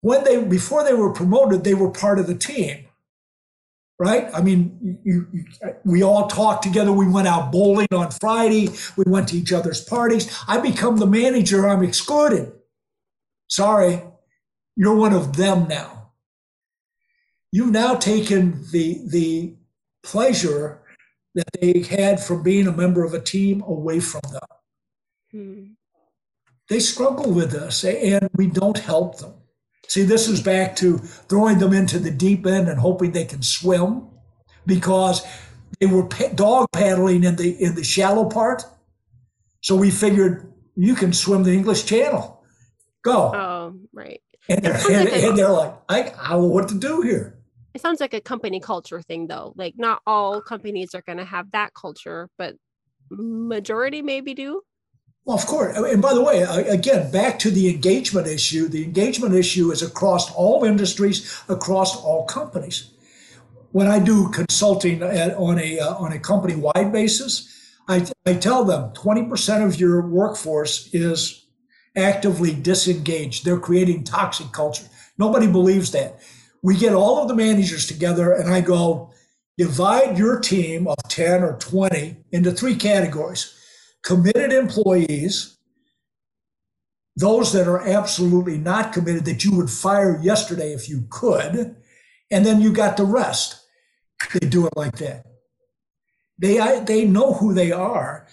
when 0.00 0.24
they, 0.24 0.42
before 0.42 0.84
they 0.84 0.94
were 0.94 1.12
promoted, 1.12 1.64
they 1.64 1.74
were 1.74 1.90
part 1.90 2.18
of 2.18 2.26
the 2.26 2.34
team, 2.34 2.84
right? 3.98 4.28
I 4.34 4.42
mean, 4.42 4.98
you, 5.04 5.26
you, 5.32 5.44
we 5.84 6.02
all 6.02 6.26
talked 6.26 6.64
together. 6.64 6.92
We 6.92 7.08
went 7.08 7.28
out 7.28 7.50
bowling 7.50 7.88
on 7.92 8.10
Friday. 8.10 8.68
We 8.96 9.04
went 9.06 9.28
to 9.28 9.36
each 9.36 9.52
other's 9.52 9.80
parties. 9.80 10.36
I 10.46 10.60
become 10.60 10.98
the 10.98 11.06
manager. 11.06 11.66
I'm 11.68 11.82
excluded. 11.82 12.52
Sorry, 13.48 14.02
you're 14.76 14.96
one 14.96 15.14
of 15.14 15.36
them 15.36 15.68
now 15.68 16.01
you've 17.52 17.70
now 17.70 17.94
taken 17.94 18.64
the 18.72 19.00
the 19.06 19.54
pleasure 20.02 20.82
that 21.34 21.48
they 21.60 21.82
had 21.82 22.18
from 22.18 22.42
being 22.42 22.66
a 22.66 22.72
member 22.72 23.04
of 23.04 23.14
a 23.14 23.20
team 23.20 23.62
away 23.62 24.00
from 24.00 24.22
them. 24.32 24.40
Hmm. 25.30 25.64
They 26.68 26.80
struggle 26.80 27.32
with 27.32 27.52
this, 27.52 27.84
and 27.84 28.28
we 28.34 28.46
don't 28.46 28.78
help 28.78 29.18
them. 29.18 29.34
See, 29.88 30.02
this 30.02 30.26
is 30.28 30.40
back 30.40 30.74
to 30.76 30.98
throwing 30.98 31.58
them 31.58 31.72
into 31.72 31.98
the 31.98 32.10
deep 32.10 32.46
end 32.46 32.68
and 32.68 32.80
hoping 32.80 33.12
they 33.12 33.26
can 33.26 33.42
swim 33.42 34.08
because 34.64 35.26
they 35.80 35.86
were 35.86 36.08
dog 36.34 36.68
paddling 36.72 37.24
in 37.24 37.36
the 37.36 37.62
in 37.62 37.74
the 37.74 37.84
shallow 37.84 38.28
part. 38.28 38.64
So 39.60 39.76
we 39.76 39.90
figured 39.90 40.52
you 40.74 40.94
can 40.94 41.12
swim 41.12 41.42
the 41.42 41.52
English 41.52 41.84
Channel. 41.84 42.42
Go. 43.02 43.34
Oh, 43.34 43.74
right. 43.92 44.22
And 44.48 44.62
they're, 44.62 44.74
and, 44.90 45.08
and 45.08 45.38
they're 45.38 45.50
like, 45.50 45.74
I, 45.88 46.12
I 46.18 46.30
don't 46.30 46.42
know 46.42 46.46
what 46.48 46.68
to 46.68 46.78
do 46.78 47.02
here 47.02 47.41
it 47.74 47.80
sounds 47.80 48.00
like 48.00 48.14
a 48.14 48.20
company 48.20 48.60
culture 48.60 49.00
thing 49.00 49.26
though 49.26 49.52
like 49.56 49.74
not 49.76 50.02
all 50.06 50.40
companies 50.40 50.94
are 50.94 51.02
going 51.02 51.18
to 51.18 51.24
have 51.24 51.50
that 51.52 51.72
culture 51.74 52.28
but 52.38 52.54
majority 53.10 54.00
maybe 54.02 54.34
do? 54.34 54.62
Well 55.24 55.36
of 55.36 55.46
course 55.46 55.76
and 55.76 56.02
by 56.02 56.14
the 56.14 56.22
way 56.22 56.42
again 56.42 57.10
back 57.10 57.38
to 57.40 57.50
the 57.50 57.68
engagement 57.68 58.26
issue 58.26 58.68
the 58.68 58.84
engagement 58.84 59.34
issue 59.34 59.70
is 59.70 59.82
across 59.82 60.32
all 60.34 60.64
industries 60.64 61.42
across 61.48 61.96
all 61.96 62.24
companies. 62.26 62.90
When 63.72 63.86
i 63.86 63.98
do 63.98 64.28
consulting 64.30 65.02
on 65.02 65.58
a 65.58 65.78
uh, 65.78 65.94
on 65.94 66.12
a 66.12 66.18
company 66.18 66.56
wide 66.56 66.92
basis 66.92 67.48
I, 67.88 68.06
I 68.24 68.34
tell 68.34 68.64
them 68.64 68.92
20% 68.92 69.66
of 69.66 69.80
your 69.80 70.06
workforce 70.06 70.88
is 70.94 71.46
actively 71.96 72.54
disengaged. 72.54 73.44
They're 73.44 73.58
creating 73.58 74.04
toxic 74.04 74.52
culture. 74.52 74.86
Nobody 75.18 75.46
believes 75.46 75.90
that 75.92 76.20
we 76.62 76.76
get 76.76 76.94
all 76.94 77.18
of 77.20 77.28
the 77.28 77.34
managers 77.34 77.86
together 77.86 78.32
and 78.32 78.52
I 78.52 78.60
go, 78.60 79.10
divide 79.58 80.16
your 80.16 80.40
team 80.40 80.86
of 80.86 80.96
10 81.08 81.42
or 81.42 81.58
20 81.58 82.16
into 82.30 82.52
three 82.52 82.76
categories 82.76 83.58
committed 84.02 84.52
employees, 84.52 85.56
those 87.16 87.52
that 87.52 87.68
are 87.68 87.86
absolutely 87.86 88.58
not 88.58 88.92
committed 88.92 89.24
that 89.24 89.44
you 89.44 89.56
would 89.56 89.70
fire 89.70 90.20
yesterday 90.20 90.72
if 90.72 90.88
you 90.88 91.06
could, 91.08 91.76
and 92.30 92.44
then 92.44 92.60
you 92.60 92.72
got 92.72 92.96
the 92.96 93.04
rest. 93.04 93.60
They 94.32 94.48
do 94.48 94.66
it 94.66 94.72
like 94.76 94.96
that. 94.98 95.26
They, 96.38 96.58
I, 96.58 96.80
they 96.80 97.04
know 97.04 97.34
who 97.34 97.54
they 97.54 97.70
are. 97.70 98.26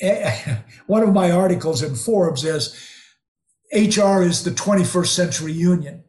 One 0.86 1.02
of 1.02 1.12
my 1.12 1.30
articles 1.30 1.82
in 1.82 1.96
Forbes 1.96 2.44
is 2.44 2.74
HR 3.72 4.22
is 4.22 4.44
the 4.44 4.52
21st 4.52 5.06
century 5.08 5.52
union 5.52 6.04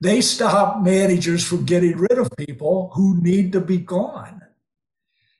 they 0.00 0.20
stop 0.20 0.82
managers 0.82 1.44
from 1.44 1.64
getting 1.64 1.96
rid 1.96 2.18
of 2.18 2.30
people 2.36 2.90
who 2.94 3.20
need 3.20 3.52
to 3.52 3.60
be 3.60 3.78
gone. 3.78 4.42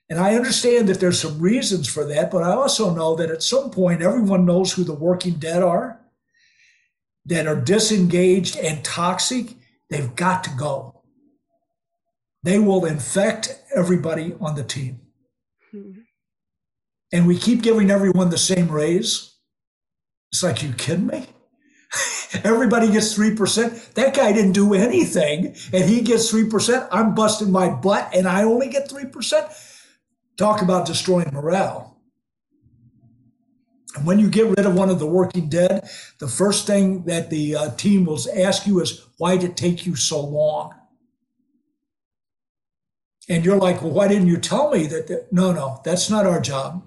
And 0.09 0.19
I 0.19 0.35
understand 0.35 0.89
that 0.89 0.99
there's 0.99 1.21
some 1.21 1.39
reasons 1.39 1.87
for 1.87 2.03
that, 2.05 2.31
but 2.31 2.43
I 2.43 2.51
also 2.51 2.93
know 2.93 3.15
that 3.15 3.29
at 3.29 3.43
some 3.43 3.69
point 3.69 4.01
everyone 4.01 4.45
knows 4.45 4.73
who 4.73 4.83
the 4.83 4.93
working 4.93 5.33
dead 5.33 5.61
are 5.61 6.01
that 7.25 7.47
are 7.47 7.55
disengaged 7.55 8.57
and 8.57 8.83
toxic. 8.83 9.55
They've 9.89 10.15
got 10.15 10.43
to 10.45 10.49
go. 10.51 11.03
They 12.41 12.57
will 12.57 12.85
infect 12.85 13.61
everybody 13.75 14.33
on 14.39 14.55
the 14.55 14.63
team. 14.63 15.01
Mm-hmm. 15.73 16.01
And 17.11 17.27
we 17.27 17.37
keep 17.37 17.61
giving 17.61 17.91
everyone 17.91 18.29
the 18.29 18.37
same 18.37 18.69
raise. 18.69 19.35
It's 20.31 20.43
like, 20.43 20.63
you 20.63 20.73
kidding 20.73 21.07
me? 21.07 21.27
Everybody 22.43 22.91
gets 22.91 23.17
3%. 23.17 23.93
That 23.93 24.15
guy 24.15 24.31
didn't 24.31 24.53
do 24.53 24.73
anything 24.73 25.55
and 25.73 25.89
he 25.89 26.01
gets 26.01 26.31
3%. 26.31 26.87
I'm 26.91 27.15
busting 27.15 27.51
my 27.51 27.69
butt 27.69 28.09
and 28.13 28.27
I 28.27 28.43
only 28.43 28.69
get 28.69 28.89
3%. 28.89 29.65
Talk 30.37 30.61
about 30.61 30.85
destroying 30.85 31.29
morale. 31.33 31.97
And 33.95 34.05
when 34.05 34.19
you 34.19 34.29
get 34.29 34.45
rid 34.45 34.65
of 34.65 34.75
one 34.75 34.89
of 34.89 34.99
the 34.99 35.07
working 35.07 35.49
dead, 35.49 35.89
the 36.19 36.27
first 36.27 36.67
thing 36.67 37.03
that 37.05 37.29
the 37.29 37.55
uh, 37.55 37.75
team 37.75 38.05
will 38.05 38.19
ask 38.35 38.67
you 38.67 38.81
is, 38.81 39.05
why 39.17 39.35
did 39.35 39.51
it 39.51 39.57
take 39.57 39.85
you 39.85 39.95
so 39.95 40.21
long? 40.21 40.75
And 43.27 43.45
you're 43.45 43.57
like, 43.57 43.81
well, 43.81 43.91
why 43.91 44.07
didn't 44.07 44.27
you 44.27 44.37
tell 44.37 44.71
me 44.71 44.87
that? 44.87 45.27
No, 45.31 45.51
no, 45.51 45.81
that's 45.83 46.09
not 46.09 46.25
our 46.25 46.39
job. 46.39 46.83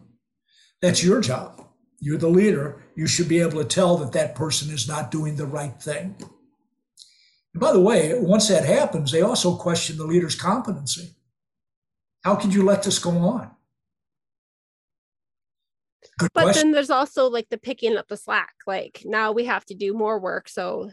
That's 0.81 1.05
your 1.05 1.21
job. 1.21 1.65
You're 2.01 2.19
the 2.19 2.29
leader. 2.29 2.82
You 2.95 3.07
should 3.07 3.29
be 3.29 3.41
able 3.41 3.63
to 3.63 3.69
tell 3.69 3.97
that 3.99 4.13
that 4.13 4.35
person 4.35 4.73
is 4.73 4.87
not 4.87 5.11
doing 5.11 5.37
the 5.37 5.47
right 5.47 5.81
thing. 5.81 6.17
And 7.55 7.61
by 7.61 7.73
the 7.73 7.81
way, 7.81 8.19
once 8.19 8.49
that 8.49 8.65
happens, 8.65 9.13
they 9.13 9.23
also 9.23 9.57
question 9.57 9.97
the 9.97 10.05
leader's 10.05 10.35
competency. 10.35 11.15
How 12.25 12.37
could 12.37 12.55
you 12.55 12.63
let 12.65 12.83
this 12.83 12.99
go 12.99 13.11
on? 13.11 13.51
Good 16.19 16.31
but 16.35 16.43
question. 16.45 16.69
then 16.69 16.73
there's 16.73 16.91
also 16.91 17.29
like 17.29 17.49
the 17.49 17.59
picking 17.59 17.97
up 17.97 18.09
the 18.09 18.17
slack. 18.17 18.55
Like 18.67 19.03
now 19.05 19.33
we 19.33 19.47
have 19.47 19.65
to 19.67 19.75
do 19.75 19.93
more 19.95 20.21
work. 20.21 20.49
So 20.49 20.91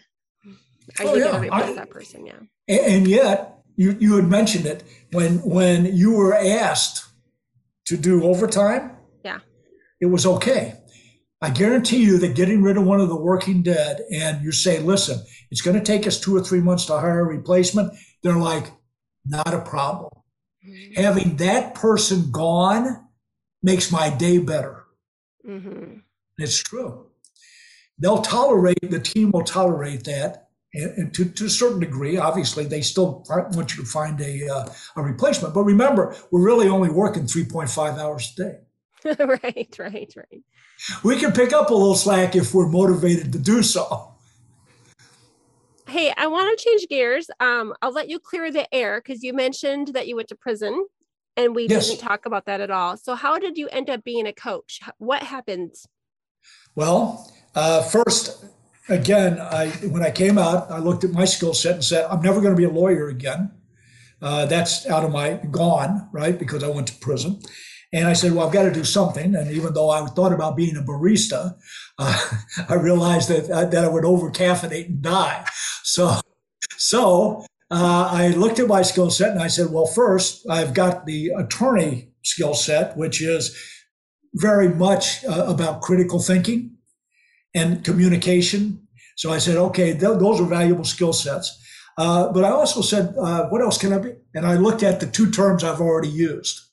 I 0.98 1.04
oh, 1.04 1.16
yeah. 1.16 1.32
to 1.32 1.40
replace 1.40 1.70
I, 1.70 1.74
that 1.74 1.90
person? 1.90 2.26
Yeah. 2.26 2.40
And 2.68 3.08
yet, 3.08 3.58
you, 3.76 3.96
you 4.00 4.16
had 4.16 4.28
mentioned 4.28 4.66
it 4.66 4.84
when 5.12 5.38
when 5.38 5.86
you 5.86 6.14
were 6.14 6.34
asked 6.34 7.06
to 7.86 7.98
do 7.98 8.24
overtime. 8.24 8.92
Yeah. 9.24 9.40
It 10.02 10.08
was 10.08 10.26
okay. 10.26 10.79
I 11.42 11.50
guarantee 11.50 12.04
you 12.04 12.18
that 12.20 12.36
getting 12.36 12.62
rid 12.62 12.78
of 12.78 12.84
one 12.84 13.00
of 13.00 13.08
the 13.08 13.16
working 13.16 13.64
dead 13.64 14.02
and 14.12 14.44
you 14.44 14.52
say, 14.52 14.80
listen, 14.80 15.24
it's 15.52 15.62
going 15.62 15.78
to 15.78 15.84
take 15.84 16.06
us 16.06 16.20
two 16.20 16.36
or 16.36 16.42
three 16.42 16.60
months 16.60 16.86
to 16.86 17.00
hire 17.00 17.22
a 17.22 17.24
replacement. 17.24 17.94
They're 18.24 18.38
like, 18.38 18.72
not 19.26 19.54
a 19.54 19.62
problem. 19.62 20.12
Mm-hmm. 20.68 21.02
Having 21.02 21.38
that 21.38 21.76
person 21.76 22.32
gone 22.32 23.08
makes 23.64 23.92
my 23.92 24.10
day 24.10 24.40
better. 24.40 24.84
Mm-hmm. 25.48 26.00
It's 26.38 26.62
true. 26.62 27.08
They'll 27.98 28.22
tolerate, 28.22 28.78
the 28.82 29.00
team 29.00 29.32
will 29.32 29.44
tolerate 29.44 30.04
that 30.06 30.50
and, 30.74 31.14
to, 31.16 31.26
to, 31.26 31.46
a 31.46 31.50
certain 31.50 31.80
degree, 31.80 32.18
obviously, 32.18 32.66
they 32.66 32.82
still 32.82 33.26
want 33.28 33.76
you 33.76 33.84
to 33.84 33.90
find 33.90 34.22
a, 34.22 34.48
uh, 34.48 34.70
a 34.96 35.02
replacement. 35.02 35.54
But 35.54 35.64
remember, 35.64 36.16
we're 36.30 36.46
really 36.46 36.68
only 36.68 36.90
working 36.90 37.24
3.5 37.24 37.98
hours 37.98 38.34
a 38.38 38.44
day. 38.44 38.58
right, 39.06 39.76
right, 39.80 40.14
right. 40.16 40.44
We 41.04 41.18
can 41.18 41.32
pick 41.32 41.54
up 41.54 41.70
a 41.70 41.74
little 41.74 41.96
slack 41.96 42.36
if 42.36 42.54
we're 42.54 42.68
motivated 42.68 43.32
to 43.34 43.40
do 43.40 43.64
so. 43.64 44.14
Hey, 45.88 46.14
I 46.16 46.28
want 46.28 46.58
to 46.58 46.64
change 46.64 46.88
gears. 46.88 47.30
Um, 47.40 47.74
I'll 47.82 47.92
let 47.92 48.10
you 48.10 48.20
clear 48.20 48.52
the 48.52 48.72
air 48.74 49.02
because 49.02 49.24
you 49.24 49.34
mentioned 49.34 49.90
that 49.90 50.08
you 50.08 50.16
went 50.16 50.28
to 50.30 50.36
prison 50.36 50.86
and 51.36 51.56
we 51.56 51.68
yes. 51.68 51.88
didn't 51.88 52.02
talk 52.02 52.26
about 52.26 52.46
that 52.46 52.62
at 52.62 52.70
all. 52.70 52.98
So, 52.98 53.16
how 53.16 53.40
did 53.40 53.58
you 53.58 53.68
end 53.70 53.90
up 53.90 54.04
being 54.04 54.28
a 54.28 54.34
coach? 54.34 54.82
What 54.98 55.24
happened? 55.24 55.74
Well, 56.76 57.34
uh, 57.56 57.82
first, 57.82 58.46
again, 58.88 59.40
I 59.40 59.70
when 59.88 60.04
I 60.04 60.12
came 60.12 60.38
out, 60.38 60.70
I 60.70 60.80
looked 60.80 61.04
at 61.04 61.12
my 61.12 61.26
skill 61.26 61.54
set 61.54 61.76
and 61.76 61.84
said, 61.84 62.06
I'm 62.06 62.22
never 62.22 62.42
going 62.42 62.54
to 62.54 62.58
be 62.58 62.66
a 62.66 62.70
lawyer 62.70 63.08
again. 63.08 63.52
Uh, 64.22 64.46
that's 64.46 64.86
out 64.88 65.06
of 65.06 65.12
my 65.12 65.40
gone, 65.50 66.10
right? 66.12 66.38
Because 66.38 66.64
I 66.64 66.68
went 66.68 66.88
to 66.88 66.96
prison. 66.96 67.40
And 67.92 68.08
I 68.08 68.14
said, 68.14 68.34
well, 68.34 68.46
I've 68.46 68.54
got 68.54 68.64
to 68.64 68.72
do 68.72 68.84
something. 68.84 69.36
And 69.36 69.52
even 69.52 69.74
though 69.74 69.90
I 69.90 70.06
thought 70.06 70.32
about 70.34 70.56
being 70.56 70.78
a 70.78 70.82
barista, 70.82 71.56
uh, 71.98 72.30
I 72.70 72.76
realized 72.76 73.30
that, 73.30 73.50
uh, 73.50 73.66
that 73.66 73.84
I 73.84 73.88
would 73.88 74.06
over 74.06 74.30
caffeinate 74.30 74.88
and 74.88 75.02
die. 75.02 75.46
So, 75.84 76.20
so 76.78 77.46
uh, 77.72 78.10
I 78.12 78.30
looked 78.30 78.60
at 78.60 78.68
my 78.68 78.84
skill 78.84 79.10
set 79.10 79.32
and 79.32 79.42
I 79.42 79.48
said, 79.48 79.72
well, 79.72 79.88
first, 79.88 80.48
I've 80.50 80.74
got 80.74 81.06
the 81.06 81.32
attorney 81.38 82.12
skill 82.24 82.54
set, 82.54 82.96
which 82.96 83.22
is 83.22 83.58
very 84.36 84.70
much 84.70 85.26
uh, 85.26 85.46
about 85.48 85.82
critical 85.82 86.20
thinking 86.20 86.76
and 87.56 87.84
communication. 87.84 88.88
So 89.18 89.32
I 89.32 89.40
said, 89.40 89.58
okay, 89.58 89.92
th- 89.92 90.20
those 90.20 90.40
are 90.40 90.46
valuable 90.46 90.84
skill 90.84 91.14
sets. 91.14 91.58
Uh, 91.98 92.32
but 92.32 92.44
I 92.46 92.50
also 92.50 92.82
said, 92.82 93.14
uh, 93.20 93.48
what 93.50 93.62
else 93.62 93.78
can 93.78 93.92
I 93.92 93.98
be? 93.98 94.14
And 94.34 94.46
I 94.46 94.56
looked 94.56 94.84
at 94.84 95.00
the 95.00 95.08
two 95.08 95.32
terms 95.32 95.64
I've 95.64 95.82
already 95.82 96.10
used. 96.10 96.69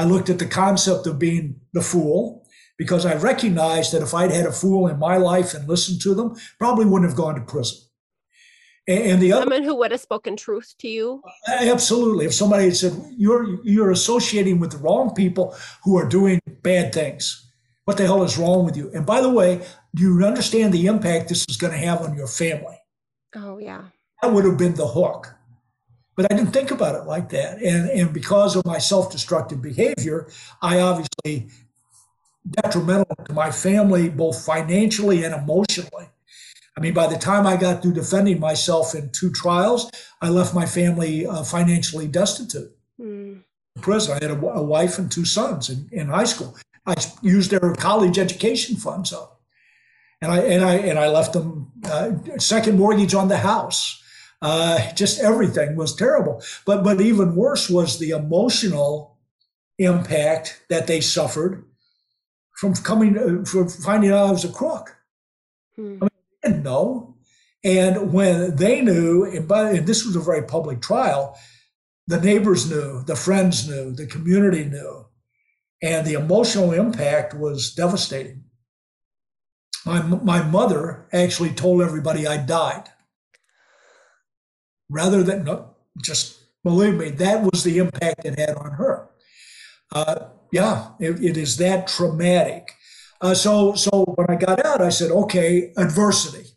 I 0.00 0.04
looked 0.04 0.30
at 0.30 0.38
the 0.38 0.46
concept 0.46 1.06
of 1.06 1.18
being 1.18 1.60
the 1.74 1.82
fool 1.82 2.48
because 2.78 3.04
I 3.04 3.16
recognized 3.16 3.92
that 3.92 4.00
if 4.00 4.14
I'd 4.14 4.30
had 4.30 4.46
a 4.46 4.52
fool 4.52 4.88
in 4.88 4.98
my 4.98 5.18
life 5.18 5.52
and 5.52 5.68
listened 5.68 6.00
to 6.00 6.14
them, 6.14 6.36
probably 6.58 6.86
wouldn't 6.86 7.10
have 7.10 7.18
gone 7.18 7.34
to 7.34 7.42
prison. 7.42 7.80
And 8.88 9.20
the 9.20 9.34
other, 9.34 9.42
someone 9.42 9.62
who 9.62 9.76
would 9.76 9.90
have 9.90 10.00
spoken 10.00 10.36
truth 10.38 10.74
to 10.78 10.88
you. 10.88 11.22
Absolutely. 11.46 12.24
If 12.24 12.32
somebody 12.32 12.64
had 12.64 12.76
said 12.76 12.94
you're 13.18 13.62
you're 13.62 13.90
associating 13.90 14.58
with 14.58 14.70
the 14.70 14.78
wrong 14.78 15.14
people 15.14 15.54
who 15.84 15.98
are 15.98 16.08
doing 16.08 16.40
bad 16.62 16.94
things, 16.94 17.52
what 17.84 17.98
the 17.98 18.06
hell 18.06 18.22
is 18.22 18.38
wrong 18.38 18.64
with 18.64 18.78
you? 18.78 18.90
And 18.94 19.04
by 19.04 19.20
the 19.20 19.28
way, 19.28 19.60
do 19.94 20.02
you 20.02 20.24
understand 20.24 20.72
the 20.72 20.86
impact 20.86 21.28
this 21.28 21.44
is 21.46 21.58
going 21.58 21.74
to 21.74 21.86
have 21.86 22.00
on 22.00 22.16
your 22.16 22.26
family? 22.26 22.78
Oh, 23.36 23.58
yeah. 23.58 23.82
That 24.22 24.32
would 24.32 24.46
have 24.46 24.56
been 24.56 24.76
the 24.76 24.88
hook. 24.88 25.34
But 26.20 26.30
I 26.30 26.36
didn't 26.36 26.52
think 26.52 26.70
about 26.70 26.96
it 26.96 27.06
like 27.06 27.30
that. 27.30 27.62
And, 27.62 27.88
and 27.88 28.12
because 28.12 28.54
of 28.54 28.66
my 28.66 28.76
self 28.76 29.10
destructive 29.10 29.62
behavior, 29.62 30.28
I 30.60 30.80
obviously 30.80 31.48
detrimental 32.46 33.16
to 33.24 33.32
my 33.32 33.50
family, 33.50 34.10
both 34.10 34.44
financially 34.44 35.24
and 35.24 35.34
emotionally. 35.34 36.10
I 36.76 36.80
mean, 36.82 36.92
by 36.92 37.06
the 37.06 37.16
time 37.16 37.46
I 37.46 37.56
got 37.56 37.80
through 37.80 37.94
defending 37.94 38.38
myself 38.38 38.94
in 38.94 39.08
two 39.12 39.30
trials, 39.30 39.90
I 40.20 40.28
left 40.28 40.54
my 40.54 40.66
family 40.66 41.26
uh, 41.26 41.42
financially 41.42 42.06
destitute. 42.06 42.76
Mm. 43.00 43.42
In 43.76 43.82
prison, 43.82 44.18
I 44.20 44.26
had 44.26 44.30
a, 44.30 44.46
a, 44.46 44.62
wife 44.62 44.98
and 44.98 45.10
two 45.10 45.24
sons 45.24 45.70
in, 45.70 45.88
in 45.90 46.08
high 46.08 46.24
school. 46.24 46.54
I 46.84 46.96
used 47.22 47.50
their 47.50 47.72
college 47.76 48.18
education 48.18 48.76
funds 48.76 49.10
up 49.10 49.40
and 50.20 50.30
I 50.30 50.40
and 50.40 50.64
I 50.64 50.74
and 50.74 50.98
I 50.98 51.08
left 51.08 51.32
them 51.32 51.72
uh, 51.84 52.12
second 52.38 52.78
mortgage 52.78 53.14
on 53.14 53.28
the 53.28 53.38
house. 53.38 53.99
Uh, 54.42 54.92
just 54.92 55.20
everything 55.20 55.76
was 55.76 55.94
terrible. 55.94 56.42
But 56.64 56.82
but 56.82 57.00
even 57.00 57.36
worse 57.36 57.68
was 57.68 57.98
the 57.98 58.10
emotional 58.10 59.18
impact 59.78 60.62
that 60.68 60.86
they 60.86 61.00
suffered 61.00 61.64
from 62.56 62.74
coming 62.74 63.18
uh, 63.18 63.44
from 63.44 63.68
finding 63.68 64.10
out 64.10 64.28
I 64.28 64.32
was 64.32 64.44
a 64.44 64.52
crook. 64.52 64.96
Hmm. 65.76 65.98
I 66.02 66.04
mean, 66.04 66.10
they 66.42 66.48
didn't 66.48 66.62
know, 66.62 67.16
and 67.62 68.12
when 68.12 68.56
they 68.56 68.80
knew, 68.80 69.24
and, 69.24 69.46
by, 69.46 69.70
and 69.70 69.86
this 69.86 70.04
was 70.04 70.16
a 70.16 70.20
very 70.20 70.42
public 70.42 70.80
trial, 70.80 71.38
the 72.06 72.20
neighbors 72.20 72.68
knew, 72.70 73.02
the 73.04 73.16
friends 73.16 73.68
knew, 73.68 73.92
the 73.92 74.06
community 74.06 74.64
knew, 74.64 75.06
and 75.82 76.06
the 76.06 76.14
emotional 76.14 76.72
impact 76.72 77.34
was 77.34 77.74
devastating. 77.74 78.44
My, 79.84 80.02
my 80.02 80.42
mother 80.42 81.06
actually 81.12 81.50
told 81.50 81.82
everybody 81.82 82.26
I 82.26 82.38
died. 82.38 82.88
Rather 84.90 85.22
than 85.22 85.44
no, 85.44 85.70
just 86.02 86.40
believe 86.64 86.94
me, 86.94 87.10
that 87.10 87.42
was 87.42 87.62
the 87.62 87.78
impact 87.78 88.24
it 88.24 88.38
had 88.38 88.56
on 88.56 88.72
her. 88.72 89.08
Uh, 89.92 90.26
yeah, 90.52 90.90
it, 90.98 91.22
it 91.22 91.36
is 91.36 91.56
that 91.58 91.86
traumatic. 91.86 92.74
Uh, 93.20 93.34
so, 93.34 93.74
so 93.74 94.04
when 94.16 94.26
I 94.28 94.34
got 94.34 94.64
out, 94.64 94.80
I 94.80 94.88
said, 94.88 95.10
okay, 95.10 95.72
adversity, 95.76 96.50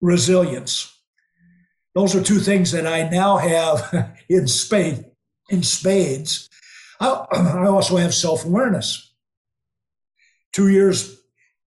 resilience. 0.00 0.94
Those 1.94 2.14
are 2.14 2.22
two 2.22 2.38
things 2.38 2.72
that 2.72 2.86
I 2.86 3.08
now 3.08 3.38
have 3.38 4.14
in 4.28 4.46
spade, 4.46 5.06
in 5.48 5.62
spades. 5.62 6.48
I, 7.00 7.24
I 7.32 7.66
also 7.66 7.96
have 7.96 8.14
self-awareness. 8.14 9.14
Two 10.52 10.68
years 10.68 11.20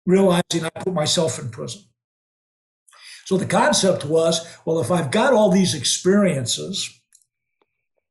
realizing 0.07 0.65
I 0.65 0.71
put 0.71 0.95
myself 0.95 1.39
in 1.39 1.51
prison. 1.51 1.83
So 3.31 3.37
the 3.37 3.47
concept 3.47 4.05
was 4.05 4.45
well, 4.65 4.81
if 4.81 4.91
I've 4.91 5.13
got 5.13 5.33
all 5.33 5.53
these 5.53 5.73
experiences 5.73 7.01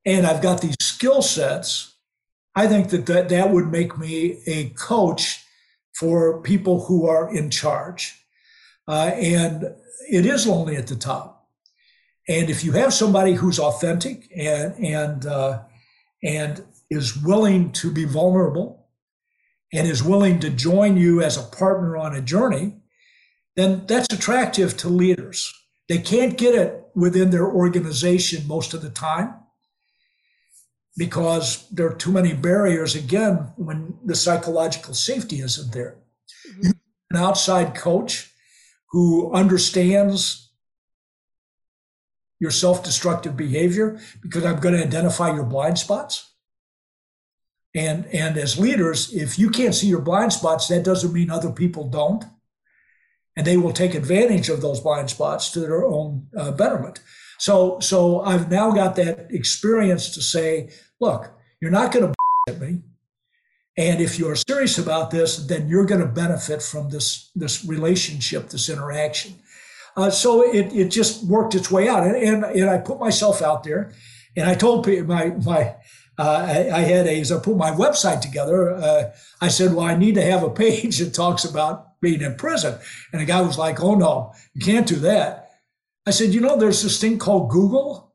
and 0.05 0.25
I've 0.25 0.41
got 0.41 0.61
these 0.61 0.77
skill 0.79 1.21
sets, 1.21 1.95
I 2.55 2.67
think 2.67 2.89
that, 2.91 3.05
that 3.07 3.27
that 3.27 3.49
would 3.49 3.69
make 3.69 3.97
me 3.97 4.41
a 4.47 4.69
coach 4.69 5.43
for 5.93 6.41
people 6.41 6.85
who 6.85 7.05
are 7.05 7.35
in 7.35 7.49
charge. 7.49 8.17
Uh, 8.87 9.11
and 9.13 9.65
it 10.09 10.25
is 10.25 10.47
lonely 10.47 10.77
at 10.77 10.87
the 10.87 10.95
top. 10.95 11.49
And 12.29 12.49
if 12.49 12.63
you 12.63 12.71
have 12.71 12.93
somebody 12.93 13.33
who's 13.33 13.59
authentic 13.59 14.31
and 14.33 14.73
and 14.75 15.25
uh, 15.25 15.63
and 16.23 16.63
is 16.89 17.21
willing 17.21 17.73
to 17.73 17.91
be 17.91 18.05
vulnerable 18.05 18.87
and 19.73 19.85
is 19.85 20.01
willing 20.01 20.39
to 20.39 20.49
join 20.49 20.95
you 20.95 21.21
as 21.21 21.35
a 21.35 21.43
partner 21.57 21.97
on 21.97 22.15
a 22.15 22.21
journey, 22.21 22.78
then 23.59 23.85
that's 23.87 24.13
attractive 24.13 24.77
to 24.77 24.87
leaders. 24.87 25.53
They 25.89 25.97
can't 25.97 26.37
get 26.37 26.55
it 26.55 26.85
within 26.95 27.29
their 27.29 27.45
organization 27.45 28.47
most 28.47 28.73
of 28.73 28.81
the 28.81 28.89
time 28.89 29.35
because 30.97 31.67
there 31.69 31.87
are 31.87 31.95
too 31.95 32.11
many 32.11 32.33
barriers 32.33 32.95
again 32.95 33.51
when 33.57 33.97
the 34.05 34.15
psychological 34.15 34.93
safety 34.93 35.41
isn't 35.41 35.73
there. 35.73 35.97
Mm-hmm. 36.49 36.71
An 37.11 37.17
outside 37.17 37.75
coach 37.75 38.31
who 38.91 39.33
understands 39.33 40.51
your 42.39 42.51
self 42.51 42.83
destructive 42.83 43.35
behavior 43.35 43.99
because 44.21 44.45
I'm 44.45 44.59
going 44.59 44.75
to 44.75 44.85
identify 44.85 45.33
your 45.33 45.43
blind 45.43 45.79
spots. 45.79 46.33
And, 47.75 48.05
and 48.07 48.37
as 48.37 48.57
leaders, 48.57 49.13
if 49.13 49.37
you 49.37 49.49
can't 49.49 49.75
see 49.75 49.87
your 49.87 50.01
blind 50.01 50.31
spots, 50.33 50.69
that 50.69 50.83
doesn't 50.83 51.13
mean 51.13 51.29
other 51.29 51.51
people 51.51 51.89
don't. 51.89 52.23
And 53.39 53.47
they 53.47 53.55
will 53.55 53.71
take 53.71 53.95
advantage 53.95 54.49
of 54.49 54.59
those 54.59 54.81
blind 54.81 55.09
spots 55.09 55.49
to 55.51 55.61
their 55.61 55.85
own 55.85 56.27
uh, 56.37 56.51
betterment. 56.51 56.99
So, 57.37 57.79
so 57.79 58.19
I've 58.19 58.51
now 58.51 58.71
got 58.71 58.97
that 58.97 59.27
experience 59.29 60.13
to 60.15 60.21
say, 60.21 60.71
look, 60.99 61.31
you're 61.61 61.71
not 61.71 61.93
going 61.93 62.07
to 62.11 62.13
at 62.49 62.59
me. 62.59 62.81
And 63.77 64.01
if 64.01 64.19
you're 64.19 64.35
serious 64.35 64.77
about 64.77 65.11
this, 65.11 65.37
then 65.47 65.69
you're 65.69 65.85
going 65.85 66.01
to 66.01 66.05
benefit 66.07 66.61
from 66.61 66.89
this, 66.89 67.31
this 67.33 67.63
relationship, 67.63 68.49
this 68.49 68.67
interaction. 68.67 69.35
Uh, 69.95 70.09
so 70.09 70.43
it, 70.43 70.73
it 70.73 70.91
just 70.91 71.25
worked 71.25 71.55
its 71.55 71.71
way 71.71 71.87
out. 71.87 72.03
And, 72.03 72.17
and, 72.17 72.43
and 72.43 72.69
I 72.69 72.79
put 72.79 72.99
myself 72.99 73.41
out 73.41 73.63
there 73.63 73.93
and 74.35 74.49
I 74.49 74.55
told 74.55 74.85
my, 74.85 75.27
my, 75.45 75.77
uh, 76.19 76.45
I, 76.47 76.79
I, 76.79 76.81
had 76.81 77.07
a, 77.07 77.19
as 77.19 77.31
I 77.31 77.39
put 77.39 77.55
my 77.55 77.71
website 77.71 78.19
together, 78.21 78.73
uh, 78.73 79.11
I 79.39 79.47
said, 79.47 79.73
well, 79.73 79.85
I 79.85 79.95
need 79.95 80.15
to 80.15 80.21
have 80.21 80.43
a 80.43 80.49
page 80.65 80.99
that 80.99 81.13
talks 81.13 81.45
about 81.45 81.99
being 82.01 82.21
in 82.21 82.35
prison. 82.35 82.77
And 83.11 83.21
the 83.21 83.25
guy 83.25 83.41
was 83.41 83.57
like, 83.57 83.81
oh 83.81 83.95
no, 83.95 84.33
you 84.53 84.65
can't 84.65 84.87
do 84.87 84.97
that. 84.97 85.49
I 86.05 86.11
said, 86.11 86.33
you 86.33 86.41
know, 86.41 86.57
there's 86.57 86.83
this 86.83 86.99
thing 86.99 87.19
called 87.19 87.49
Google 87.49 88.13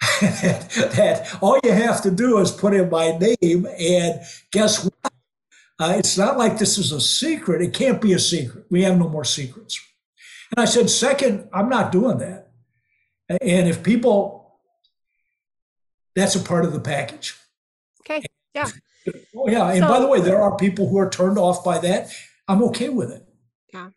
that 0.20 1.36
all 1.40 1.58
you 1.62 1.72
have 1.72 2.02
to 2.02 2.10
do 2.10 2.38
is 2.38 2.50
put 2.50 2.74
in 2.74 2.88
my 2.88 3.18
name, 3.18 3.66
and 3.66 4.20
guess 4.52 4.84
what? 4.84 5.12
Uh, 5.80 5.94
it's 5.96 6.18
not 6.18 6.38
like 6.38 6.58
this 6.58 6.78
is 6.78 6.92
a 6.92 7.00
secret. 7.00 7.62
It 7.62 7.72
can't 7.72 8.00
be 8.00 8.12
a 8.12 8.18
secret. 8.18 8.64
We 8.70 8.82
have 8.82 8.98
no 8.98 9.08
more 9.08 9.24
secrets. 9.24 9.80
And 10.50 10.62
I 10.62 10.64
said, 10.64 10.90
second, 10.90 11.48
I'm 11.52 11.68
not 11.68 11.92
doing 11.92 12.18
that. 12.18 12.50
And 13.28 13.68
if 13.68 13.82
people, 13.82 14.37
that's 16.18 16.34
a 16.34 16.40
part 16.40 16.64
of 16.64 16.72
the 16.72 16.80
package. 16.80 17.36
Okay. 18.02 18.24
Yeah. 18.54 18.68
Oh, 19.36 19.48
yeah. 19.48 19.70
And 19.70 19.80
so, 19.80 19.88
by 19.88 20.00
the 20.00 20.06
way, 20.06 20.20
there 20.20 20.40
are 20.40 20.56
people 20.56 20.88
who 20.88 20.98
are 20.98 21.08
turned 21.08 21.38
off 21.38 21.64
by 21.64 21.78
that. 21.78 22.10
I'm 22.46 22.62
okay 22.64 22.88
with 22.88 23.10
it. 23.10 23.24
Yeah. 23.72 23.90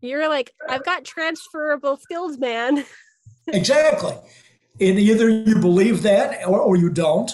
You're 0.00 0.28
like, 0.28 0.52
I've 0.68 0.84
got 0.84 1.04
transferable 1.04 1.96
skills, 1.96 2.38
man. 2.38 2.84
exactly. 3.48 4.14
And 4.80 4.98
either 4.98 5.28
you 5.28 5.58
believe 5.58 6.02
that 6.02 6.46
or, 6.46 6.60
or 6.60 6.76
you 6.76 6.90
don't. 6.90 7.30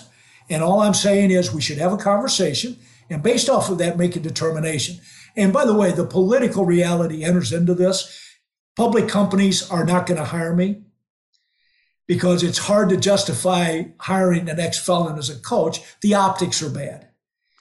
And 0.48 0.62
all 0.62 0.80
I'm 0.80 0.94
saying 0.94 1.30
is 1.30 1.52
we 1.52 1.60
should 1.60 1.78
have 1.78 1.92
a 1.92 1.96
conversation 1.96 2.76
and 3.10 3.22
based 3.22 3.50
off 3.50 3.68
of 3.68 3.78
that, 3.78 3.98
make 3.98 4.16
a 4.16 4.20
determination. 4.20 4.98
And 5.36 5.52
by 5.52 5.64
the 5.64 5.74
way, 5.74 5.92
the 5.92 6.06
political 6.06 6.64
reality 6.64 7.24
enters 7.24 7.52
into 7.52 7.74
this. 7.74 8.18
Public 8.76 9.08
companies 9.08 9.70
are 9.70 9.84
not 9.84 10.06
going 10.06 10.18
to 10.18 10.24
hire 10.24 10.54
me 10.54 10.82
because 12.06 12.42
it's 12.42 12.58
hard 12.58 12.88
to 12.90 12.96
justify 12.96 13.82
hiring 13.98 14.48
an 14.48 14.60
ex 14.60 14.78
felon 14.78 15.18
as 15.18 15.30
a 15.30 15.38
coach. 15.40 15.80
The 16.00 16.14
optics 16.14 16.62
are 16.62 16.70
bad. 16.70 17.08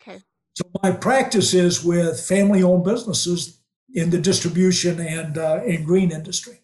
Okay. 0.02 0.20
So 0.54 0.64
my 0.84 0.92
practice 0.92 1.54
is 1.54 1.84
with 1.84 2.20
family 2.20 2.64
owned 2.64 2.84
businesses 2.84 3.60
in 3.94 4.10
the 4.10 4.20
distribution 4.20 5.00
and, 5.00 5.38
uh, 5.38 5.62
and 5.66 5.86
green 5.86 6.12
industry. 6.12 6.62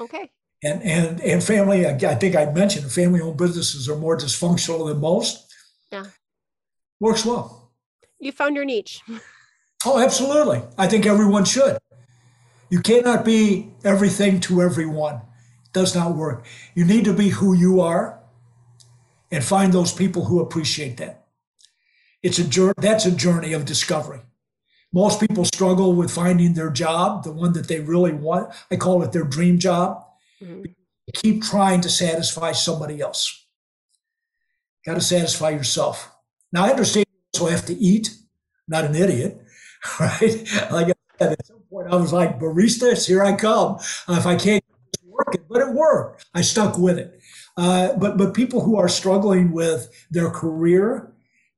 Okay 0.00 0.30
and 0.64 0.82
and 0.82 1.20
and 1.20 1.44
family. 1.44 1.86
I 1.86 2.14
think 2.14 2.34
I 2.34 2.46
mentioned 2.46 2.90
family-owned 2.90 3.36
businesses 3.36 3.88
are 3.88 3.96
more 3.96 4.16
dysfunctional 4.16 4.88
than 4.88 5.00
most. 5.00 5.52
Yeah, 5.92 6.06
works 6.98 7.24
well. 7.24 7.72
You 8.18 8.32
found 8.32 8.56
your 8.56 8.64
niche. 8.64 9.02
Oh, 9.86 10.02
absolutely. 10.02 10.62
I 10.78 10.86
think 10.86 11.04
everyone 11.04 11.44
should. 11.44 11.76
You 12.70 12.80
cannot 12.80 13.22
be 13.22 13.70
everything 13.84 14.40
to 14.40 14.62
everyone. 14.62 15.20
Does 15.74 15.94
not 15.94 16.16
work. 16.16 16.46
You 16.74 16.86
need 16.86 17.04
to 17.04 17.12
be 17.12 17.28
who 17.28 17.52
you 17.52 17.82
are, 17.82 18.20
and 19.30 19.44
find 19.44 19.72
those 19.72 19.92
people 19.92 20.24
who 20.24 20.40
appreciate 20.40 20.96
that. 20.96 21.26
It's 22.22 22.38
a 22.38 22.48
journey. 22.48 22.74
That's 22.78 23.04
a 23.04 23.10
journey 23.10 23.52
of 23.52 23.66
discovery. 23.66 24.20
Most 24.94 25.20
people 25.20 25.44
struggle 25.44 25.92
with 25.92 26.10
finding 26.10 26.54
their 26.54 26.70
job, 26.70 27.24
the 27.24 27.32
one 27.32 27.52
that 27.52 27.68
they 27.68 27.80
really 27.80 28.12
want. 28.12 28.54
I 28.70 28.76
call 28.76 29.02
it 29.02 29.12
their 29.12 29.24
dream 29.24 29.58
job 29.58 30.04
Mm-hmm. 30.44 30.64
Keep 31.14 31.42
trying 31.42 31.80
to 31.82 31.88
satisfy 31.88 32.52
somebody 32.52 33.00
else. 33.00 33.46
Got 34.86 34.94
to 34.94 35.00
satisfy 35.00 35.50
yourself. 35.50 36.10
Now, 36.52 36.64
I 36.64 36.70
understand 36.70 37.06
you 37.08 37.40
also 37.40 37.50
have 37.50 37.66
to 37.66 37.74
eat, 37.74 38.10
not 38.68 38.84
an 38.84 38.94
idiot, 38.94 39.40
right? 40.00 40.46
Like 40.70 40.96
at 41.20 41.46
some 41.46 41.60
point, 41.70 41.88
I 41.92 41.96
was 41.96 42.12
like, 42.12 42.38
baristas, 42.38 43.06
here 43.06 43.22
I 43.22 43.36
come. 43.36 43.76
Uh, 44.08 44.16
if 44.18 44.26
I 44.26 44.36
can't 44.36 44.63
but 45.48 45.60
it 45.60 45.72
worked. 45.72 46.26
I 46.34 46.42
stuck 46.42 46.78
with 46.78 46.98
it. 46.98 47.20
Uh, 47.56 47.94
but 47.94 48.16
but 48.18 48.34
people 48.34 48.60
who 48.60 48.76
are 48.76 48.88
struggling 48.88 49.52
with 49.52 49.88
their 50.10 50.30
career 50.30 51.12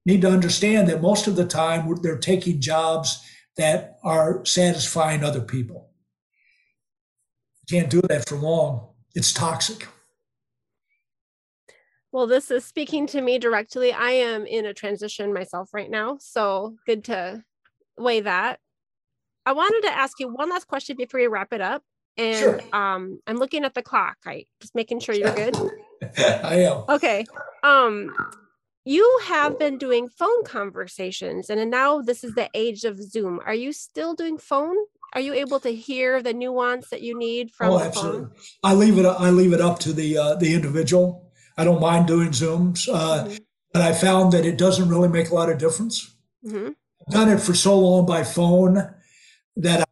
need 0.04 0.20
to 0.22 0.30
understand 0.30 0.88
that 0.88 1.02
most 1.02 1.26
of 1.26 1.36
the 1.36 1.46
time 1.46 1.92
they're 2.02 2.18
taking 2.18 2.60
jobs 2.60 3.22
that 3.56 3.98
are 4.04 4.44
satisfying 4.44 5.24
other 5.24 5.40
people 5.40 5.90
You 7.68 7.78
can't 7.78 7.90
do 7.90 8.02
that 8.02 8.28
for 8.28 8.36
long. 8.36 8.88
It's 9.14 9.32
toxic. 9.32 9.88
Well, 12.12 12.26
this 12.26 12.50
is 12.50 12.64
speaking 12.64 13.06
to 13.08 13.20
me 13.20 13.38
directly. 13.38 13.92
I 13.92 14.10
am 14.10 14.46
in 14.46 14.66
a 14.66 14.74
transition 14.74 15.34
myself 15.34 15.74
right 15.74 15.90
now. 15.90 16.18
So 16.20 16.76
good 16.86 17.04
to 17.04 17.44
weigh 17.98 18.20
that. 18.20 18.60
I 19.44 19.52
wanted 19.52 19.82
to 19.82 19.94
ask 19.94 20.18
you 20.18 20.28
one 20.28 20.50
last 20.50 20.66
question 20.66 20.96
before 20.96 21.20
we 21.20 21.26
wrap 21.26 21.52
it 21.52 21.60
up. 21.60 21.82
And 22.18 22.38
sure. 22.38 22.60
um, 22.72 23.20
I'm 23.26 23.36
looking 23.36 23.64
at 23.64 23.74
the 23.74 23.82
clock. 23.82 24.16
I 24.26 24.46
just 24.60 24.74
making 24.74 25.00
sure 25.00 25.14
you're 25.14 25.34
good. 25.34 25.56
I 26.18 26.60
am. 26.60 26.84
Okay. 26.88 27.26
Um, 27.62 28.14
you 28.84 29.20
have 29.24 29.58
been 29.58 29.78
doing 29.78 30.08
phone 30.08 30.44
conversations, 30.44 31.50
and 31.50 31.70
now 31.70 32.00
this 32.00 32.22
is 32.22 32.34
the 32.34 32.48
age 32.54 32.84
of 32.84 33.02
Zoom. 33.02 33.40
Are 33.44 33.54
you 33.54 33.72
still 33.72 34.14
doing 34.14 34.38
phone 34.38 34.76
are 35.16 35.20
you 35.20 35.32
able 35.32 35.60
to 35.60 35.70
hear 35.70 36.22
the 36.22 36.34
nuance 36.34 36.90
that 36.90 37.00
you 37.00 37.18
need 37.18 37.50
from 37.50 37.70
oh, 37.70 37.80
absolutely. 37.80 38.28
I 38.62 38.74
leave 38.74 38.98
it. 38.98 39.06
I 39.06 39.30
leave 39.30 39.54
it 39.54 39.62
up 39.62 39.78
to 39.80 39.94
the 39.94 40.18
uh, 40.18 40.34
the 40.34 40.54
individual. 40.54 41.32
I 41.56 41.64
don't 41.64 41.80
mind 41.80 42.06
doing 42.06 42.30
zooms, 42.30 42.86
uh, 42.92 43.24
mm-hmm. 43.24 43.36
but 43.72 43.80
I 43.80 43.94
found 43.94 44.32
that 44.32 44.44
it 44.44 44.58
doesn't 44.58 44.90
really 44.90 45.08
make 45.08 45.30
a 45.30 45.34
lot 45.34 45.48
of 45.50 45.56
difference. 45.56 46.14
Mm-hmm. 46.44 46.68
I've 46.68 47.14
done 47.14 47.30
it 47.30 47.40
for 47.40 47.54
so 47.54 47.78
long 47.78 48.04
by 48.04 48.24
phone 48.24 48.94
that, 49.56 49.80
I, 49.80 49.85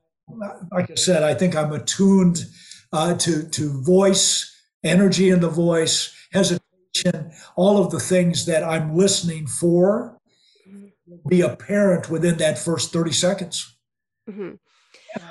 like 0.72 0.90
I 0.90 0.94
said, 0.94 1.22
I 1.22 1.34
think 1.34 1.56
I'm 1.56 1.72
attuned 1.72 2.44
uh, 2.92 3.14
to 3.14 3.48
to 3.48 3.82
voice, 3.82 4.54
energy 4.82 5.30
in 5.30 5.40
the 5.40 5.48
voice, 5.48 6.14
hesitation, 6.32 7.32
all 7.56 7.82
of 7.82 7.90
the 7.90 8.00
things 8.00 8.46
that 8.46 8.62
I'm 8.62 8.96
listening 8.96 9.46
for 9.46 10.18
be 11.28 11.40
apparent 11.40 12.10
within 12.10 12.36
that 12.38 12.58
first 12.58 12.92
30 12.92 13.12
seconds. 13.12 13.76
Mm-hmm. 14.28 14.52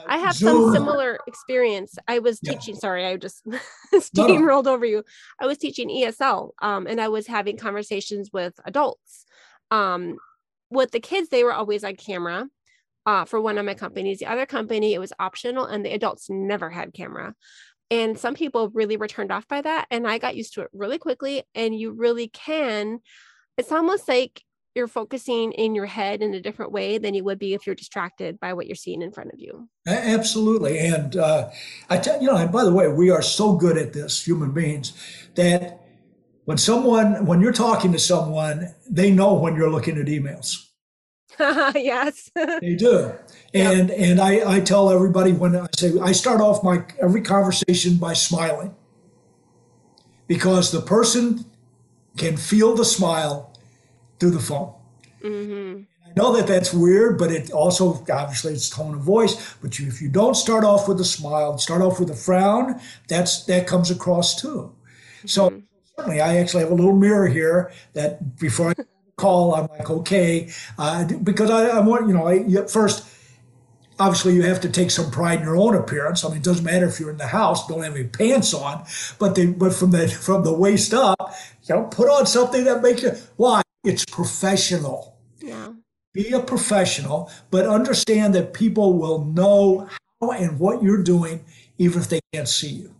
I 0.07 0.17
have 0.17 0.35
Zoom. 0.35 0.65
some 0.65 0.73
similar 0.73 1.19
experience. 1.27 1.97
I 2.07 2.19
was 2.19 2.39
yeah. 2.41 2.53
teaching, 2.53 2.75
sorry, 2.75 3.05
I 3.05 3.17
just 3.17 3.45
steamrolled 3.93 4.65
no. 4.65 4.73
over 4.73 4.85
you. 4.85 5.03
I 5.39 5.45
was 5.45 5.57
teaching 5.57 5.89
ESL 5.89 6.51
um, 6.61 6.87
and 6.87 7.01
I 7.01 7.09
was 7.09 7.27
having 7.27 7.57
conversations 7.57 8.31
with 8.31 8.53
adults. 8.65 9.25
Um, 9.71 10.17
with 10.69 10.91
the 10.91 10.99
kids, 10.99 11.29
they 11.29 11.43
were 11.43 11.53
always 11.53 11.83
on 11.83 11.95
camera 11.95 12.47
uh, 13.05 13.25
for 13.25 13.41
one 13.41 13.57
of 13.57 13.65
my 13.65 13.73
companies. 13.73 14.19
The 14.19 14.27
other 14.27 14.45
company, 14.45 14.93
it 14.93 14.99
was 14.99 15.13
optional 15.19 15.65
and 15.65 15.85
the 15.85 15.93
adults 15.93 16.29
never 16.29 16.69
had 16.69 16.93
camera. 16.93 17.35
And 17.91 18.17
some 18.17 18.33
people 18.33 18.69
really 18.69 18.97
were 18.97 19.07
turned 19.07 19.31
off 19.31 19.47
by 19.47 19.61
that. 19.61 19.87
And 19.91 20.07
I 20.07 20.17
got 20.17 20.35
used 20.35 20.53
to 20.55 20.61
it 20.61 20.69
really 20.73 20.97
quickly. 20.97 21.43
And 21.53 21.77
you 21.77 21.91
really 21.91 22.27
can, 22.27 22.99
it's 23.57 23.71
almost 23.71 24.07
like 24.07 24.41
you're 24.75 24.87
focusing 24.87 25.51
in 25.51 25.75
your 25.75 25.85
head 25.85 26.23
in 26.23 26.33
a 26.33 26.41
different 26.41 26.71
way 26.71 26.97
than 26.97 27.13
you 27.13 27.23
would 27.23 27.37
be 27.37 27.53
if 27.53 27.67
you're 27.67 27.75
distracted 27.75 28.39
by 28.39 28.53
what 28.53 28.65
you're 28.65 28.75
seeing 28.75 29.03
in 29.03 29.11
front 29.11 29.31
of 29.31 29.39
you. 29.39 29.69
Absolutely. 29.87 30.79
And 30.79 31.15
uh, 31.15 31.51
I 31.89 31.99
tell 31.99 32.19
you 32.19 32.27
know, 32.27 32.37
and 32.37 32.51
by 32.51 32.63
the 32.63 32.73
way, 32.73 32.87
we 32.87 33.11
are 33.11 33.21
so 33.21 33.55
good 33.55 33.77
at 33.77 33.93
this, 33.93 34.25
human 34.25 34.51
beings, 34.51 34.93
that 35.35 35.79
when 36.45 36.57
someone, 36.57 37.25
when 37.27 37.39
you're 37.39 37.53
talking 37.53 37.91
to 37.91 37.99
someone, 37.99 38.73
they 38.89 39.11
know 39.11 39.35
when 39.35 39.55
you're 39.55 39.69
looking 39.69 39.99
at 39.99 40.07
emails. 40.07 40.69
yes. 41.75 42.31
they 42.35 42.75
do. 42.75 43.11
And 43.53 43.89
yep. 43.89 43.97
and 43.99 44.19
I, 44.19 44.55
I 44.55 44.59
tell 44.59 44.89
everybody 44.89 45.31
when 45.31 45.55
I 45.55 45.67
say 45.75 45.93
I 45.99 46.11
start 46.11 46.41
off 46.41 46.63
my 46.63 46.83
every 47.01 47.21
conversation 47.21 47.97
by 47.97 48.13
smiling. 48.13 48.75
Because 50.27 50.71
the 50.71 50.81
person 50.81 51.45
can 52.17 52.37
feel 52.37 52.75
the 52.75 52.85
smile 52.85 53.53
through 54.19 54.31
the 54.31 54.39
phone. 54.39 54.73
Mm-hmm. 55.21 55.81
I 56.05 56.11
know 56.15 56.35
that 56.35 56.47
that's 56.47 56.73
weird, 56.73 57.17
but 57.17 57.31
it 57.31 57.51
also 57.51 58.03
obviously 58.11 58.53
it's 58.53 58.69
tone 58.69 58.93
of 58.95 59.01
voice. 59.01 59.55
But 59.61 59.79
you, 59.79 59.87
if 59.87 60.01
you 60.01 60.09
don't 60.09 60.35
start 60.35 60.63
off 60.63 60.87
with 60.87 60.99
a 61.01 61.05
smile, 61.05 61.57
start 61.57 61.81
off 61.81 61.99
with 61.99 62.09
a 62.09 62.15
frown, 62.15 62.79
that's 63.07 63.45
that 63.45 63.67
comes 63.67 63.91
across 63.91 64.39
too. 64.39 64.73
Mm-hmm. 65.17 65.27
So 65.27 65.61
certainly, 65.97 66.21
I 66.21 66.37
actually 66.37 66.63
have 66.63 66.71
a 66.71 66.75
little 66.75 66.95
mirror 66.95 67.27
here 67.27 67.71
that 67.93 68.37
before 68.37 68.71
I 68.71 68.73
call, 69.15 69.55
I'm 69.55 69.67
like, 69.67 69.89
okay, 69.89 70.49
uh, 70.77 71.05
because 71.05 71.49
I, 71.49 71.77
I 71.77 71.79
want 71.79 72.07
you 72.07 72.13
know, 72.13 72.27
I, 72.27 72.65
first 72.67 73.07
obviously 73.99 74.33
you 74.35 74.43
have 74.43 74.61
to 74.61 74.69
take 74.69 74.91
some 74.91 75.11
pride 75.11 75.39
in 75.39 75.45
your 75.45 75.57
own 75.57 75.75
appearance. 75.75 76.23
I 76.23 76.29
mean, 76.29 76.37
it 76.37 76.43
doesn't 76.43 76.65
matter 76.65 76.87
if 76.87 76.99
you're 76.99 77.11
in 77.11 77.17
the 77.17 77.27
house, 77.27 77.67
don't 77.67 77.83
have 77.83 77.95
any 77.95 78.05
pants 78.05 78.53
on, 78.53 78.85
but 79.19 79.35
they, 79.35 79.47
but 79.47 79.73
from 79.73 79.91
the 79.91 80.07
from 80.07 80.43
the 80.43 80.53
waist 80.53 80.93
up, 80.93 81.33
you 81.63 81.75
know, 81.75 81.83
put 81.83 82.09
on 82.09 82.25
something 82.25 82.63
that 82.65 82.81
makes 82.81 83.03
you 83.03 83.11
why 83.37 83.61
it's 83.83 84.05
professional. 84.05 85.17
Yeah. 85.39 85.73
Be 86.13 86.31
a 86.31 86.39
professional, 86.39 87.31
but 87.49 87.65
understand 87.65 88.35
that 88.35 88.53
people 88.53 88.93
will 88.93 89.25
know 89.25 89.89
how 90.21 90.31
and 90.31 90.59
what 90.59 90.83
you're 90.83 91.01
doing, 91.01 91.43
even 91.79 92.01
if 92.01 92.09
they 92.09 92.19
can't 92.33 92.47
see 92.47 92.69
you. 92.69 92.93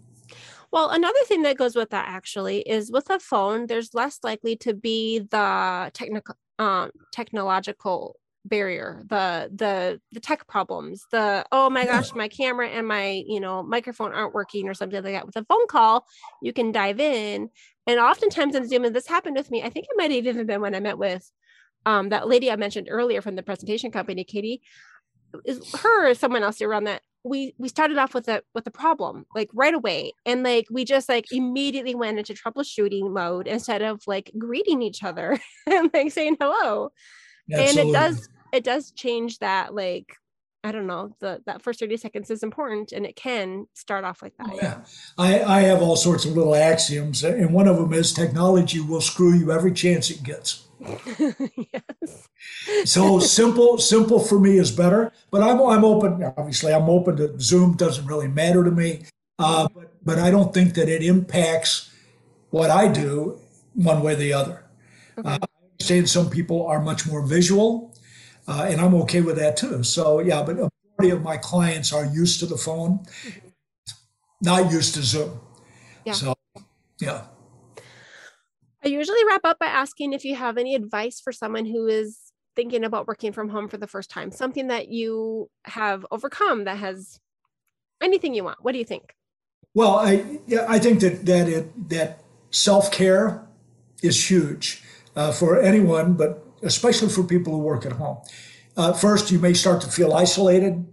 Well, 0.74 0.90
another 0.90 1.20
thing 1.26 1.44
that 1.44 1.56
goes 1.56 1.76
with 1.76 1.91
that 1.91 2.08
actually 2.10 2.62
is 2.62 2.91
with 2.91 3.08
a 3.12 3.20
phone, 3.20 3.68
there's 3.68 3.94
less 3.94 4.18
likely 4.24 4.56
to 4.58 4.74
be 4.74 5.20
the 5.20 5.91
technical 5.94 6.36
um, 6.58 6.90
technological 7.12 8.18
barrier 8.45 9.02
the 9.08 9.50
the 9.56 10.02
the 10.12 10.20
tech 10.20 10.45
problems 10.48 11.06
the 11.14 11.45
oh 11.54 11.70
my 11.70 11.86
gosh 11.86 12.14
my 12.14 12.28
camera 12.28 12.68
and 12.68 12.86
my 12.86 13.24
you 13.26 13.40
know 13.40 13.64
microphone 13.64 14.12
aren't 14.12 14.34
working 14.34 14.68
or 14.68 14.74
something 14.74 15.02
like 15.02 15.14
that. 15.14 15.26
With 15.26 15.38
a 15.38 15.45
phone 15.45 15.66
call 15.68 16.06
you 16.41 16.52
can 16.52 16.74
dive 16.74 17.00
in 17.00 17.50
and 17.88 18.00
oftentimes 18.02 18.54
in 18.54 18.68
zoom 18.68 18.84
and 18.84 18.94
this 18.94 19.08
happened 19.08 19.38
with 19.38 19.50
me 19.50 19.64
i 19.64 19.70
think 19.70 19.86
it 19.86 19.95
might 19.95 20.12
have 20.12 20.26
even 20.26 20.45
been 20.45 20.60
when 20.60 20.76
i 20.76 20.82
met 20.82 20.98
with 20.98 21.32
um, 21.86 22.10
that 22.10 22.28
lady 22.28 22.52
i 22.52 22.58
mentioned 22.58 22.90
earlier 22.91 23.22
from 23.22 23.38
the 23.38 23.44
presentation 23.44 23.91
company 23.91 24.26
katie 24.26 24.62
is 25.45 25.74
her 25.76 26.10
or 26.10 26.14
someone 26.14 26.44
else 26.44 26.62
around 26.62 26.84
that 26.84 27.02
we 27.24 27.56
we 27.58 27.70
started 27.70 27.98
off 27.98 28.14
with 28.14 28.28
a 28.28 28.41
with 28.54 28.68
a 28.68 28.72
problem 28.72 29.26
like 29.34 29.50
right 29.54 29.74
away 29.74 30.12
and 30.26 30.44
like 30.44 30.66
we 30.70 30.84
just 30.84 31.08
like 31.08 31.26
immediately 31.32 31.95
went 31.95 32.20
into 32.20 32.34
troubleshooting 32.34 33.12
mode 33.12 33.48
instead 33.48 33.82
of 33.82 34.02
like 34.08 34.32
greeting 34.38 34.82
each 34.82 35.04
other 35.04 35.40
and 35.66 35.90
like 35.94 36.12
saying 36.12 36.36
hello 36.40 36.91
Absolutely. 37.52 37.82
and 37.82 37.90
it 37.90 37.94
does 37.94 38.30
it 38.52 38.64
does 38.64 38.91
change 38.91 39.40
that 39.40 39.74
like 39.74 40.14
I 40.66 40.72
don't 40.72 40.88
know, 40.88 41.14
the 41.20 41.41
that 41.45 41.62
first 41.62 41.82
30 41.82 41.98
seconds 41.98 42.32
is 42.32 42.41
important 42.41 42.94
and 42.94 43.06
it 43.06 43.18
can 43.18 43.68
start 43.74 44.06
off 44.06 44.22
like 44.22 44.34
that. 44.38 44.50
Oh, 44.50 44.60
yeah. 44.62 44.80
I, 45.18 45.44
I 45.44 45.60
have 45.64 45.82
all 45.82 45.98
sorts 45.98 46.24
of 46.24 46.38
little 46.38 46.56
axioms, 46.56 47.22
and 47.26 47.54
one 47.54 47.68
of 47.68 47.76
them 47.76 47.91
is 47.91 48.14
technology 48.14 48.80
will 48.80 49.02
screw 49.02 49.34
you 49.34 49.52
every 49.52 49.74
chance 49.74 50.10
it 50.10 50.24
gets. 50.24 50.68
yes. 51.73 52.27
So 52.85 53.19
simple, 53.19 53.77
simple 53.77 54.19
for 54.19 54.39
me 54.39 54.57
is 54.57 54.72
better, 54.72 55.11
but 55.31 55.41
I'm 55.41 55.61
I'm 55.61 55.85
open. 55.85 56.23
Obviously, 56.38 56.73
I'm 56.73 56.89
open 56.89 57.18
to 57.18 57.39
Zoom. 57.39 57.76
Doesn't 57.76 58.05
really 58.05 58.27
matter 58.27 58.64
to 58.64 58.72
me, 58.72 59.05
uh, 59.39 59.68
but 59.73 59.93
but 60.03 60.19
I 60.19 60.31
don't 60.31 60.53
think 60.53 60.73
that 60.76 60.89
it 60.89 61.03
impacts 61.03 61.89
what 62.49 62.69
I 62.69 62.88
do 62.88 63.39
one 63.73 64.03
way 64.03 64.14
or 64.14 64.15
the 64.18 64.34
other. 64.34 64.65
Okay. 65.18 65.30
Uh, 65.30 65.38
I 65.41 65.65
understand 65.73 66.10
some 66.10 66.30
people 66.30 66.68
are 66.68 66.81
much 66.81 67.07
more 67.07 67.26
visual 67.26 67.93
uh, 68.47 68.68
and 68.69 68.81
I'm 68.81 68.93
okay 68.95 69.22
with 69.22 69.38
that 69.38 69.57
too. 69.57 69.84
So 69.84 70.19
yeah, 70.19 70.43
but 70.43 70.57
a 70.57 70.69
majority 70.97 71.15
of 71.15 71.22
my 71.22 71.38
clients 71.38 71.93
are 71.93 72.05
used 72.05 72.39
to 72.41 72.45
the 72.45 72.57
phone, 72.57 72.99
not 74.41 74.72
used 74.72 74.95
to 74.95 75.03
Zoom. 75.03 75.39
Yeah. 76.05 76.14
So 76.14 76.34
yeah. 76.99 77.22
I 78.84 78.89
usually 78.89 79.23
wrap 79.26 79.41
up 79.45 79.60
by 79.60 79.68
asking 79.68 80.14
if 80.14 80.26
you 80.26 80.35
have 80.35 80.57
any 80.57 80.76
advice 80.76 81.22
for 81.22 81.31
someone 81.31 81.65
who 81.65 81.88
is 81.88 82.19
thinking 82.55 82.84
about 82.84 83.07
working 83.07 83.31
from 83.31 83.49
home 83.49 83.69
for 83.69 83.77
the 83.77 83.88
first 83.88 84.10
time, 84.10 84.31
something 84.31 84.68
that 84.68 84.89
you 84.89 85.49
have 85.65 86.05
overcome 86.11 86.65
that 86.65 86.77
has 86.77 87.19
anything 88.01 88.34
you 88.34 88.43
want. 88.43 88.57
What 88.61 88.73
do 88.73 88.80
you 88.80 88.85
think? 88.85 89.15
Well, 89.73 89.95
I 89.95 90.39
I 90.68 90.80
think 90.80 90.99
that 90.99 91.26
that 91.26 91.47
it 91.47 91.89
that 91.89 92.23
self 92.51 92.91
care 92.91 93.47
is 94.03 94.30
huge 94.30 94.84
uh, 95.15 95.31
for 95.31 95.60
anyone, 95.60 96.14
but 96.14 96.45
especially 96.61 97.10
for 97.10 97.23
people 97.23 97.53
who 97.53 97.60
work 97.60 97.85
at 97.85 97.93
home. 97.93 98.18
Uh, 98.76 98.93
first, 98.93 99.31
you 99.31 99.39
may 99.39 99.53
start 99.53 99.81
to 99.81 99.88
feel 99.88 100.14
isolated, 100.14 100.85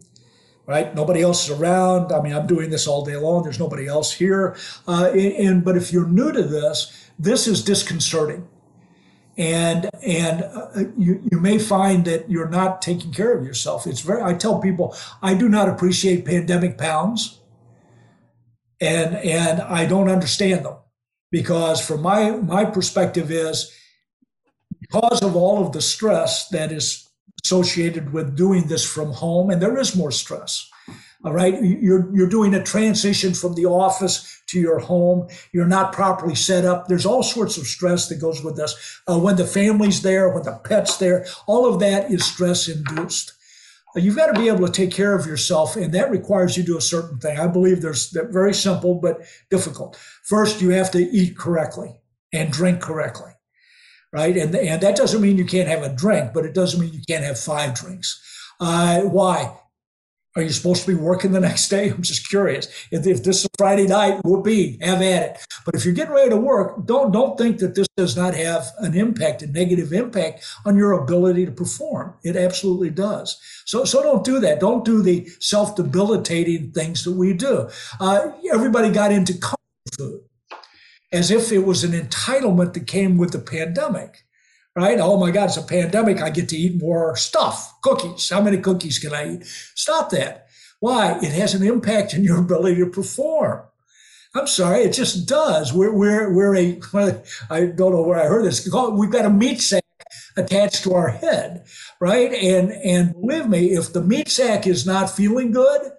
right? 0.66 0.94
Nobody 0.94 1.22
else 1.22 1.48
is 1.48 1.58
around. 1.58 2.12
I 2.12 2.22
mean, 2.22 2.32
I'm 2.32 2.46
doing 2.46 2.70
this 2.70 2.86
all 2.86 3.04
day 3.04 3.16
long. 3.16 3.42
There's 3.42 3.58
nobody 3.58 3.86
else 3.86 4.12
here. 4.12 4.56
Uh, 4.86 5.10
and, 5.12 5.32
and, 5.32 5.64
but 5.64 5.76
if 5.76 5.92
you're 5.92 6.06
new 6.06 6.32
to 6.32 6.42
this, 6.42 7.09
this 7.20 7.46
is 7.46 7.62
disconcerting, 7.62 8.48
and 9.36 9.90
and 10.02 10.42
uh, 10.42 10.84
you 10.96 11.20
you 11.30 11.38
may 11.38 11.58
find 11.58 12.06
that 12.06 12.30
you're 12.30 12.48
not 12.48 12.80
taking 12.80 13.12
care 13.12 13.36
of 13.36 13.44
yourself. 13.44 13.86
It's 13.86 14.00
very. 14.00 14.22
I 14.22 14.32
tell 14.32 14.58
people 14.58 14.96
I 15.22 15.34
do 15.34 15.48
not 15.48 15.68
appreciate 15.68 16.24
pandemic 16.24 16.78
pounds, 16.78 17.40
and 18.80 19.16
and 19.16 19.60
I 19.60 19.84
don't 19.84 20.08
understand 20.08 20.64
them 20.64 20.76
because 21.30 21.86
from 21.86 22.00
my 22.00 22.30
my 22.30 22.64
perspective 22.64 23.30
is 23.30 23.70
because 24.80 25.22
of 25.22 25.36
all 25.36 25.64
of 25.64 25.72
the 25.72 25.82
stress 25.82 26.48
that 26.48 26.72
is 26.72 27.06
associated 27.44 28.14
with 28.14 28.34
doing 28.34 28.66
this 28.66 28.90
from 28.90 29.12
home, 29.12 29.50
and 29.50 29.60
there 29.60 29.78
is 29.78 29.94
more 29.94 30.10
stress. 30.10 30.70
All 31.22 31.32
right, 31.32 31.62
you're 31.62 32.14
you're 32.14 32.28
doing 32.28 32.54
a 32.54 32.62
transition 32.62 33.34
from 33.34 33.54
the 33.54 33.66
office 33.66 34.42
to 34.46 34.58
your 34.58 34.78
home. 34.78 35.28
You're 35.52 35.66
not 35.66 35.92
properly 35.92 36.34
set 36.34 36.64
up. 36.64 36.88
There's 36.88 37.04
all 37.04 37.22
sorts 37.22 37.58
of 37.58 37.66
stress 37.66 38.08
that 38.08 38.20
goes 38.20 38.42
with 38.42 38.56
this. 38.56 39.00
Uh, 39.06 39.18
when 39.18 39.36
the 39.36 39.44
family's 39.44 40.00
there, 40.00 40.30
when 40.30 40.44
the 40.44 40.58
pet's 40.64 40.96
there, 40.96 41.26
all 41.46 41.66
of 41.66 41.78
that 41.80 42.10
is 42.10 42.24
stress 42.24 42.68
induced. 42.68 43.34
Uh, 43.94 44.00
you've 44.00 44.16
got 44.16 44.32
to 44.32 44.40
be 44.40 44.48
able 44.48 44.66
to 44.66 44.72
take 44.72 44.92
care 44.92 45.14
of 45.14 45.26
yourself, 45.26 45.76
and 45.76 45.92
that 45.92 46.10
requires 46.10 46.56
you 46.56 46.62
to 46.62 46.72
do 46.72 46.78
a 46.78 46.82
certain 46.82 47.18
thing. 47.18 47.38
I 47.38 47.48
believe 47.48 47.82
there's 47.82 48.16
very 48.30 48.54
simple 48.54 48.94
but 48.94 49.20
difficult. 49.50 49.96
First, 50.22 50.62
you 50.62 50.70
have 50.70 50.90
to 50.92 51.00
eat 51.00 51.36
correctly 51.36 52.00
and 52.32 52.50
drink 52.50 52.80
correctly 52.80 53.32
right? 54.12 54.36
And, 54.36 54.54
and 54.54 54.80
that 54.82 54.96
doesn't 54.96 55.20
mean 55.20 55.38
you 55.38 55.44
can't 55.44 55.68
have 55.68 55.82
a 55.82 55.94
drink, 55.94 56.32
but 56.34 56.44
it 56.44 56.52
doesn't 56.54 56.80
mean 56.80 56.92
you 56.92 57.02
can't 57.06 57.24
have 57.24 57.38
five 57.38 57.74
drinks. 57.74 58.20
Uh, 58.58 59.02
why? 59.02 59.56
Are 60.36 60.42
you 60.42 60.50
supposed 60.50 60.84
to 60.84 60.94
be 60.94 60.98
working 60.98 61.32
the 61.32 61.40
next 61.40 61.68
day? 61.68 61.88
I'm 61.90 62.02
just 62.02 62.28
curious. 62.28 62.66
If, 62.90 63.06
if 63.06 63.24
this 63.24 63.42
is 63.42 63.48
Friday 63.58 63.86
night, 63.86 64.20
whoopee, 64.24 64.78
have 64.80 65.02
at 65.02 65.22
it. 65.22 65.46
But 65.64 65.74
if 65.74 65.84
you're 65.84 65.94
getting 65.94 66.14
ready 66.14 66.30
to 66.30 66.36
work, 66.36 66.86
don't 66.86 67.10
don't 67.10 67.36
think 67.36 67.58
that 67.58 67.74
this 67.74 67.88
does 67.96 68.16
not 68.16 68.34
have 68.34 68.66
an 68.78 68.94
impact, 68.94 69.42
a 69.42 69.46
negative 69.46 69.92
impact 69.92 70.44
on 70.64 70.76
your 70.76 70.92
ability 70.92 71.46
to 71.46 71.52
perform. 71.52 72.14
It 72.22 72.36
absolutely 72.36 72.90
does. 72.90 73.40
So 73.64 73.84
so 73.84 74.02
don't 74.02 74.24
do 74.24 74.40
that. 74.40 74.60
Don't 74.60 74.84
do 74.84 75.02
the 75.02 75.28
self 75.40 75.76
debilitating 75.76 76.72
things 76.72 77.04
that 77.04 77.12
we 77.12 77.32
do. 77.32 77.68
Uh, 77.98 78.30
everybody 78.52 78.90
got 78.90 79.12
into 79.12 79.34
comfort 79.34 79.58
food 79.98 80.20
as 81.12 81.30
if 81.30 81.50
it 81.50 81.60
was 81.60 81.82
an 81.84 81.92
entitlement 81.92 82.72
that 82.74 82.86
came 82.86 83.18
with 83.18 83.32
the 83.32 83.38
pandemic, 83.38 84.24
right? 84.80 84.98
Oh 84.98 85.18
my 85.18 85.30
God, 85.30 85.46
it's 85.46 85.56
a 85.56 85.62
pandemic. 85.62 86.20
I 86.20 86.30
get 86.30 86.48
to 86.50 86.56
eat 86.56 86.80
more 86.80 87.16
stuff, 87.16 87.80
cookies. 87.82 88.30
How 88.30 88.40
many 88.40 88.58
cookies 88.58 88.98
can 88.98 89.12
I 89.12 89.34
eat? 89.34 89.46
Stop 89.74 90.10
that. 90.10 90.48
Why? 90.80 91.18
It 91.18 91.32
has 91.32 91.54
an 91.54 91.62
impact 91.62 92.14
on 92.14 92.24
your 92.24 92.38
ability 92.46 92.76
to 92.76 92.86
perform. 92.86 93.62
I'm 94.34 94.46
sorry, 94.46 94.82
it 94.82 94.92
just 94.92 95.28
does. 95.28 95.72
We're, 95.72 95.92
we're, 95.92 96.32
we're 96.32 96.56
a, 96.56 96.80
I 97.50 97.66
don't 97.66 97.92
know 97.92 98.02
where 98.02 98.20
I 98.20 98.26
heard 98.26 98.44
this. 98.44 98.68
We've 98.92 99.10
got 99.10 99.24
a 99.24 99.30
meat 99.30 99.60
sack 99.60 99.84
attached 100.36 100.84
to 100.84 100.94
our 100.94 101.08
head, 101.08 101.66
right? 102.00 102.32
And, 102.32 102.70
and 102.72 103.12
believe 103.12 103.48
me, 103.48 103.70
if 103.70 103.92
the 103.92 104.02
meat 104.02 104.28
sack 104.28 104.66
is 104.66 104.86
not 104.86 105.10
feeling 105.10 105.50
good, 105.50 105.92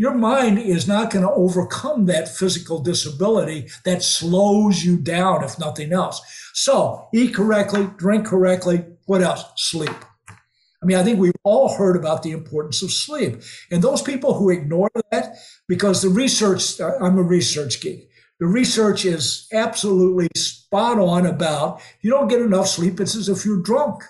your 0.00 0.14
mind 0.14 0.58
is 0.58 0.88
not 0.88 1.10
going 1.10 1.26
to 1.26 1.30
overcome 1.30 2.06
that 2.06 2.26
physical 2.26 2.78
disability 2.82 3.68
that 3.84 4.02
slows 4.02 4.82
you 4.82 4.96
down, 4.96 5.44
if 5.44 5.58
nothing 5.58 5.92
else. 5.92 6.22
So 6.54 7.06
eat 7.12 7.34
correctly, 7.34 7.86
drink 7.98 8.24
correctly. 8.24 8.86
What 9.04 9.20
else? 9.20 9.44
Sleep. 9.56 9.94
I 10.30 10.86
mean, 10.86 10.96
I 10.96 11.04
think 11.04 11.18
we've 11.18 11.34
all 11.44 11.76
heard 11.76 11.96
about 11.96 12.22
the 12.22 12.30
importance 12.30 12.80
of 12.80 12.90
sleep. 12.90 13.42
And 13.70 13.82
those 13.82 14.00
people 14.00 14.32
who 14.32 14.48
ignore 14.48 14.90
that, 15.10 15.36
because 15.68 16.00
the 16.00 16.08
research, 16.08 16.80
uh, 16.80 16.92
I'm 16.98 17.18
a 17.18 17.22
research 17.22 17.82
geek. 17.82 18.08
The 18.38 18.46
research 18.46 19.04
is 19.04 19.48
absolutely 19.52 20.28
spot 20.34 20.98
on 20.98 21.26
about 21.26 21.82
you 22.00 22.10
don't 22.10 22.28
get 22.28 22.40
enough 22.40 22.68
sleep, 22.68 23.00
it's 23.00 23.16
as 23.16 23.28
if 23.28 23.44
you're 23.44 23.60
drunk. 23.60 24.02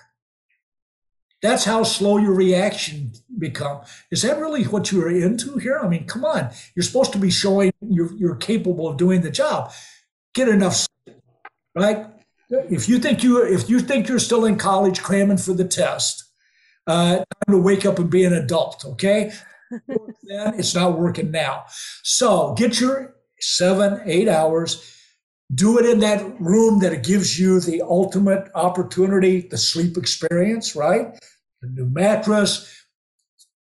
That's 1.41 1.65
how 1.65 1.83
slow 1.83 2.17
your 2.17 2.33
reaction 2.33 3.13
become. 3.37 3.81
Is 4.11 4.21
that 4.21 4.39
really 4.39 4.63
what 4.65 4.91
you're 4.91 5.09
into 5.09 5.57
here? 5.57 5.79
I 5.81 5.87
mean, 5.87 6.05
come 6.05 6.23
on. 6.23 6.51
You're 6.75 6.83
supposed 6.83 7.11
to 7.13 7.17
be 7.17 7.31
showing 7.31 7.71
you're, 7.81 8.13
you're 8.13 8.35
capable 8.35 8.87
of 8.87 8.97
doing 8.97 9.21
the 9.21 9.31
job. 9.31 9.71
Get 10.33 10.47
enough 10.47 10.75
sleep, 10.75 11.17
right? 11.75 12.05
If 12.49 12.87
you 12.89 12.99
think 12.99 13.23
you 13.23 13.43
if 13.43 13.69
you 13.69 13.79
think 13.79 14.09
you're 14.09 14.19
still 14.19 14.45
in 14.45 14.57
college 14.57 15.01
cramming 15.01 15.37
for 15.37 15.53
the 15.53 15.63
test, 15.63 16.25
uh, 16.85 17.15
time 17.17 17.25
to 17.49 17.57
wake 17.57 17.85
up 17.85 17.97
and 17.97 18.09
be 18.09 18.25
an 18.25 18.33
adult. 18.33 18.83
Okay, 18.85 19.31
then 19.71 19.87
it's 20.59 20.75
not 20.75 20.99
working 20.99 21.31
now. 21.31 21.63
So 22.03 22.53
get 22.53 22.79
your 22.79 23.15
seven, 23.39 24.01
eight 24.05 24.27
hours. 24.27 24.97
Do 25.53 25.79
it 25.79 25.85
in 25.85 25.99
that 25.99 26.39
room 26.39 26.79
that 26.79 27.03
gives 27.03 27.39
you 27.39 27.59
the 27.59 27.81
ultimate 27.81 28.49
opportunity, 28.55 29.47
the 29.49 29.57
sleep 29.57 29.97
experience, 29.97 30.75
right? 30.75 31.17
a 31.61 31.67
new 31.67 31.85
mattress, 31.85 32.85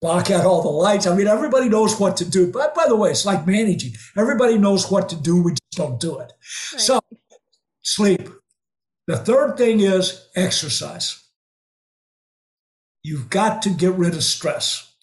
block 0.01 0.31
out 0.31 0.45
all 0.45 0.63
the 0.63 0.69
lights. 0.69 1.07
I 1.07 1.17
mean, 1.17 1.27
everybody 1.27 1.69
knows 1.69 1.99
what 1.99 2.17
to 2.19 2.25
do. 2.29 2.51
But 2.51 2.75
by 2.75 2.85
the 2.87 2.97
way, 2.97 3.11
it's 3.11 3.27
like 3.27 3.47
managing. 3.47 3.93
Everybody 4.17 4.59
knows 4.59 4.91
what 4.91 5.09
to 5.11 5.17
do. 5.17 5.43
We 5.43 5.53
just 5.53 5.77
don't 5.77 6.01
do 6.01 6.19
it. 6.19 6.33
Right. 6.73 6.81
So 6.81 7.01
sleep. 7.83 8.29
The 9.07 9.17
third 9.17 9.57
thing 9.57 9.81
is 9.81 10.29
exercise. 10.35 11.23
You've 13.03 13.31
got 13.31 13.63
to 13.63 13.71
get 13.71 13.93
rid 13.93 14.15
of 14.15 14.25
stress. 14.25 14.95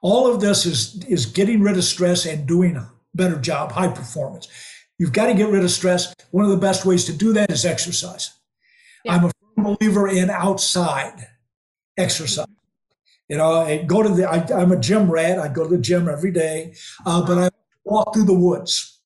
All 0.00 0.32
of 0.32 0.40
this 0.40 0.66
is 0.66 1.04
is 1.04 1.26
getting 1.26 1.60
rid 1.60 1.76
of 1.76 1.84
stress 1.84 2.26
and 2.26 2.46
doing 2.46 2.76
a 2.76 2.90
better 3.14 3.38
job, 3.38 3.72
high 3.72 3.88
performance. 3.92 4.48
You've 4.98 5.12
got 5.12 5.26
to 5.26 5.34
get 5.34 5.48
rid 5.48 5.64
of 5.64 5.70
stress. 5.70 6.14
One 6.30 6.44
of 6.44 6.50
the 6.50 6.56
best 6.56 6.84
ways 6.84 7.04
to 7.06 7.12
do 7.12 7.32
that 7.32 7.50
is 7.50 7.64
exercise. 7.64 8.32
Yeah. 9.04 9.14
I'm 9.14 9.24
a 9.24 9.30
firm 9.56 9.76
believer 9.76 10.08
in 10.08 10.30
outside 10.30 11.26
exercise. 11.96 12.46
You 13.28 13.38
know, 13.38 13.62
I 13.62 13.82
go 13.82 14.02
to 14.02 14.08
the, 14.08 14.28
I, 14.28 14.60
am 14.60 14.72
a 14.72 14.78
gym 14.78 15.10
rat. 15.10 15.38
I 15.38 15.48
go 15.48 15.64
to 15.64 15.76
the 15.76 15.82
gym 15.82 16.08
every 16.08 16.30
day, 16.30 16.74
uh, 17.06 17.24
but 17.26 17.38
I 17.38 17.50
walk 17.84 18.14
through 18.14 18.24
the 18.24 18.34
woods. 18.34 19.00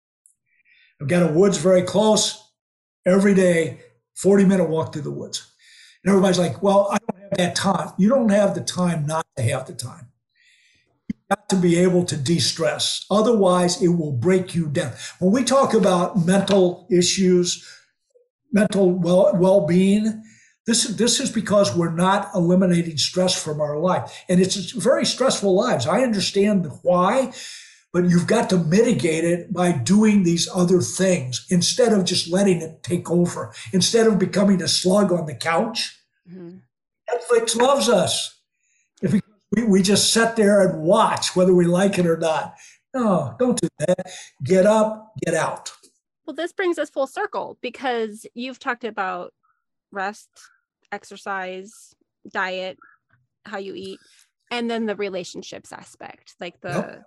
I've 1.01 1.09
got 1.09 1.31
a 1.31 1.33
woods 1.33 1.59
very 1.59 1.83
close 1.83 2.43
every 3.05 3.35
day, 3.35 3.81
40 4.15 4.45
minute 4.45 4.69
walk 4.69 4.93
through 4.93 5.03
the 5.03 5.11
woods. 5.11 5.53
And 6.03 6.11
everybody's 6.11 6.39
like, 6.39 6.63
well, 6.63 6.89
I 6.91 6.99
don't 6.99 7.21
have 7.23 7.39
that 7.39 7.55
time. 7.55 7.93
You 7.99 8.09
don't 8.09 8.31
have 8.31 8.55
the 8.55 8.63
time 8.63 9.07
not 9.07 9.27
to 9.37 9.43
have 9.43 9.67
the 9.67 9.75
time. 9.75 10.09
Got 11.29 11.49
to 11.49 11.57
be 11.57 11.77
able 11.77 12.05
to 12.05 12.17
de 12.17 12.39
stress. 12.39 13.05
Otherwise, 13.11 13.83
it 13.83 13.89
will 13.89 14.13
break 14.13 14.55
you 14.55 14.69
down. 14.69 14.93
When 15.19 15.33
we 15.33 15.43
talk 15.43 15.75
about 15.75 16.25
mental 16.25 16.87
issues, 16.91 17.67
mental 18.53 18.91
well 18.93 19.67
being, 19.67 20.23
this, 20.67 20.85
this 20.85 21.21
is 21.21 21.31
because 21.31 21.77
we're 21.77 21.95
not 21.95 22.29
eliminating 22.35 22.97
stress 22.97 23.41
from 23.41 23.61
our 23.61 23.79
life. 23.79 24.25
And 24.29 24.41
it's 24.41 24.73
very 24.73 25.05
stressful 25.05 25.55
lives. 25.55 25.87
I 25.87 26.03
understand 26.03 26.69
why 26.83 27.33
but 27.97 28.11
you've 28.11 28.27
got 28.27 28.51
to 28.51 28.59
mitigate 28.59 29.25
it 29.25 29.51
by 29.55 29.73
doing 29.73 30.23
these 30.23 30.47
other 30.55 30.83
things 30.83 31.47
instead 31.49 31.95
of 31.95 32.05
just 32.05 32.31
letting 32.31 32.61
it 32.61 32.83
take 32.83 33.11
over, 33.11 33.55
instead 33.73 34.07
of 34.07 34.19
becoming 34.19 34.61
a 34.61 34.69
slug 34.69 35.11
on 35.11 35.25
the 35.25 35.35
couch. 35.35 35.99
Mm-hmm. 36.31 36.59
Netflix 37.09 37.57
loves 37.57 37.89
us. 37.89 38.36
We, 39.55 39.65
we 39.65 39.83
just 39.83 40.13
sit 40.13 40.37
there 40.37 40.61
and 40.61 40.83
watch 40.83 41.37
whether 41.37 41.55
we 41.55 41.67
like 41.67 41.99
it 41.99 42.07
or 42.07 42.17
not. 42.17 42.57
No, 42.95 43.35
don't 43.39 43.61
do 43.61 43.69
that. 43.79 44.11
Get 44.43 44.67
up, 44.67 45.13
get 45.25 45.35
out. 45.35 45.73
Well, 46.27 46.35
this 46.35 46.53
brings 46.53 46.79
us 46.79 46.91
full 46.91 47.07
circle 47.07 47.59
because 47.61 48.27
you've 48.35 48.59
talked 48.59 48.85
about 48.85 49.33
rest, 49.93 50.29
exercise, 50.91 51.95
diet, 52.29 52.79
how 53.45 53.59
you 53.59 53.75
eat, 53.75 54.01
and 54.51 54.69
then 54.69 54.87
the 54.87 54.97
relationships 54.97 55.73
aspect, 55.73 56.35
like 56.41 56.61
the 56.61 56.71
yep 56.71 57.05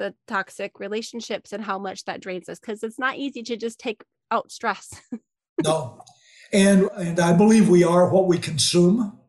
the 0.00 0.14
toxic 0.26 0.80
relationships 0.80 1.52
and 1.52 1.62
how 1.62 1.78
much 1.78 2.06
that 2.06 2.22
drains 2.22 2.48
us 2.48 2.58
because 2.58 2.82
it's 2.82 2.98
not 2.98 3.18
easy 3.18 3.42
to 3.42 3.56
just 3.56 3.78
take 3.78 4.02
out 4.30 4.50
stress. 4.50 5.00
no. 5.62 6.02
And 6.52 6.88
and 6.96 7.20
I 7.20 7.34
believe 7.34 7.68
we 7.68 7.84
are 7.84 8.08
what 8.08 8.26
we 8.26 8.38
consume. 8.38 9.19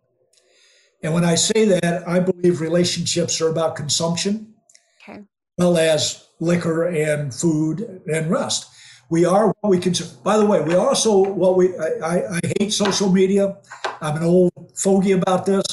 And 1.04 1.14
when 1.14 1.26
I 1.26 1.36
say 1.36 1.66
that, 1.66 2.08
I 2.08 2.20
believe 2.20 2.62
relationships 2.62 3.42
are 3.42 3.50
about 3.50 3.76
consumption. 3.76 4.54
Okay. 5.02 5.22
Well 5.58 5.78
as 5.78 6.28
liquor 6.40 6.88
and 6.88 7.34
food 7.34 8.02
and 8.12 8.30
rest. 8.30 8.68
We 9.10 9.26
are 9.26 9.54
what 9.60 9.70
we 9.70 9.80
consume. 9.80 10.08
By 10.24 10.38
the 10.38 10.46
way, 10.46 10.62
we 10.62 10.76
also 10.76 11.18
what 11.18 11.58
we 11.58 11.78
I, 11.78 11.90
I, 12.04 12.36
I 12.36 12.40
hate 12.60 12.72
social 12.72 13.10
media. 13.10 13.58
I'm 14.02 14.18
an 14.18 14.24
old 14.24 14.52
fogey 14.76 15.12
about 15.12 15.46
this. 15.46 15.64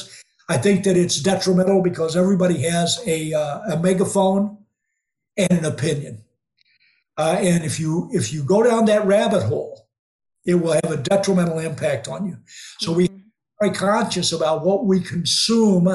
I 0.49 0.57
think 0.57 0.83
that 0.83 0.97
it's 0.97 1.21
detrimental 1.21 1.81
because 1.81 2.17
everybody 2.17 2.63
has 2.63 2.99
a, 3.05 3.33
uh, 3.33 3.59
a 3.73 3.79
megaphone 3.79 4.57
and 5.37 5.51
an 5.51 5.65
opinion. 5.65 6.23
Uh, 7.17 7.37
and 7.39 7.63
if 7.63 7.79
you 7.79 8.09
if 8.11 8.33
you 8.33 8.43
go 8.43 8.63
down 8.63 8.85
that 8.85 9.05
rabbit 9.05 9.43
hole, 9.43 9.87
it 10.45 10.55
will 10.55 10.73
have 10.73 10.91
a 10.91 10.97
detrimental 10.97 11.59
impact 11.59 12.07
on 12.07 12.25
you. 12.25 12.37
So 12.79 12.91
mm-hmm. 12.91 12.97
we 12.97 13.09
very 13.59 13.73
conscious 13.73 14.31
about 14.31 14.63
what 14.65 14.85
we 14.85 14.99
consume 15.01 15.89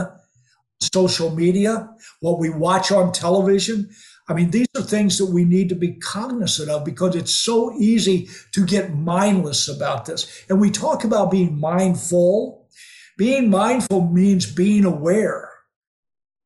social 0.92 1.30
media, 1.30 1.88
what 2.20 2.38
we 2.38 2.50
watch 2.50 2.92
on 2.92 3.12
television. 3.12 3.88
I 4.28 4.34
mean, 4.34 4.50
these 4.50 4.66
are 4.76 4.82
things 4.82 5.18
that 5.18 5.26
we 5.26 5.44
need 5.44 5.68
to 5.70 5.74
be 5.74 5.94
cognizant 5.94 6.70
of 6.70 6.84
because 6.84 7.14
it's 7.14 7.34
so 7.34 7.74
easy 7.78 8.28
to 8.52 8.64
get 8.64 8.94
mindless 8.94 9.68
about 9.68 10.06
this. 10.06 10.44
And 10.48 10.60
we 10.60 10.70
talk 10.70 11.04
about 11.04 11.30
being 11.30 11.58
mindful. 11.58 12.68
Being 13.16 13.48
mindful 13.48 14.08
means 14.08 14.52
being 14.52 14.84
aware, 14.84 15.48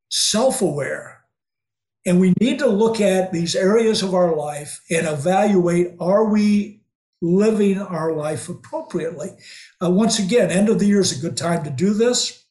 self 0.09 0.61
aware. 0.61 1.23
And 2.05 2.19
we 2.19 2.33
need 2.39 2.59
to 2.59 2.67
look 2.67 3.01
at 3.01 3.33
these 3.33 3.55
areas 3.55 4.03
of 4.03 4.13
our 4.13 4.35
life 4.35 4.79
and 4.89 5.07
evaluate 5.07 5.95
are 5.99 6.25
we 6.25 6.78
living 7.21 7.79
our 7.79 8.13
life 8.13 8.49
appropriately? 8.49 9.29
Uh, 9.83 9.89
once 9.89 10.19
again, 10.19 10.51
end 10.51 10.69
of 10.69 10.79
the 10.79 10.85
year 10.85 10.99
is 10.99 11.17
a 11.17 11.21
good 11.21 11.37
time 11.37 11.63
to 11.63 11.69
do 11.69 11.93
this. 11.93 12.45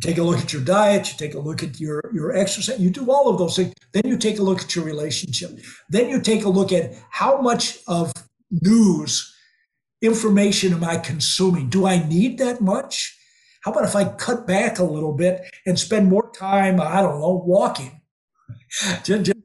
take 0.00 0.18
a 0.18 0.22
look 0.22 0.38
at 0.38 0.52
your 0.52 0.62
diet, 0.62 1.10
you 1.10 1.18
take 1.18 1.34
a 1.34 1.38
look 1.38 1.62
at 1.62 1.78
your, 1.78 2.02
your 2.14 2.34
exercise, 2.34 2.80
you 2.80 2.88
do 2.90 3.10
all 3.10 3.28
of 3.28 3.38
those 3.38 3.56
things. 3.56 3.74
Then 3.92 4.06
you 4.06 4.16
take 4.16 4.38
a 4.38 4.42
look 4.42 4.62
at 4.62 4.74
your 4.74 4.84
relationship. 4.84 5.58
Then 5.90 6.08
you 6.08 6.20
take 6.20 6.44
a 6.44 6.48
look 6.48 6.72
at 6.72 6.94
how 7.10 7.40
much 7.40 7.78
of 7.86 8.12
news 8.50 9.34
information 10.02 10.72
am 10.72 10.84
I 10.84 10.96
consuming? 10.96 11.68
Do 11.68 11.86
I 11.86 12.06
need 12.06 12.38
that 12.38 12.60
much? 12.60 13.16
How 13.62 13.72
about 13.72 13.84
if 13.84 13.94
I 13.94 14.04
cut 14.04 14.46
back 14.46 14.78
a 14.78 14.84
little 14.84 15.12
bit 15.12 15.42
and 15.66 15.78
spend 15.78 16.08
more 16.08 16.30
time, 16.32 16.80
I 16.80 17.02
don't 17.02 17.20
know, 17.20 17.42
walking? 17.44 18.00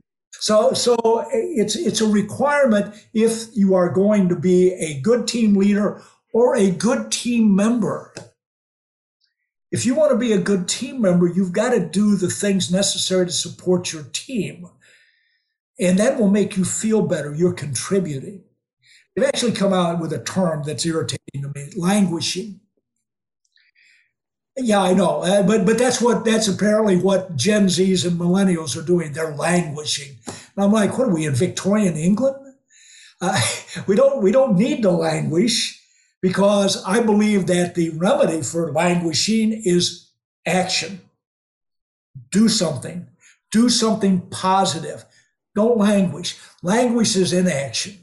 So, 0.45 0.73
so 0.73 1.25
it's 1.31 1.75
it's 1.75 2.01
a 2.01 2.07
requirement 2.07 2.93
if 3.15 3.47
you 3.55 3.73
are 3.73 3.89
going 3.89 4.29
to 4.29 4.35
be 4.35 4.73
a 4.73 5.01
good 5.01 5.27
team 5.27 5.55
leader 5.55 6.03
or 6.33 6.55
a 6.55 6.69
good 6.69 7.11
team 7.11 7.55
member. 7.55 8.13
If 9.71 9.87
you 9.87 9.95
want 9.95 10.11
to 10.11 10.19
be 10.19 10.33
a 10.33 10.37
good 10.37 10.67
team 10.67 11.01
member, 11.01 11.25
you've 11.25 11.51
got 11.51 11.71
to 11.71 11.79
do 11.79 12.15
the 12.15 12.29
things 12.29 12.71
necessary 12.71 13.25
to 13.25 13.31
support 13.31 13.91
your 13.91 14.03
team. 14.13 14.69
And 15.79 15.97
that 15.97 16.19
will 16.19 16.29
make 16.29 16.55
you 16.57 16.63
feel 16.63 17.01
better. 17.01 17.33
You're 17.33 17.51
contributing. 17.51 18.43
They've 19.15 19.25
actually 19.25 19.53
come 19.53 19.73
out 19.73 19.99
with 19.99 20.13
a 20.13 20.23
term 20.23 20.61
that's 20.61 20.85
irritating 20.85 21.41
to 21.41 21.51
me 21.55 21.71
languishing. 21.75 22.59
Yeah, 24.57 24.81
I 24.81 24.93
know, 24.93 25.21
uh, 25.21 25.43
but 25.43 25.65
but 25.65 25.77
that's 25.77 26.01
what 26.01 26.23
that's 26.23 26.47
apparently 26.47 26.95
what 26.95 27.35
Gen 27.35 27.65
Zs 27.67 28.07
and 28.07 28.17
millennials 28.17 28.77
are 28.77 28.85
doing. 28.85 29.11
They're 29.11 29.35
languishing. 29.35 30.17
And 30.27 30.63
I'm 30.63 30.71
like, 30.71 30.97
what 30.97 31.09
are 31.09 31.13
we 31.13 31.25
in 31.25 31.35
Victorian 31.35 31.97
England? 31.97 32.37
Uh, 33.19 33.41
we 33.87 33.95
don't 33.95 34.21
we 34.21 34.31
don't 34.31 34.57
need 34.57 34.81
to 34.83 34.91
languish 34.91 35.81
because 36.21 36.83
I 36.85 37.01
believe 37.01 37.47
that 37.47 37.75
the 37.75 37.89
remedy 37.91 38.41
for 38.41 38.71
languishing 38.71 39.51
is 39.51 40.09
action. 40.45 41.01
Do 42.31 42.47
something. 42.47 43.07
Do 43.51 43.67
something 43.69 44.21
positive. 44.29 45.05
Don't 45.53 45.77
languish. 45.77 46.37
Languish 46.63 47.15
is 47.17 47.33
inaction. 47.33 47.97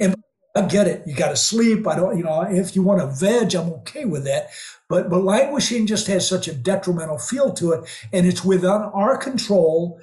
And 0.00 0.16
I 0.54 0.62
get 0.62 0.86
it. 0.86 1.02
You 1.06 1.14
got 1.14 1.30
to 1.30 1.36
sleep. 1.36 1.86
I 1.86 1.96
don't, 1.96 2.16
you 2.16 2.24
know, 2.24 2.42
if 2.42 2.76
you 2.76 2.82
want 2.82 3.00
to 3.00 3.06
veg, 3.06 3.54
I'm 3.54 3.72
okay 3.74 4.04
with 4.04 4.24
that. 4.24 4.50
But, 4.88 5.08
but 5.08 5.24
languishing 5.24 5.86
just 5.86 6.06
has 6.08 6.28
such 6.28 6.46
a 6.46 6.52
detrimental 6.52 7.18
feel 7.18 7.52
to 7.54 7.72
it. 7.72 7.88
And 8.12 8.26
it's 8.26 8.44
within 8.44 8.70
our 8.70 9.16
control 9.16 10.00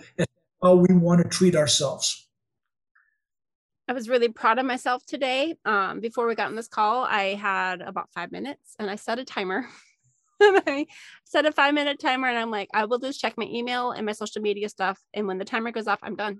how 0.64 0.76
we 0.76 0.94
want 0.94 1.22
to 1.22 1.30
treat 1.30 1.56
ourselves. 1.56 2.28
I 3.88 3.94
was 3.94 4.10
really 4.10 4.30
proud 4.30 4.60
of 4.60 4.66
myself 4.66 5.06
today. 5.06 5.56
Um, 5.66 6.00
before 6.00 6.28
we 6.28 6.36
got 6.36 6.48
on 6.48 6.56
this 6.56 6.68
call, 6.68 7.04
I 7.04 7.36
had 7.36 7.82
about 7.82 8.10
five 8.14 8.32
minutes 8.32 8.76
and 8.80 8.90
I 8.90 8.96
set 8.96 9.20
a 9.20 9.26
timer. 9.26 9.68
I 10.42 10.88
set 11.26 11.46
a 11.46 11.52
five 11.52 11.74
minute 11.74 12.00
timer 12.00 12.28
and 12.28 12.38
I'm 12.38 12.52
like, 12.52 12.70
I 12.74 12.86
will 12.86 13.00
just 13.00 13.20
check 13.20 13.36
my 13.38 13.46
email 13.46 13.92
and 13.92 14.06
my 14.06 14.12
social 14.12 14.42
media 14.42 14.70
stuff. 14.70 15.00
And 15.14 15.28
when 15.28 15.38
the 15.38 15.46
timer 15.46 15.72
goes 15.72 15.88
off, 15.88 16.00
I'm 16.02 16.16
done 16.16 16.40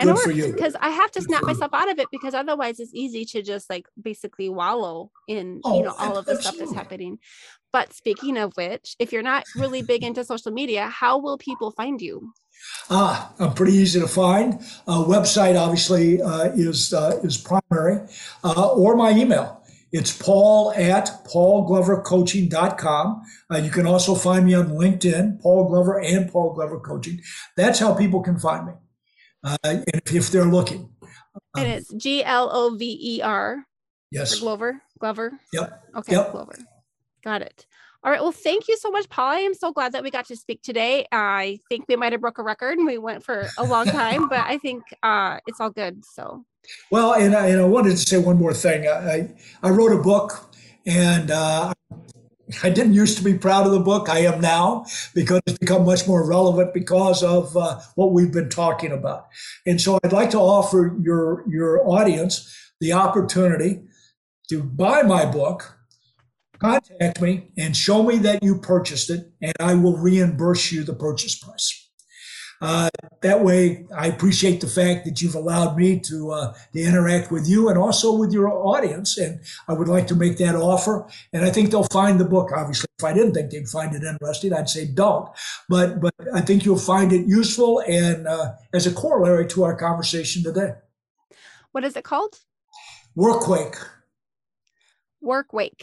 and 0.00 0.08
Good 0.08 0.30
it 0.30 0.36
works 0.36 0.52
because 0.52 0.76
I 0.80 0.88
have 0.88 1.10
to 1.12 1.20
snap 1.20 1.42
myself 1.42 1.72
out 1.74 1.90
of 1.90 1.98
it 1.98 2.08
because 2.10 2.32
otherwise 2.32 2.80
it's 2.80 2.94
easy 2.94 3.24
to 3.26 3.42
just 3.42 3.68
like 3.68 3.86
basically 4.00 4.48
wallow 4.48 5.10
in 5.28 5.60
oh, 5.64 5.76
you 5.76 5.84
know 5.84 5.94
all 5.98 6.16
of 6.16 6.24
the 6.24 6.36
stuff 6.36 6.56
that's 6.58 6.72
happening. 6.74 7.18
But 7.72 7.92
speaking 7.92 8.36
of 8.38 8.52
which, 8.56 8.96
if 8.98 9.12
you're 9.12 9.22
not 9.22 9.44
really 9.54 9.82
big 9.82 10.02
into 10.02 10.24
social 10.24 10.52
media, 10.52 10.88
how 10.88 11.18
will 11.18 11.38
people 11.38 11.70
find 11.70 12.00
you? 12.00 12.32
Ah, 12.88 13.32
I'm 13.38 13.52
pretty 13.52 13.74
easy 13.74 14.00
to 14.00 14.08
find. 14.08 14.54
Uh, 14.88 15.04
website 15.04 15.60
obviously 15.60 16.20
uh, 16.22 16.44
is 16.54 16.94
uh, 16.94 17.20
is 17.22 17.36
primary, 17.36 18.00
uh, 18.42 18.68
or 18.72 18.96
my 18.96 19.10
email. 19.10 19.58
It's 19.92 20.16
paul 20.16 20.72
at 20.76 21.10
paulglovercoaching.com. 21.26 23.22
Uh, 23.52 23.56
you 23.58 23.70
can 23.70 23.86
also 23.86 24.14
find 24.14 24.46
me 24.46 24.54
on 24.54 24.68
LinkedIn, 24.68 25.42
Paul 25.42 25.68
Glover 25.68 26.00
and 26.00 26.30
Paul 26.30 26.54
Glover 26.54 26.78
Coaching. 26.78 27.20
That's 27.56 27.80
how 27.80 27.92
people 27.94 28.22
can 28.22 28.38
find 28.38 28.66
me 28.66 28.72
uh, 29.44 29.56
if, 29.64 30.14
if, 30.14 30.30
they're 30.30 30.44
looking. 30.44 30.88
And 31.56 31.66
um, 31.66 31.70
it's 31.70 31.92
G 31.94 32.24
L 32.24 32.50
O 32.52 32.74
V 32.76 32.98
E 33.00 33.22
R. 33.22 33.64
Yes. 34.10 34.38
Glover. 34.38 34.82
Glover. 34.98 35.32
Yep. 35.52 35.82
Okay. 35.96 36.12
Yep. 36.12 36.32
Glover. 36.32 36.56
Got 37.22 37.42
it. 37.42 37.66
All 38.02 38.10
right. 38.10 38.20
Well, 38.20 38.32
thank 38.32 38.66
you 38.66 38.76
so 38.78 38.90
much, 38.90 39.08
Paul. 39.10 39.32
I 39.32 39.40
am 39.40 39.54
so 39.54 39.72
glad 39.72 39.92
that 39.92 40.02
we 40.02 40.10
got 40.10 40.26
to 40.26 40.36
speak 40.36 40.62
today. 40.62 41.06
I 41.12 41.58
think 41.68 41.84
we 41.86 41.96
might 41.96 42.12
have 42.12 42.20
broke 42.22 42.38
a 42.38 42.42
record 42.42 42.78
and 42.78 42.86
we 42.86 42.98
went 42.98 43.22
for 43.22 43.46
a 43.58 43.64
long 43.64 43.84
time, 43.86 44.28
but 44.28 44.40
I 44.40 44.58
think 44.58 44.82
uh, 45.02 45.38
it's 45.46 45.60
all 45.60 45.70
good. 45.70 46.04
So. 46.04 46.44
Well, 46.90 47.14
and 47.14 47.34
I, 47.34 47.48
and 47.48 47.60
I 47.60 47.64
wanted 47.64 47.90
to 47.90 47.96
say 47.98 48.18
one 48.18 48.38
more 48.38 48.54
thing. 48.54 48.86
I, 48.88 49.28
I 49.62 49.70
wrote 49.70 49.92
a 49.92 50.02
book 50.02 50.54
and 50.86 51.30
uh, 51.30 51.72
I 52.62 52.70
didn't 52.70 52.94
used 52.94 53.18
to 53.18 53.24
be 53.24 53.34
proud 53.34 53.66
of 53.66 53.72
the 53.72 53.80
book. 53.80 54.08
I 54.08 54.20
am 54.20 54.40
now 54.40 54.86
because 55.14 55.40
it's 55.46 55.58
become 55.58 55.84
much 55.84 56.06
more 56.06 56.26
relevant 56.26 56.74
because 56.74 57.22
of 57.22 57.56
uh, 57.56 57.80
what 57.94 58.12
we've 58.12 58.32
been 58.32 58.48
talking 58.48 58.92
about. 58.92 59.28
And 59.66 59.80
so 59.80 59.98
I'd 60.02 60.12
like 60.12 60.30
to 60.30 60.38
offer 60.38 60.96
your 61.02 61.44
your 61.48 61.86
audience 61.88 62.56
the 62.80 62.92
opportunity 62.92 63.82
to 64.48 64.62
buy 64.62 65.02
my 65.02 65.24
book, 65.24 65.78
contact 66.58 67.20
me, 67.20 67.52
and 67.56 67.76
show 67.76 68.02
me 68.02 68.18
that 68.18 68.42
you 68.42 68.58
purchased 68.58 69.10
it, 69.10 69.30
and 69.40 69.54
I 69.60 69.74
will 69.74 69.96
reimburse 69.96 70.72
you 70.72 70.82
the 70.82 70.94
purchase 70.94 71.38
price. 71.38 71.89
Uh, 72.60 72.90
that 73.22 73.42
way, 73.42 73.86
I 73.96 74.06
appreciate 74.08 74.60
the 74.60 74.66
fact 74.66 75.06
that 75.06 75.22
you've 75.22 75.34
allowed 75.34 75.76
me 75.76 75.98
to 76.00 76.30
uh, 76.32 76.54
to 76.72 76.80
interact 76.80 77.30
with 77.30 77.48
you 77.48 77.68
and 77.68 77.78
also 77.78 78.14
with 78.16 78.32
your 78.32 78.48
audience. 78.50 79.16
And 79.16 79.40
I 79.66 79.72
would 79.72 79.88
like 79.88 80.06
to 80.08 80.14
make 80.14 80.36
that 80.38 80.54
offer. 80.54 81.06
And 81.32 81.44
I 81.44 81.50
think 81.50 81.70
they'll 81.70 81.84
find 81.84 82.20
the 82.20 82.24
book. 82.26 82.50
Obviously, 82.54 82.88
if 82.98 83.04
I 83.04 83.14
didn't 83.14 83.32
think 83.32 83.50
they'd 83.50 83.68
find 83.68 83.94
it 83.94 84.02
interesting, 84.02 84.52
I'd 84.52 84.68
say 84.68 84.86
don't. 84.86 85.28
But 85.68 86.00
but 86.00 86.14
I 86.34 86.42
think 86.42 86.64
you'll 86.64 86.78
find 86.78 87.12
it 87.12 87.26
useful 87.26 87.82
and 87.86 88.26
uh, 88.26 88.52
as 88.74 88.86
a 88.86 88.92
corollary 88.92 89.46
to 89.48 89.64
our 89.64 89.76
conversation 89.76 90.42
today. 90.42 90.74
What 91.72 91.84
is 91.84 91.96
it 91.96 92.04
called? 92.04 92.40
Workquake. 93.16 93.76
Workwake. 95.24 95.82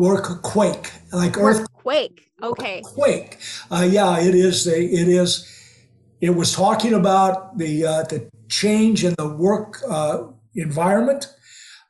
Workquake, 0.00 0.90
like 1.12 1.36
earthquake. 1.36 2.30
Okay. 2.42 2.80
Quake. 2.82 3.38
Uh, 3.70 3.86
yeah, 3.88 4.18
it 4.18 4.34
is. 4.34 4.66
A, 4.66 4.82
it 4.82 5.06
is 5.06 5.61
it 6.22 6.30
was 6.30 6.52
talking 6.52 6.94
about 6.94 7.58
the 7.58 7.84
uh, 7.84 8.02
the 8.04 8.30
change 8.48 9.04
in 9.04 9.14
the 9.18 9.28
work 9.28 9.82
uh, 9.90 10.22
environment, 10.54 11.26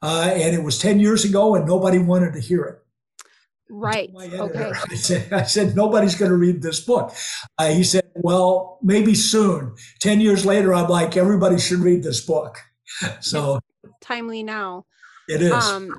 uh, 0.01 0.31
and 0.33 0.57
it 0.57 0.65
was 0.65 0.79
ten 0.79 0.99
years 0.99 1.25
ago, 1.25 1.55
and 1.55 1.67
nobody 1.67 1.99
wanted 1.99 2.33
to 2.33 2.41
hear 2.41 2.63
it. 2.65 2.79
Right. 3.71 4.11
Okay. 4.15 4.73
I 4.91 4.95
said, 4.95 5.33
I 5.33 5.43
said 5.43 5.77
nobody's 5.77 6.15
going 6.15 6.31
to 6.31 6.37
read 6.37 6.63
this 6.63 6.81
book. 6.81 7.15
Uh, 7.59 7.69
he 7.69 7.85
said, 7.85 8.11
"Well, 8.15 8.79
maybe 8.83 9.15
soon." 9.15 9.75
Ten 10.01 10.21
years 10.21 10.47
later, 10.47 10.75
I'm 10.75 10.89
like, 10.89 11.17
everybody 11.17 11.59
should 11.59 11.81
read 11.81 12.03
this 12.03 12.21
book. 12.21 12.59
So 13.21 13.59
it's 13.85 13.93
timely 14.01 14.43
now. 14.43 14.85
It 15.29 15.43
is. 15.43 15.53
Um, 15.53 15.95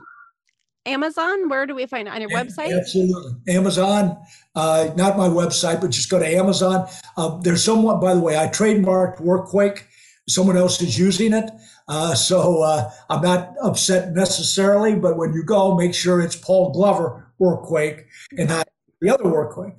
Amazon? 0.86 1.50
Where 1.50 1.66
do 1.66 1.76
we 1.76 1.86
find 1.86 2.08
it? 2.08 2.14
On 2.14 2.22
your 2.22 2.30
website? 2.30 2.78
Absolutely. 2.78 3.34
Amazon, 3.48 4.18
uh, 4.56 4.90
not 4.96 5.18
my 5.18 5.28
website, 5.28 5.82
but 5.82 5.92
just 5.92 6.10
go 6.10 6.20
to 6.20 6.28
Amazon. 6.28 6.88
Uh, 7.18 7.38
there's 7.38 7.64
someone, 7.64 8.00
by 8.00 8.14
the 8.14 8.20
way, 8.20 8.38
I 8.38 8.48
trademarked 8.48 9.20
Workquake. 9.22 9.84
Someone 10.28 10.58
else 10.58 10.82
is 10.82 10.98
using 10.98 11.34
it. 11.34 11.50
Uh, 11.88 12.16
so 12.16 12.62
uh, 12.62 12.90
I'm 13.10 13.22
not 13.22 13.56
upset 13.62 14.14
necessarily, 14.14 14.96
but 14.96 15.18
when 15.18 15.34
you 15.34 15.44
go, 15.44 15.76
make 15.76 15.94
sure 15.94 16.22
it's 16.22 16.36
Paul 16.36 16.72
Glover 16.72 17.34
Workquake 17.42 18.06
and 18.38 18.50
not 18.50 18.68
the 19.02 19.10
other 19.10 19.26
Workquake. 19.26 19.76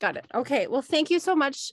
Got 0.00 0.16
it. 0.16 0.26
Okay. 0.34 0.66
Well, 0.66 0.82
thank 0.82 1.10
you 1.10 1.18
so 1.18 1.36
much. 1.36 1.72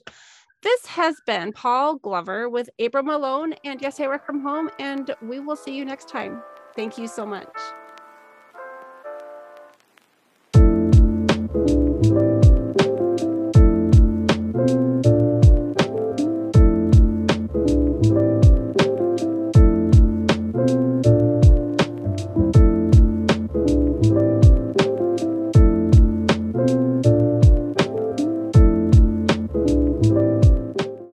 This 0.62 0.86
has 0.86 1.16
been 1.26 1.52
Paul 1.52 1.96
Glover 1.96 2.48
with 2.48 2.70
April 2.78 3.02
Malone 3.02 3.54
and 3.64 3.80
Yes, 3.82 3.98
I 3.98 4.06
Work 4.06 4.24
From 4.24 4.42
Home, 4.42 4.70
and 4.78 5.12
we 5.20 5.40
will 5.40 5.56
see 5.56 5.74
you 5.74 5.84
next 5.84 6.08
time. 6.08 6.40
Thank 6.76 6.98
you 6.98 7.08
so 7.08 7.26
much. 7.26 7.48